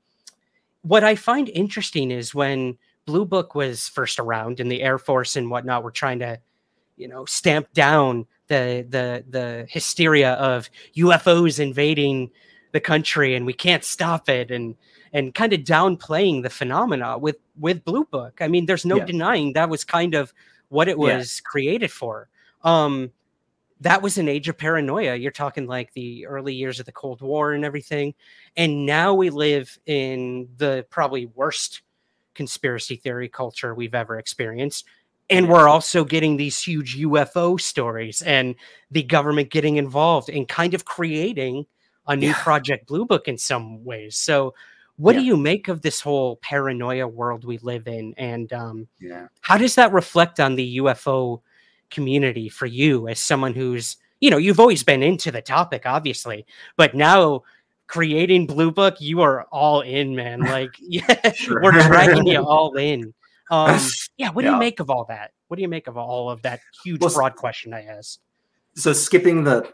what 0.82 1.06
I 1.06 1.16
find 1.16 1.48
interesting 1.48 2.12
is 2.12 2.36
when 2.36 2.78
Blue 3.06 3.24
Book 3.24 3.56
was 3.56 3.88
first 3.88 4.20
around 4.20 4.60
and 4.60 4.70
the 4.70 4.82
Air 4.82 4.98
Force 4.98 5.38
and 5.38 5.50
whatnot 5.50 5.84
were 5.84 5.92
trying 5.92 6.20
to, 6.20 6.42
you 6.98 7.08
know, 7.08 7.24
stamp 7.24 7.72
down 7.72 8.28
the 8.50 8.86
the 8.90 9.24
the 9.30 9.66
hysteria 9.70 10.34
of 10.34 10.70
UFOs 10.98 11.60
invading 11.60 12.30
the 12.72 12.80
country 12.80 13.34
and 13.36 13.46
we 13.46 13.54
can't 13.54 13.84
stop 13.84 14.30
it 14.30 14.52
and 14.52 14.76
and 15.14 15.34
kind 15.34 15.54
of 15.54 15.62
downplaying 15.62 16.44
the 16.44 16.50
phenomena 16.50 17.18
with 17.18 17.38
with 17.58 17.84
Blue 17.86 18.06
Book. 18.06 18.40
I 18.42 18.48
mean, 18.48 18.66
there's 18.66 18.86
no 18.86 18.98
Yeah. 18.98 19.06
denying 19.06 19.54
that 19.54 19.70
was 19.70 19.84
kind 19.84 20.14
of 20.16 20.34
what 20.70 20.88
it 20.88 20.98
Yeah. 21.00 21.18
was 21.18 21.42
created 21.42 21.92
for. 21.92 22.30
Um, 22.64 23.12
that 23.82 24.02
was 24.02 24.18
an 24.18 24.28
age 24.28 24.50
of 24.50 24.58
paranoia. 24.58 25.16
You're 25.16 25.32
talking 25.32 25.66
like 25.66 25.94
the 25.94 26.26
early 26.28 26.54
years 26.54 26.80
of 26.82 26.86
the 26.86 26.92
Cold 26.92 27.22
War 27.22 27.54
and 27.54 27.64
everything. 27.64 28.14
And 28.58 28.86
now 28.86 29.14
we 29.14 29.30
live 29.30 29.80
in 29.86 30.50
the 30.58 30.86
probably 30.90 31.28
worst 31.28 31.82
conspiracy 32.36 32.98
theory 32.98 33.30
culture 33.30 33.74
we've 33.74 33.96
ever 33.96 34.20
experienced. 34.20 34.86
And 35.30 35.48
we're 35.48 35.68
also 35.68 36.04
getting 36.04 36.38
these 36.38 36.60
huge 36.62 36.98
UFO 36.98 37.60
stories 37.60 38.22
and 38.24 38.56
the 38.90 39.04
government 39.04 39.52
getting 39.52 39.76
involved 39.78 40.30
and 40.30 40.48
kind 40.48 40.74
of 40.74 40.86
creating 40.86 41.66
a 42.08 42.16
new 42.16 42.30
Yeah. 42.30 42.42
Project 42.44 42.88
Blue 42.88 43.06
Book 43.06 43.28
in 43.28 43.38
some 43.38 43.84
ways. 43.84 44.16
So, 44.18 44.56
what 44.98 45.14
do 45.14 45.22
you 45.22 45.38
make 45.38 45.70
of 45.70 45.82
this 45.82 46.02
whole 46.02 46.36
paranoia 46.38 47.08
world 47.08 47.46
we 47.46 47.58
live 47.60 47.88
in? 47.88 48.14
And 48.18 48.52
um, 48.52 48.88
Yeah. 49.00 49.28
how 49.42 49.58
does 49.58 49.76
that 49.76 49.94
reflect 49.94 50.40
on 50.42 50.56
the 50.56 50.78
UFO 50.78 51.42
community 51.90 52.50
for 52.50 52.66
you 52.66 53.08
as 53.08 53.20
someone 53.20 53.54
who's, 53.54 53.96
you 54.20 54.30
know, 54.30 54.38
you've 54.38 54.60
always 54.60 54.84
been 54.84 55.02
into 55.02 55.32
the 55.32 55.42
topic, 55.42 55.84
obviously, 55.86 56.46
but 56.76 56.96
now 56.96 57.44
creating 57.88 58.46
Blue 58.46 58.72
Book, 58.72 59.00
you 59.00 59.22
are 59.22 59.44
all 59.52 59.82
in, 59.82 60.16
man. 60.16 60.42
Like, 60.42 60.72
yeah, 60.80 61.32
Sure. 61.36 61.62
we're 61.64 61.72
dragging 61.72 62.28
you 62.28 62.40
all 62.44 62.76
in. 62.76 63.14
Um, 63.50 63.80
yeah, 64.18 64.30
what 64.32 64.42
do 64.44 64.48
Yeah. 64.48 64.54
you 64.54 64.60
make 64.60 64.80
of 64.80 64.90
all 64.90 65.06
that? 65.06 65.32
What 65.48 65.56
do 65.58 65.62
you 65.62 65.68
make 65.68 65.88
of 65.88 65.98
all 65.98 66.30
of 66.30 66.42
that 66.44 66.60
huge, 66.84 67.02
Well, 67.02 67.14
broad 67.14 67.36
question 67.36 67.74
I 67.74 67.84
asked? 67.86 68.20
so 68.76 68.94
skipping 68.94 69.44
the 69.44 69.72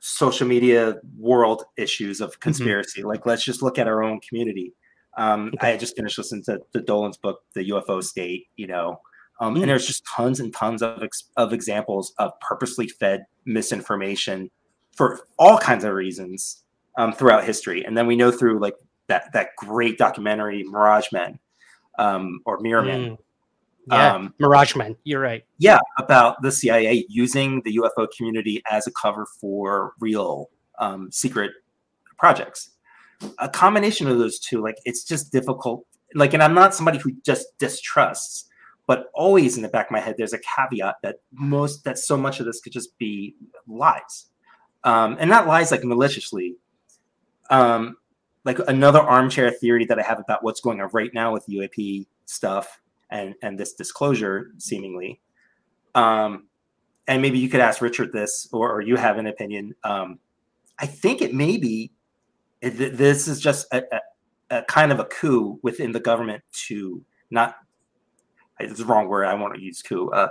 social 0.00 0.48
media 0.48 0.96
world 1.18 1.64
issues 1.76 2.16
Mm-hmm. 2.18 2.24
of 2.24 2.40
conspiracy 2.40 3.02
like 3.04 3.24
let's 3.26 3.44
just 3.44 3.62
look 3.62 3.78
at 3.78 3.86
our 3.86 4.02
own 4.02 4.18
community 4.20 4.72
um 5.16 5.52
i 5.60 5.68
had 5.68 5.78
just 5.78 5.94
finished 5.94 6.18
listening 6.18 6.42
to 6.44 6.60
the 6.72 6.80
dolan's 6.80 7.16
book 7.18 7.42
the 7.54 7.68
ufo 7.70 8.02
state 8.02 8.46
you 8.56 8.66
know 8.66 9.00
um, 9.38 9.54
Mm. 9.54 9.60
and 9.60 9.70
there's 9.70 9.86
just 9.86 10.04
tons 10.06 10.40
and 10.40 10.52
tons 10.52 10.82
of 10.82 11.02
ex- 11.04 11.28
of 11.36 11.52
examples 11.52 12.14
of 12.18 12.32
purposely 12.40 12.88
fed 12.88 13.26
misinformation 13.44 14.50
for 14.96 15.20
all 15.38 15.58
kinds 15.58 15.84
of 15.84 15.92
reasons 15.94 16.64
um, 16.96 17.12
throughout 17.12 17.44
history 17.44 17.84
and 17.84 17.96
then 17.96 18.06
we 18.08 18.16
know 18.16 18.32
through 18.32 18.58
like 18.58 18.74
that 19.06 19.32
that 19.34 19.50
great 19.56 19.98
documentary 19.98 20.64
mirage 20.64 21.06
men 21.12 21.38
um, 21.98 22.40
or 22.44 22.60
mirror 22.60 22.82
men 22.82 23.18
Mm. 23.88 23.96
Yeah, 23.96 24.14
um, 24.14 24.34
Mirage 24.38 24.76
Men. 24.76 24.96
You're 25.04 25.20
right. 25.20 25.44
yeah, 25.58 25.80
about 25.98 26.40
the 26.42 26.52
CIA 26.52 27.04
using 27.08 27.62
the 27.64 27.78
UFO 27.78 28.06
community 28.16 28.62
as 28.70 28.86
a 28.86 28.92
cover 28.92 29.26
for 29.40 29.94
real 29.98 30.50
um, 30.78 31.10
secret 31.10 31.50
projects. 32.16 32.70
A 33.38 33.48
combination 33.48 34.06
of 34.06 34.18
those 34.18 34.38
two, 34.38 34.62
like 34.62 34.76
it's 34.84 35.04
just 35.04 35.32
difficult. 35.32 35.84
Like, 36.14 36.34
and 36.34 36.42
I'm 36.42 36.54
not 36.54 36.74
somebody 36.74 36.98
who 36.98 37.12
just 37.24 37.46
distrusts, 37.58 38.48
but 38.86 39.06
always 39.14 39.56
in 39.56 39.62
the 39.62 39.68
back 39.68 39.86
of 39.86 39.92
my 39.92 40.00
head, 40.00 40.16
there's 40.18 40.32
a 40.32 40.38
caveat 40.38 40.96
that 41.02 41.16
most 41.32 41.84
that 41.84 41.98
so 41.98 42.16
much 42.16 42.38
of 42.38 42.46
this 42.46 42.60
could 42.60 42.72
just 42.72 42.96
be 42.98 43.34
lies, 43.66 44.26
um, 44.84 45.16
and 45.18 45.28
not 45.28 45.46
lies 45.46 45.70
like 45.70 45.82
maliciously. 45.82 46.54
Um, 47.50 47.96
like 48.44 48.58
another 48.68 49.00
armchair 49.00 49.50
theory 49.50 49.84
that 49.86 49.98
I 49.98 50.02
have 50.02 50.18
about 50.18 50.42
what's 50.42 50.60
going 50.60 50.80
on 50.80 50.90
right 50.92 51.12
now 51.14 51.32
with 51.32 51.46
UAP 51.46 52.06
stuff 52.26 52.80
and 53.10 53.34
and 53.42 53.58
this 53.58 53.74
disclosure 53.74 54.52
seemingly. 54.58 55.20
Um 55.94 56.48
and 57.08 57.20
maybe 57.20 57.38
you 57.38 57.48
could 57.48 57.60
ask 57.60 57.82
richard 57.82 58.12
this 58.12 58.48
or, 58.52 58.70
or 58.72 58.80
you 58.80 58.96
have 58.96 59.18
an 59.18 59.26
opinion. 59.26 59.74
Um 59.84 60.18
i 60.78 60.86
think 60.86 61.20
it 61.22 61.34
may 61.34 61.56
be 61.56 61.92
th- 62.62 62.92
this 62.94 63.28
is 63.28 63.40
just 63.40 63.66
a, 63.72 63.82
a, 63.92 64.00
a 64.58 64.62
kind 64.64 64.92
of 64.92 65.00
a 65.00 65.04
coup 65.04 65.58
within 65.62 65.92
the 65.92 66.00
government 66.00 66.42
to 66.52 67.04
not 67.30 67.56
it's 68.60 68.78
the 68.78 68.84
wrong 68.84 69.08
word 69.08 69.24
i 69.24 69.34
want 69.34 69.54
to 69.54 69.60
use 69.60 69.82
coup 69.82 70.10
uh 70.10 70.28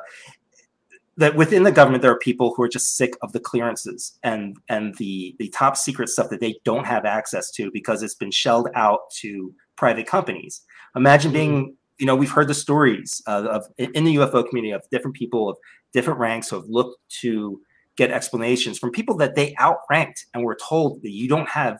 that 1.21 1.35
within 1.35 1.63
the 1.63 1.71
government 1.71 2.01
there 2.01 2.11
are 2.11 2.19
people 2.19 2.53
who 2.53 2.63
are 2.63 2.67
just 2.67 2.97
sick 2.97 3.13
of 3.21 3.31
the 3.31 3.39
clearances 3.39 4.17
and 4.23 4.57
and 4.69 4.95
the 4.97 5.35
the 5.39 5.47
top 5.49 5.77
secret 5.77 6.09
stuff 6.09 6.29
that 6.29 6.39
they 6.39 6.55
don't 6.63 6.85
have 6.85 7.05
access 7.05 7.51
to 7.51 7.69
because 7.71 8.01
it's 8.03 8.15
been 8.15 8.31
shelled 8.31 8.69
out 8.75 9.09
to 9.11 9.53
private 9.75 10.07
companies. 10.07 10.61
Imagine 10.95 11.31
being 11.31 11.75
you 11.99 12.05
know 12.05 12.15
we've 12.15 12.31
heard 12.31 12.47
the 12.47 12.53
stories 12.53 13.21
uh, 13.27 13.47
of 13.49 13.65
in 13.77 14.03
the 14.03 14.15
ufo 14.15 14.47
community 14.47 14.71
of 14.71 14.81
different 14.89 15.15
people 15.15 15.49
of 15.49 15.57
different 15.93 16.19
ranks 16.19 16.49
who 16.49 16.55
have 16.55 16.67
looked 16.67 16.97
to 17.21 17.61
get 17.97 18.09
explanations 18.09 18.79
from 18.79 18.89
people 18.89 19.15
that 19.17 19.35
they 19.35 19.53
outranked 19.59 20.25
and 20.33 20.43
were 20.43 20.57
told 20.61 21.01
that 21.03 21.11
you 21.11 21.27
don't 21.27 21.49
have 21.49 21.77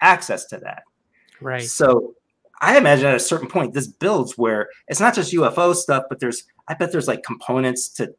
access 0.00 0.46
to 0.46 0.58
that. 0.58 0.82
Right. 1.40 1.62
so 1.62 2.14
I 2.60 2.76
imagine 2.76 3.06
at 3.06 3.14
a 3.14 3.20
certain 3.20 3.48
point 3.48 3.72
this 3.72 3.86
builds 3.86 4.36
where 4.36 4.68
it's 4.88 5.00
not 5.00 5.14
just 5.14 5.32
UFO 5.32 5.74
stuff, 5.74 6.04
but 6.08 6.20
there's 6.20 6.44
I 6.68 6.74
bet 6.74 6.92
there's 6.92 7.08
like 7.08 7.22
components 7.22 7.88
to 7.90 8.14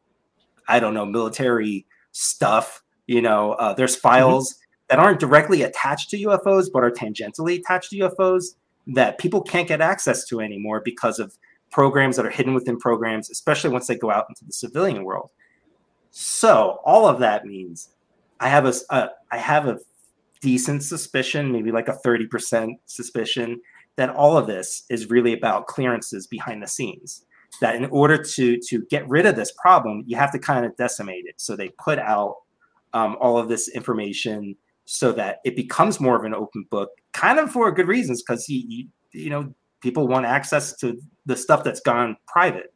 I 0.67 0.79
don't 0.79 0.93
know 0.93 1.05
military 1.05 1.85
stuff. 2.11 2.83
You 3.07 3.21
know, 3.21 3.53
uh, 3.53 3.73
there's 3.73 3.95
files 3.95 4.55
that 4.89 4.99
aren't 4.99 5.19
directly 5.19 5.63
attached 5.63 6.09
to 6.11 6.17
UFOs 6.17 6.67
but 6.71 6.83
are 6.83 6.91
tangentially 6.91 7.59
attached 7.59 7.91
to 7.91 7.99
UFOs 7.99 8.55
that 8.87 9.17
people 9.17 9.41
can't 9.41 9.67
get 9.67 9.81
access 9.81 10.25
to 10.27 10.39
anymore 10.41 10.81
because 10.83 11.19
of 11.19 11.37
programs 11.71 12.17
that 12.17 12.25
are 12.25 12.31
hidden 12.31 12.53
within 12.53 12.77
programs, 12.77 13.29
especially 13.29 13.69
once 13.69 13.87
they 13.87 13.95
go 13.95 14.11
out 14.11 14.25
into 14.29 14.43
the 14.43 14.51
civilian 14.51 15.03
world. 15.03 15.29
So 16.11 16.79
all 16.83 17.07
of 17.07 17.19
that 17.19 17.45
means 17.45 17.89
I 18.39 18.49
have 18.49 18.65
a, 18.65 18.73
a 18.89 19.09
I 19.31 19.37
have 19.37 19.67
a 19.67 19.79
decent 20.41 20.83
suspicion, 20.83 21.51
maybe 21.51 21.71
like 21.71 21.87
a 21.87 21.97
30% 22.05 22.73
suspicion 22.85 23.61
that 23.95 24.09
all 24.09 24.37
of 24.37 24.47
this 24.47 24.83
is 24.89 25.09
really 25.09 25.33
about 25.33 25.67
clearances 25.67 26.27
behind 26.27 26.61
the 26.61 26.67
scenes. 26.67 27.23
That 27.59 27.75
in 27.75 27.85
order 27.85 28.17
to 28.17 28.57
to 28.57 28.85
get 28.89 29.07
rid 29.09 29.25
of 29.25 29.35
this 29.35 29.51
problem, 29.51 30.03
you 30.07 30.17
have 30.17 30.31
to 30.31 30.39
kind 30.39 30.65
of 30.65 30.75
decimate 30.77 31.25
it. 31.25 31.35
So 31.37 31.55
they 31.55 31.69
put 31.83 31.99
out 31.99 32.37
um, 32.93 33.17
all 33.19 33.37
of 33.37 33.49
this 33.49 33.67
information 33.67 34.55
so 34.85 35.11
that 35.13 35.39
it 35.43 35.55
becomes 35.55 35.99
more 35.99 36.15
of 36.15 36.23
an 36.23 36.33
open 36.33 36.65
book, 36.69 36.89
kind 37.13 37.39
of 37.39 37.51
for 37.51 37.71
good 37.71 37.87
reasons, 37.87 38.21
because 38.21 38.47
you, 38.49 38.63
you 38.67 38.87
you 39.11 39.29
know 39.29 39.53
people 39.81 40.07
want 40.07 40.25
access 40.25 40.75
to 40.77 40.99
the 41.25 41.35
stuff 41.35 41.63
that's 41.63 41.81
gone 41.81 42.17
private. 42.27 42.73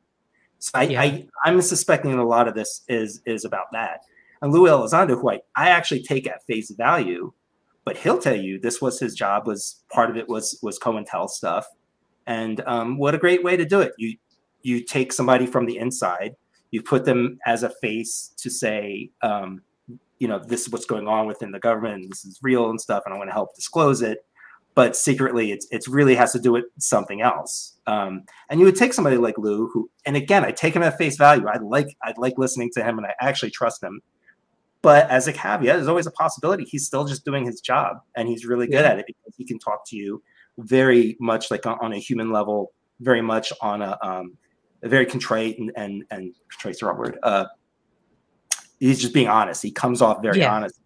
So 0.60 0.72
I, 0.76 0.84
yeah. 0.84 1.02
I 1.02 1.28
I'm 1.44 1.62
suspecting 1.62 2.14
a 2.14 2.26
lot 2.26 2.48
of 2.48 2.54
this 2.56 2.84
is 2.88 3.22
is 3.26 3.46
about 3.46 3.72
that. 3.72 4.02
And 4.42 4.54
Lou 4.54 4.68
Elizondo, 4.68 5.20
who 5.20 5.30
I, 5.32 5.40
I 5.56 5.70
actually 5.70 6.04
take 6.04 6.28
at 6.28 6.46
face 6.46 6.70
value, 6.72 7.34
but 7.86 7.98
he'll 7.98 8.20
tell 8.20 8.36
you 8.36 8.60
this 8.60 8.82
was 8.82 9.00
his 9.00 9.16
job. 9.16 9.48
Was 9.48 9.84
part 9.92 10.10
of 10.10 10.18
it 10.18 10.28
was 10.28 10.60
was 10.62 10.78
COINTEL 10.80 11.30
stuff, 11.30 11.66
and 12.28 12.62
um, 12.66 12.98
what 12.98 13.16
a 13.16 13.18
great 13.18 13.44
way 13.44 13.58
to 13.58 13.66
do 13.66 13.82
it. 13.82 13.94
You 13.98 14.18
you 14.66 14.84
take 14.84 15.14
somebody 15.14 15.46
from 15.46 15.66
the 15.66 15.78
inside, 15.78 16.36
you 16.72 16.82
put 16.82 17.06
them 17.06 17.38
as 17.46 17.62
a 17.62 17.70
face 17.70 18.34
to 18.38 18.50
say, 18.50 19.12
um, 19.22 19.62
you 20.18 20.28
know, 20.28 20.40
this 20.40 20.62
is 20.62 20.70
what's 20.72 20.86
going 20.86 21.08
on 21.08 21.28
within 21.28 21.52
the 21.52 21.60
government, 21.60 22.04
and 22.04 22.12
this 22.12 22.26
is 22.26 22.40
real 22.42 22.70
and 22.70 22.82
stuff, 22.82 23.04
and 23.06 23.14
I 23.14 23.18
want 23.18 23.30
to 23.30 23.34
help 23.34 23.54
disclose 23.56 24.02
it. 24.02 24.26
But 24.74 24.96
secretly, 24.96 25.52
it's 25.52 25.68
it's 25.72 25.88
really 25.88 26.16
has 26.16 26.34
to 26.34 26.40
do 26.40 26.52
with 26.52 26.66
something 26.80 27.22
else. 27.22 27.76
Um, 27.88 28.24
and 28.50 28.60
you 28.60 28.66
would 28.66 28.76
take 28.76 28.94
somebody 28.94 29.18
like 29.18 29.38
Lou, 29.38 29.70
who, 29.72 29.90
and 30.06 30.18
again, 30.18 30.44
I 30.44 30.52
take 30.52 30.76
him 30.76 30.84
at 30.84 30.98
face 30.98 31.16
value. 31.16 31.48
I 31.48 31.60
like 31.60 31.96
I 32.04 32.14
like 32.18 32.34
listening 32.38 32.72
to 32.74 32.84
him, 32.84 32.98
and 32.98 33.06
I 33.06 33.14
actually 33.22 33.52
trust 33.52 33.84
him. 33.84 34.02
But 34.82 35.10
as 35.10 35.28
a 35.28 35.34
caveat, 35.34 35.76
there's 35.76 35.88
always 35.88 36.08
a 36.08 36.12
possibility 36.12 36.66
he's 36.66 36.86
still 36.86 37.06
just 37.06 37.24
doing 37.24 37.46
his 37.46 37.62
job, 37.62 37.98
and 38.18 38.28
he's 38.28 38.46
really 38.46 38.68
good 38.68 38.84
yeah. 38.84 38.92
at 38.92 39.00
it 39.00 39.06
because 39.06 39.34
he 39.38 39.46
can 39.46 39.60
talk 39.60 39.88
to 39.88 39.96
you 39.96 40.22
very 40.58 41.16
much 41.20 41.52
like 41.52 41.66
on, 41.66 41.78
on 41.82 41.94
a 41.94 42.00
human 42.00 42.32
level, 42.32 42.74
very 43.00 43.22
much 43.22 43.54
on 43.62 43.82
a 43.82 43.98
um, 44.02 44.38
very 44.90 45.06
contrite 45.06 45.58
and 45.60 45.72
and 45.76 46.04
and 46.12 46.34
contrite's 46.50 46.80
the 46.80 46.86
wrong 46.88 46.98
word. 46.98 47.18
Uh, 47.24 47.46
he's 48.80 49.00
just 49.00 49.14
being 49.14 49.28
honest. 49.28 49.62
He 49.62 49.72
comes 49.72 50.02
off 50.02 50.22
very 50.22 50.40
yeah. 50.40 50.54
honest. 50.54 50.80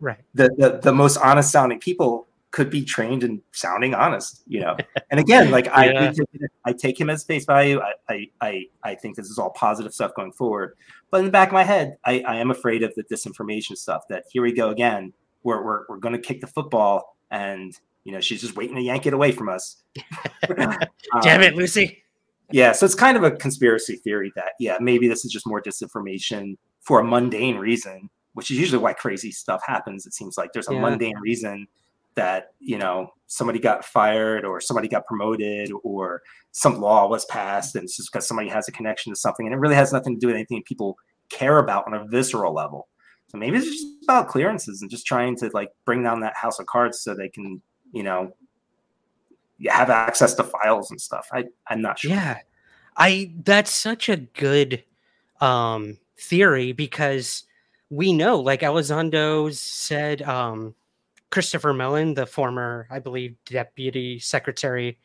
Right. 0.00 0.18
The, 0.34 0.50
the 0.58 0.80
the 0.82 0.92
most 0.92 1.16
honest 1.18 1.50
sounding 1.50 1.78
people 1.78 2.26
could 2.50 2.68
be 2.68 2.84
trained 2.84 3.24
in 3.24 3.40
sounding 3.52 3.94
honest, 3.94 4.42
you 4.46 4.60
know. 4.60 4.76
And 5.10 5.20
again, 5.20 5.50
like 5.50 5.66
yeah. 5.66 5.74
I, 5.74 6.12
take, 6.12 6.50
I 6.64 6.72
take 6.72 6.98
him 6.98 7.10
as 7.10 7.22
face 7.22 7.44
value. 7.44 7.80
I, 7.80 7.92
I, 8.08 8.30
I, 8.40 8.64
I 8.82 8.94
think 8.94 9.14
this 9.14 9.28
is 9.28 9.38
all 9.38 9.50
positive 9.50 9.92
stuff 9.92 10.14
going 10.14 10.32
forward. 10.32 10.74
But 11.10 11.18
in 11.18 11.26
the 11.26 11.30
back 11.30 11.48
of 11.48 11.52
my 11.52 11.64
head, 11.64 11.98
I, 12.02 12.20
I 12.20 12.36
am 12.36 12.50
afraid 12.50 12.82
of 12.82 12.94
the 12.94 13.04
disinformation 13.04 13.76
stuff. 13.76 14.04
That 14.08 14.24
here 14.32 14.40
we 14.40 14.54
go 14.54 14.70
again. 14.70 15.12
We're 15.42 15.62
we're, 15.62 15.84
we're 15.86 15.98
going 15.98 16.14
to 16.14 16.20
kick 16.20 16.40
the 16.40 16.46
football, 16.46 17.18
and 17.30 17.78
you 18.04 18.12
know 18.12 18.20
she's 18.20 18.40
just 18.40 18.56
waiting 18.56 18.76
to 18.76 18.82
yank 18.82 19.04
it 19.04 19.12
away 19.12 19.32
from 19.32 19.50
us. 19.50 19.82
Damn 21.22 21.42
it, 21.42 21.56
Lucy 21.56 22.01
yeah 22.52 22.72
so 22.72 22.86
it's 22.86 22.94
kind 22.94 23.16
of 23.16 23.22
a 23.22 23.30
conspiracy 23.30 23.96
theory 23.96 24.32
that 24.36 24.52
yeah 24.58 24.76
maybe 24.80 25.08
this 25.08 25.24
is 25.24 25.32
just 25.32 25.46
more 25.46 25.60
disinformation 25.60 26.56
for 26.80 27.00
a 27.00 27.04
mundane 27.04 27.56
reason 27.56 28.08
which 28.34 28.50
is 28.50 28.58
usually 28.58 28.82
why 28.82 28.92
crazy 28.92 29.30
stuff 29.30 29.62
happens 29.66 30.06
it 30.06 30.14
seems 30.14 30.36
like 30.36 30.52
there's 30.52 30.68
a 30.68 30.74
yeah. 30.74 30.80
mundane 30.80 31.18
reason 31.20 31.66
that 32.14 32.48
you 32.60 32.78
know 32.78 33.08
somebody 33.26 33.58
got 33.58 33.84
fired 33.84 34.44
or 34.44 34.60
somebody 34.60 34.88
got 34.88 35.06
promoted 35.06 35.70
or 35.82 36.22
some 36.50 36.80
law 36.80 37.08
was 37.08 37.24
passed 37.26 37.74
and 37.74 37.84
it's 37.84 37.96
just 37.96 38.12
because 38.12 38.26
somebody 38.26 38.48
has 38.48 38.68
a 38.68 38.72
connection 38.72 39.12
to 39.12 39.18
something 39.18 39.46
and 39.46 39.54
it 39.54 39.58
really 39.58 39.74
has 39.74 39.92
nothing 39.92 40.14
to 40.14 40.20
do 40.20 40.26
with 40.26 40.36
anything 40.36 40.62
people 40.64 40.96
care 41.30 41.58
about 41.58 41.86
on 41.86 41.94
a 41.94 42.06
visceral 42.08 42.52
level 42.52 42.88
so 43.28 43.38
maybe 43.38 43.56
it's 43.56 43.66
just 43.66 43.86
about 44.04 44.28
clearances 44.28 44.82
and 44.82 44.90
just 44.90 45.06
trying 45.06 45.34
to 45.34 45.50
like 45.54 45.70
bring 45.86 46.02
down 46.02 46.20
that 46.20 46.36
house 46.36 46.58
of 46.58 46.66
cards 46.66 47.00
so 47.00 47.14
they 47.14 47.30
can 47.30 47.62
you 47.92 48.02
know 48.02 48.30
have 49.68 49.90
access 49.90 50.34
to 50.34 50.44
files 50.44 50.90
and 50.90 51.00
stuff. 51.00 51.28
I 51.32 51.44
I'm 51.68 51.82
not 51.82 51.98
sure. 51.98 52.10
Yeah, 52.10 52.38
I 52.96 53.32
that's 53.44 53.72
such 53.72 54.08
a 54.08 54.16
good 54.16 54.82
um, 55.40 55.98
theory 56.16 56.72
because 56.72 57.44
we 57.90 58.12
know, 58.12 58.40
like 58.40 58.60
Elizondo 58.60 59.52
said, 59.52 60.22
um, 60.22 60.74
Christopher 61.30 61.72
Mellon, 61.74 62.14
the 62.14 62.26
former, 62.26 62.86
I 62.90 62.98
believe, 62.98 63.36
deputy 63.46 64.18
secretary 64.18 64.98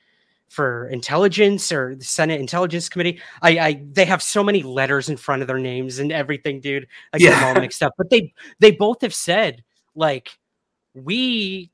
for 0.50 0.88
intelligence 0.90 1.72
or 1.72 1.96
the 1.96 2.06
Senate 2.06 2.40
Intelligence 2.40 2.88
Committee. 2.88 3.20
I, 3.42 3.60
I 3.60 3.84
they 3.92 4.06
have 4.06 4.22
so 4.22 4.44
many 4.44 4.64
letters 4.64 5.10
in 5.10 5.18
front 5.18 5.42
of 5.42 5.48
their 5.48 5.58
names 5.58 6.00
and 6.00 6.12
everything, 6.12 6.62
dude. 6.62 6.88
I 7.14 7.18
get 7.18 7.32
yeah. 7.32 7.40
them 7.40 7.56
all 7.56 7.62
mixed 7.62 7.84
up. 7.84 7.94
But 7.98 8.10
they 8.10 8.34
they 8.60 8.72
both 8.72 9.02
have 9.02 9.14
said 9.14 9.64
like 9.96 10.30
we 10.94 11.72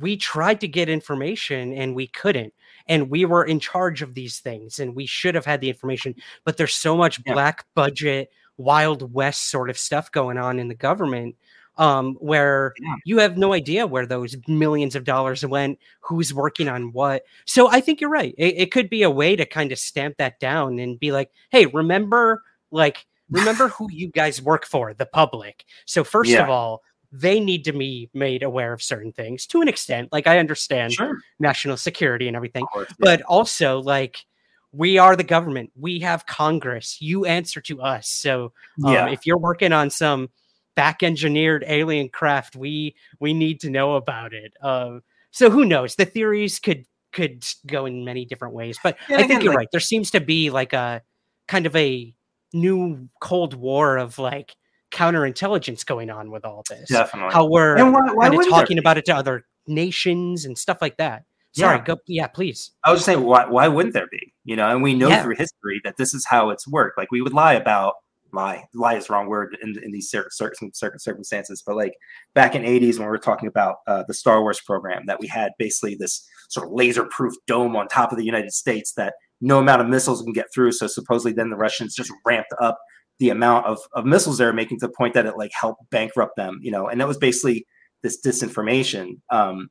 we 0.00 0.16
tried 0.16 0.60
to 0.60 0.68
get 0.68 0.88
information 0.88 1.72
and 1.72 1.94
we 1.94 2.06
couldn't 2.06 2.52
and 2.86 3.10
we 3.10 3.24
were 3.24 3.44
in 3.44 3.60
charge 3.60 4.02
of 4.02 4.14
these 4.14 4.40
things 4.40 4.78
and 4.78 4.94
we 4.94 5.06
should 5.06 5.34
have 5.34 5.44
had 5.44 5.60
the 5.60 5.68
information 5.68 6.14
but 6.44 6.56
there's 6.56 6.74
so 6.74 6.96
much 6.96 7.20
yeah. 7.24 7.32
black 7.32 7.64
budget 7.74 8.30
wild 8.56 9.12
west 9.12 9.50
sort 9.50 9.70
of 9.70 9.78
stuff 9.78 10.10
going 10.10 10.38
on 10.38 10.58
in 10.58 10.68
the 10.68 10.74
government 10.74 11.34
um, 11.76 12.14
where 12.20 12.72
yeah. 12.80 12.94
you 13.04 13.18
have 13.18 13.36
no 13.36 13.52
idea 13.52 13.86
where 13.86 14.06
those 14.06 14.36
millions 14.46 14.94
of 14.94 15.04
dollars 15.04 15.44
went, 15.44 15.78
who's 16.00 16.32
working 16.32 16.68
on 16.68 16.92
what. 16.92 17.24
So 17.46 17.68
I 17.68 17.80
think 17.80 18.00
you're 18.00 18.10
right. 18.10 18.34
It, 18.38 18.54
it 18.56 18.72
could 18.72 18.88
be 18.88 19.02
a 19.02 19.10
way 19.10 19.36
to 19.36 19.44
kind 19.44 19.72
of 19.72 19.78
stamp 19.78 20.16
that 20.18 20.38
down 20.38 20.78
and 20.78 20.98
be 20.98 21.12
like, 21.12 21.30
hey, 21.50 21.66
remember, 21.66 22.42
like, 22.70 23.06
remember 23.30 23.68
who 23.78 23.88
you 23.90 24.08
guys 24.08 24.40
work 24.40 24.66
for, 24.66 24.94
the 24.94 25.06
public. 25.06 25.64
So 25.84 26.04
first 26.04 26.30
yeah. 26.30 26.44
of 26.44 26.50
all, 26.50 26.82
they 27.16 27.38
need 27.38 27.64
to 27.64 27.72
be 27.72 28.10
made 28.12 28.42
aware 28.42 28.72
of 28.72 28.82
certain 28.82 29.12
things 29.12 29.46
to 29.46 29.60
an 29.60 29.68
extent. 29.68 30.08
Like 30.10 30.26
I 30.26 30.38
understand 30.38 30.94
sure. 30.94 31.18
national 31.38 31.76
security 31.76 32.26
and 32.26 32.36
everything, 32.36 32.66
course, 32.66 32.88
yeah. 32.90 32.96
but 32.98 33.22
also 33.22 33.80
like 33.80 34.26
we 34.72 34.98
are 34.98 35.14
the 35.14 35.22
government. 35.22 35.70
We 35.76 36.00
have 36.00 36.26
Congress. 36.26 37.00
You 37.00 37.24
answer 37.24 37.60
to 37.62 37.80
us. 37.80 38.08
So 38.08 38.52
um, 38.84 38.92
yeah. 38.92 39.08
if 39.08 39.26
you're 39.26 39.38
working 39.38 39.72
on 39.72 39.90
some 39.90 40.30
back 40.74 41.04
engineered 41.04 41.64
alien 41.68 42.08
craft, 42.08 42.56
we 42.56 42.96
we 43.20 43.32
need 43.32 43.60
to 43.60 43.70
know 43.70 43.94
about 43.94 44.34
it. 44.34 44.52
Uh, 44.60 44.98
so 45.30 45.50
who 45.50 45.64
knows? 45.64 45.94
The 45.94 46.04
theories 46.04 46.58
could 46.58 46.84
could 47.12 47.46
go 47.64 47.86
in 47.86 48.04
many 48.04 48.24
different 48.24 48.54
ways, 48.54 48.76
but 48.82 48.96
yeah, 49.08 49.16
I 49.16 49.18
think 49.20 49.30
again, 49.30 49.40
you're 49.42 49.52
like, 49.52 49.58
right. 49.58 49.68
There 49.70 49.80
seems 49.80 50.10
to 50.10 50.20
be 50.20 50.50
like 50.50 50.72
a 50.72 51.02
kind 51.46 51.66
of 51.66 51.76
a 51.76 52.12
new 52.52 53.08
Cold 53.20 53.54
War 53.54 53.98
of 53.98 54.18
like 54.18 54.56
counterintelligence 54.94 55.84
going 55.84 56.10
on 56.10 56.30
with 56.30 56.44
all 56.44 56.62
this. 56.68 56.88
Definitely. 56.88 57.32
How 57.32 57.46
we're 57.46 57.76
and 57.76 57.92
why, 57.92 58.12
why 58.12 58.28
kind 58.30 58.40
of 58.40 58.48
talking 58.48 58.78
about 58.78 58.96
it 58.96 59.04
to 59.06 59.14
other 59.14 59.44
nations 59.66 60.44
and 60.44 60.56
stuff 60.56 60.78
like 60.80 60.96
that. 60.98 61.24
Sorry, 61.52 61.76
yeah. 61.78 61.84
go. 61.84 61.96
Yeah, 62.06 62.26
please. 62.26 62.72
I 62.84 62.90
was 62.90 62.98
just 62.98 63.06
saying, 63.06 63.22
why, 63.22 63.46
why 63.46 63.68
wouldn't 63.68 63.94
there 63.94 64.08
be? 64.10 64.32
You 64.44 64.56
know, 64.56 64.68
and 64.68 64.82
we 64.82 64.94
know 64.94 65.08
yeah. 65.08 65.22
through 65.22 65.36
history 65.36 65.80
that 65.84 65.96
this 65.96 66.12
is 66.14 66.26
how 66.26 66.50
it's 66.50 66.66
worked. 66.66 66.98
Like 66.98 67.12
we 67.12 67.20
would 67.20 67.32
lie 67.32 67.54
about 67.54 67.94
lie. 68.32 68.64
Lie 68.74 68.96
is 68.96 69.06
the 69.06 69.12
wrong 69.12 69.28
word 69.28 69.56
in, 69.62 69.76
in 69.82 69.92
these 69.92 70.10
certain, 70.10 70.30
certain, 70.32 70.74
certain 70.74 70.98
circumstances. 70.98 71.62
But 71.64 71.76
like 71.76 71.92
back 72.34 72.54
in 72.54 72.62
80s 72.62 72.98
when 72.98 73.06
we 73.06 73.10
were 73.10 73.18
talking 73.18 73.48
about 73.48 73.76
uh, 73.86 74.02
the 74.06 74.14
Star 74.14 74.40
Wars 74.42 74.60
program, 74.60 75.06
that 75.06 75.20
we 75.20 75.28
had 75.28 75.52
basically 75.58 75.94
this 75.94 76.28
sort 76.48 76.66
of 76.66 76.72
laser-proof 76.72 77.34
dome 77.46 77.76
on 77.76 77.86
top 77.86 78.10
of 78.10 78.18
the 78.18 78.24
United 78.24 78.52
States 78.52 78.92
that 78.96 79.14
no 79.40 79.58
amount 79.58 79.80
of 79.80 79.88
missiles 79.88 80.22
can 80.22 80.32
get 80.32 80.52
through. 80.52 80.72
So 80.72 80.86
supposedly 80.86 81.32
then 81.32 81.50
the 81.50 81.56
Russians 81.56 81.94
just 81.94 82.12
ramped 82.26 82.52
up 82.60 82.78
the 83.18 83.30
amount 83.30 83.66
of, 83.66 83.78
of 83.92 84.04
missiles 84.04 84.38
they're 84.38 84.52
making 84.52 84.78
to 84.80 84.86
the 84.86 84.92
point 84.92 85.14
that 85.14 85.26
it 85.26 85.36
like 85.36 85.52
helped 85.58 85.88
bankrupt 85.90 86.36
them, 86.36 86.58
you 86.62 86.70
know, 86.70 86.88
and 86.88 87.00
that 87.00 87.08
was 87.08 87.18
basically 87.18 87.66
this 88.02 88.20
disinformation. 88.20 89.20
Um, 89.30 89.68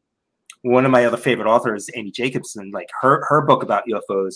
one 0.61 0.85
of 0.85 0.91
my 0.91 1.05
other 1.05 1.17
favorite 1.17 1.49
authors, 1.49 1.89
Annie 1.89 2.11
Jacobsen, 2.11 2.71
like 2.71 2.89
her 3.01 3.23
her 3.27 3.41
book 3.45 3.63
about 3.63 3.83
UFOs, 3.87 4.35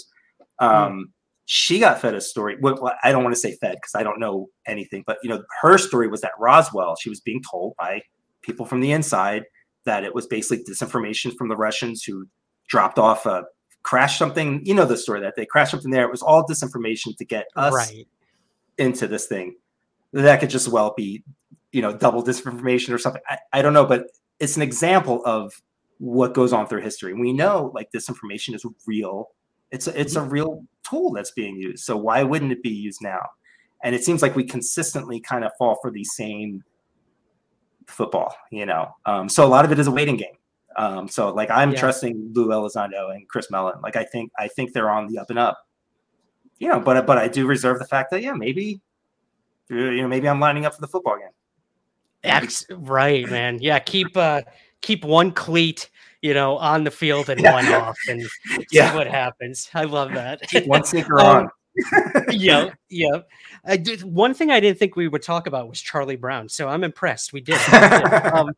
um, 0.60 0.70
mm. 0.70 1.04
she 1.46 1.80
got 1.80 2.02
fed 2.02 2.16
a 2.16 2.22
story. 2.22 2.58
Well, 2.60 2.92
I 3.02 3.12
don't 3.12 3.24
want 3.24 3.34
to 3.34 3.40
say 3.40 3.56
fed 3.56 3.76
because 3.76 3.96
I 3.96 4.04
don't 4.04 4.20
know 4.20 4.48
anything, 4.68 5.04
but 5.08 5.20
you 5.24 5.30
know, 5.30 5.42
her 5.62 5.78
story 5.78 6.10
was 6.10 6.22
that 6.22 6.34
Roswell, 6.38 6.98
she 6.98 7.10
was 7.10 7.22
being 7.22 7.42
told 7.50 7.76
by 7.78 8.02
people 8.42 8.66
from 8.66 8.82
the 8.82 8.92
inside 8.92 9.44
that 9.86 10.04
it 10.04 10.14
was 10.14 10.28
basically 10.28 10.66
disinformation 10.66 11.34
from 11.38 11.48
the 11.48 11.56
Russians 11.56 12.04
who 12.04 12.28
dropped 12.68 13.00
off 13.00 13.26
a 13.26 13.46
crashed 13.84 14.20
something. 14.20 14.66
You 14.66 14.74
know 14.74 14.86
the 14.86 14.98
story 14.98 15.22
that 15.22 15.38
they 15.38 15.46
crashed 15.46 15.72
something 15.72 15.92
there. 15.92 16.04
It 16.04 16.12
was 16.12 16.22
all 16.22 16.46
disinformation 16.46 17.16
to 17.16 17.24
get 17.24 17.46
us 17.56 17.74
right 17.74 18.06
into 18.78 19.08
this 19.08 19.28
thing. 19.28 19.56
That 20.14 20.40
could 20.40 20.50
just 20.50 20.70
well 20.70 20.94
be, 20.96 21.24
you 21.72 21.82
know, 21.82 21.96
double 21.96 22.24
disinformation 22.24 22.94
or 22.94 22.98
something. 22.98 23.22
I, 23.30 23.38
I 23.54 23.62
don't 23.62 23.74
know, 23.74 23.86
but 23.86 24.08
it's 24.40 24.56
an 24.56 24.62
example 24.62 25.22
of 25.26 25.54
what 26.00 26.34
goes 26.34 26.54
on 26.54 26.68
through 26.68 26.82
history. 26.82 27.14
We 27.14 27.34
know 27.34 27.72
like 27.74 27.92
disinformation 27.92 28.54
is 28.54 28.66
real. 28.86 29.30
It's 29.72 29.88
a, 29.88 30.00
it's 30.00 30.16
a 30.16 30.22
real 30.22 30.64
tool 30.88 31.12
that's 31.12 31.32
being 31.32 31.58
used. 31.58 31.84
So 31.84 31.98
why 31.98 32.24
wouldn't 32.24 32.52
it 32.52 32.64
be 32.64 32.70
used 32.70 33.02
now? 33.02 33.20
And 33.84 33.94
it 33.94 34.04
seems 34.04 34.22
like 34.22 34.36
we 34.36 34.44
consistently 34.44 35.20
kind 35.20 35.44
of 35.44 35.52
fall 35.58 35.78
for 35.82 35.92
the 35.92 36.04
same 36.04 36.64
football, 37.88 38.34
you 38.52 38.66
know. 38.66 38.96
Um, 39.06 39.30
so 39.30 39.46
a 39.46 39.50
lot 39.50 39.66
of 39.66 39.72
it 39.72 39.80
is 39.80 39.88
a 39.88 39.92
waiting 39.92 40.18
game. 40.18 40.36
Um, 40.78 41.08
so 41.08 41.34
like 41.34 41.50
I'm 41.50 41.72
yeah. 41.72 41.80
trusting 41.80 42.32
Lou 42.34 42.48
Elizondo 42.48 43.14
and 43.14 43.28
Chris 43.28 43.50
Mellon. 43.50 43.82
Like 43.82 43.96
I 43.96 44.04
think 44.04 44.32
I 44.38 44.48
think 44.48 44.74
they're 44.74 44.92
on 44.92 45.08
the 45.08 45.20
up 45.20 45.30
and 45.30 45.40
up 45.40 45.58
you 46.60 46.68
know, 46.68 46.80
but 46.80 47.06
but 47.06 47.18
I 47.18 47.28
do 47.28 47.48
reserve 47.48 47.80
the 47.80 47.86
fact 47.86 48.12
that 48.12 48.22
yeah, 48.22 48.34
maybe 48.34 48.82
you 49.70 50.02
know 50.02 50.08
maybe 50.08 50.28
I'm 50.28 50.40
lining 50.40 50.66
up 50.66 50.76
for 50.76 50.82
the 50.82 50.88
football 50.88 51.18
game. 51.18 51.30
That's 52.24 52.66
right, 52.70 53.30
man. 53.30 53.60
Yeah, 53.62 53.80
keep 53.80 54.16
uh 54.18 54.42
keep 54.82 55.06
one 55.06 55.32
cleat, 55.32 55.90
you 56.22 56.34
know, 56.34 56.58
on 56.58 56.84
the 56.84 56.92
field 56.92 57.30
and 57.30 57.40
yeah. 57.40 57.54
one 57.54 57.68
off, 57.74 57.98
and 58.08 58.24
yeah. 58.72 58.92
see 58.92 58.98
what 58.98 59.08
happens. 59.08 59.70
I 59.74 59.84
love 59.84 60.14
that. 60.14 60.42
Keep 60.42 60.68
one 60.68 60.84
sinker 60.86 61.20
um, 61.20 61.26
on. 61.26 61.50
yeah, 62.30 62.72
yeah. 62.90 63.20
I 63.66 63.78
did, 63.78 64.02
one 64.02 64.34
thing 64.34 64.50
I 64.50 64.60
didn't 64.60 64.80
think 64.80 64.96
we 64.96 65.08
would 65.08 65.22
talk 65.22 65.46
about 65.46 65.70
was 65.70 65.80
Charlie 65.80 66.16
Brown, 66.16 66.50
so 66.50 66.68
I'm 66.68 66.84
impressed. 66.84 67.34
We 67.34 67.42
did. 67.42 67.60
um, 68.34 68.52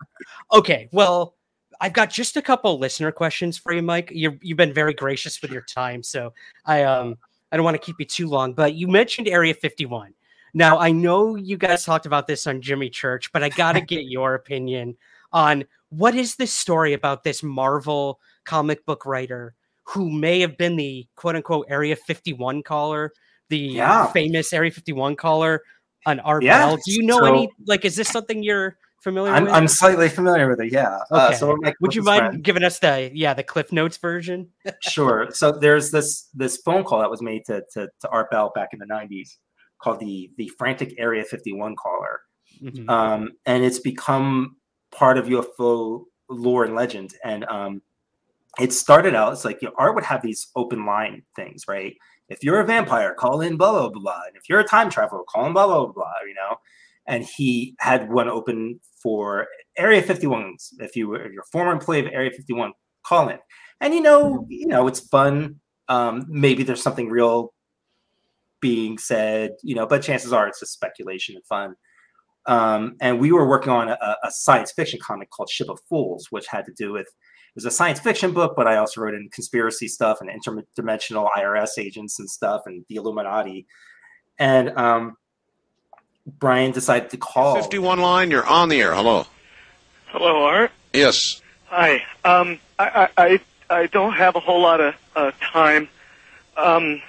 okay, 0.53 0.87
well, 0.93 1.35
I've 1.81 1.93
got 1.93 2.09
just 2.09 2.37
a 2.37 2.41
couple 2.41 2.77
listener 2.79 3.11
questions 3.11 3.57
for 3.57 3.73
you, 3.73 3.81
Mike. 3.81 4.11
you 4.13 4.31
have 4.31 4.57
been 4.57 4.73
very 4.73 4.93
gracious 4.93 5.41
with 5.41 5.51
your 5.51 5.63
time, 5.63 6.01
so 6.01 6.33
I 6.65 6.83
um 6.83 7.17
I 7.51 7.57
don't 7.57 7.63
want 7.63 7.75
to 7.75 7.85
keep 7.85 7.95
you 7.99 8.05
too 8.05 8.27
long. 8.27 8.53
But 8.53 8.75
you 8.75 8.87
mentioned 8.87 9.27
Area 9.27 9.53
51. 9.53 10.13
Now 10.53 10.79
I 10.79 10.91
know 10.91 11.35
you 11.35 11.57
guys 11.57 11.85
talked 11.85 12.05
about 12.05 12.27
this 12.27 12.47
on 12.47 12.61
Jimmy 12.61 12.89
Church, 12.89 13.31
but 13.31 13.43
I 13.43 13.49
got 13.49 13.73
to 13.73 13.81
get 13.81 14.05
your 14.05 14.35
opinion 14.35 14.97
on 15.31 15.65
what 15.89 16.15
is 16.15 16.35
this 16.35 16.53
story 16.53 16.93
about 16.93 17.23
this 17.23 17.43
Marvel 17.43 18.19
comic 18.45 18.85
book 18.85 19.05
writer 19.05 19.53
who 19.83 20.09
may 20.09 20.39
have 20.39 20.57
been 20.57 20.75
the 20.75 21.07
quote 21.15 21.35
unquote 21.35 21.65
Area 21.69 21.95
51 21.95 22.63
caller, 22.63 23.11
the 23.49 23.57
yeah. 23.57 24.07
famous 24.07 24.53
Area 24.53 24.71
51 24.71 25.15
caller 25.15 25.63
on 26.05 26.19
Art 26.21 26.43
yeah. 26.43 26.75
Do 26.83 26.91
you 26.91 27.03
know 27.03 27.19
so, 27.19 27.25
any 27.25 27.49
like 27.65 27.85
is 27.85 27.95
this 27.95 28.07
something 28.07 28.43
you're 28.43 28.77
familiar 29.01 29.31
I'm, 29.31 29.45
with? 29.45 29.53
I'm 29.53 29.67
slightly 29.67 30.09
familiar 30.09 30.49
with 30.49 30.61
it, 30.61 30.71
yeah. 30.71 30.99
Uh, 31.11 31.27
okay. 31.27 31.33
Uh, 31.35 31.37
so 31.37 31.57
would 31.81 31.95
you 31.95 32.03
mind 32.03 32.19
friend. 32.19 32.43
giving 32.43 32.63
us 32.63 32.79
the 32.79 33.11
yeah, 33.13 33.33
the 33.33 33.43
Cliff 33.43 33.71
Notes 33.71 33.97
version? 33.97 34.49
sure. 34.81 35.29
So 35.31 35.51
there's 35.51 35.91
this 35.91 36.29
this 36.33 36.57
phone 36.57 36.83
call 36.83 36.99
that 36.99 37.09
was 37.09 37.21
made 37.21 37.45
to, 37.45 37.63
to 37.73 37.89
to 38.01 38.09
Art 38.09 38.31
Bell 38.31 38.51
back 38.55 38.69
in 38.73 38.79
the 38.79 38.85
90s 38.85 39.37
called 39.81 39.99
the 39.99 40.31
the 40.37 40.49
frantic 40.57 40.93
Area 40.97 41.23
51 41.23 41.75
caller. 41.75 42.21
Mm-hmm. 42.61 42.89
Um, 42.89 43.31
and 43.45 43.63
it's 43.63 43.79
become 43.79 44.57
part 44.91 45.17
of 45.17 45.27
UFO 45.27 46.05
lore 46.29 46.65
and 46.65 46.75
legend. 46.75 47.13
And 47.23 47.45
um, 47.45 47.81
it 48.59 48.73
started 48.73 49.15
out, 49.15 49.33
it's 49.33 49.45
like 49.45 49.61
you 49.61 49.67
know, 49.67 49.73
Art 49.77 49.95
would 49.95 50.03
have 50.03 50.21
these 50.21 50.49
open 50.55 50.85
line 50.85 51.23
things, 51.35 51.65
right? 51.67 51.95
If 52.29 52.43
you're 52.43 52.59
a 52.59 52.65
vampire, 52.65 53.13
call 53.13 53.41
in 53.41 53.57
blah, 53.57 53.71
blah, 53.71 53.89
blah, 53.89 54.01
blah. 54.01 54.21
And 54.27 54.35
if 54.35 54.47
you're 54.47 54.59
a 54.59 54.67
time 54.67 54.89
traveler, 54.89 55.21
call 55.27 55.47
in 55.47 55.53
blah, 55.53 55.65
blah, 55.65 55.85
blah, 55.85 55.93
blah, 55.93 56.13
you 56.27 56.35
know? 56.35 56.57
And 57.09 57.25
he 57.25 57.75
had 57.79 58.09
one 58.09 58.29
open 58.29 58.79
for 59.03 59.47
Area 59.77 60.01
51. 60.01 60.55
If 60.79 60.95
you 60.95 61.09
were 61.09 61.25
if 61.25 61.31
a 61.31 61.51
former 61.51 61.71
employee 61.71 61.99
of 61.99 62.07
Area 62.13 62.31
51, 62.31 62.71
call 63.05 63.27
in. 63.27 63.39
And 63.81 63.93
you 63.93 64.01
know, 64.01 64.23
mm-hmm. 64.23 64.45
you 64.49 64.67
know, 64.67 64.87
it's 64.87 65.01
fun. 65.01 65.55
Um, 65.89 66.25
maybe 66.29 66.63
there's 66.63 66.83
something 66.83 67.09
real 67.09 67.53
being 68.61 68.97
said, 68.97 69.51
you 69.63 69.75
know, 69.75 69.87
but 69.87 70.03
chances 70.03 70.31
are 70.31 70.47
it's 70.47 70.59
just 70.59 70.73
speculation 70.73 71.35
and 71.35 71.45
fun. 71.45 71.75
Um, 72.45 72.95
and 73.01 73.19
we 73.19 73.31
were 73.31 73.47
working 73.47 73.71
on 73.71 73.89
a, 73.89 73.97
a, 74.23 74.31
science 74.31 74.71
fiction 74.71 74.99
comic 75.05 75.29
called 75.29 75.49
Ship 75.49 75.69
of 75.69 75.79
Fools, 75.89 76.27
which 76.29 76.47
had 76.47 76.65
to 76.65 76.73
do 76.77 76.91
with 76.91 77.07
it 77.07 77.55
was 77.55 77.65
a 77.65 77.71
science 77.71 77.99
fiction 77.99 78.31
book, 78.31 78.53
but 78.55 78.67
I 78.67 78.77
also 78.77 79.01
wrote 79.01 79.13
in 79.15 79.29
conspiracy 79.33 79.87
stuff 79.87 80.19
and 80.21 80.29
interdimensional 80.29 81.27
IRS 81.35 81.77
agents 81.77 82.19
and 82.19 82.29
stuff 82.29 82.61
and 82.65 82.85
the 82.87 82.95
Illuminati. 82.95 83.65
And 84.37 84.69
um, 84.77 85.15
Brian 86.37 86.71
decided 86.71 87.09
to 87.11 87.17
call 87.17 87.55
51 87.55 87.99
line. 87.99 88.31
You're 88.31 88.45
on 88.45 88.69
the 88.69 88.81
air. 88.81 88.93
Hello. 88.93 89.25
Hello, 90.07 90.43
Art. 90.45 90.71
Yes. 90.93 91.41
Hi. 91.65 92.03
Um, 92.23 92.59
I, 92.77 93.09
I 93.17 93.39
I 93.69 93.87
don't 93.87 94.13
have 94.13 94.35
a 94.35 94.39
whole 94.39 94.61
lot 94.61 94.81
of 94.81 94.95
uh, 95.15 95.31
time. 95.39 95.87
Um, 96.57 97.01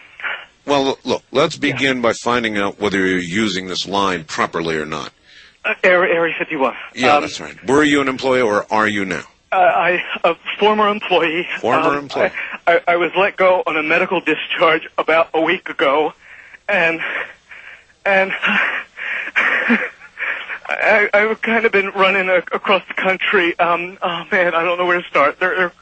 well, 0.66 0.98
look, 1.05 1.22
let's 1.32 1.56
begin 1.56 1.97
yeah. 1.97 2.02
by 2.02 2.12
finding 2.12 2.59
out 2.59 2.78
whether 2.78 2.98
you're 2.98 3.18
using 3.18 3.68
this 3.68 3.88
line 3.88 4.24
properly 4.24 4.76
or 4.76 4.86
not. 4.86 5.12
Uh, 5.64 5.74
Area, 5.82 6.14
Area 6.14 6.34
51. 6.38 6.74
Yeah, 6.94 7.16
um, 7.16 7.22
that's 7.22 7.40
right. 7.40 7.56
Were 7.66 7.82
you 7.82 8.01
an 8.01 8.09
employee 8.09 8.42
or 8.42 8.70
are 8.72 8.86
you 8.86 9.05
now? 9.05 9.24
Uh, 9.52 9.56
I, 9.56 10.05
a 10.22 10.36
former 10.59 10.88
employee. 10.88 11.47
Former 11.60 11.88
um, 11.88 11.98
employee. 11.98 12.30
I, 12.66 12.76
I, 12.76 12.80
I, 12.88 12.97
was 12.97 13.10
let 13.16 13.36
go 13.36 13.64
on 13.66 13.76
a 13.76 13.82
medical 13.82 14.20
discharge 14.20 14.88
about 14.97 15.28
a 15.34 15.40
week 15.40 15.68
ago, 15.68 16.12
and 16.68 17.01
and 18.06 18.32
I, 19.36 21.11
I've 21.12 21.43
kind 21.43 21.65
of 21.65 21.73
been 21.73 21.90
running 21.90 22.28
a, 22.28 22.36
across 22.52 22.86
the 22.86 22.94
country. 22.94 23.59
Um, 23.59 23.98
oh 24.02 24.24
man, 24.31 24.55
I 24.55 24.62
don't 24.62 24.78
know 24.78 24.86
where 24.86 25.01
to 25.01 25.09
start. 25.09 25.40
They're 25.40 25.57
they're 25.57 25.73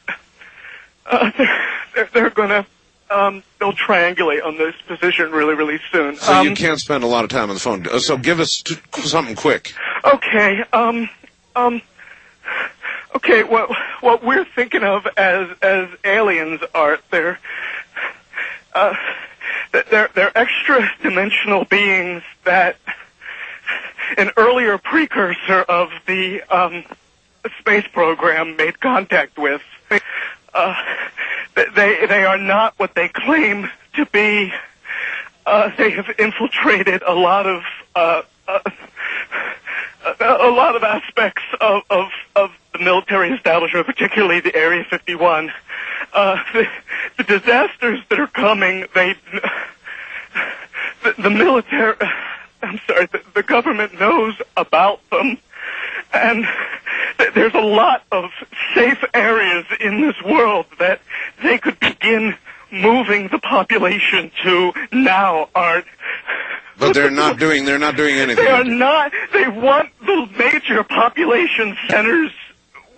uh, 1.05 1.31
they're, 1.95 2.09
they're, 2.13 2.29
gonna 2.29 2.65
um, 3.09 3.43
they'll 3.59 3.73
triangulate 3.73 4.43
on 4.43 4.57
this 4.57 4.75
position 4.87 5.31
really, 5.31 5.53
really 5.53 5.79
soon. 5.91 6.15
So 6.17 6.33
um, 6.33 6.47
you 6.47 6.55
can't 6.55 6.79
spend 6.79 7.03
a 7.03 7.07
lot 7.07 7.23
of 7.23 7.29
time 7.29 7.49
on 7.49 7.55
the 7.55 7.59
phone. 7.59 7.87
Uh, 7.87 7.99
so 7.99 8.17
give 8.17 8.39
us 8.39 8.61
t- 8.61 8.75
something 9.01 9.35
quick. 9.35 9.73
Okay. 10.03 10.63
Um. 10.73 11.09
Um. 11.55 11.81
Okay. 13.15 13.43
What 13.43 13.69
what 14.01 14.23
we're 14.23 14.45
thinking 14.45 14.83
of 14.83 15.07
as 15.17 15.49
as 15.61 15.89
aliens 16.03 16.61
are 16.73 16.99
they're 17.11 17.39
uh 18.73 18.95
they're 19.71 20.09
they're 20.13 20.37
extra 20.37 20.89
dimensional 21.01 21.65
beings 21.65 22.23
that 22.43 22.77
an 24.17 24.31
earlier 24.37 24.77
precursor 24.77 25.61
of 25.61 25.91
the 26.07 26.41
um 26.43 26.83
space 27.59 27.85
program 27.93 28.55
made 28.55 28.79
contact 28.79 29.37
with. 29.37 29.61
Uh, 30.53 30.75
they 31.55 32.05
they 32.05 32.25
are 32.25 32.37
not 32.37 32.73
what 32.77 32.95
they 32.95 33.07
claim 33.07 33.69
to 33.93 34.05
be. 34.07 34.51
Uh, 35.45 35.71
they 35.77 35.91
have 35.91 36.09
infiltrated 36.19 37.01
a 37.05 37.13
lot 37.13 37.45
of 37.45 37.63
uh, 37.95 38.21
uh, 38.47 38.59
a 40.19 40.49
lot 40.49 40.75
of 40.75 40.83
aspects 40.83 41.43
of, 41.59 41.83
of, 41.89 42.07
of 42.35 42.51
the 42.73 42.79
military 42.79 43.31
establishment, 43.31 43.85
particularly 43.85 44.39
the 44.39 44.55
Area 44.55 44.83
51. 44.89 45.51
Uh, 46.13 46.43
the, 46.53 46.67
the 47.17 47.23
disasters 47.23 47.99
that 48.09 48.19
are 48.19 48.27
coming, 48.27 48.85
they 48.95 49.15
the, 51.03 51.13
the 51.21 51.29
military. 51.29 51.95
I'm 52.61 52.79
sorry, 52.87 53.07
the, 53.07 53.21
the 53.35 53.43
government 53.43 53.99
knows 53.99 54.35
about 54.57 55.01
them, 55.09 55.37
and 56.13 56.45
there's 57.33 57.53
a 57.53 57.61
lot 57.61 58.03
of 58.11 58.31
safe 58.73 59.03
areas 59.13 59.65
in 59.79 60.01
this 60.01 60.15
world 60.23 60.65
that 60.79 61.01
they 61.41 61.57
could 61.57 61.79
begin 61.79 62.35
moving 62.71 63.27
the 63.29 63.39
population 63.39 64.31
to 64.43 64.73
now, 64.91 65.49
Art. 65.55 65.85
But 66.77 66.93
they're 66.93 67.11
not 67.11 67.37
doing. 67.37 67.65
They're 67.65 67.79
not 67.79 67.97
doing 67.97 68.15
anything. 68.15 68.45
They 68.45 68.51
are 68.51 68.63
not. 68.63 69.11
They 69.33 69.47
want 69.49 69.89
the 69.99 70.29
major 70.37 70.83
population 70.83 71.75
centers 71.89 72.31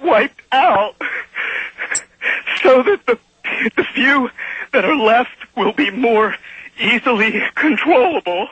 wiped 0.01 0.41
out, 0.51 0.95
so 2.61 2.83
that 2.83 3.05
the 3.07 3.17
the 3.75 3.83
few 3.83 4.29
that 4.71 4.85
are 4.85 4.95
left 4.95 5.31
will 5.55 5.73
be 5.73 5.89
more 5.89 6.35
easily 6.79 7.41
controllable. 7.55 8.47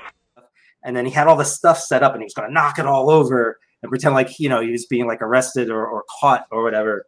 And 0.89 0.97
then 0.97 1.05
he 1.05 1.11
had 1.11 1.27
all 1.27 1.35
this 1.35 1.53
stuff 1.53 1.79
set 1.79 2.01
up, 2.01 2.13
and 2.13 2.21
he 2.23 2.25
was 2.25 2.33
going 2.33 2.49
to 2.49 2.53
knock 2.53 2.79
it 2.79 2.87
all 2.87 3.11
over 3.11 3.59
and 3.83 3.91
pretend 3.91 4.15
like 4.15 4.39
you 4.39 4.49
know 4.49 4.59
he 4.59 4.71
was 4.71 4.87
being 4.87 5.05
like 5.05 5.21
arrested 5.21 5.69
or, 5.69 5.85
or 5.85 6.03
caught 6.19 6.47
or 6.49 6.63
whatever. 6.63 7.05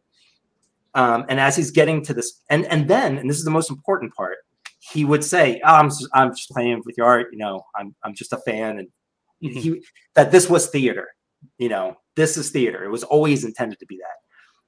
Um, 0.94 1.26
and 1.30 1.40
as 1.40 1.56
he's 1.56 1.72
getting 1.72 2.04
to 2.04 2.14
this, 2.14 2.44
and 2.48 2.68
and 2.68 2.88
then, 2.88 3.18
and 3.18 3.28
this 3.28 3.40
is 3.40 3.44
the 3.44 3.50
most 3.50 3.72
important 3.72 4.14
part, 4.14 4.38
he 4.92 5.04
would 5.04 5.24
say, 5.24 5.60
oh, 5.66 5.74
"I'm 5.74 5.90
just, 5.90 6.08
I'm 6.14 6.30
just 6.30 6.52
playing 6.52 6.84
with 6.86 6.96
your 6.96 7.08
art, 7.08 7.30
you 7.32 7.40
know. 7.40 7.66
I'm 7.76 7.96
I'm 8.04 8.14
just 8.14 8.34
a 8.34 8.38
fan," 8.38 8.78
and 8.78 8.88
mm-hmm. 9.44 9.58
he 9.60 9.84
that 10.14 10.32
this 10.32 10.48
was 10.48 10.68
theater, 10.68 11.08
you 11.58 11.70
know. 11.70 11.98
This 12.16 12.38
is 12.38 12.52
theater. 12.52 12.84
It 12.84 12.92
was 12.92 13.04
always 13.04 13.44
intended 13.46 13.80
to 13.80 13.88
be 13.88 13.98
that. 13.98 14.21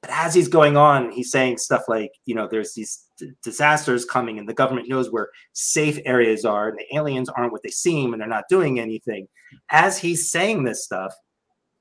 But 0.03 0.11
as 0.11 0.33
he's 0.33 0.49
going 0.49 0.75
on, 0.75 1.11
he's 1.13 1.31
saying 1.31 1.59
stuff 1.59 1.83
like, 1.87 2.11
you 2.25 2.35
know, 2.35 2.45
there's 2.45 2.73
these 2.73 3.05
d- 3.17 3.31
disasters 3.41 4.03
coming, 4.03 4.37
and 4.37 4.49
the 4.49 4.53
government 4.53 4.89
knows 4.89 5.09
where 5.09 5.29
safe 5.53 5.97
areas 6.03 6.43
are, 6.43 6.67
and 6.67 6.77
the 6.77 6.97
aliens 6.97 7.29
aren't 7.29 7.53
what 7.53 7.63
they 7.63 7.69
seem, 7.69 8.11
and 8.11 8.21
they're 8.21 8.27
not 8.27 8.43
doing 8.49 8.81
anything. 8.81 9.29
As 9.71 9.97
he's 9.97 10.29
saying 10.29 10.65
this 10.65 10.83
stuff, 10.83 11.15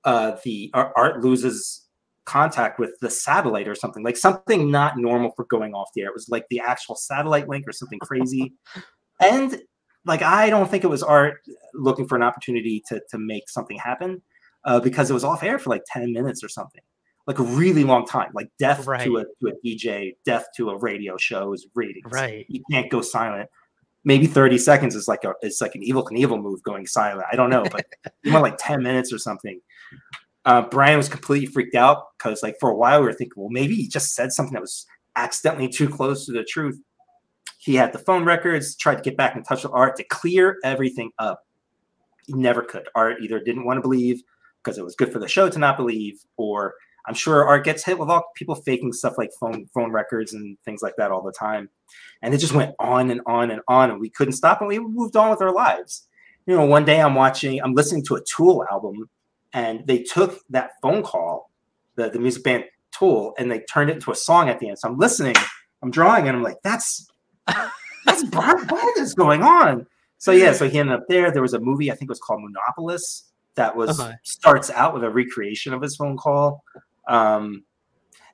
uh, 0.05 0.37
the 0.45 0.71
art 0.73 1.25
loses 1.25 1.89
contact 2.25 2.79
with 2.79 2.93
the 3.01 3.11
satellite 3.11 3.67
or 3.67 3.75
something 3.75 4.05
like 4.05 4.17
something 4.17 4.71
not 4.71 4.97
normal 4.97 5.33
for 5.35 5.45
going 5.47 5.75
off 5.75 5.89
the 5.93 6.03
air. 6.03 6.09
It 6.11 6.15
was 6.15 6.29
like 6.29 6.47
the 6.49 6.61
actual 6.61 6.95
satellite 6.95 7.49
link 7.49 7.67
or 7.67 7.73
something 7.73 7.99
crazy. 7.99 8.53
and 9.21 9.61
like 10.05 10.23
I 10.23 10.49
don't 10.49 10.71
think 10.71 10.85
it 10.85 10.89
was 10.91 11.03
art 11.03 11.41
looking 11.75 12.07
for 12.07 12.15
an 12.15 12.23
opportunity 12.23 12.85
to 12.87 13.03
to 13.11 13.19
make 13.19 13.51
something 13.51 13.79
happen 13.79 14.23
uh, 14.65 14.79
because 14.79 15.11
it 15.11 15.15
was 15.15 15.25
off 15.25 15.43
air 15.43 15.59
for 15.59 15.71
like 15.71 15.83
10 15.93 16.13
minutes 16.13 16.45
or 16.45 16.49
something. 16.49 16.83
Like 17.27 17.39
a 17.39 17.45
really 17.45 17.85
long 17.85 18.05
time, 18.05 18.31
like 18.35 18.49
death 18.59 18.87
right. 18.87 19.05
to 19.05 19.19
a 19.19 19.25
to 19.25 19.49
a 19.49 19.67
DJ, 19.67 20.17
death 20.25 20.47
to 20.57 20.71
a 20.71 20.77
radio 20.77 21.17
show 21.17 21.53
is 21.53 21.67
ratings. 21.75 22.11
Right. 22.11 22.47
You 22.49 22.63
can't 22.71 22.91
go 22.91 23.01
silent 23.01 23.49
maybe 24.05 24.27
30 24.27 24.59
seconds 24.59 24.95
is 24.95 25.09
like 25.09 25.25
a 25.25 25.35
it's 25.43 25.61
like 25.61 25.75
an 25.75 25.83
Evel 25.83 26.05
Knievel 26.05 26.41
move 26.41 26.63
going 26.63 26.87
silent. 26.87 27.27
I 27.31 27.37
don't 27.37 27.51
know, 27.51 27.65
but 27.71 27.87
you 28.23 28.33
went 28.33 28.43
like 28.43 28.57
10 28.59 28.83
minutes 28.83 29.13
or 29.13 29.19
something. 29.19 29.61
Uh, 30.45 30.63
Brian 30.63 30.97
was 30.97 31.09
completely 31.09 31.47
freaked 31.47 31.77
out 31.77 32.07
because 32.19 32.43
like 32.43 32.57
for 32.59 32.71
a 32.71 32.77
while 32.77 33.01
we 33.01 33.07
were 33.07 33.13
thinking, 33.13 33.41
well, 33.41 33.51
maybe 33.51 33.75
he 33.77 33.87
just 33.87 34.15
said 34.15 34.33
something 34.33 34.55
that 34.55 34.61
was 34.61 34.87
accidentally 35.15 35.69
too 35.69 35.89
close 35.89 36.27
to 36.27 36.33
the 36.33 36.43
truth. 36.43 36.81
he 37.59 37.77
had 37.77 37.93
the 37.93 37.99
phone 37.99 38.25
records, 38.25 38.75
tried 38.77 38.97
to 38.97 39.03
get 39.03 39.17
back 39.17 39.37
in 39.37 39.43
touch 39.45 39.63
with 39.63 39.73
Art 39.73 39.97
to 39.97 40.05
clear 40.05 40.59
everything 40.65 41.11
up. 41.19 41.47
He 42.27 42.33
never 42.33 42.63
could. 42.63 42.89
Art 42.95 43.19
either 43.21 43.39
didn't 43.39 43.65
want 43.65 43.79
to 43.79 43.83
believe 43.83 44.23
because 44.63 44.79
it 44.79 44.85
was 44.85 44.97
good 44.97 45.13
for 45.13 45.19
the 45.19 45.29
show 45.29 45.49
to 45.49 45.59
not 45.59 45.77
believe, 45.77 46.21
or 46.37 46.75
I'm 47.07 47.15
sure 47.15 47.45
Art 47.47 47.65
gets 47.65 47.85
hit 47.85 47.99
with 47.99 48.09
all 48.09 48.25
people 48.37 48.55
faking 48.55 48.93
stuff 48.93 49.15
like 49.19 49.31
phone 49.41 49.67
phone 49.75 49.91
records 49.93 50.33
and 50.35 50.57
things 50.65 50.83
like 50.83 50.95
that 50.99 51.11
all 51.11 51.23
the 51.23 51.33
time. 51.33 51.69
And 52.23 52.33
it 52.33 52.39
just 52.39 52.55
went 52.55 52.75
on 52.79 53.11
and 53.11 53.21
on 53.27 53.51
and 53.51 53.61
on, 53.69 53.91
and 53.91 54.01
we 54.01 54.09
couldn't 54.11 54.35
stop, 54.35 54.61
and 54.61 54.69
we 54.69 54.79
moved 54.79 55.17
on 55.17 55.31
with 55.31 55.43
our 55.43 55.53
lives. 55.53 56.07
You 56.47 56.57
know, 56.57 56.65
one 56.65 56.85
day 56.85 57.01
I'm 57.01 57.15
watching, 57.15 57.61
I'm 57.63 57.75
listening 57.75 58.05
to 58.07 58.17
a 58.17 58.21
Tool 58.25 58.65
album, 58.71 59.09
and 59.53 59.87
they 59.87 60.03
took 60.03 60.39
that 60.51 60.71
phone 60.81 61.03
call, 61.03 61.51
the, 61.97 62.09
the 62.11 62.19
music 62.19 62.43
band 62.45 62.65
Tool, 62.93 63.35
and 63.39 63.51
they 63.51 63.61
turned 63.61 63.91
it 63.91 63.95
into 63.95 64.11
a 64.11 64.15
song 64.17 64.49
at 64.49 64.59
the 64.61 64.69
end. 64.69 64.79
So 64.79 64.89
I'm 64.89 64.99
listening, 64.99 65.35
I'm 65.83 65.91
drawing, 65.91 66.29
and 66.29 66.37
I'm 66.37 66.43
like, 66.43 66.59
that's 66.63 67.09
that's 68.07 68.23
what 68.33 68.97
is 68.99 69.15
going 69.15 69.43
on? 69.43 69.87
So 70.19 70.31
yeah, 70.31 70.53
so 70.53 70.69
he 70.69 70.79
ended 70.79 70.95
up 70.95 71.05
there. 71.09 71.31
There 71.33 71.43
was 71.43 71.55
a 71.55 71.59
movie, 71.61 71.91
I 71.91 71.95
think 71.95 72.09
it 72.09 72.13
was 72.13 72.21
called 72.21 72.43
Monopolis, 72.43 73.25
that 73.57 73.75
was 73.77 73.99
Uh-huh. 73.99 74.13
starts 74.23 74.71
out 74.71 74.95
with 74.95 75.03
a 75.05 75.11
recreation 75.11 75.73
of 75.75 75.83
his 75.83 75.97
phone 75.97 76.17
call. 76.17 76.63
Um, 77.09 77.65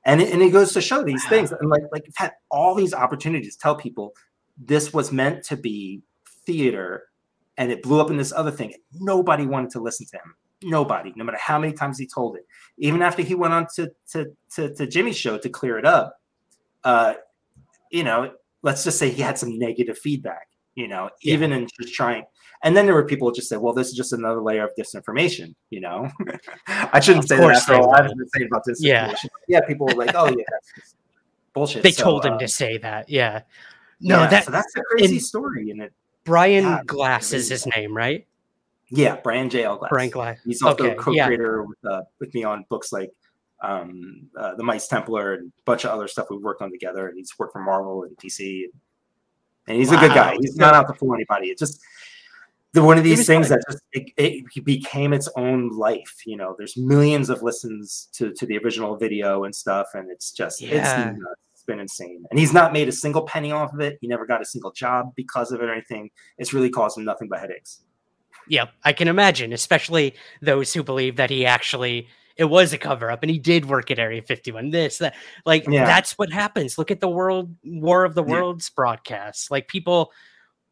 and 0.04 0.20
it, 0.22 0.32
and 0.32 0.42
it 0.42 0.50
goes 0.50 0.72
to 0.72 0.80
show 0.80 1.02
these 1.02 1.26
things 1.28 1.52
and 1.52 1.68
like 1.68 1.82
like 1.92 2.06
you've 2.06 2.16
had 2.16 2.32
all 2.50 2.74
these 2.74 2.94
opportunities 2.94 3.56
to 3.56 3.60
tell 3.60 3.74
people 3.74 4.14
this 4.56 4.92
was 4.92 5.12
meant 5.12 5.44
to 5.44 5.56
be 5.56 6.02
theater 6.46 7.04
and 7.56 7.70
it 7.70 7.82
blew 7.82 8.00
up 8.00 8.10
in 8.10 8.16
this 8.16 8.32
other 8.32 8.50
thing. 8.50 8.72
Nobody 8.94 9.46
wanted 9.46 9.70
to 9.70 9.80
listen 9.80 10.06
to 10.06 10.16
him. 10.16 10.34
Nobody 10.62 11.12
no 11.16 11.24
matter 11.24 11.38
how 11.40 11.58
many 11.58 11.72
times 11.72 11.98
he 11.98 12.06
told 12.06 12.36
it. 12.36 12.46
Even 12.78 13.02
after 13.02 13.22
he 13.22 13.34
went 13.34 13.54
on 13.54 13.66
to 13.76 13.90
to 14.12 14.26
to, 14.54 14.74
to 14.74 14.86
jimmy's 14.86 15.16
show 15.16 15.38
to 15.38 15.48
clear 15.48 15.78
it 15.78 15.84
up 15.84 16.18
uh 16.84 17.14
you 17.90 18.04
know 18.04 18.32
let's 18.62 18.84
just 18.84 18.98
say 18.98 19.10
he 19.10 19.22
had 19.22 19.38
some 19.38 19.58
negative 19.58 19.98
feedback 19.98 20.48
you 20.74 20.88
know 20.88 21.10
even 21.22 21.52
in 21.52 21.66
just 21.80 21.94
trying 21.94 22.24
and 22.64 22.76
then 22.76 22.86
there 22.86 22.94
were 22.94 23.04
people 23.04 23.28
who 23.28 23.34
just 23.34 23.48
said 23.48 23.58
well 23.58 23.72
this 23.72 23.88
is 23.88 23.94
just 23.94 24.12
another 24.12 24.40
layer 24.40 24.64
of 24.64 24.70
disinformation 24.78 25.54
you 25.70 25.80
know 25.80 26.08
i 26.66 26.98
shouldn't 27.00 27.24
Of 27.24 27.28
say 27.28 27.36
that 27.36 27.50
after 27.56 27.74
all 27.74 27.90
would. 27.90 28.16
been 28.16 28.28
saying 28.28 28.48
about 28.50 28.64
disinformation 28.66 29.24
Yeah. 29.48 29.60
yeah 29.60 29.60
people 29.66 29.86
were 29.86 29.94
like 29.94 30.12
oh 30.14 30.26
yeah 30.28 30.44
that's 30.50 30.72
just 30.74 30.96
bullshit 31.52 31.82
They 31.82 31.92
So, 31.92 32.02
told 32.04 32.24
him 32.24 32.34
uh, 32.34 32.38
to 32.38 32.48
say 32.48 32.78
that. 32.78 33.08
Yeah. 33.08 33.42
No, 34.00 34.20
yeah, 34.20 34.26
that 34.28 34.44
so 34.44 34.50
that's 34.52 34.76
a 34.76 34.82
crazy 34.82 35.16
and 35.16 35.22
story 35.24 35.70
and 35.70 35.82
it 35.82 35.92
Brian 36.24 36.62
God, 36.64 36.86
Glass 36.86 37.32
is 37.32 37.48
his 37.48 37.66
name, 37.74 37.96
right? 37.96 38.26
Yeah, 38.90 39.16
Brian 39.16 39.48
J. 39.50 39.64
L. 39.64 39.76
Glass. 39.76 39.88
Brian 39.90 40.10
Glass. 40.10 40.38
He's 40.44 40.62
also 40.62 40.84
Okay, 40.84 40.92
a 40.92 40.96
co-creator 40.96 41.62
with, 41.64 41.78
uh, 41.84 42.02
with 42.20 42.32
me 42.34 42.44
on 42.44 42.64
books 42.68 42.92
like 42.92 43.10
um, 43.62 44.28
uh, 44.38 44.54
The 44.54 44.62
Mice 44.62 44.86
Templar 44.88 45.34
and 45.34 45.48
a 45.48 45.62
bunch 45.64 45.84
of 45.84 45.90
other 45.90 46.06
stuff 46.06 46.26
we've 46.30 46.40
worked 46.42 46.62
on 46.62 46.70
together. 46.70 47.08
And 47.08 47.16
he's 47.18 47.32
worked 47.38 47.52
for 47.54 47.60
Marvel 47.62 48.04
and 48.04 48.16
DC. 48.18 48.64
And 49.66 49.76
he's 49.78 49.90
a 49.90 49.96
good 49.96 50.12
guy. 50.14 50.36
He's 50.40 50.56
not 50.56 50.74
out 50.74 50.86
to 50.88 50.94
fool 50.94 51.14
anybody. 51.14 51.48
It's 51.48 51.60
just 51.60 51.80
the 52.74 52.82
one 52.82 52.98
of 52.98 53.04
these 53.04 53.26
things 53.26 53.50
like- 53.50 53.60
that 53.60 53.72
just 53.72 53.82
it, 53.92 54.12
it 54.56 54.64
became 54.64 55.12
its 55.12 55.28
own 55.36 55.68
life. 55.70 56.14
You 56.26 56.36
know, 56.36 56.54
there's 56.58 56.76
millions 56.76 57.30
of 57.30 57.42
listens 57.42 58.08
to 58.14 58.32
to 58.34 58.46
the 58.46 58.58
original 58.58 58.96
video 58.96 59.44
and 59.44 59.54
stuff, 59.54 59.88
and 59.94 60.10
it's 60.10 60.32
just 60.32 60.60
Yeah. 60.60 61.10
it's. 61.12 61.20
It's 61.54 61.64
been 61.64 61.80
insane. 61.80 62.24
And 62.30 62.38
he's 62.38 62.52
not 62.52 62.72
made 62.72 62.88
a 62.88 62.92
single 62.92 63.22
penny 63.22 63.50
off 63.50 63.74
of 63.74 63.80
it. 63.80 63.98
He 64.00 64.06
never 64.06 64.24
got 64.26 64.40
a 64.40 64.44
single 64.44 64.70
job 64.70 65.12
because 65.16 65.50
of 65.50 65.60
it 65.60 65.64
or 65.68 65.72
anything. 65.72 66.08
It's 66.38 66.54
really 66.54 66.70
caused 66.70 66.96
him 66.96 67.04
nothing 67.04 67.26
but 67.28 67.40
headaches. 67.40 67.82
Yep, 68.46 68.70
I 68.84 68.92
can 68.92 69.08
imagine, 69.08 69.52
especially 69.52 70.14
those 70.40 70.72
who 70.72 70.82
believe 70.84 71.16
that 71.16 71.30
he 71.30 71.44
actually 71.44 72.06
it 72.36 72.44
was 72.44 72.72
a 72.72 72.78
cover 72.78 73.10
up 73.10 73.24
and 73.24 73.30
he 73.30 73.38
did 73.40 73.64
work 73.66 73.90
at 73.90 73.98
Area 73.98 74.22
51. 74.22 74.70
This 74.70 74.98
that 74.98 75.16
like 75.44 75.66
Yeah. 75.68 75.84
that's 75.84 76.12
what 76.12 76.32
happens. 76.32 76.78
Look 76.78 76.92
at 76.92 77.00
the 77.00 77.08
World 77.08 77.52
War 77.64 78.04
of 78.04 78.14
the 78.14 78.22
Yeah. 78.24 78.34
Worlds 78.34 78.70
broadcasts. 78.70 79.50
Like 79.50 79.66
people 79.66 80.12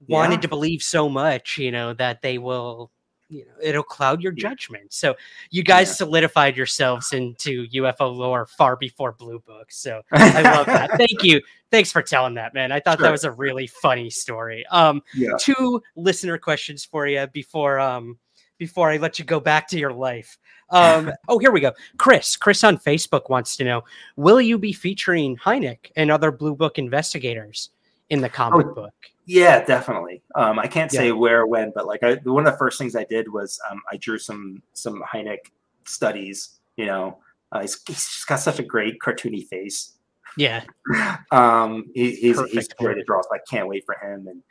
wanted 0.08 0.36
Yeah. 0.36 0.40
to 0.42 0.48
believe 0.48 0.82
so 0.82 1.08
much, 1.08 1.58
you 1.58 1.70
know, 1.72 1.94
that 1.94 2.22
they 2.22 2.38
will 2.38 2.90
you 3.28 3.44
know, 3.44 3.54
it'll 3.60 3.82
cloud 3.82 4.22
your 4.22 4.30
judgment. 4.30 4.92
So 4.92 5.16
you 5.50 5.64
guys 5.64 5.96
solidified 5.98 6.56
yourselves 6.56 7.12
into 7.12 7.66
UFO 7.74 8.14
lore 8.14 8.46
far 8.46 8.76
before 8.76 9.10
Blue 9.10 9.40
Book. 9.40 9.72
So 9.72 10.00
I 10.12 10.42
love 10.42 10.66
that. 10.66 10.90
Thank 10.96 11.24
you. 11.24 11.40
Thanks 11.72 11.90
for 11.90 12.02
telling 12.02 12.34
that, 12.34 12.54
man. 12.54 12.70
I 12.70 12.78
thought 12.78 13.00
that 13.00 13.10
was 13.10 13.24
a 13.24 13.32
really 13.32 13.66
funny 13.66 14.10
story. 14.10 14.64
Um 14.66 15.02
Yeah. 15.12 15.30
two 15.40 15.82
listener 15.96 16.38
questions 16.38 16.84
for 16.84 17.08
you 17.08 17.26
before 17.32 17.80
um 17.80 18.16
before 18.58 18.90
I 18.90 18.96
let 18.98 19.18
you 19.18 19.24
go 19.24 19.40
back 19.40 19.66
to 19.70 19.78
your 19.78 19.92
life. 19.92 20.38
Um 20.70 21.10
oh 21.28 21.38
here 21.40 21.50
we 21.50 21.58
go. 21.60 21.72
Chris, 21.98 22.36
Chris 22.36 22.62
on 22.62 22.78
Facebook 22.78 23.28
wants 23.28 23.56
to 23.56 23.64
know, 23.64 23.82
will 24.14 24.40
you 24.40 24.56
be 24.56 24.72
featuring 24.72 25.36
Hynek 25.36 25.90
and 25.96 26.12
other 26.12 26.30
Blue 26.30 26.54
Book 26.54 26.78
investigators 26.78 27.70
in 28.08 28.20
the 28.20 28.28
comic 28.28 28.66
Oh, 28.68 28.72
book? 28.74 28.94
Yeah, 29.26 29.64
definitely. 29.64 30.22
Um, 30.36 30.58
I 30.58 30.66
can't 30.68 30.90
say 30.90 31.08
Yeah. 31.08 31.12
where 31.14 31.46
when, 31.46 31.72
but 31.74 31.86
like 31.86 32.02
I, 32.02 32.14
one 32.24 32.46
of 32.46 32.52
the 32.52 32.58
first 32.58 32.78
things 32.78 32.94
I 32.94 33.04
did 33.04 33.30
was 33.32 33.60
um, 33.70 33.82
I 33.92 33.96
drew 33.96 34.18
some 34.18 34.62
some 34.72 35.02
Hynek 35.02 35.38
studies. 35.84 36.60
You 36.76 36.86
know, 36.86 37.18
uh, 37.52 37.60
he's, 37.62 37.80
he's 37.86 37.96
just 38.06 38.26
got 38.28 38.36
such 38.36 38.58
a 38.60 38.62
great 38.62 38.98
cartoony 39.00 39.46
face. 39.46 39.94
Yeah. 40.36 40.64
Um, 41.32 41.86
he, 41.94 42.14
he's 42.14 42.40
he's 42.50 42.68
great 42.68 42.94
to 42.94 43.04
draw, 43.04 43.20
so 43.22 43.28
I 43.34 43.38
can't 43.50 43.68
wait 43.68 43.84
for 43.84 43.96
him. 43.96 44.28
And 44.28 44.42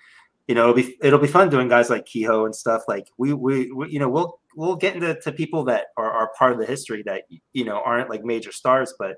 you 0.47 0.53
know, 0.56 0.64
it'll 0.64 0.76
be 0.76 0.97
it'll 1.02 1.19
be 1.19 1.27
fun 1.27 1.49
doing 1.49 1.69
guys 1.69 1.89
like 1.89 2.06
Keyhoe 2.06 2.45
and 2.45 2.56
stuff. 2.56 2.84
Like 2.88 3.07
we 3.18 3.34
we, 3.34 3.72
we 3.72 3.89
you 3.89 3.99
know 3.99 4.10
we'll 4.10 4.39
we'll 4.56 4.76
get 4.76 4.95
into 4.95 5.15
to 5.22 5.31
people 5.31 5.64
that 5.65 5.88
are, 5.95 6.11
are 6.11 6.31
part 6.38 6.52
of 6.52 6.60
the 6.60 6.65
history 6.65 7.02
that 7.03 7.23
you 7.53 7.64
know 7.64 7.81
aren't 7.85 8.10
like 8.10 8.26
major 8.26 8.52
stars, 8.52 8.93
but 8.99 9.15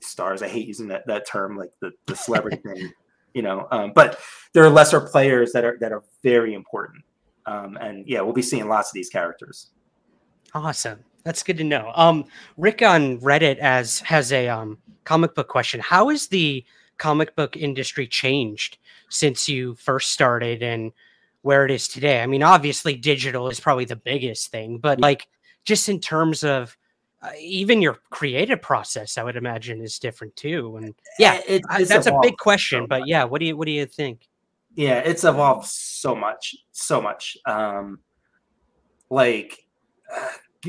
stars. 0.00 0.42
I 0.42 0.48
hate 0.48 0.68
using 0.68 0.88
that 0.88 1.06
that 1.08 1.26
term, 1.26 1.56
like 1.56 1.72
the 1.80 1.90
the 2.06 2.14
celebrity 2.14 2.56
thing. 2.64 2.92
You 3.34 3.42
know, 3.42 3.66
um, 3.70 3.92
but 3.94 4.18
there 4.52 4.64
are 4.64 4.70
lesser 4.70 5.00
players 5.00 5.52
that 5.52 5.64
are 5.64 5.76
that 5.80 5.92
are 5.92 6.02
very 6.22 6.54
important. 6.54 7.04
Um, 7.46 7.76
and 7.80 8.06
yeah, 8.06 8.20
we'll 8.20 8.32
be 8.34 8.42
seeing 8.42 8.68
lots 8.68 8.90
of 8.90 8.94
these 8.94 9.08
characters. 9.08 9.70
Awesome. 10.54 11.00
That's 11.24 11.42
good 11.42 11.58
to 11.58 11.64
know. 11.64 11.92
Um, 11.94 12.24
Rick 12.56 12.82
on 12.82 13.18
Reddit 13.20 13.58
as 13.58 14.00
has 14.00 14.32
a 14.32 14.48
um 14.48 14.78
comic 15.04 15.34
book 15.34 15.48
question. 15.48 15.80
How 15.80 16.08
has 16.08 16.28
the 16.28 16.64
comic 16.98 17.34
book 17.34 17.56
industry 17.56 18.06
changed 18.06 18.78
since 19.08 19.48
you 19.48 19.74
first 19.76 20.12
started 20.12 20.62
and 20.62 20.92
where 21.42 21.64
it 21.64 21.70
is 21.70 21.88
today? 21.88 22.22
I 22.22 22.26
mean, 22.26 22.42
obviously 22.42 22.94
digital 22.94 23.48
is 23.48 23.58
probably 23.60 23.84
the 23.84 23.96
biggest 23.96 24.50
thing, 24.50 24.78
but 24.78 25.00
like 25.00 25.26
just 25.64 25.88
in 25.88 25.98
terms 26.00 26.44
of 26.44 26.76
uh, 27.22 27.30
even 27.38 27.80
your 27.80 27.98
creative 28.10 28.60
process, 28.60 29.16
I 29.16 29.22
would 29.22 29.36
imagine 29.36 29.80
is 29.80 29.98
different 30.00 30.34
too. 30.34 30.76
And 30.76 30.94
yeah, 31.20 31.40
It- 31.46 31.62
I- 31.70 31.84
that's 31.84 32.06
a 32.08 32.18
big 32.20 32.36
question. 32.36 32.86
But 32.86 33.06
yeah, 33.06 33.24
what 33.24 33.38
do 33.40 33.46
you 33.46 33.56
what 33.56 33.66
do 33.66 33.72
you 33.72 33.86
think? 33.86 34.28
Yeah 34.74 34.98
it's 34.98 35.24
evolved 35.24 35.66
so 35.66 36.14
much 36.14 36.54
so 36.72 37.00
much. 37.00 37.36
Um 37.46 38.00
like 39.10 39.58
uh, 40.14 40.28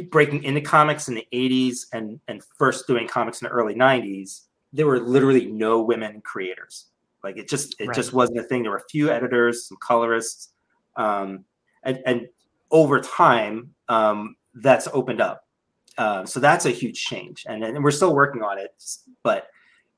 breaking 0.10 0.44
into 0.44 0.62
comics 0.62 1.08
in 1.08 1.16
the 1.16 1.28
80s 1.34 1.86
and 1.94 2.20
and 2.28 2.42
first 2.58 2.88
doing 2.88 3.08
comics 3.08 3.42
in 3.42 3.48
the 3.48 3.52
early 3.52 3.76
90s 3.76 4.42
there 4.74 4.88
were 4.88 5.00
literally 5.00 5.46
no 5.46 5.82
women 5.84 6.20
creators. 6.22 6.88
Like 7.24 7.38
it 7.38 7.48
just 7.48 7.80
it 7.80 7.94
just 7.94 8.12
wasn't 8.12 8.40
a 8.40 8.44
thing. 8.44 8.64
There 8.64 8.72
were 8.72 8.78
a 8.78 8.90
few 8.90 9.10
editors 9.10 9.68
some 9.68 9.78
colorists 9.82 10.50
um 10.98 11.46
and 11.84 12.00
and 12.06 12.28
over 12.72 13.00
time 13.00 13.74
um 13.90 14.36
that's 14.56 14.88
opened 14.94 15.22
up. 15.22 15.48
Um 15.98 16.26
so 16.26 16.40
that's 16.40 16.66
a 16.66 16.72
huge 16.72 17.04
change 17.04 17.46
and, 17.48 17.64
and 17.64 17.84
we're 17.84 17.92
still 17.92 18.16
working 18.16 18.42
on 18.42 18.58
it 18.58 18.72
but 19.24 19.48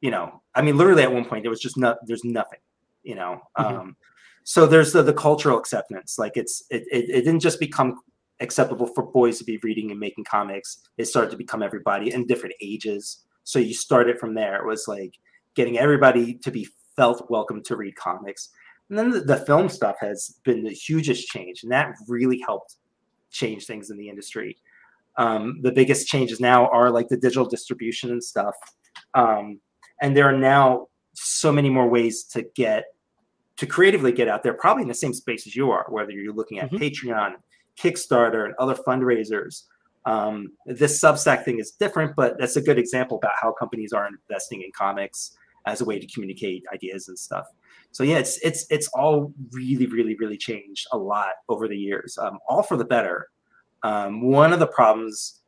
you 0.02 0.12
know 0.12 0.42
i 0.54 0.62
mean 0.62 0.78
literally 0.78 1.04
at 1.04 1.12
one 1.12 1.26
point 1.26 1.44
there 1.44 1.50
was 1.50 1.60
just 1.60 1.78
not 1.78 1.98
there's 2.06 2.24
nothing 2.24 2.60
you 3.06 3.16
know 3.16 3.40
Mhm. 3.58 3.80
um 3.80 3.96
so 4.44 4.68
there's 4.68 4.92
the, 4.94 5.02
the 5.02 5.14
cultural 5.14 5.58
acceptance 5.58 6.20
like 6.20 6.34
it's 6.36 6.64
it, 6.70 6.84
it, 6.92 7.10
it 7.10 7.22
didn't 7.24 7.40
just 7.40 7.60
become 7.60 8.00
acceptable 8.42 8.88
for 8.88 9.04
boys 9.04 9.38
to 9.40 9.46
be 9.46 9.58
reading 9.64 9.92
and 9.92 10.00
making 10.00 10.26
comics. 10.26 10.80
It 10.98 11.06
started 11.06 11.32
to 11.32 11.38
become 11.38 11.64
everybody 11.64 12.14
in 12.14 12.28
different 12.28 12.56
ages. 12.62 13.24
So 13.46 13.60
you 13.60 13.74
started 13.74 14.20
from 14.20 14.34
there. 14.34 14.58
It 14.58 14.68
was 14.68 14.88
like 14.90 15.14
getting 15.56 15.78
everybody 15.78 16.34
to 16.34 16.52
be 16.52 16.68
felt 16.98 17.30
welcome 17.30 17.64
to 17.64 17.78
read 17.78 17.96
comics. 17.96 18.50
And 18.90 19.00
then 19.00 19.10
the, 19.10 19.22
the 19.22 19.38
film 19.38 19.70
stuff 19.70 19.96
has 20.02 20.40
been 20.44 20.64
the 20.64 20.72
hugest 20.74 21.28
change 21.30 21.64
and 21.64 21.72
that 21.72 21.96
really 22.08 22.40
helped 22.46 22.76
change 23.32 23.66
things 23.66 23.90
in 23.90 23.98
the 23.98 24.10
industry. 24.10 24.58
Um, 25.18 25.62
the 25.62 25.72
biggest 25.72 26.08
changes 26.08 26.42
now 26.42 26.68
are 26.68 26.92
like 26.92 27.08
the 27.08 27.18
digital 27.18 27.46
distribution 27.48 28.12
and 28.12 28.24
stuff. 28.24 28.56
Um, 29.14 29.62
and 30.02 30.16
there 30.16 30.28
are 30.28 30.38
now 30.38 30.88
so 31.14 31.54
many 31.54 31.70
more 31.70 31.88
ways 31.88 32.26
to 32.26 32.44
get 32.54 32.84
to 33.58 33.66
creatively 33.66 34.12
get 34.12 34.28
out 34.28 34.44
there 34.44 34.54
probably 34.54 34.84
in 34.84 34.88
the 34.90 34.94
same 34.94 35.14
space 35.14 35.48
as 35.48 35.56
you 35.56 35.72
are 35.72 35.86
whether 35.90 36.12
you're 36.12 36.34
looking 36.34 36.60
at 36.60 36.72
Mhm. 36.72 36.80
patreon 36.80 37.36
kickstarter 37.78 38.46
and 38.46 38.54
other 38.60 38.76
fundraisers. 38.76 39.64
Um, 40.06 40.52
this 40.66 41.02
substack 41.02 41.44
thing 41.46 41.60
is 41.60 41.72
different 41.72 42.16
but 42.16 42.38
that's 42.38 42.56
a 42.58 42.62
good 42.62 42.78
example 42.78 43.18
about 43.18 43.34
how 43.42 43.52
companies 43.54 43.92
are 43.94 44.08
investing 44.08 44.62
in 44.62 44.72
comics 44.78 45.38
as 45.66 45.82
a 45.82 45.86
way 45.86 45.98
to 46.00 46.08
communicate 46.08 46.64
ideas 46.74 47.08
and 47.08 47.18
stuff. 47.18 47.48
So 47.92 48.04
yeah 48.04 48.18
it's 48.18 48.38
it's 48.40 48.66
it's 48.70 48.88
all 48.90 49.34
really 49.52 49.88
really 49.88 50.16
really 50.16 50.38
changed 50.38 50.86
a 50.92 50.98
lot 50.98 51.34
over 51.50 51.68
the 51.68 51.78
years 51.78 52.18
um, 52.18 52.40
all 52.48 52.62
for 52.64 52.78
the 52.78 52.86
better. 52.86 53.30
Um, 53.84 54.22
one 54.32 54.52
of 54.54 54.60
the 54.60 54.68
problems 54.68 55.42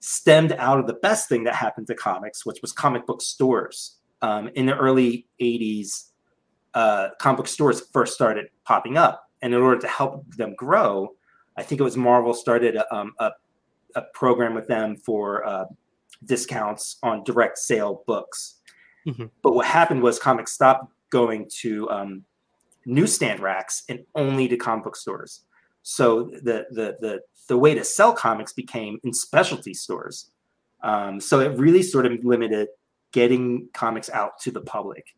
stemmed 0.00 0.52
out 0.52 0.78
of 0.78 0.86
the 0.86 0.94
best 0.94 1.28
thing 1.28 1.44
that 1.44 1.54
happened 1.54 1.86
to 1.86 1.94
comics 1.94 2.44
which 2.44 2.58
was 2.62 2.72
comic 2.72 3.06
book 3.06 3.20
stores. 3.22 3.98
Um, 4.22 4.48
in 4.54 4.64
the 4.66 4.76
early 4.76 5.26
80s 5.40 6.10
uh, 6.74 7.10
comic 7.20 7.38
book 7.38 7.48
stores 7.48 7.82
first 7.92 8.14
started 8.14 8.46
popping 8.64 8.96
up, 8.96 9.28
and 9.42 9.54
in 9.54 9.60
order 9.60 9.80
to 9.80 9.88
help 9.88 10.24
them 10.36 10.54
grow, 10.54 11.14
I 11.56 11.62
think 11.62 11.80
it 11.80 11.84
was 11.84 11.96
Marvel 11.96 12.34
started 12.34 12.76
a, 12.76 12.94
um, 12.94 13.12
a, 13.20 13.30
a 13.94 14.02
program 14.12 14.54
with 14.54 14.66
them 14.66 14.96
for 14.96 15.46
uh, 15.46 15.66
discounts 16.24 16.96
on 17.02 17.24
direct 17.24 17.58
sale 17.58 18.02
books. 18.06 18.56
Mm-hmm. 19.06 19.26
But 19.42 19.52
what 19.52 19.66
happened 19.66 20.02
was 20.02 20.18
comics 20.18 20.52
stopped 20.52 20.92
going 21.10 21.48
to 21.60 21.88
um, 21.90 22.24
newsstand 22.86 23.40
racks 23.40 23.84
and 23.88 24.00
only 24.14 24.48
to 24.48 24.56
comic 24.56 24.84
book 24.84 24.96
stores. 24.96 25.42
So 25.82 26.30
the 26.42 26.66
the 26.70 26.96
the 27.00 27.20
the 27.48 27.58
way 27.58 27.74
to 27.74 27.84
sell 27.84 28.12
comics 28.12 28.52
became 28.52 28.98
in 29.04 29.12
specialty 29.12 29.74
stores. 29.74 30.30
Um, 30.82 31.20
so 31.20 31.40
it 31.40 31.58
really 31.58 31.82
sort 31.82 32.06
of 32.06 32.12
limited 32.24 32.68
getting 33.12 33.68
comics 33.72 34.10
out 34.10 34.38
to 34.40 34.50
the 34.50 34.60
public. 34.60 35.14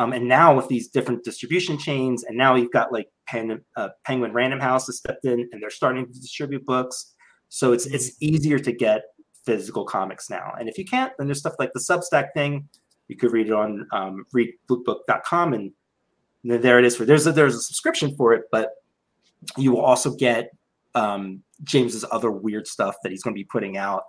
Um, 0.00 0.14
and 0.14 0.26
now 0.26 0.56
with 0.56 0.66
these 0.68 0.88
different 0.88 1.24
distribution 1.24 1.76
chains, 1.76 2.24
and 2.24 2.34
now 2.34 2.54
you've 2.54 2.72
got 2.72 2.90
like 2.90 3.08
Pen, 3.26 3.60
uh, 3.76 3.90
Penguin 4.06 4.32
Random 4.32 4.58
House 4.58 4.86
has 4.86 4.96
stepped 4.96 5.26
in, 5.26 5.46
and 5.52 5.62
they're 5.62 5.68
starting 5.68 6.06
to 6.06 6.12
distribute 6.18 6.64
books. 6.64 7.14
So 7.50 7.74
it's 7.74 7.84
it's 7.84 8.16
easier 8.18 8.58
to 8.58 8.72
get 8.72 9.02
physical 9.44 9.84
comics 9.84 10.30
now. 10.30 10.54
And 10.58 10.70
if 10.70 10.78
you 10.78 10.86
can't, 10.86 11.12
then 11.18 11.26
there's 11.26 11.40
stuff 11.40 11.52
like 11.58 11.74
the 11.74 11.80
Substack 11.80 12.28
thing. 12.32 12.66
You 13.08 13.16
could 13.16 13.30
read 13.30 13.48
it 13.48 13.52
on 13.52 13.86
um, 13.92 14.24
readbluebook.com, 14.34 15.52
and 15.52 15.72
there 16.44 16.78
it 16.78 16.86
is. 16.86 16.96
For 16.96 17.04
there's 17.04 17.26
a, 17.26 17.32
there's 17.32 17.56
a 17.56 17.60
subscription 17.60 18.16
for 18.16 18.32
it, 18.32 18.44
but 18.50 18.70
you 19.58 19.72
will 19.72 19.82
also 19.82 20.14
get 20.14 20.50
um, 20.94 21.42
James's 21.62 22.06
other 22.10 22.30
weird 22.30 22.66
stuff 22.66 22.96
that 23.02 23.12
he's 23.12 23.22
going 23.22 23.34
to 23.34 23.38
be 23.38 23.44
putting 23.44 23.76
out. 23.76 24.04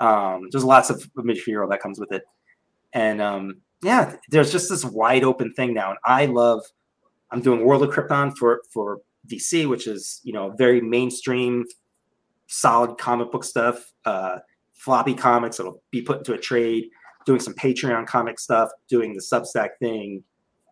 Um, 0.00 0.48
there's 0.50 0.64
lots 0.64 0.90
of 0.90 1.08
material 1.14 1.68
that 1.68 1.80
comes 1.80 2.00
with 2.00 2.10
it, 2.10 2.24
and 2.92 3.22
um, 3.22 3.60
yeah, 3.82 4.16
there's 4.30 4.52
just 4.52 4.70
this 4.70 4.84
wide 4.84 5.24
open 5.24 5.52
thing 5.54 5.74
now, 5.74 5.90
and 5.90 5.98
I 6.04 6.26
love. 6.26 6.62
I'm 7.30 7.40
doing 7.40 7.64
World 7.64 7.82
of 7.82 7.90
Krypton 7.90 8.36
for 8.36 8.62
for 8.72 9.00
DC, 9.26 9.68
which 9.68 9.86
is 9.86 10.20
you 10.24 10.32
know 10.32 10.54
very 10.56 10.80
mainstream, 10.80 11.64
solid 12.46 12.98
comic 12.98 13.30
book 13.30 13.44
stuff. 13.44 13.92
Uh, 14.04 14.38
floppy 14.74 15.14
comics 15.14 15.56
that'll 15.56 15.82
be 15.90 16.02
put 16.02 16.18
into 16.18 16.32
a 16.32 16.38
trade. 16.38 16.88
Doing 17.24 17.40
some 17.40 17.54
Patreon 17.54 18.06
comic 18.06 18.38
stuff, 18.38 18.70
doing 18.88 19.12
the 19.12 19.20
Substack 19.20 19.70
thing. 19.80 20.22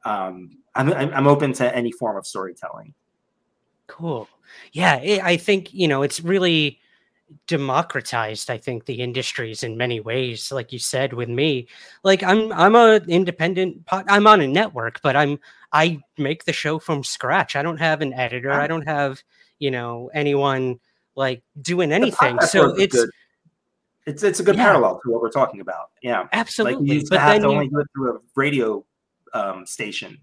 Um, 0.04 0.58
I'm 0.74 0.92
I'm 0.92 1.26
open 1.26 1.52
to 1.54 1.76
any 1.76 1.92
form 1.92 2.16
of 2.16 2.26
storytelling. 2.26 2.94
Cool. 3.86 4.28
Yeah, 4.72 4.96
it, 4.96 5.22
I 5.22 5.36
think 5.36 5.74
you 5.74 5.88
know 5.88 6.02
it's 6.02 6.20
really 6.20 6.78
democratized 7.46 8.50
i 8.50 8.56
think 8.58 8.84
the 8.84 9.00
industries 9.00 9.62
in 9.62 9.76
many 9.76 10.00
ways 10.00 10.50
like 10.52 10.72
you 10.72 10.78
said 10.78 11.12
with 11.12 11.28
me. 11.28 11.66
Like 12.02 12.22
i'm 12.22 12.52
i'm 12.52 12.74
a 12.74 12.96
independent 13.08 13.84
pot 13.86 14.04
i'm 14.08 14.26
on 14.26 14.40
a 14.40 14.48
network 14.48 15.00
but 15.02 15.16
i'm 15.16 15.38
i 15.72 16.00
make 16.18 16.44
the 16.44 16.52
show 16.52 16.78
from 16.78 17.02
scratch. 17.04 17.56
I 17.56 17.62
don't 17.62 17.78
have 17.78 18.00
an 18.02 18.12
editor. 18.14 18.52
I 18.52 18.66
don't 18.66 18.86
have 18.86 19.22
you 19.58 19.70
know 19.70 20.10
anyone 20.14 20.78
like 21.16 21.42
doing 21.62 21.92
anything. 21.92 22.40
so 22.40 22.74
it's 22.76 22.94
good. 22.94 23.10
it's 24.06 24.22
it's 24.22 24.40
a 24.40 24.42
good 24.42 24.56
Yeah. 24.56 24.64
parallel 24.64 25.00
to 25.04 25.10
what 25.10 25.22
we're 25.22 25.30
talking 25.30 25.60
about. 25.60 25.90
Yeah. 26.02 26.26
Absolutely, 26.32 26.86
like 26.86 27.02
you 27.02 27.08
but 27.08 27.16
to 27.16 27.20
have 27.20 27.32
then 27.34 27.42
to 27.42 27.48
you- 27.48 27.54
only 27.54 27.66
it 27.66 27.86
through 27.94 28.16
a 28.16 28.20
radio 28.36 28.84
um, 29.32 29.66
station. 29.66 30.18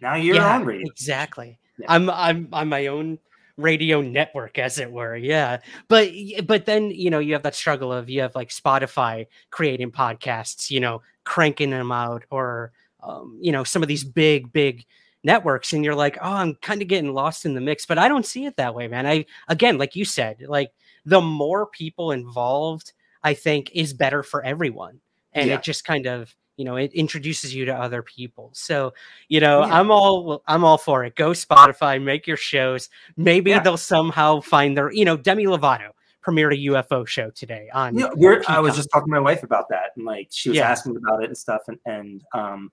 Now 0.00 0.14
you're 0.16 0.36
yeah, 0.36 0.54
on 0.56 0.64
radio 0.64 0.86
exactly. 0.90 1.58
I'm 1.88 2.10
i'm 2.10 2.48
i'm 2.52 2.68
my 2.68 2.86
own 2.88 3.18
radio 3.56 4.00
network 4.00 4.58
as 4.58 4.78
it 4.78 4.90
were 4.90 5.16
yeah. 5.16 5.58
But 5.88 6.10
but 6.46 6.66
then 6.66 6.90
you 6.90 7.10
know 7.10 7.18
you 7.18 7.32
have 7.34 7.42
that 7.42 7.54
struggle 7.54 7.92
of 7.92 8.08
you 8.08 8.20
have 8.22 8.34
like 8.34 8.48
spotify 8.48 9.26
creating 9.50 9.92
podcasts 9.92 10.70
you 10.70 10.80
know 10.80 11.02
cranking 11.24 11.70
them 11.70 11.92
out 11.92 12.24
or 12.30 12.72
um, 13.02 13.38
you 13.40 13.52
know 13.52 13.64
some 13.64 13.82
of 13.82 13.88
these 13.88 14.04
big 14.04 14.52
big 14.52 14.84
networks 15.24 15.72
and 15.72 15.84
you're 15.84 15.94
like 15.94 16.18
oh 16.20 16.32
i'm 16.32 16.54
kind 16.56 16.82
of 16.82 16.88
getting 16.88 17.12
lost 17.14 17.44
in 17.44 17.54
the 17.54 17.60
mix. 17.60 17.86
But 17.86 17.98
i 17.98 18.08
don't 18.08 18.26
see 18.26 18.46
it 18.46 18.56
that 18.56 18.74
way 18.74 18.88
man. 18.88 19.06
I 19.06 19.26
again 19.48 19.78
like 19.78 19.94
you 19.96 20.04
said 20.04 20.42
like 20.48 20.72
the 21.04 21.20
more 21.20 21.66
people 21.66 22.10
involved 22.12 22.92
i 23.22 23.34
think 23.34 23.70
is 23.74 23.92
better 23.92 24.22
for 24.22 24.42
everyone 24.44 25.00
and 25.32 25.48
Yeah. 25.48 25.56
it 25.56 25.62
just 25.62 25.84
kind 25.84 26.06
of 26.06 26.34
you 26.56 26.64
know 26.64 26.76
it 26.76 26.92
introduces 26.92 27.54
you 27.54 27.64
to 27.64 27.74
other 27.74 28.02
people 28.02 28.50
so 28.52 28.92
you 29.28 29.40
know 29.40 29.60
Yeah. 29.60 29.78
i'm 29.78 29.90
all 29.90 30.42
i'm 30.46 30.64
all 30.64 30.78
for 30.78 31.04
it 31.04 31.14
go 31.16 31.30
spotify 31.30 32.02
make 32.02 32.26
your 32.26 32.36
shows 32.36 32.88
maybe 33.16 33.50
Yeah. 33.50 33.60
they'll 33.60 33.76
somehow 33.76 34.40
find 34.40 34.76
their 34.76 34.92
you 34.92 35.04
know 35.04 35.16
demi 35.16 35.46
lovato 35.46 35.90
premiered 36.24 36.52
a 36.52 36.70
ufo 36.70 37.06
show 37.06 37.30
today 37.30 37.68
on 37.74 37.98
Yeah, 37.98 38.10
I 38.46 38.60
was 38.60 38.76
just 38.76 38.90
talking 38.92 39.06
to 39.08 39.10
my 39.12 39.18
wife 39.20 39.42
about 39.42 39.68
that, 39.70 39.90
and 39.96 40.04
like 40.04 40.28
she 40.30 40.50
was 40.50 40.58
Yeah. 40.58 40.70
asking 40.70 40.96
about 40.96 41.22
it 41.22 41.26
and 41.26 41.36
stuff, 41.36 41.62
and 41.68 41.78
and 41.84 42.22
um, 42.32 42.70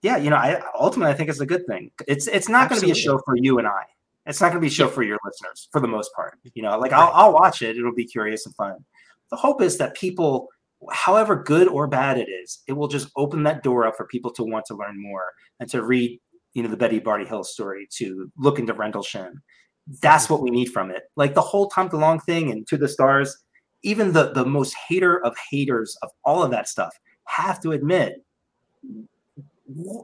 yeah, 0.00 0.16
you 0.16 0.30
know, 0.30 0.36
I 0.36 0.62
ultimately 0.78 1.12
I 1.12 1.16
think 1.16 1.28
it's 1.28 1.40
a 1.40 1.46
good 1.46 1.66
thing. 1.66 1.90
It's 2.06 2.28
it's 2.28 2.48
not 2.48 2.70
going 2.70 2.80
to 2.80 2.86
be 2.86 2.92
a 2.92 2.94
show 2.94 3.18
for 3.26 3.36
you 3.36 3.58
and 3.58 3.66
I. 3.66 3.82
It's 4.26 4.40
not 4.40 4.48
going 4.52 4.58
to 4.58 4.60
be 4.60 4.68
a 4.68 4.70
show 4.70 4.88
for 4.88 5.02
your 5.02 5.18
listeners 5.24 5.68
for 5.72 5.80
the 5.80 5.88
most 5.88 6.14
part. 6.14 6.38
You 6.54 6.62
know, 6.62 6.78
like 6.78 6.92
I'll 6.92 7.10
I'll 7.12 7.32
watch 7.32 7.60
it; 7.62 7.76
it'll 7.76 7.94
be 7.94 8.06
curious 8.06 8.46
and 8.46 8.54
fun. 8.54 8.84
The 9.30 9.36
hope 9.36 9.60
is 9.60 9.76
that 9.78 9.94
people, 9.94 10.48
however 10.92 11.36
good 11.36 11.68
or 11.68 11.86
bad 11.86 12.18
it 12.18 12.28
is, 12.28 12.62
it 12.66 12.72
will 12.72 12.88
just 12.88 13.10
open 13.16 13.42
that 13.44 13.62
door 13.62 13.86
up 13.86 13.96
for 13.96 14.06
people 14.06 14.32
to 14.32 14.44
want 14.44 14.64
to 14.66 14.74
learn 14.74 15.00
more 15.00 15.24
and 15.60 15.68
to 15.70 15.82
read, 15.82 16.20
you 16.54 16.62
know, 16.62 16.68
the 16.68 16.76
Betty 16.76 16.98
Barty 16.98 17.24
Hill 17.24 17.44
story, 17.44 17.88
to 17.96 18.30
look 18.38 18.58
into 18.58 18.74
Rendlesham. 18.74 19.42
That's 20.02 20.28
what 20.28 20.42
we 20.42 20.50
need 20.50 20.66
from 20.66 20.90
it. 20.90 21.04
Like 21.16 21.34
the 21.34 21.40
whole 21.40 21.68
Tom 21.68 21.88
DeLonge 21.88 22.22
thing 22.24 22.50
and 22.50 22.66
To 22.68 22.76
the 22.76 22.88
Stars, 22.88 23.36
even 23.82 24.12
the 24.12 24.32
the 24.32 24.44
most 24.44 24.74
hater 24.88 25.24
of 25.24 25.36
haters 25.50 25.96
of 26.02 26.10
all 26.24 26.42
of 26.42 26.50
that 26.50 26.68
stuff 26.68 26.94
have 27.24 27.60
to 27.60 27.72
admit 27.72 28.24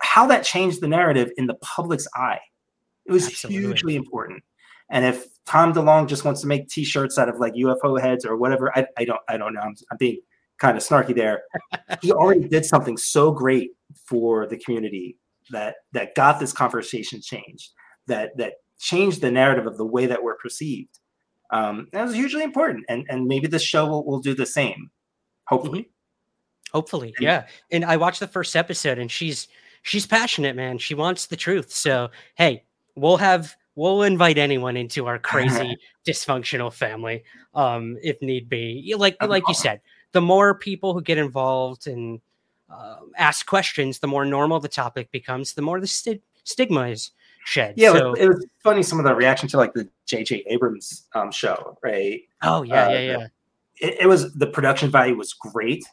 how 0.02 0.26
that 0.26 0.44
changed 0.44 0.80
the 0.80 0.88
narrative 0.88 1.30
in 1.36 1.46
the 1.46 1.54
public's 1.54 2.06
eye. 2.14 2.40
It 3.06 3.12
was 3.12 3.26
Absolutely. 3.26 3.60
hugely 3.60 3.96
important. 3.96 4.42
And 4.90 5.04
if 5.04 5.26
Tom 5.46 5.72
DeLonge 5.72 6.08
just 6.08 6.24
wants 6.24 6.40
to 6.42 6.46
make 6.46 6.68
T-shirts 6.68 7.18
out 7.18 7.28
of 7.28 7.38
like 7.38 7.54
UFO 7.54 8.00
heads 8.00 8.24
or 8.24 8.36
whatever, 8.36 8.76
I, 8.76 8.86
I 8.98 9.04
don't 9.04 9.20
I 9.28 9.36
don't 9.36 9.54
know. 9.54 9.60
I'm, 9.60 9.74
I'm 9.90 9.96
being 9.98 10.18
kind 10.58 10.76
of 10.76 10.82
snarky 10.82 11.14
there. 11.14 11.42
he 12.02 12.12
already 12.12 12.48
did 12.48 12.64
something 12.64 12.96
so 12.96 13.32
great 13.32 13.70
for 14.06 14.46
the 14.46 14.58
community 14.58 15.18
that 15.50 15.76
that 15.92 16.14
got 16.14 16.40
this 16.40 16.52
conversation 16.52 17.20
changed. 17.20 17.70
That 18.06 18.36
that 18.36 18.54
changed 18.78 19.20
the 19.20 19.30
narrative 19.30 19.66
of 19.66 19.76
the 19.76 19.86
way 19.86 20.06
that 20.06 20.22
we're 20.22 20.36
perceived. 20.36 20.98
Um, 21.50 21.88
that 21.92 22.04
was 22.04 22.14
hugely 22.14 22.42
important, 22.42 22.84
and 22.88 23.06
and 23.08 23.26
maybe 23.26 23.46
this 23.46 23.62
show 23.62 23.86
will, 23.86 24.04
will 24.04 24.20
do 24.20 24.34
the 24.34 24.46
same. 24.46 24.90
Hopefully, 25.46 25.90
hopefully 26.74 27.14
yeah 27.20 27.46
and 27.70 27.84
i 27.84 27.96
watched 27.96 28.20
the 28.20 28.26
first 28.26 28.56
episode 28.56 28.98
and 28.98 29.10
she's 29.10 29.46
she's 29.82 30.06
passionate 30.06 30.56
man 30.56 30.76
she 30.76 30.94
wants 30.94 31.26
the 31.26 31.36
truth 31.36 31.70
so 31.70 32.10
hey 32.34 32.64
we'll 32.96 33.16
have 33.16 33.54
we'll 33.76 34.02
invite 34.02 34.36
anyone 34.38 34.76
into 34.76 35.06
our 35.06 35.18
crazy 35.30 35.76
dysfunctional 36.06 36.72
family 36.72 37.22
um 37.54 37.96
if 38.02 38.20
need 38.20 38.48
be 38.48 38.92
like 38.98 39.16
like 39.22 39.46
you 39.46 39.54
said 39.54 39.80
the 40.14 40.20
more 40.20 40.54
people 40.54 40.94
who 40.94 41.02
get 41.02 41.18
involved 41.18 41.86
and 41.86 42.20
uh, 42.70 42.96
ask 43.18 43.44
questions 43.46 43.98
the 43.98 44.06
more 44.06 44.24
normal 44.24 44.58
the 44.58 44.68
topic 44.68 45.10
becomes 45.10 45.52
the 45.52 45.62
more 45.62 45.80
the 45.80 45.86
sti- 45.86 46.20
stigma 46.44 46.88
is 46.88 47.10
shed 47.44 47.74
yeah. 47.76 47.92
so 47.92 47.96
it, 47.98 48.10
was, 48.10 48.20
it 48.20 48.28
was 48.28 48.46
funny 48.62 48.82
some 48.82 48.98
of 48.98 49.04
the 49.04 49.14
reaction 49.14 49.48
to 49.48 49.58
like 49.58 49.74
the 49.74 49.86
J.J. 50.06 50.44
Abrams 50.46 51.06
um, 51.14 51.30
show, 51.30 51.76
right? 51.82 52.22
oh 52.42 52.62
yeah 52.62 52.86
Uh, 52.86 52.90
yeah 52.90 53.00
yeah 53.00 53.26
it, 53.80 53.96
it 54.00 54.06
was 54.06 54.32
the 54.34 54.46
production 54.46 54.90
value 54.90 55.16
was 55.16 55.32
great. 55.32 55.84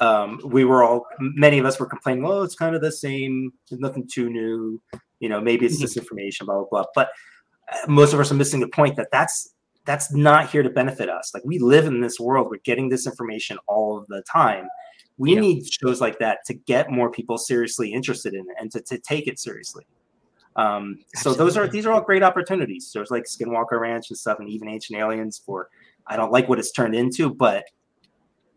Um, 0.00 0.40
we 0.44 0.64
were 0.64 0.82
all 0.82 1.06
many 1.20 1.58
of 1.58 1.64
us 1.64 1.80
were 1.80 1.86
complaining, 1.86 2.24
oh, 2.26 2.42
it's 2.42 2.54
kind 2.54 2.74
of 2.74 2.82
the 2.82 2.92
same, 2.92 3.52
there's 3.68 3.80
nothing 3.80 4.06
too 4.06 4.28
new, 4.28 4.80
you 5.20 5.28
know, 5.28 5.40
maybe 5.40 5.64
it's 5.64 5.82
disinformation, 5.82 6.46
blah 6.46 6.56
blah 6.56 6.66
blah. 6.70 6.84
But 6.94 7.10
uh, 7.72 7.90
most 7.90 8.12
of 8.12 8.20
us 8.20 8.30
are 8.30 8.34
missing 8.34 8.60
the 8.60 8.68
point 8.68 8.96
that 8.96 9.08
that's 9.10 9.54
that's 9.86 10.12
not 10.12 10.50
here 10.50 10.62
to 10.62 10.70
benefit 10.70 11.08
us. 11.08 11.32
Like 11.32 11.44
we 11.44 11.58
live 11.58 11.86
in 11.86 12.00
this 12.00 12.18
world, 12.20 12.48
we're 12.50 12.58
getting 12.64 12.88
this 12.88 13.06
information 13.06 13.56
all 13.66 13.96
of 13.96 14.06
the 14.08 14.22
time. 14.30 14.66
We 15.18 15.34
Yeah. 15.34 15.40
need 15.40 15.72
shows 15.72 16.00
like 16.00 16.18
that 16.18 16.40
to 16.46 16.54
get 16.54 16.90
more 16.90 17.10
people 17.10 17.38
seriously 17.38 17.92
interested 17.92 18.34
in 18.34 18.40
it 18.40 18.56
and 18.60 18.70
to, 18.72 18.80
to 18.82 18.98
take 18.98 19.26
it 19.26 19.38
seriously. 19.38 19.86
Um, 20.56 20.98
so 21.14 21.34
those 21.34 21.56
are 21.56 21.68
these 21.68 21.84
are 21.86 21.92
all 21.92 22.00
great 22.00 22.22
opportunities. 22.22 22.90
There's 22.92 23.10
like 23.10 23.24
Skinwalker 23.24 23.78
Ranch 23.78 24.08
and 24.10 24.18
stuff, 24.18 24.38
and 24.40 24.48
even 24.48 24.68
Ancient 24.68 24.98
Aliens. 24.98 25.40
For 25.44 25.68
I 26.06 26.16
don't 26.16 26.32
like 26.32 26.48
what 26.48 26.58
it's 26.58 26.72
turned 26.72 26.94
into, 26.94 27.32
but 27.32 27.64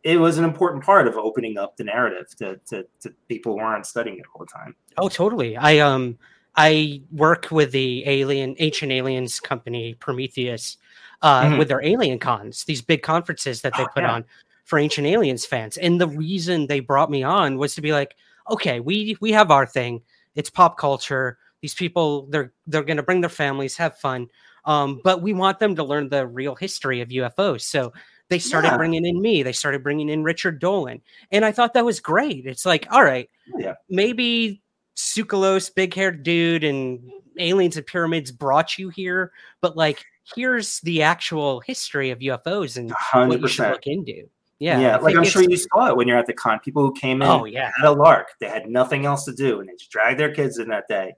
it 0.03 0.18
was 0.18 0.38
an 0.38 0.45
important 0.45 0.84
part 0.84 1.07
of 1.07 1.18
opening 1.18 1.57
up 1.57 1.76
the 1.76 1.84
narrative 1.84 2.27
to, 2.38 2.57
to, 2.69 2.85
to 3.01 3.14
people 3.27 3.53
who 3.53 3.60
aren't 3.60 3.85
studying 3.85 4.18
it 4.18 4.23
all 4.34 4.45
the 4.45 4.51
time. 4.51 4.73
Oh, 4.97 5.10
totally. 5.10 5.57
I 5.57 5.80
um 5.80 6.18
I 6.56 7.01
work 7.11 7.47
with 7.51 7.72
the 7.72 8.07
alien 8.07 8.56
ancient 8.60 8.91
aliens 8.91 9.39
company 9.39 9.95
Prometheus 9.95 10.77
uh 11.21 11.43
Mhm. 11.43 11.57
with 11.59 11.67
their 11.67 11.83
alien 11.83 12.19
cons, 12.19 12.63
these 12.65 12.81
big 12.81 13.01
conferences 13.01 13.61
that 13.61 13.73
they 13.77 13.83
Oh, 13.83 13.87
put 13.93 14.03
yeah. 14.03 14.13
on 14.13 14.25
for 14.65 14.79
ancient 14.79 15.07
aliens 15.07 15.45
fans. 15.45 15.77
And 15.77 15.99
the 15.99 16.07
reason 16.07 16.67
they 16.67 16.79
brought 16.79 17.09
me 17.11 17.23
on 17.23 17.57
was 17.57 17.75
to 17.75 17.81
be 17.81 17.91
like, 17.91 18.15
okay, 18.51 18.79
we 18.79 19.17
we 19.21 19.31
have 19.31 19.51
our 19.51 19.65
thing. 19.65 20.01
It's 20.35 20.49
pop 20.49 20.77
culture. 20.77 21.37
These 21.61 21.73
people 21.75 22.27
they're 22.27 22.53
they're 22.67 22.83
going 22.83 22.97
to 22.97 23.03
bring 23.03 23.21
their 23.21 23.29
families, 23.29 23.75
have 23.77 23.97
fun. 23.97 24.27
Um 24.65 25.01
but 25.03 25.21
we 25.21 25.33
want 25.33 25.59
them 25.59 25.75
to 25.75 25.83
learn 25.83 26.09
the 26.09 26.25
real 26.27 26.55
history 26.55 27.01
of 27.01 27.09
UFOs. 27.11 27.61
So 27.61 27.91
they 28.29 28.39
started 28.39 28.69
Yeah. 28.69 28.77
bringing 28.77 29.05
in 29.05 29.19
me. 29.21 29.41
They 29.43 29.51
started 29.53 29.81
bringing 29.83 30.07
in 30.09 30.23
Richard 30.23 30.59
Dolan. 30.59 31.01
And 31.31 31.43
I 31.43 31.51
thought 31.51 31.73
that 31.73 31.83
was 31.85 31.99
great. 31.99 32.45
It's 32.45 32.65
like, 32.65 32.85
all 32.91 33.03
right, 33.03 33.27
Yeah. 33.57 33.73
maybe 33.89 34.61
Tsoukalos, 34.95 35.73
big 35.73 35.93
haired 35.95 36.21
dude, 36.23 36.63
and 36.63 36.99
aliens 37.39 37.77
and 37.77 37.85
pyramids 37.87 38.31
brought 38.31 38.77
you 38.77 38.89
here, 38.89 39.31
but 39.61 39.75
like 39.77 40.05
here's 40.35 40.80
the 40.81 41.03
actual 41.03 41.60
history 41.61 42.11
of 42.11 42.19
UFOs 42.19 42.77
and 42.77 42.91
what 43.30 43.39
you 43.41 43.47
should 43.47 43.69
look 43.69 43.88
into. 43.88 44.30
Yeah, 44.60 44.80
yeah. 44.80 44.97
I 44.97 44.99
Like 44.99 45.15
I'm 45.15 45.23
sure 45.23 45.41
you 45.41 45.56
saw 45.57 45.88
it 45.88 45.95
when 45.95 46.07
you're 46.07 46.18
at 46.18 46.26
the 46.26 46.34
con. 46.34 46.60
People 46.60 46.84
who 46.84 46.93
came 46.93 47.22
in 47.22 47.27
Oh, 47.27 47.45
yeah. 47.45 47.72
had 47.77 47.85
a 47.88 47.91
lark. 47.91 48.27
They 48.41 48.47
had 48.49 48.69
nothing 48.69 49.06
else 49.06 49.23
to 49.26 49.34
do, 49.34 49.60
and 49.61 49.69
they 49.69 49.73
just 49.73 49.89
dragged 49.91 50.19
their 50.19 50.34
kids 50.34 50.60
in 50.60 50.68
that 50.69 50.88
day. 50.89 51.14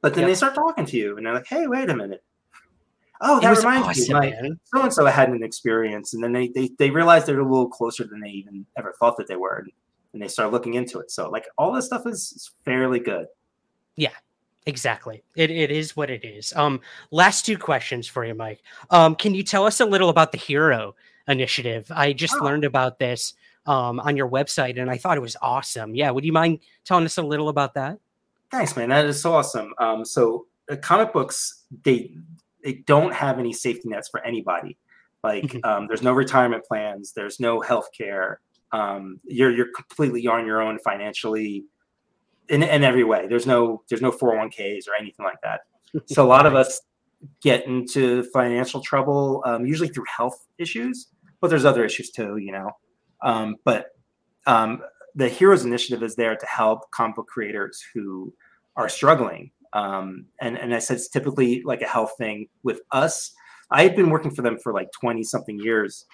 But 0.00 0.14
then 0.14 0.22
Yep. 0.22 0.28
they 0.30 0.34
start 0.36 0.54
talking 0.54 0.86
to 0.86 0.96
you, 0.96 1.16
and 1.16 1.26
they're 1.26 1.34
like, 1.34 1.46
"Hey, 1.46 1.66
wait 1.66 1.90
a 1.90 1.96
minute. 1.96 2.22
Oh, 3.20 3.40
that 3.40 3.50
was 3.50 3.60
reminds 3.60 3.88
awesome, 3.88 4.20
me, 4.20 4.56
so 4.64 4.82
and 4.82 4.92
so 4.92 5.04
had 5.06 5.30
an 5.30 5.42
experience, 5.42 6.14
and 6.14 6.22
then 6.22 6.32
they 6.32 6.48
they 6.48 6.70
they 6.78 6.90
realized 6.90 7.26
they're 7.26 7.40
a 7.40 7.42
little 7.42 7.68
closer 7.68 8.04
than 8.04 8.20
they 8.20 8.28
even 8.28 8.66
ever 8.76 8.92
thought 9.00 9.16
that 9.16 9.28
they 9.28 9.36
were, 9.36 9.56
and, 9.58 9.70
and 10.12 10.22
they 10.22 10.28
start 10.28 10.52
looking 10.52 10.74
into 10.74 10.98
it. 10.98 11.10
So 11.10 11.30
like 11.30 11.46
all 11.56 11.72
this 11.72 11.86
stuff 11.86 12.06
is, 12.06 12.32
is 12.32 12.50
fairly 12.64 13.00
good. 13.00 13.26
Yeah, 13.96 14.10
exactly. 14.66 15.22
It 15.36 15.50
it 15.50 15.70
is 15.70 15.96
what 15.96 16.10
it 16.10 16.24
is. 16.24 16.52
Um, 16.54 16.80
last 17.10 17.44
two 17.46 17.58
questions 17.58 18.06
for 18.06 18.24
you, 18.24 18.34
Mike. 18.34 18.62
Um, 18.90 19.14
can 19.14 19.34
you 19.34 19.42
tell 19.42 19.66
us 19.66 19.80
a 19.80 19.84
little 19.86 20.08
about 20.08 20.32
the 20.32 20.38
Hero 20.38 20.94
Initiative? 21.28 21.90
I 21.94 22.12
just 22.12 22.34
Oh. 22.40 22.44
learned 22.44 22.64
about 22.64 22.98
this 22.98 23.34
um 23.66 23.98
on 24.00 24.16
your 24.16 24.28
website, 24.28 24.78
and 24.80 24.90
I 24.90 24.96
thought 24.98 25.16
it 25.16 25.20
was 25.20 25.36
awesome. 25.40 25.94
Yeah, 25.94 26.10
would 26.10 26.24
you 26.24 26.32
mind 26.32 26.60
telling 26.84 27.04
us 27.04 27.18
a 27.18 27.22
little 27.22 27.48
about 27.48 27.74
that? 27.74 27.98
Thanks, 28.50 28.76
man. 28.76 28.90
That 28.90 29.06
is 29.06 29.20
so 29.20 29.34
awesome. 29.34 29.72
Um, 29.78 30.04
so 30.04 30.46
uh, 30.70 30.76
comic 30.76 31.12
books, 31.12 31.64
they 31.84 32.12
they 32.62 32.74
don't 32.86 33.12
have 33.12 33.38
any 33.38 33.52
safety 33.52 33.88
nets 33.88 34.08
for 34.08 34.24
anybody. 34.24 34.76
Like, 35.22 35.56
um, 35.64 35.86
there's 35.86 36.02
no 36.02 36.12
retirement 36.12 36.64
plans. 36.64 37.12
There's 37.12 37.40
no 37.40 37.60
health 37.60 37.88
care. 37.96 38.40
Um, 38.72 39.20
you're 39.24 39.50
you're 39.50 39.72
completely 39.74 40.26
on 40.26 40.44
your 40.46 40.60
own 40.60 40.78
financially, 40.80 41.64
in 42.48 42.62
in 42.62 42.84
every 42.84 43.04
way. 43.04 43.26
There's 43.26 43.46
no 43.46 43.82
there's 43.88 44.02
no 44.02 44.10
401ks 44.10 44.88
or 44.88 44.94
anything 44.98 45.24
like 45.24 45.40
that. 45.42 45.60
So 46.06 46.24
a 46.24 46.28
lot 46.28 46.46
of 46.46 46.54
us 46.62 46.80
get 47.42 47.66
into 47.66 48.22
financial 48.24 48.80
trouble, 48.80 49.42
um, 49.46 49.64
usually 49.66 49.88
through 49.88 50.04
health 50.14 50.46
issues, 50.58 51.08
but 51.40 51.48
there's 51.48 51.64
other 51.64 51.84
issues 51.84 52.10
too, 52.10 52.36
you 52.36 52.52
know. 52.52 52.70
Um, 53.22 53.56
but 53.64 53.86
um, 54.46 54.82
the 55.14 55.28
Heroes 55.28 55.64
Initiative 55.64 56.02
is 56.02 56.16
there 56.16 56.36
to 56.36 56.46
help 56.46 56.90
comic 56.90 57.16
book 57.16 57.28
creators 57.28 57.82
who 57.94 58.32
are 58.76 58.88
struggling. 58.88 59.50
Um, 59.72 60.26
and, 60.40 60.58
and 60.58 60.74
I 60.74 60.78
said 60.78 60.96
it's 60.96 61.08
typically 61.08 61.62
like 61.64 61.82
a 61.82 61.86
health 61.86 62.12
thing 62.18 62.48
with 62.62 62.80
us. 62.92 63.32
I 63.70 63.82
had 63.82 63.96
been 63.96 64.10
working 64.10 64.30
for 64.30 64.42
them 64.42 64.58
for 64.62 64.72
like 64.72 64.88
20 64.92 65.22
something 65.24 65.58
years 65.58 66.04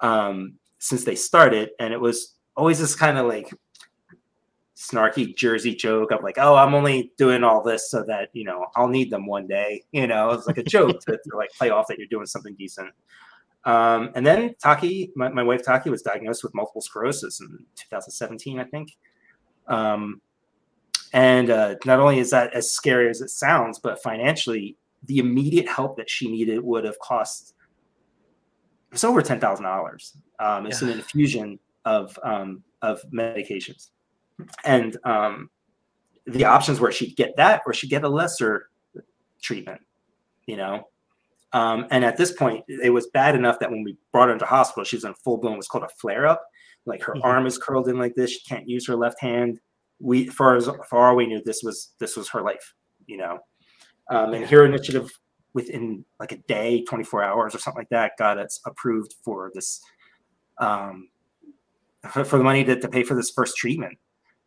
um, 0.00 0.54
since 0.78 1.04
they 1.04 1.14
started. 1.14 1.70
And 1.78 1.92
it 1.92 2.00
was 2.00 2.34
always 2.56 2.78
this 2.78 2.94
kind 2.94 3.18
of 3.18 3.26
like 3.26 3.52
snarky 4.80 5.36
Jersey 5.36 5.74
joke 5.74 6.10
of 6.10 6.22
like, 6.22 6.38
oh, 6.38 6.56
I'm 6.56 6.74
only 6.74 7.12
doing 7.18 7.44
all 7.44 7.62
this 7.62 7.90
so 7.90 8.02
that, 8.04 8.30
you 8.32 8.44
know, 8.44 8.66
I'll 8.76 8.88
need 8.88 9.10
them 9.10 9.26
one 9.26 9.46
day. 9.46 9.84
You 9.92 10.06
know, 10.06 10.30
it's 10.30 10.46
like 10.46 10.58
a 10.58 10.62
joke 10.62 11.00
to, 11.00 11.12
to 11.12 11.36
like 11.36 11.50
play 11.52 11.70
off 11.70 11.86
that 11.88 11.98
you're 11.98 12.06
doing 12.08 12.26
something 12.26 12.54
decent. 12.54 12.90
Um, 13.64 14.10
and 14.14 14.26
then 14.26 14.54
Taki, 14.62 15.12
my, 15.14 15.28
my 15.28 15.42
wife 15.42 15.62
Taki, 15.62 15.90
was 15.90 16.00
diagnosed 16.00 16.42
with 16.42 16.54
multiple 16.54 16.80
sclerosis 16.80 17.40
in 17.40 17.48
2017, 17.76 18.58
I 18.58 18.64
think. 18.64 18.96
Um, 19.66 20.22
and 21.12 21.50
uh, 21.50 21.74
not 21.84 22.00
only 22.00 22.18
is 22.18 22.30
that 22.30 22.54
as 22.54 22.72
scary 22.72 23.10
as 23.10 23.20
it 23.20 23.28
sounds, 23.28 23.78
but 23.78 24.02
financially, 24.02 24.76
the 25.04 25.18
immediate 25.18 25.68
help 25.68 25.96
that 25.96 26.08
she 26.08 26.30
needed 26.30 26.60
would 26.60 26.84
have 26.84 26.98
cost 27.00 27.54
it's 28.92 29.04
over 29.04 29.22
ten 29.22 29.40
thousand 29.40 29.64
dollars. 29.64 30.16
Um, 30.38 30.66
it's 30.66 30.82
an 30.82 30.90
infusion 30.90 31.58
of 31.84 32.18
um, 32.22 32.62
of 32.82 33.00
medications, 33.12 33.90
and 34.64 34.96
um, 35.04 35.50
the 36.26 36.44
options 36.44 36.80
were 36.80 36.92
she'd 36.92 37.16
get 37.16 37.36
that 37.36 37.62
or 37.66 37.72
she'd 37.72 37.90
get 37.90 38.04
a 38.04 38.08
lesser 38.08 38.68
treatment. 39.42 39.80
You 40.46 40.56
know, 40.56 40.88
um, 41.52 41.86
and 41.90 42.04
at 42.04 42.16
this 42.16 42.32
point, 42.32 42.64
it 42.68 42.90
was 42.90 43.08
bad 43.08 43.34
enough 43.34 43.58
that 43.60 43.70
when 43.70 43.82
we 43.82 43.96
brought 44.12 44.28
her 44.28 44.32
into 44.32 44.46
hospital, 44.46 44.84
she 44.84 44.96
was 44.96 45.04
in 45.04 45.14
full 45.14 45.38
blown 45.38 45.56
what's 45.56 45.68
called 45.68 45.84
a 45.84 45.88
flare 46.00 46.26
up. 46.26 46.42
Like 46.86 47.02
her 47.02 47.14
Mhm. 47.14 47.24
arm 47.24 47.46
is 47.46 47.58
curled 47.58 47.88
in 47.88 47.98
like 47.98 48.14
this. 48.14 48.30
She 48.30 48.40
can't 48.48 48.68
use 48.68 48.86
her 48.86 48.96
left 48.96 49.20
hand. 49.20 49.60
We, 50.00 50.26
far 50.28 50.56
as 50.56 50.68
far 50.88 51.10
all 51.10 51.16
we 51.16 51.26
knew, 51.26 51.42
this 51.44 51.62
was 51.62 51.94
this 51.98 52.16
was 52.16 52.28
her 52.30 52.42
life. 52.42 52.74
You 53.06 53.18
know, 53.18 53.38
um, 54.10 54.32
and 54.34 54.46
Hero 54.46 54.64
Initiative 54.64 55.10
within 55.52 56.04
like 56.20 56.32
a 56.32 56.36
day, 56.36 56.82
24 56.84 57.22
hours 57.24 57.54
or 57.54 57.58
something 57.58 57.80
like 57.80 57.88
that, 57.90 58.12
got 58.18 58.38
us 58.38 58.60
approved 58.66 59.14
for 59.24 59.50
this 59.54 59.80
um, 60.58 61.08
for, 62.08 62.24
for 62.24 62.38
the 62.38 62.44
money 62.44 62.64
to, 62.64 62.78
to 62.78 62.88
pay 62.88 63.02
for 63.02 63.14
this 63.14 63.30
first 63.30 63.56
treatment, 63.56 63.98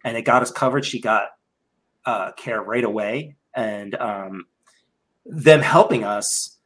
and 0.03 0.17
it 0.17 0.23
got 0.23 0.41
us 0.41 0.51
covered. 0.51 0.85
She 0.85 0.99
got 0.99 1.29
uh, 2.05 2.31
care 2.33 2.61
right 2.61 2.83
away, 2.83 3.35
and 3.55 3.95
um, 3.95 4.45
them 5.25 5.61
helping 5.61 6.03
us 6.03 6.57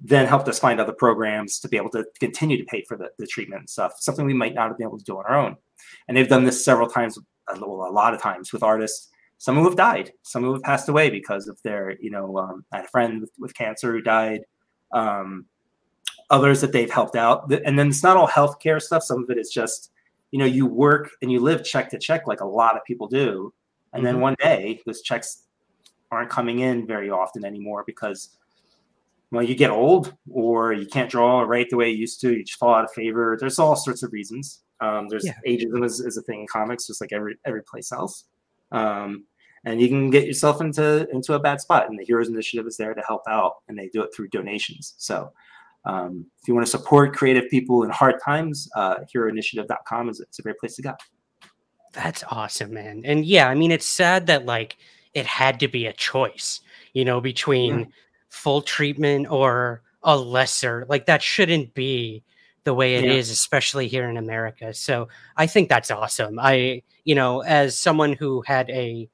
then 0.00 0.26
helped 0.26 0.48
us 0.48 0.58
find 0.58 0.80
other 0.80 0.92
programs 0.92 1.58
to 1.60 1.68
be 1.68 1.76
able 1.76 1.90
to 1.90 2.04
continue 2.20 2.58
to 2.58 2.64
pay 2.64 2.82
for 2.82 2.96
the, 2.96 3.08
the 3.18 3.26
treatment 3.26 3.60
and 3.60 3.70
stuff. 3.70 3.94
Something 3.98 4.26
we 4.26 4.34
might 4.34 4.54
not 4.54 4.68
have 4.68 4.76
been 4.76 4.86
able 4.86 4.98
to 4.98 5.04
do 5.04 5.16
on 5.18 5.24
our 5.26 5.38
own, 5.38 5.56
and 6.06 6.16
they've 6.16 6.28
done 6.28 6.44
this 6.44 6.64
several 6.64 6.88
times, 6.88 7.18
a 7.48 7.56
lo- 7.56 7.88
a 7.88 7.92
lot 7.92 8.14
of 8.14 8.20
times 8.20 8.52
with 8.52 8.62
artists. 8.62 9.10
Some 9.38 9.56
who 9.56 9.64
have 9.64 9.76
died, 9.76 10.12
some 10.22 10.42
who 10.42 10.52
have 10.52 10.62
passed 10.62 10.88
away 10.88 11.10
because 11.10 11.48
of 11.48 11.60
their, 11.62 11.98
you 12.00 12.10
know, 12.10 12.38
um, 12.38 12.64
I 12.72 12.76
had 12.76 12.86
a 12.86 12.88
friend 12.88 13.20
with, 13.20 13.32
with 13.38 13.54
cancer 13.54 13.92
who 13.92 14.00
died. 14.00 14.42
Um, 14.92 15.46
others 16.30 16.60
that 16.62 16.72
they've 16.72 16.90
helped 16.90 17.16
out, 17.16 17.52
and 17.52 17.78
then 17.78 17.88
it's 17.88 18.02
not 18.02 18.16
all 18.16 18.26
healthcare 18.26 18.80
stuff. 18.80 19.02
Some 19.02 19.22
of 19.22 19.30
it 19.30 19.36
is 19.36 19.50
just, 19.50 19.90
you 20.34 20.40
know, 20.40 20.46
you 20.46 20.66
work 20.66 21.10
and 21.22 21.30
you 21.30 21.38
live 21.38 21.62
check 21.62 21.88
to 21.90 21.96
check 21.96 22.26
like 22.26 22.40
a 22.40 22.44
lot 22.44 22.76
of 22.76 22.82
people 22.84 23.06
do, 23.06 23.54
and 23.92 24.04
then 24.04 24.16
Mhm. 24.16 24.20
one 24.20 24.36
day 24.40 24.82
those 24.84 25.00
checks 25.00 25.44
aren't 26.10 26.28
coming 26.28 26.58
in 26.58 26.88
very 26.88 27.08
often 27.08 27.44
anymore 27.44 27.84
because 27.86 28.36
well 29.30 29.44
you 29.44 29.54
get 29.54 29.70
old 29.70 30.12
or 30.28 30.72
you 30.72 30.86
can't 30.86 31.08
draw 31.08 31.42
right 31.42 31.68
the 31.70 31.76
way 31.76 31.88
you 31.88 31.98
used 31.98 32.20
to. 32.22 32.32
You 32.36 32.42
just 32.42 32.58
fall 32.58 32.74
out 32.74 32.84
of 32.84 32.90
favor. 32.90 33.36
There's 33.38 33.60
all 33.60 33.76
sorts 33.76 34.02
of 34.02 34.12
reasons. 34.12 34.64
Um, 34.80 35.06
there's 35.08 35.24
Yeah. 35.24 35.38
ageism 35.46 35.84
is, 35.84 36.00
is 36.00 36.16
a 36.16 36.22
thing 36.22 36.40
in 36.40 36.46
comics 36.48 36.88
just 36.88 37.00
like 37.00 37.12
every 37.12 37.36
every 37.44 37.62
place 37.62 37.92
else. 37.92 38.24
Um, 38.72 39.26
and 39.64 39.80
you 39.80 39.86
can 39.86 40.10
get 40.10 40.26
yourself 40.26 40.60
into 40.60 41.08
into 41.10 41.34
a 41.34 41.38
bad 41.38 41.60
spot 41.60 41.88
and 41.88 41.96
the 41.96 42.04
heroes 42.04 42.28
initiative 42.28 42.66
is 42.66 42.76
there 42.76 42.92
to 42.92 43.02
help 43.02 43.22
out 43.28 43.58
and 43.68 43.78
they 43.78 43.88
do 43.88 44.02
it 44.02 44.10
through 44.12 44.30
donations. 44.30 44.94
So 44.98 45.32
um, 45.86 46.26
if 46.40 46.48
you 46.48 46.54
want 46.54 46.66
to 46.66 46.70
support 46.70 47.14
creative 47.14 47.48
people 47.50 47.82
in 47.84 47.90
hard 47.90 48.14
times 48.24 48.68
uh, 48.76 48.96
heroinitiative.com 49.14 50.08
is 50.08 50.20
it's 50.20 50.38
a 50.38 50.42
great 50.42 50.58
place 50.58 50.76
to 50.76 50.82
go 50.82 50.94
That's 51.92 52.24
awesome, 52.30 52.74
man. 52.74 53.02
And 53.04 53.24
yeah, 53.24 53.48
I 53.48 53.54
mean, 53.54 53.70
it's 53.70 53.86
sad 53.86 54.26
that 54.26 54.46
like 54.46 54.76
it 55.14 55.26
had 55.26 55.60
to 55.60 55.68
be 55.68 55.86
a 55.86 55.92
choice, 55.92 56.60
you 56.92 57.04
know, 57.04 57.20
between 57.20 57.92
full 58.30 58.62
treatment 58.62 59.28
or 59.30 59.82
a 60.02 60.16
lesser. 60.16 60.86
Like 60.88 61.06
that 61.06 61.22
shouldn't 61.22 61.72
be 61.74 62.24
the 62.64 62.74
way 62.74 62.96
it 62.96 63.04
is, 63.04 63.28
Yeah. 63.28 63.32
especially 63.34 63.86
here 63.86 64.08
in 64.10 64.16
America. 64.16 64.74
So 64.74 65.06
I 65.36 65.46
think 65.46 65.68
that's 65.68 65.90
awesome. 65.92 66.38
I, 66.40 66.82
you 67.04 67.14
know, 67.14 67.42
as 67.42 67.78
someone 67.78 68.12
who 68.14 68.42
had 68.42 68.68
a 68.70 69.08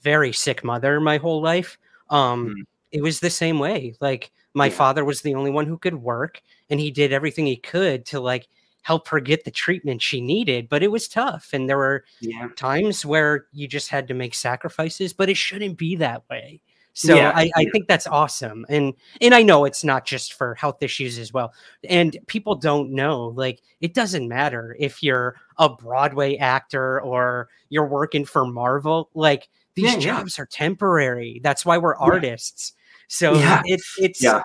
very 0.00 0.32
sick 0.32 0.64
mother 0.64 1.00
my 1.00 1.18
whole 1.18 1.42
life, 1.42 1.76
um, 2.08 2.54
it 2.92 3.02
was 3.02 3.20
the 3.20 3.28
same 3.30 3.58
way. 3.58 3.94
Like 4.00 4.30
my 4.54 4.66
Yeah. 4.66 4.72
father 4.72 5.04
was 5.04 5.22
the 5.22 5.34
only 5.34 5.50
one 5.50 5.66
who 5.66 5.78
could 5.78 5.94
work, 5.94 6.42
and 6.70 6.78
he 6.80 6.90
did 6.90 7.12
everything 7.12 7.46
he 7.46 7.56
could 7.56 8.04
to 8.06 8.20
like 8.20 8.48
help 8.82 9.06
her 9.08 9.20
get 9.20 9.44
the 9.44 9.50
treatment 9.50 10.02
she 10.02 10.20
needed. 10.20 10.68
But 10.68 10.82
it 10.82 10.90
was 10.90 11.08
tough, 11.08 11.50
and 11.52 11.68
there 11.68 11.78
were 11.78 12.04
yeah 12.20 12.48
times 12.56 13.04
where 13.06 13.46
you 13.52 13.66
just 13.68 13.88
had 13.88 14.08
to 14.08 14.14
make 14.14 14.34
sacrifices, 14.34 15.12
but 15.12 15.28
it 15.30 15.36
shouldn't 15.36 15.78
be 15.78 15.96
that 15.96 16.22
way. 16.28 16.60
So 16.94 17.16
Yeah, 17.16 17.32
I, 17.34 17.50
I 17.56 17.64
think 17.72 17.88
that's 17.88 18.06
awesome. 18.06 18.66
And 18.68 18.92
and 19.22 19.34
I 19.34 19.42
know 19.42 19.64
it's 19.64 19.82
not 19.82 20.04
just 20.04 20.34
for 20.34 20.54
health 20.56 20.82
issues 20.82 21.18
as 21.18 21.32
well. 21.32 21.54
And 21.88 22.18
people 22.26 22.54
don't 22.54 22.90
know, 22.90 23.28
like 23.28 23.60
it 23.80 23.94
doesn't 23.94 24.28
matter 24.28 24.76
if 24.78 25.02
you're 25.02 25.36
a 25.58 25.70
Broadway 25.70 26.36
actor 26.36 27.00
or 27.00 27.48
you're 27.70 27.86
working 27.86 28.26
for 28.26 28.44
Marvel, 28.46 29.08
like 29.14 29.48
these 29.74 29.96
jobs 29.96 30.38
are 30.38 30.44
temporary. 30.44 31.40
That's 31.42 31.64
why 31.64 31.78
we're 31.78 31.96
artists. 31.96 32.74
So 33.12 33.34
Yeah. 33.34 33.60
it, 33.66 33.80
it's 33.98 34.22
Yeah. 34.22 34.42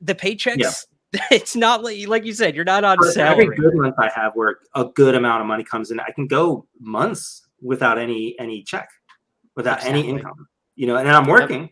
the 0.00 0.14
paychecks, 0.14 0.86
it's 1.30 1.54
not 1.54 1.82
like 1.84 2.08
like 2.08 2.24
you 2.24 2.32
said, 2.32 2.56
you're 2.56 2.64
not 2.64 2.82
on 2.82 2.96
For 2.96 3.20
every 3.20 3.54
good 3.54 3.74
month 3.74 3.94
I 3.98 4.08
have 4.14 4.32
where 4.34 4.56
a 4.74 4.86
good 4.86 5.14
amount 5.14 5.42
of 5.42 5.46
money 5.46 5.64
comes 5.64 5.90
in, 5.90 6.00
I 6.00 6.10
can 6.14 6.26
go 6.26 6.66
months 6.80 7.46
without 7.60 7.98
any 7.98 8.38
any 8.40 8.62
check, 8.62 8.88
without 9.54 9.84
any 9.84 10.08
income. 10.08 10.48
You 10.76 10.86
know, 10.86 10.96
and 10.96 11.06
I'm 11.10 11.26
working, 11.26 11.68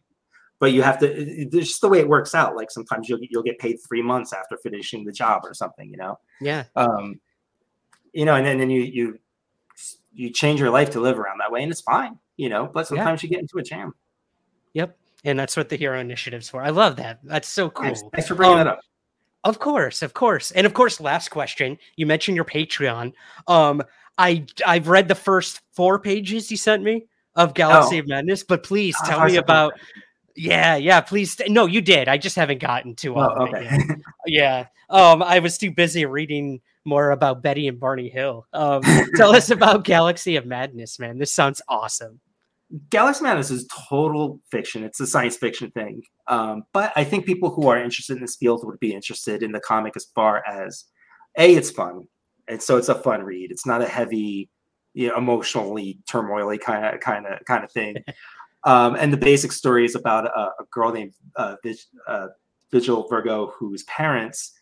but 0.58 0.72
you 0.72 0.82
have 0.82 0.98
to. 0.98 1.06
it- 1.06 1.28
it- 1.28 1.54
It's 1.54 1.68
just 1.68 1.80
the 1.80 1.88
way 1.88 1.98
it 2.00 2.08
works 2.08 2.34
out. 2.34 2.54
Like 2.56 2.70
sometimes 2.70 3.08
you'll 3.08 3.20
get- 3.20 3.30
you'll 3.30 3.42
get 3.42 3.58
paid 3.58 3.78
three 3.88 4.02
months 4.02 4.34
after 4.34 4.58
finishing 4.58 5.04
the 5.06 5.12
job 5.12 5.42
or 5.44 5.54
something. 5.54 5.88
You 5.88 5.96
know, 5.96 6.18
Yeah. 6.42 6.64
um, 6.76 7.18
you 8.12 8.26
know, 8.26 8.34
and 8.34 8.44
then, 8.44 8.58
then 8.58 8.68
you 8.68 8.82
you 8.82 9.18
you 10.12 10.28
change 10.30 10.60
your 10.60 10.70
life 10.70 10.90
to 10.90 11.00
live 11.00 11.18
around 11.18 11.38
that 11.38 11.50
way, 11.50 11.62
and 11.62 11.72
it's 11.72 11.80
fine. 11.80 12.18
You 12.36 12.50
know, 12.50 12.66
but 12.66 12.86
sometimes 12.86 13.22
you 13.22 13.30
get 13.30 13.40
into 13.40 13.56
a 13.56 13.62
jam. 13.62 13.94
Yep. 14.74 14.98
And 15.28 15.38
that's 15.38 15.56
what 15.56 15.68
the 15.68 15.76
Hero 15.76 15.98
Initiative's 16.00 16.48
for. 16.48 16.62
I 16.62 16.70
love 16.70 16.96
that. 16.96 17.20
That's 17.22 17.48
so 17.48 17.68
cool. 17.70 17.84
Thanks, 17.86 18.02
thanks 18.12 18.28
for 18.28 18.34
bringing 18.34 18.58
Um, 18.58 18.64
that 18.64 18.72
up. 18.72 18.80
Of 19.44 19.58
course, 19.58 20.02
of 20.02 20.14
course. 20.14 20.50
And 20.50 20.66
of 20.66 20.74
course, 20.74 21.00
last 21.00 21.28
question. 21.30 21.78
You 21.96 22.06
mentioned 22.06 22.34
your 22.36 22.44
Patreon. 22.44 23.12
Um, 23.46 23.82
I 24.16 24.44
I've 24.66 24.88
read 24.88 25.06
the 25.08 25.14
first 25.14 25.60
four 25.74 25.98
pages 26.00 26.50
you 26.50 26.56
sent 26.56 26.82
me. 26.82 27.06
of 27.36 27.54
Galaxy 27.54 27.96
Oh. 27.96 28.00
of 28.00 28.08
Madness, 28.08 28.42
but 28.42 28.64
please 28.64 28.96
tell 29.04 29.24
me 29.24 29.36
about. 29.36 29.74
Yeah, 30.34 30.74
yeah, 30.74 31.00
please. 31.00 31.40
No, 31.48 31.66
you 31.66 31.80
did. 31.80 32.08
I 32.08 32.18
just 32.18 32.34
haven't 32.34 32.58
gotten 32.60 32.96
to 32.96 33.14
all 33.14 33.32
Oh, 33.38 33.42
okay. 33.46 33.62
yet. 33.64 33.80
Yeah. 34.26 34.66
Um, 34.90 35.22
I 35.22 35.38
was 35.38 35.56
too 35.58 35.70
busy 35.70 36.04
reading 36.04 36.60
more 36.84 37.10
about 37.12 37.42
Betty 37.42 37.68
and 37.68 37.78
Barney 37.78 38.08
Hill. 38.08 38.44
Um, 38.52 38.82
tell 39.16 39.36
us 39.36 39.50
about 39.50 39.84
Galaxy 39.84 40.34
of 40.36 40.46
Madness, 40.46 40.98
man. 40.98 41.18
This 41.18 41.30
sounds 41.32 41.62
awesome. 41.68 42.18
Galaxy 42.90 43.22
Madness 43.22 43.50
is 43.50 43.66
total 43.88 44.40
fiction. 44.50 44.84
It's 44.84 45.00
a 45.00 45.06
science 45.06 45.36
fiction 45.36 45.70
thing. 45.70 46.02
Um, 46.26 46.64
but 46.72 46.92
I 46.96 47.04
think 47.04 47.24
people 47.24 47.50
who 47.50 47.68
are 47.68 47.82
interested 47.82 48.16
in 48.16 48.22
this 48.22 48.36
field 48.36 48.66
would 48.66 48.78
be 48.78 48.92
interested 48.92 49.42
in 49.42 49.52
the 49.52 49.60
comic 49.60 49.94
as 49.96 50.06
far 50.14 50.42
as 50.46 50.84
a 51.38 51.54
it's 51.54 51.70
fun, 51.70 52.04
and 52.46 52.62
so 52.62 52.76
it's 52.76 52.90
a 52.90 52.94
fun 52.94 53.22
read. 53.22 53.50
It's 53.50 53.66
not 53.66 53.80
a 53.80 53.88
heavy, 53.88 54.50
you 54.92 55.08
know, 55.08 55.16
emotionally 55.16 55.98
turmoily 56.10 56.60
kind 56.60 56.84
of 56.84 57.00
kind 57.00 57.26
of 57.26 57.42
kind 57.46 57.64
of 57.64 57.72
thing. 57.72 57.96
um, 58.64 58.96
and 58.96 59.12
the 59.12 59.18
basic 59.18 59.52
story 59.52 59.86
is 59.86 59.94
about 59.94 60.26
a, 60.26 60.50
a 60.60 60.64
girl 60.70 60.92
named 60.92 61.14
uh, 61.36 61.56
Vig, 61.62 61.76
uh, 62.06 62.28
Vigil 62.70 63.08
Virgo 63.08 63.52
whose 63.58 63.84
parents 63.84 64.52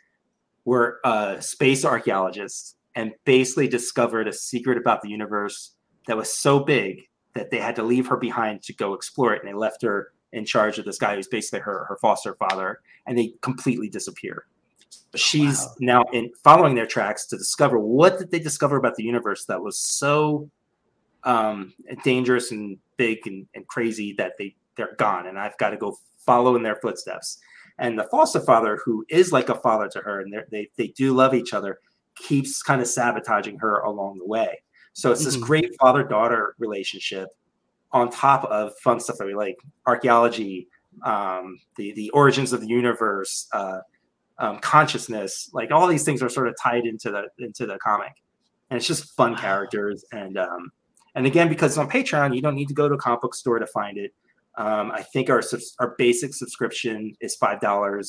were 0.64 1.00
uh, 1.04 1.40
space 1.40 1.84
archaeologists 1.84 2.76
and 2.94 3.12
basically 3.24 3.68
discovered 3.68 4.28
a 4.28 4.32
secret 4.32 4.78
about 4.78 5.02
the 5.02 5.08
universe 5.08 5.74
that 6.06 6.16
was 6.16 6.32
so 6.32 6.60
big 6.60 7.02
that 7.36 7.50
they 7.50 7.58
had 7.58 7.76
to 7.76 7.82
leave 7.82 8.06
her 8.06 8.16
behind 8.16 8.62
to 8.62 8.74
go 8.74 8.94
explore 8.94 9.34
it 9.34 9.42
and 9.42 9.48
they 9.48 9.54
left 9.56 9.82
her 9.82 10.12
in 10.32 10.44
charge 10.44 10.78
of 10.78 10.84
this 10.84 10.98
guy 10.98 11.14
who's 11.14 11.28
basically 11.28 11.60
her 11.60 11.84
her 11.88 11.96
foster 12.00 12.34
father 12.34 12.80
and 13.06 13.16
they 13.16 13.32
completely 13.42 13.88
disappear. 13.88 14.46
She's 15.14 15.60
Wow. 15.60 15.74
now 15.80 16.04
in 16.12 16.30
following 16.44 16.74
their 16.74 16.86
tracks 16.86 17.26
to 17.26 17.38
discover 17.38 17.78
what 17.78 18.18
did 18.18 18.30
they 18.30 18.38
discover 18.38 18.76
about 18.76 18.96
the 18.96 19.04
universe 19.04 19.44
that 19.46 19.60
was 19.62 19.78
so 19.78 20.50
um 21.24 21.72
dangerous 22.04 22.50
and 22.52 22.78
big 22.96 23.26
and, 23.26 23.46
and 23.54 23.66
crazy 23.68 24.12
that 24.18 24.32
they 24.38 24.54
they're 24.76 24.94
gone 24.96 25.26
and 25.26 25.38
i've 25.38 25.56
got 25.58 25.70
to 25.70 25.76
go 25.76 25.96
follow 26.26 26.56
in 26.56 26.62
their 26.62 26.76
footsteps. 26.76 27.38
And 27.78 27.98
the 27.98 28.04
foster 28.04 28.40
father 28.40 28.80
who 28.84 29.04
is 29.08 29.32
like 29.32 29.48
a 29.48 29.54
father 29.54 29.88
to 29.88 30.00
her 30.00 30.20
and 30.20 30.34
they 30.50 30.68
they 30.76 30.88
do 30.88 31.14
love 31.14 31.34
each 31.34 31.54
other 31.54 31.78
keeps 32.16 32.62
kind 32.62 32.80
of 32.80 32.88
sabotaging 32.88 33.58
her 33.58 33.80
along 33.80 34.18
the 34.18 34.26
way 34.26 34.60
so 34.98 35.12
it's 35.12 35.24
this 35.24 35.36
Mhm. 35.36 35.42
great 35.42 35.70
father 35.78 36.02
daughter 36.02 36.54
relationship 36.58 37.28
on 37.92 38.08
top 38.10 38.44
of 38.44 38.72
fun 38.82 38.98
stuff 38.98 39.16
that 39.18 39.26
we 39.26 39.34
like 39.34 39.56
archaeology 39.86 40.68
um 41.02 41.58
the 41.76 41.92
the 41.92 42.08
origins 42.10 42.52
of 42.54 42.60
the 42.62 42.66
universe 42.66 43.46
uh 43.52 43.80
um, 44.38 44.58
consciousness 44.58 45.50
like 45.52 45.70
all 45.70 45.86
these 45.86 46.04
things 46.04 46.22
are 46.22 46.28
sort 46.28 46.48
of 46.48 46.54
tied 46.62 46.84
into 46.86 47.10
the 47.10 47.22
into 47.46 47.64
the 47.66 47.78
comic. 47.78 48.12
And 48.68 48.76
it's 48.78 48.86
just 48.86 49.14
fun 49.16 49.32
Wow. 49.32 49.38
characters. 49.38 50.04
And 50.12 50.36
um 50.38 50.70
and 51.14 51.26
again 51.26 51.48
because 51.48 51.72
it's 51.72 51.78
on 51.78 51.88
patreon 51.90 52.34
you 52.34 52.42
don't 52.42 52.54
need 52.54 52.68
to 52.68 52.74
go 52.82 52.88
to 52.88 52.94
a 52.94 52.98
comic 52.98 53.20
book 53.22 53.34
store 53.34 53.58
to 53.58 53.66
find 53.66 53.96
it. 53.98 54.12
Um 54.56 54.90
i 54.92 55.02
think 55.12 55.28
our 55.30 55.42
our 55.80 55.94
basic 55.98 56.34
subscription 56.34 56.98
is 57.20 57.36
five 57.36 57.60
dollars. 57.60 58.06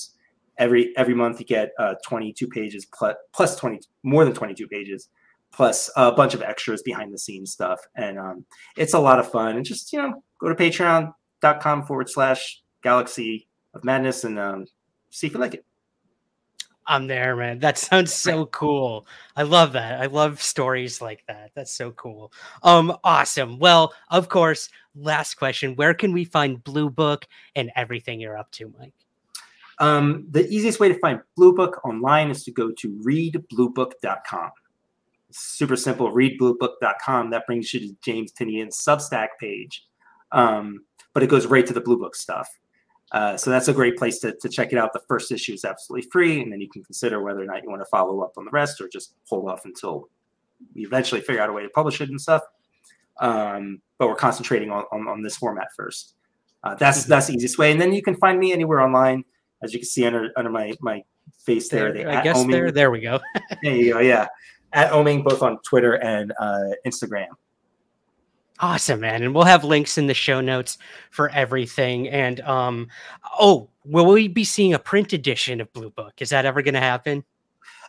Every 0.57 0.83
every 0.97 1.13
month 1.13 1.39
you 1.41 1.45
get 1.45 1.71
uh 1.79 1.95
22 2.05 2.47
pages 2.47 2.85
plus 2.97 3.15
plus 3.33 3.55
20 3.57 3.79
more 4.03 4.23
than 4.25 4.33
22 4.33 4.67
pages 4.67 5.09
plus 5.51 5.89
a 5.95 6.11
bunch 6.11 6.33
of 6.33 6.41
extras 6.41 6.81
behind 6.83 7.13
the 7.13 7.17
scenes 7.17 7.51
stuff 7.51 7.79
and 7.95 8.19
um 8.19 8.45
it's 8.75 8.93
a 8.93 8.99
lot 8.99 9.19
of 9.19 9.31
fun 9.31 9.55
and 9.55 9.65
just 9.65 9.91
you 9.91 10.01
know 10.01 10.23
go 10.39 10.49
to 10.49 10.55
patreon.com 10.55 11.83
forward 11.83 12.09
slash 12.09 12.61
galaxy 12.83 13.47
of 13.73 13.83
madness 13.83 14.23
and 14.23 14.37
um 14.37 14.65
see 15.09 15.27
if 15.27 15.33
you 15.33 15.39
like 15.39 15.53
it 15.53 15.65
I'm 16.87 17.07
there, 17.07 17.35
man. 17.35 17.59
That 17.59 17.77
sounds 17.77 18.13
so 18.13 18.45
cool. 18.47 19.07
I 19.35 19.43
love 19.43 19.73
that. 19.73 19.99
I 20.01 20.05
love 20.05 20.41
stories 20.41 21.01
like 21.01 21.23
that. 21.27 21.51
That's 21.53 21.71
so 21.71 21.91
cool. 21.91 22.31
Um, 22.63 22.97
awesome. 23.03 23.59
Well, 23.59 23.93
of 24.09 24.29
course, 24.29 24.69
last 24.95 25.35
question. 25.35 25.75
Where 25.75 25.93
can 25.93 26.13
we 26.13 26.23
find 26.23 26.63
Blue 26.63 26.89
Book 26.89 27.27
and 27.55 27.71
everything 27.75 28.19
you're 28.19 28.37
up 28.37 28.51
to, 28.51 28.73
Mike? 28.79 28.93
Um, 29.79 30.25
the 30.31 30.47
easiest 30.47 30.79
way 30.79 30.87
to 30.87 30.97
find 30.99 31.19
Blue 31.35 31.53
Book 31.53 31.85
online 31.85 32.31
is 32.31 32.43
to 32.45 32.51
go 32.51 32.71
to 32.71 32.89
readbluebook.com. 33.05 34.51
Super 35.31 35.75
simple. 35.75 36.11
Readbluebook.com. 36.11 37.29
That 37.31 37.45
brings 37.45 37.73
you 37.73 37.79
to 37.81 37.95
James 38.03 38.31
Tynion's 38.31 38.77
Substack 38.77 39.27
page, 39.39 39.85
um, 40.31 40.85
but 41.13 41.23
it 41.23 41.27
goes 41.27 41.45
right 41.45 41.65
to 41.65 41.73
the 41.73 41.81
Blue 41.81 41.97
Book 41.97 42.15
stuff. 42.15 42.47
Uh, 43.11 43.37
so 43.37 43.49
that's 43.49 43.69
a 43.69 43.73
great 43.73 43.97
place 43.97 44.19
to, 44.19 44.35
to 44.41 44.49
check 44.49 44.73
it 44.73 44.77
out. 44.77 44.91
The 44.91 45.01
first 45.07 45.31
issue 45.31 45.53
is 45.53 45.63
absolutely 45.63 46.09
free, 46.11 46.41
and 46.41 46.51
then 46.51 46.59
you 46.59 46.69
can 46.69 46.83
consider 46.83 47.21
whether 47.21 47.41
or 47.41 47.45
not 47.45 47.63
you 47.63 47.69
want 47.69 47.81
to 47.81 47.85
follow 47.85 48.21
up 48.21 48.33
on 48.37 48.45
the 48.45 48.51
rest 48.51 48.81
or 48.81 48.89
just 48.89 49.13
hold 49.29 49.49
off 49.49 49.61
until 49.65 50.09
we 50.75 50.85
eventually 50.85 51.21
figure 51.21 51.41
out 51.41 51.49
a 51.49 51.53
way 51.53 51.63
to 51.63 51.69
publish 51.69 52.01
it 52.01 52.09
and 52.09 52.19
stuff. 52.19 52.41
Um, 53.19 53.81
but 53.97 54.07
we're 54.07 54.15
concentrating 54.15 54.71
on, 54.71 54.83
on, 54.91 55.07
on 55.07 55.23
this 55.23 55.37
format 55.37 55.67
first. 55.75 56.15
Uh, 56.63 56.75
that's 56.75 57.05
that's 57.05 57.27
the 57.27 57.33
easiest 57.33 57.57
way, 57.57 57.71
and 57.71 57.79
then 57.79 57.93
you 57.93 58.01
can 58.01 58.15
find 58.15 58.39
me 58.39 58.51
anywhere 58.51 58.81
online, 58.81 59.23
as 59.63 59.73
you 59.73 59.79
can 59.79 59.87
see 59.87 60.05
under 60.05 60.31
under 60.35 60.49
my 60.49 60.73
my 60.81 61.01
face 61.45 61.69
there. 61.69 61.93
There- 61.93 62.05
the 62.05 62.17
I 62.17 62.21
guess 62.23 62.43
there. 62.45 62.71
There 62.71 62.91
we 62.91 62.99
go. 62.99 63.19
There 63.63 63.75
you 63.75 63.93
go. 63.93 63.99
Yeah, 63.99 64.27
at 64.73 64.91
Oeming 64.91 65.23
both 65.23 65.41
on 65.41 65.59
Twitter 65.59 65.93
and 65.93 66.33
uh, 66.39 66.71
Instagram. 66.85 67.27
Awesome, 68.59 69.01
man. 69.01 69.21
And 69.21 69.35
we'll 69.35 69.43
have 69.43 69.63
links 69.63 69.97
in 69.97 70.07
the 70.07 70.13
show 70.13 70.41
notes 70.41 70.77
for 71.11 71.29
everything. 71.29 72.09
And 72.09 72.39
um, 72.41 72.87
oh, 73.39 73.69
will 73.85 74.07
we 74.07 74.27
be 74.27 74.43
seeing 74.43 74.73
a 74.73 74.79
print 74.79 75.13
edition 75.13 75.61
of 75.61 75.71
Blue 75.73 75.91
Book? 75.91 76.13
Is 76.19 76.29
that 76.29 76.45
ever 76.45 76.61
going 76.63 76.73
to 76.73 76.79
happen? 76.79 77.23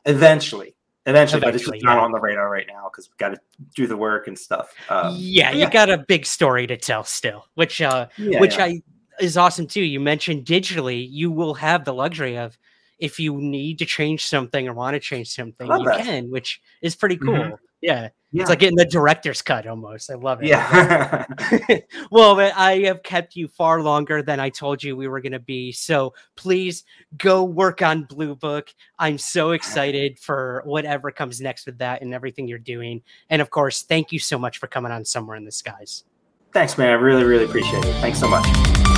Eventually, 0.05 0.74
eventually, 1.06 1.40
but 1.40 1.55
it's 1.55 1.62
Eventually, 1.62 1.78
just 1.78 1.86
not 1.86 1.98
on 1.98 2.12
the 2.12 2.20
radar 2.20 2.50
right 2.50 2.66
now 2.68 2.90
because 2.90 3.09
we've 3.09 3.16
got 3.16 3.30
to 3.30 3.40
do 3.74 3.86
the 3.86 3.96
work 3.96 4.28
and 4.28 4.38
stuff. 4.38 4.74
Um, 4.90 5.14
yeah, 5.16 5.52
you 5.52 5.68
got 5.70 5.88
a 5.88 5.98
big 5.98 6.26
story 6.26 6.66
to 6.66 6.76
tell 6.76 7.02
still, 7.02 7.46
which 7.55 7.80
uh, 7.80 8.09
Yeah, 8.18 8.40
which 8.40 8.59
yeah. 8.59 8.64
I 8.64 8.82
is 9.20 9.36
awesome 9.36 9.66
too. 9.66 9.82
You 9.82 10.00
mentioned 10.00 10.44
digitally, 10.44 11.09
you 11.10 11.30
will 11.30 11.55
have 11.55 11.84
the 11.84 11.94
luxury 11.94 12.36
of 12.36 12.59
if 12.98 13.20
you 13.20 13.36
need 13.40 13.78
to 13.78 13.84
change 13.84 14.26
something 14.26 14.68
or 14.68 14.72
want 14.72 14.94
to 14.94 15.00
change 15.00 15.28
something, 15.28 15.66
you 15.66 15.84
that. 15.84 16.04
can, 16.04 16.30
which 16.30 16.60
is 16.82 16.96
pretty 16.96 17.16
cool. 17.16 17.34
Mhm. 17.34 17.58
Yeah. 17.80 18.08
Yeah. 18.30 18.42
It's 18.42 18.50
like 18.50 18.58
getting 18.58 18.76
the 18.76 18.84
director's 18.84 19.40
cut 19.40 19.66
almost. 19.66 20.10
I 20.10 20.14
love 20.14 20.42
it. 20.42 20.48
yeah. 20.48 21.24
well, 22.10 22.34
but 22.34 22.52
I 22.56 22.80
have 22.80 23.02
kept 23.02 23.36
you 23.36 23.48
far 23.48 23.80
longer 23.82 24.20
than 24.20 24.38
I 24.38 24.50
told 24.50 24.82
you 24.82 24.96
we 24.96 25.08
were 25.08 25.20
going 25.20 25.32
to 25.32 25.38
be. 25.38 25.72
So 25.72 26.12
please 26.36 26.84
go 27.16 27.44
work 27.44 27.80
on 27.80 28.04
Blue 28.04 28.34
Book. 28.34 28.68
I'm 28.98 29.16
so 29.16 29.52
excited 29.52 30.18
for 30.18 30.62
whatever 30.66 31.10
comes 31.10 31.40
next 31.40 31.64
with 31.64 31.78
that 31.78 32.02
and 32.02 32.12
everything 32.12 32.48
you're 32.48 32.58
doing. 32.58 33.02
And 33.30 33.40
of 33.40 33.48
course, 33.48 33.82
thank 33.82 34.12
you 34.12 34.18
so 34.18 34.38
much 34.38 34.58
for 34.58 34.66
coming 34.66 34.92
on 34.92 35.04
Somewhere 35.04 35.36
in 35.36 35.44
the 35.44 35.52
Skies. 35.52 36.04
Thanks, 36.52 36.76
man. 36.76 36.90
I 36.90 36.94
really, 36.94 37.24
really 37.24 37.44
appreciate 37.44 37.84
it. 37.84 37.94
Thanks 38.00 38.18
so 38.18 38.28
much. 38.28 38.97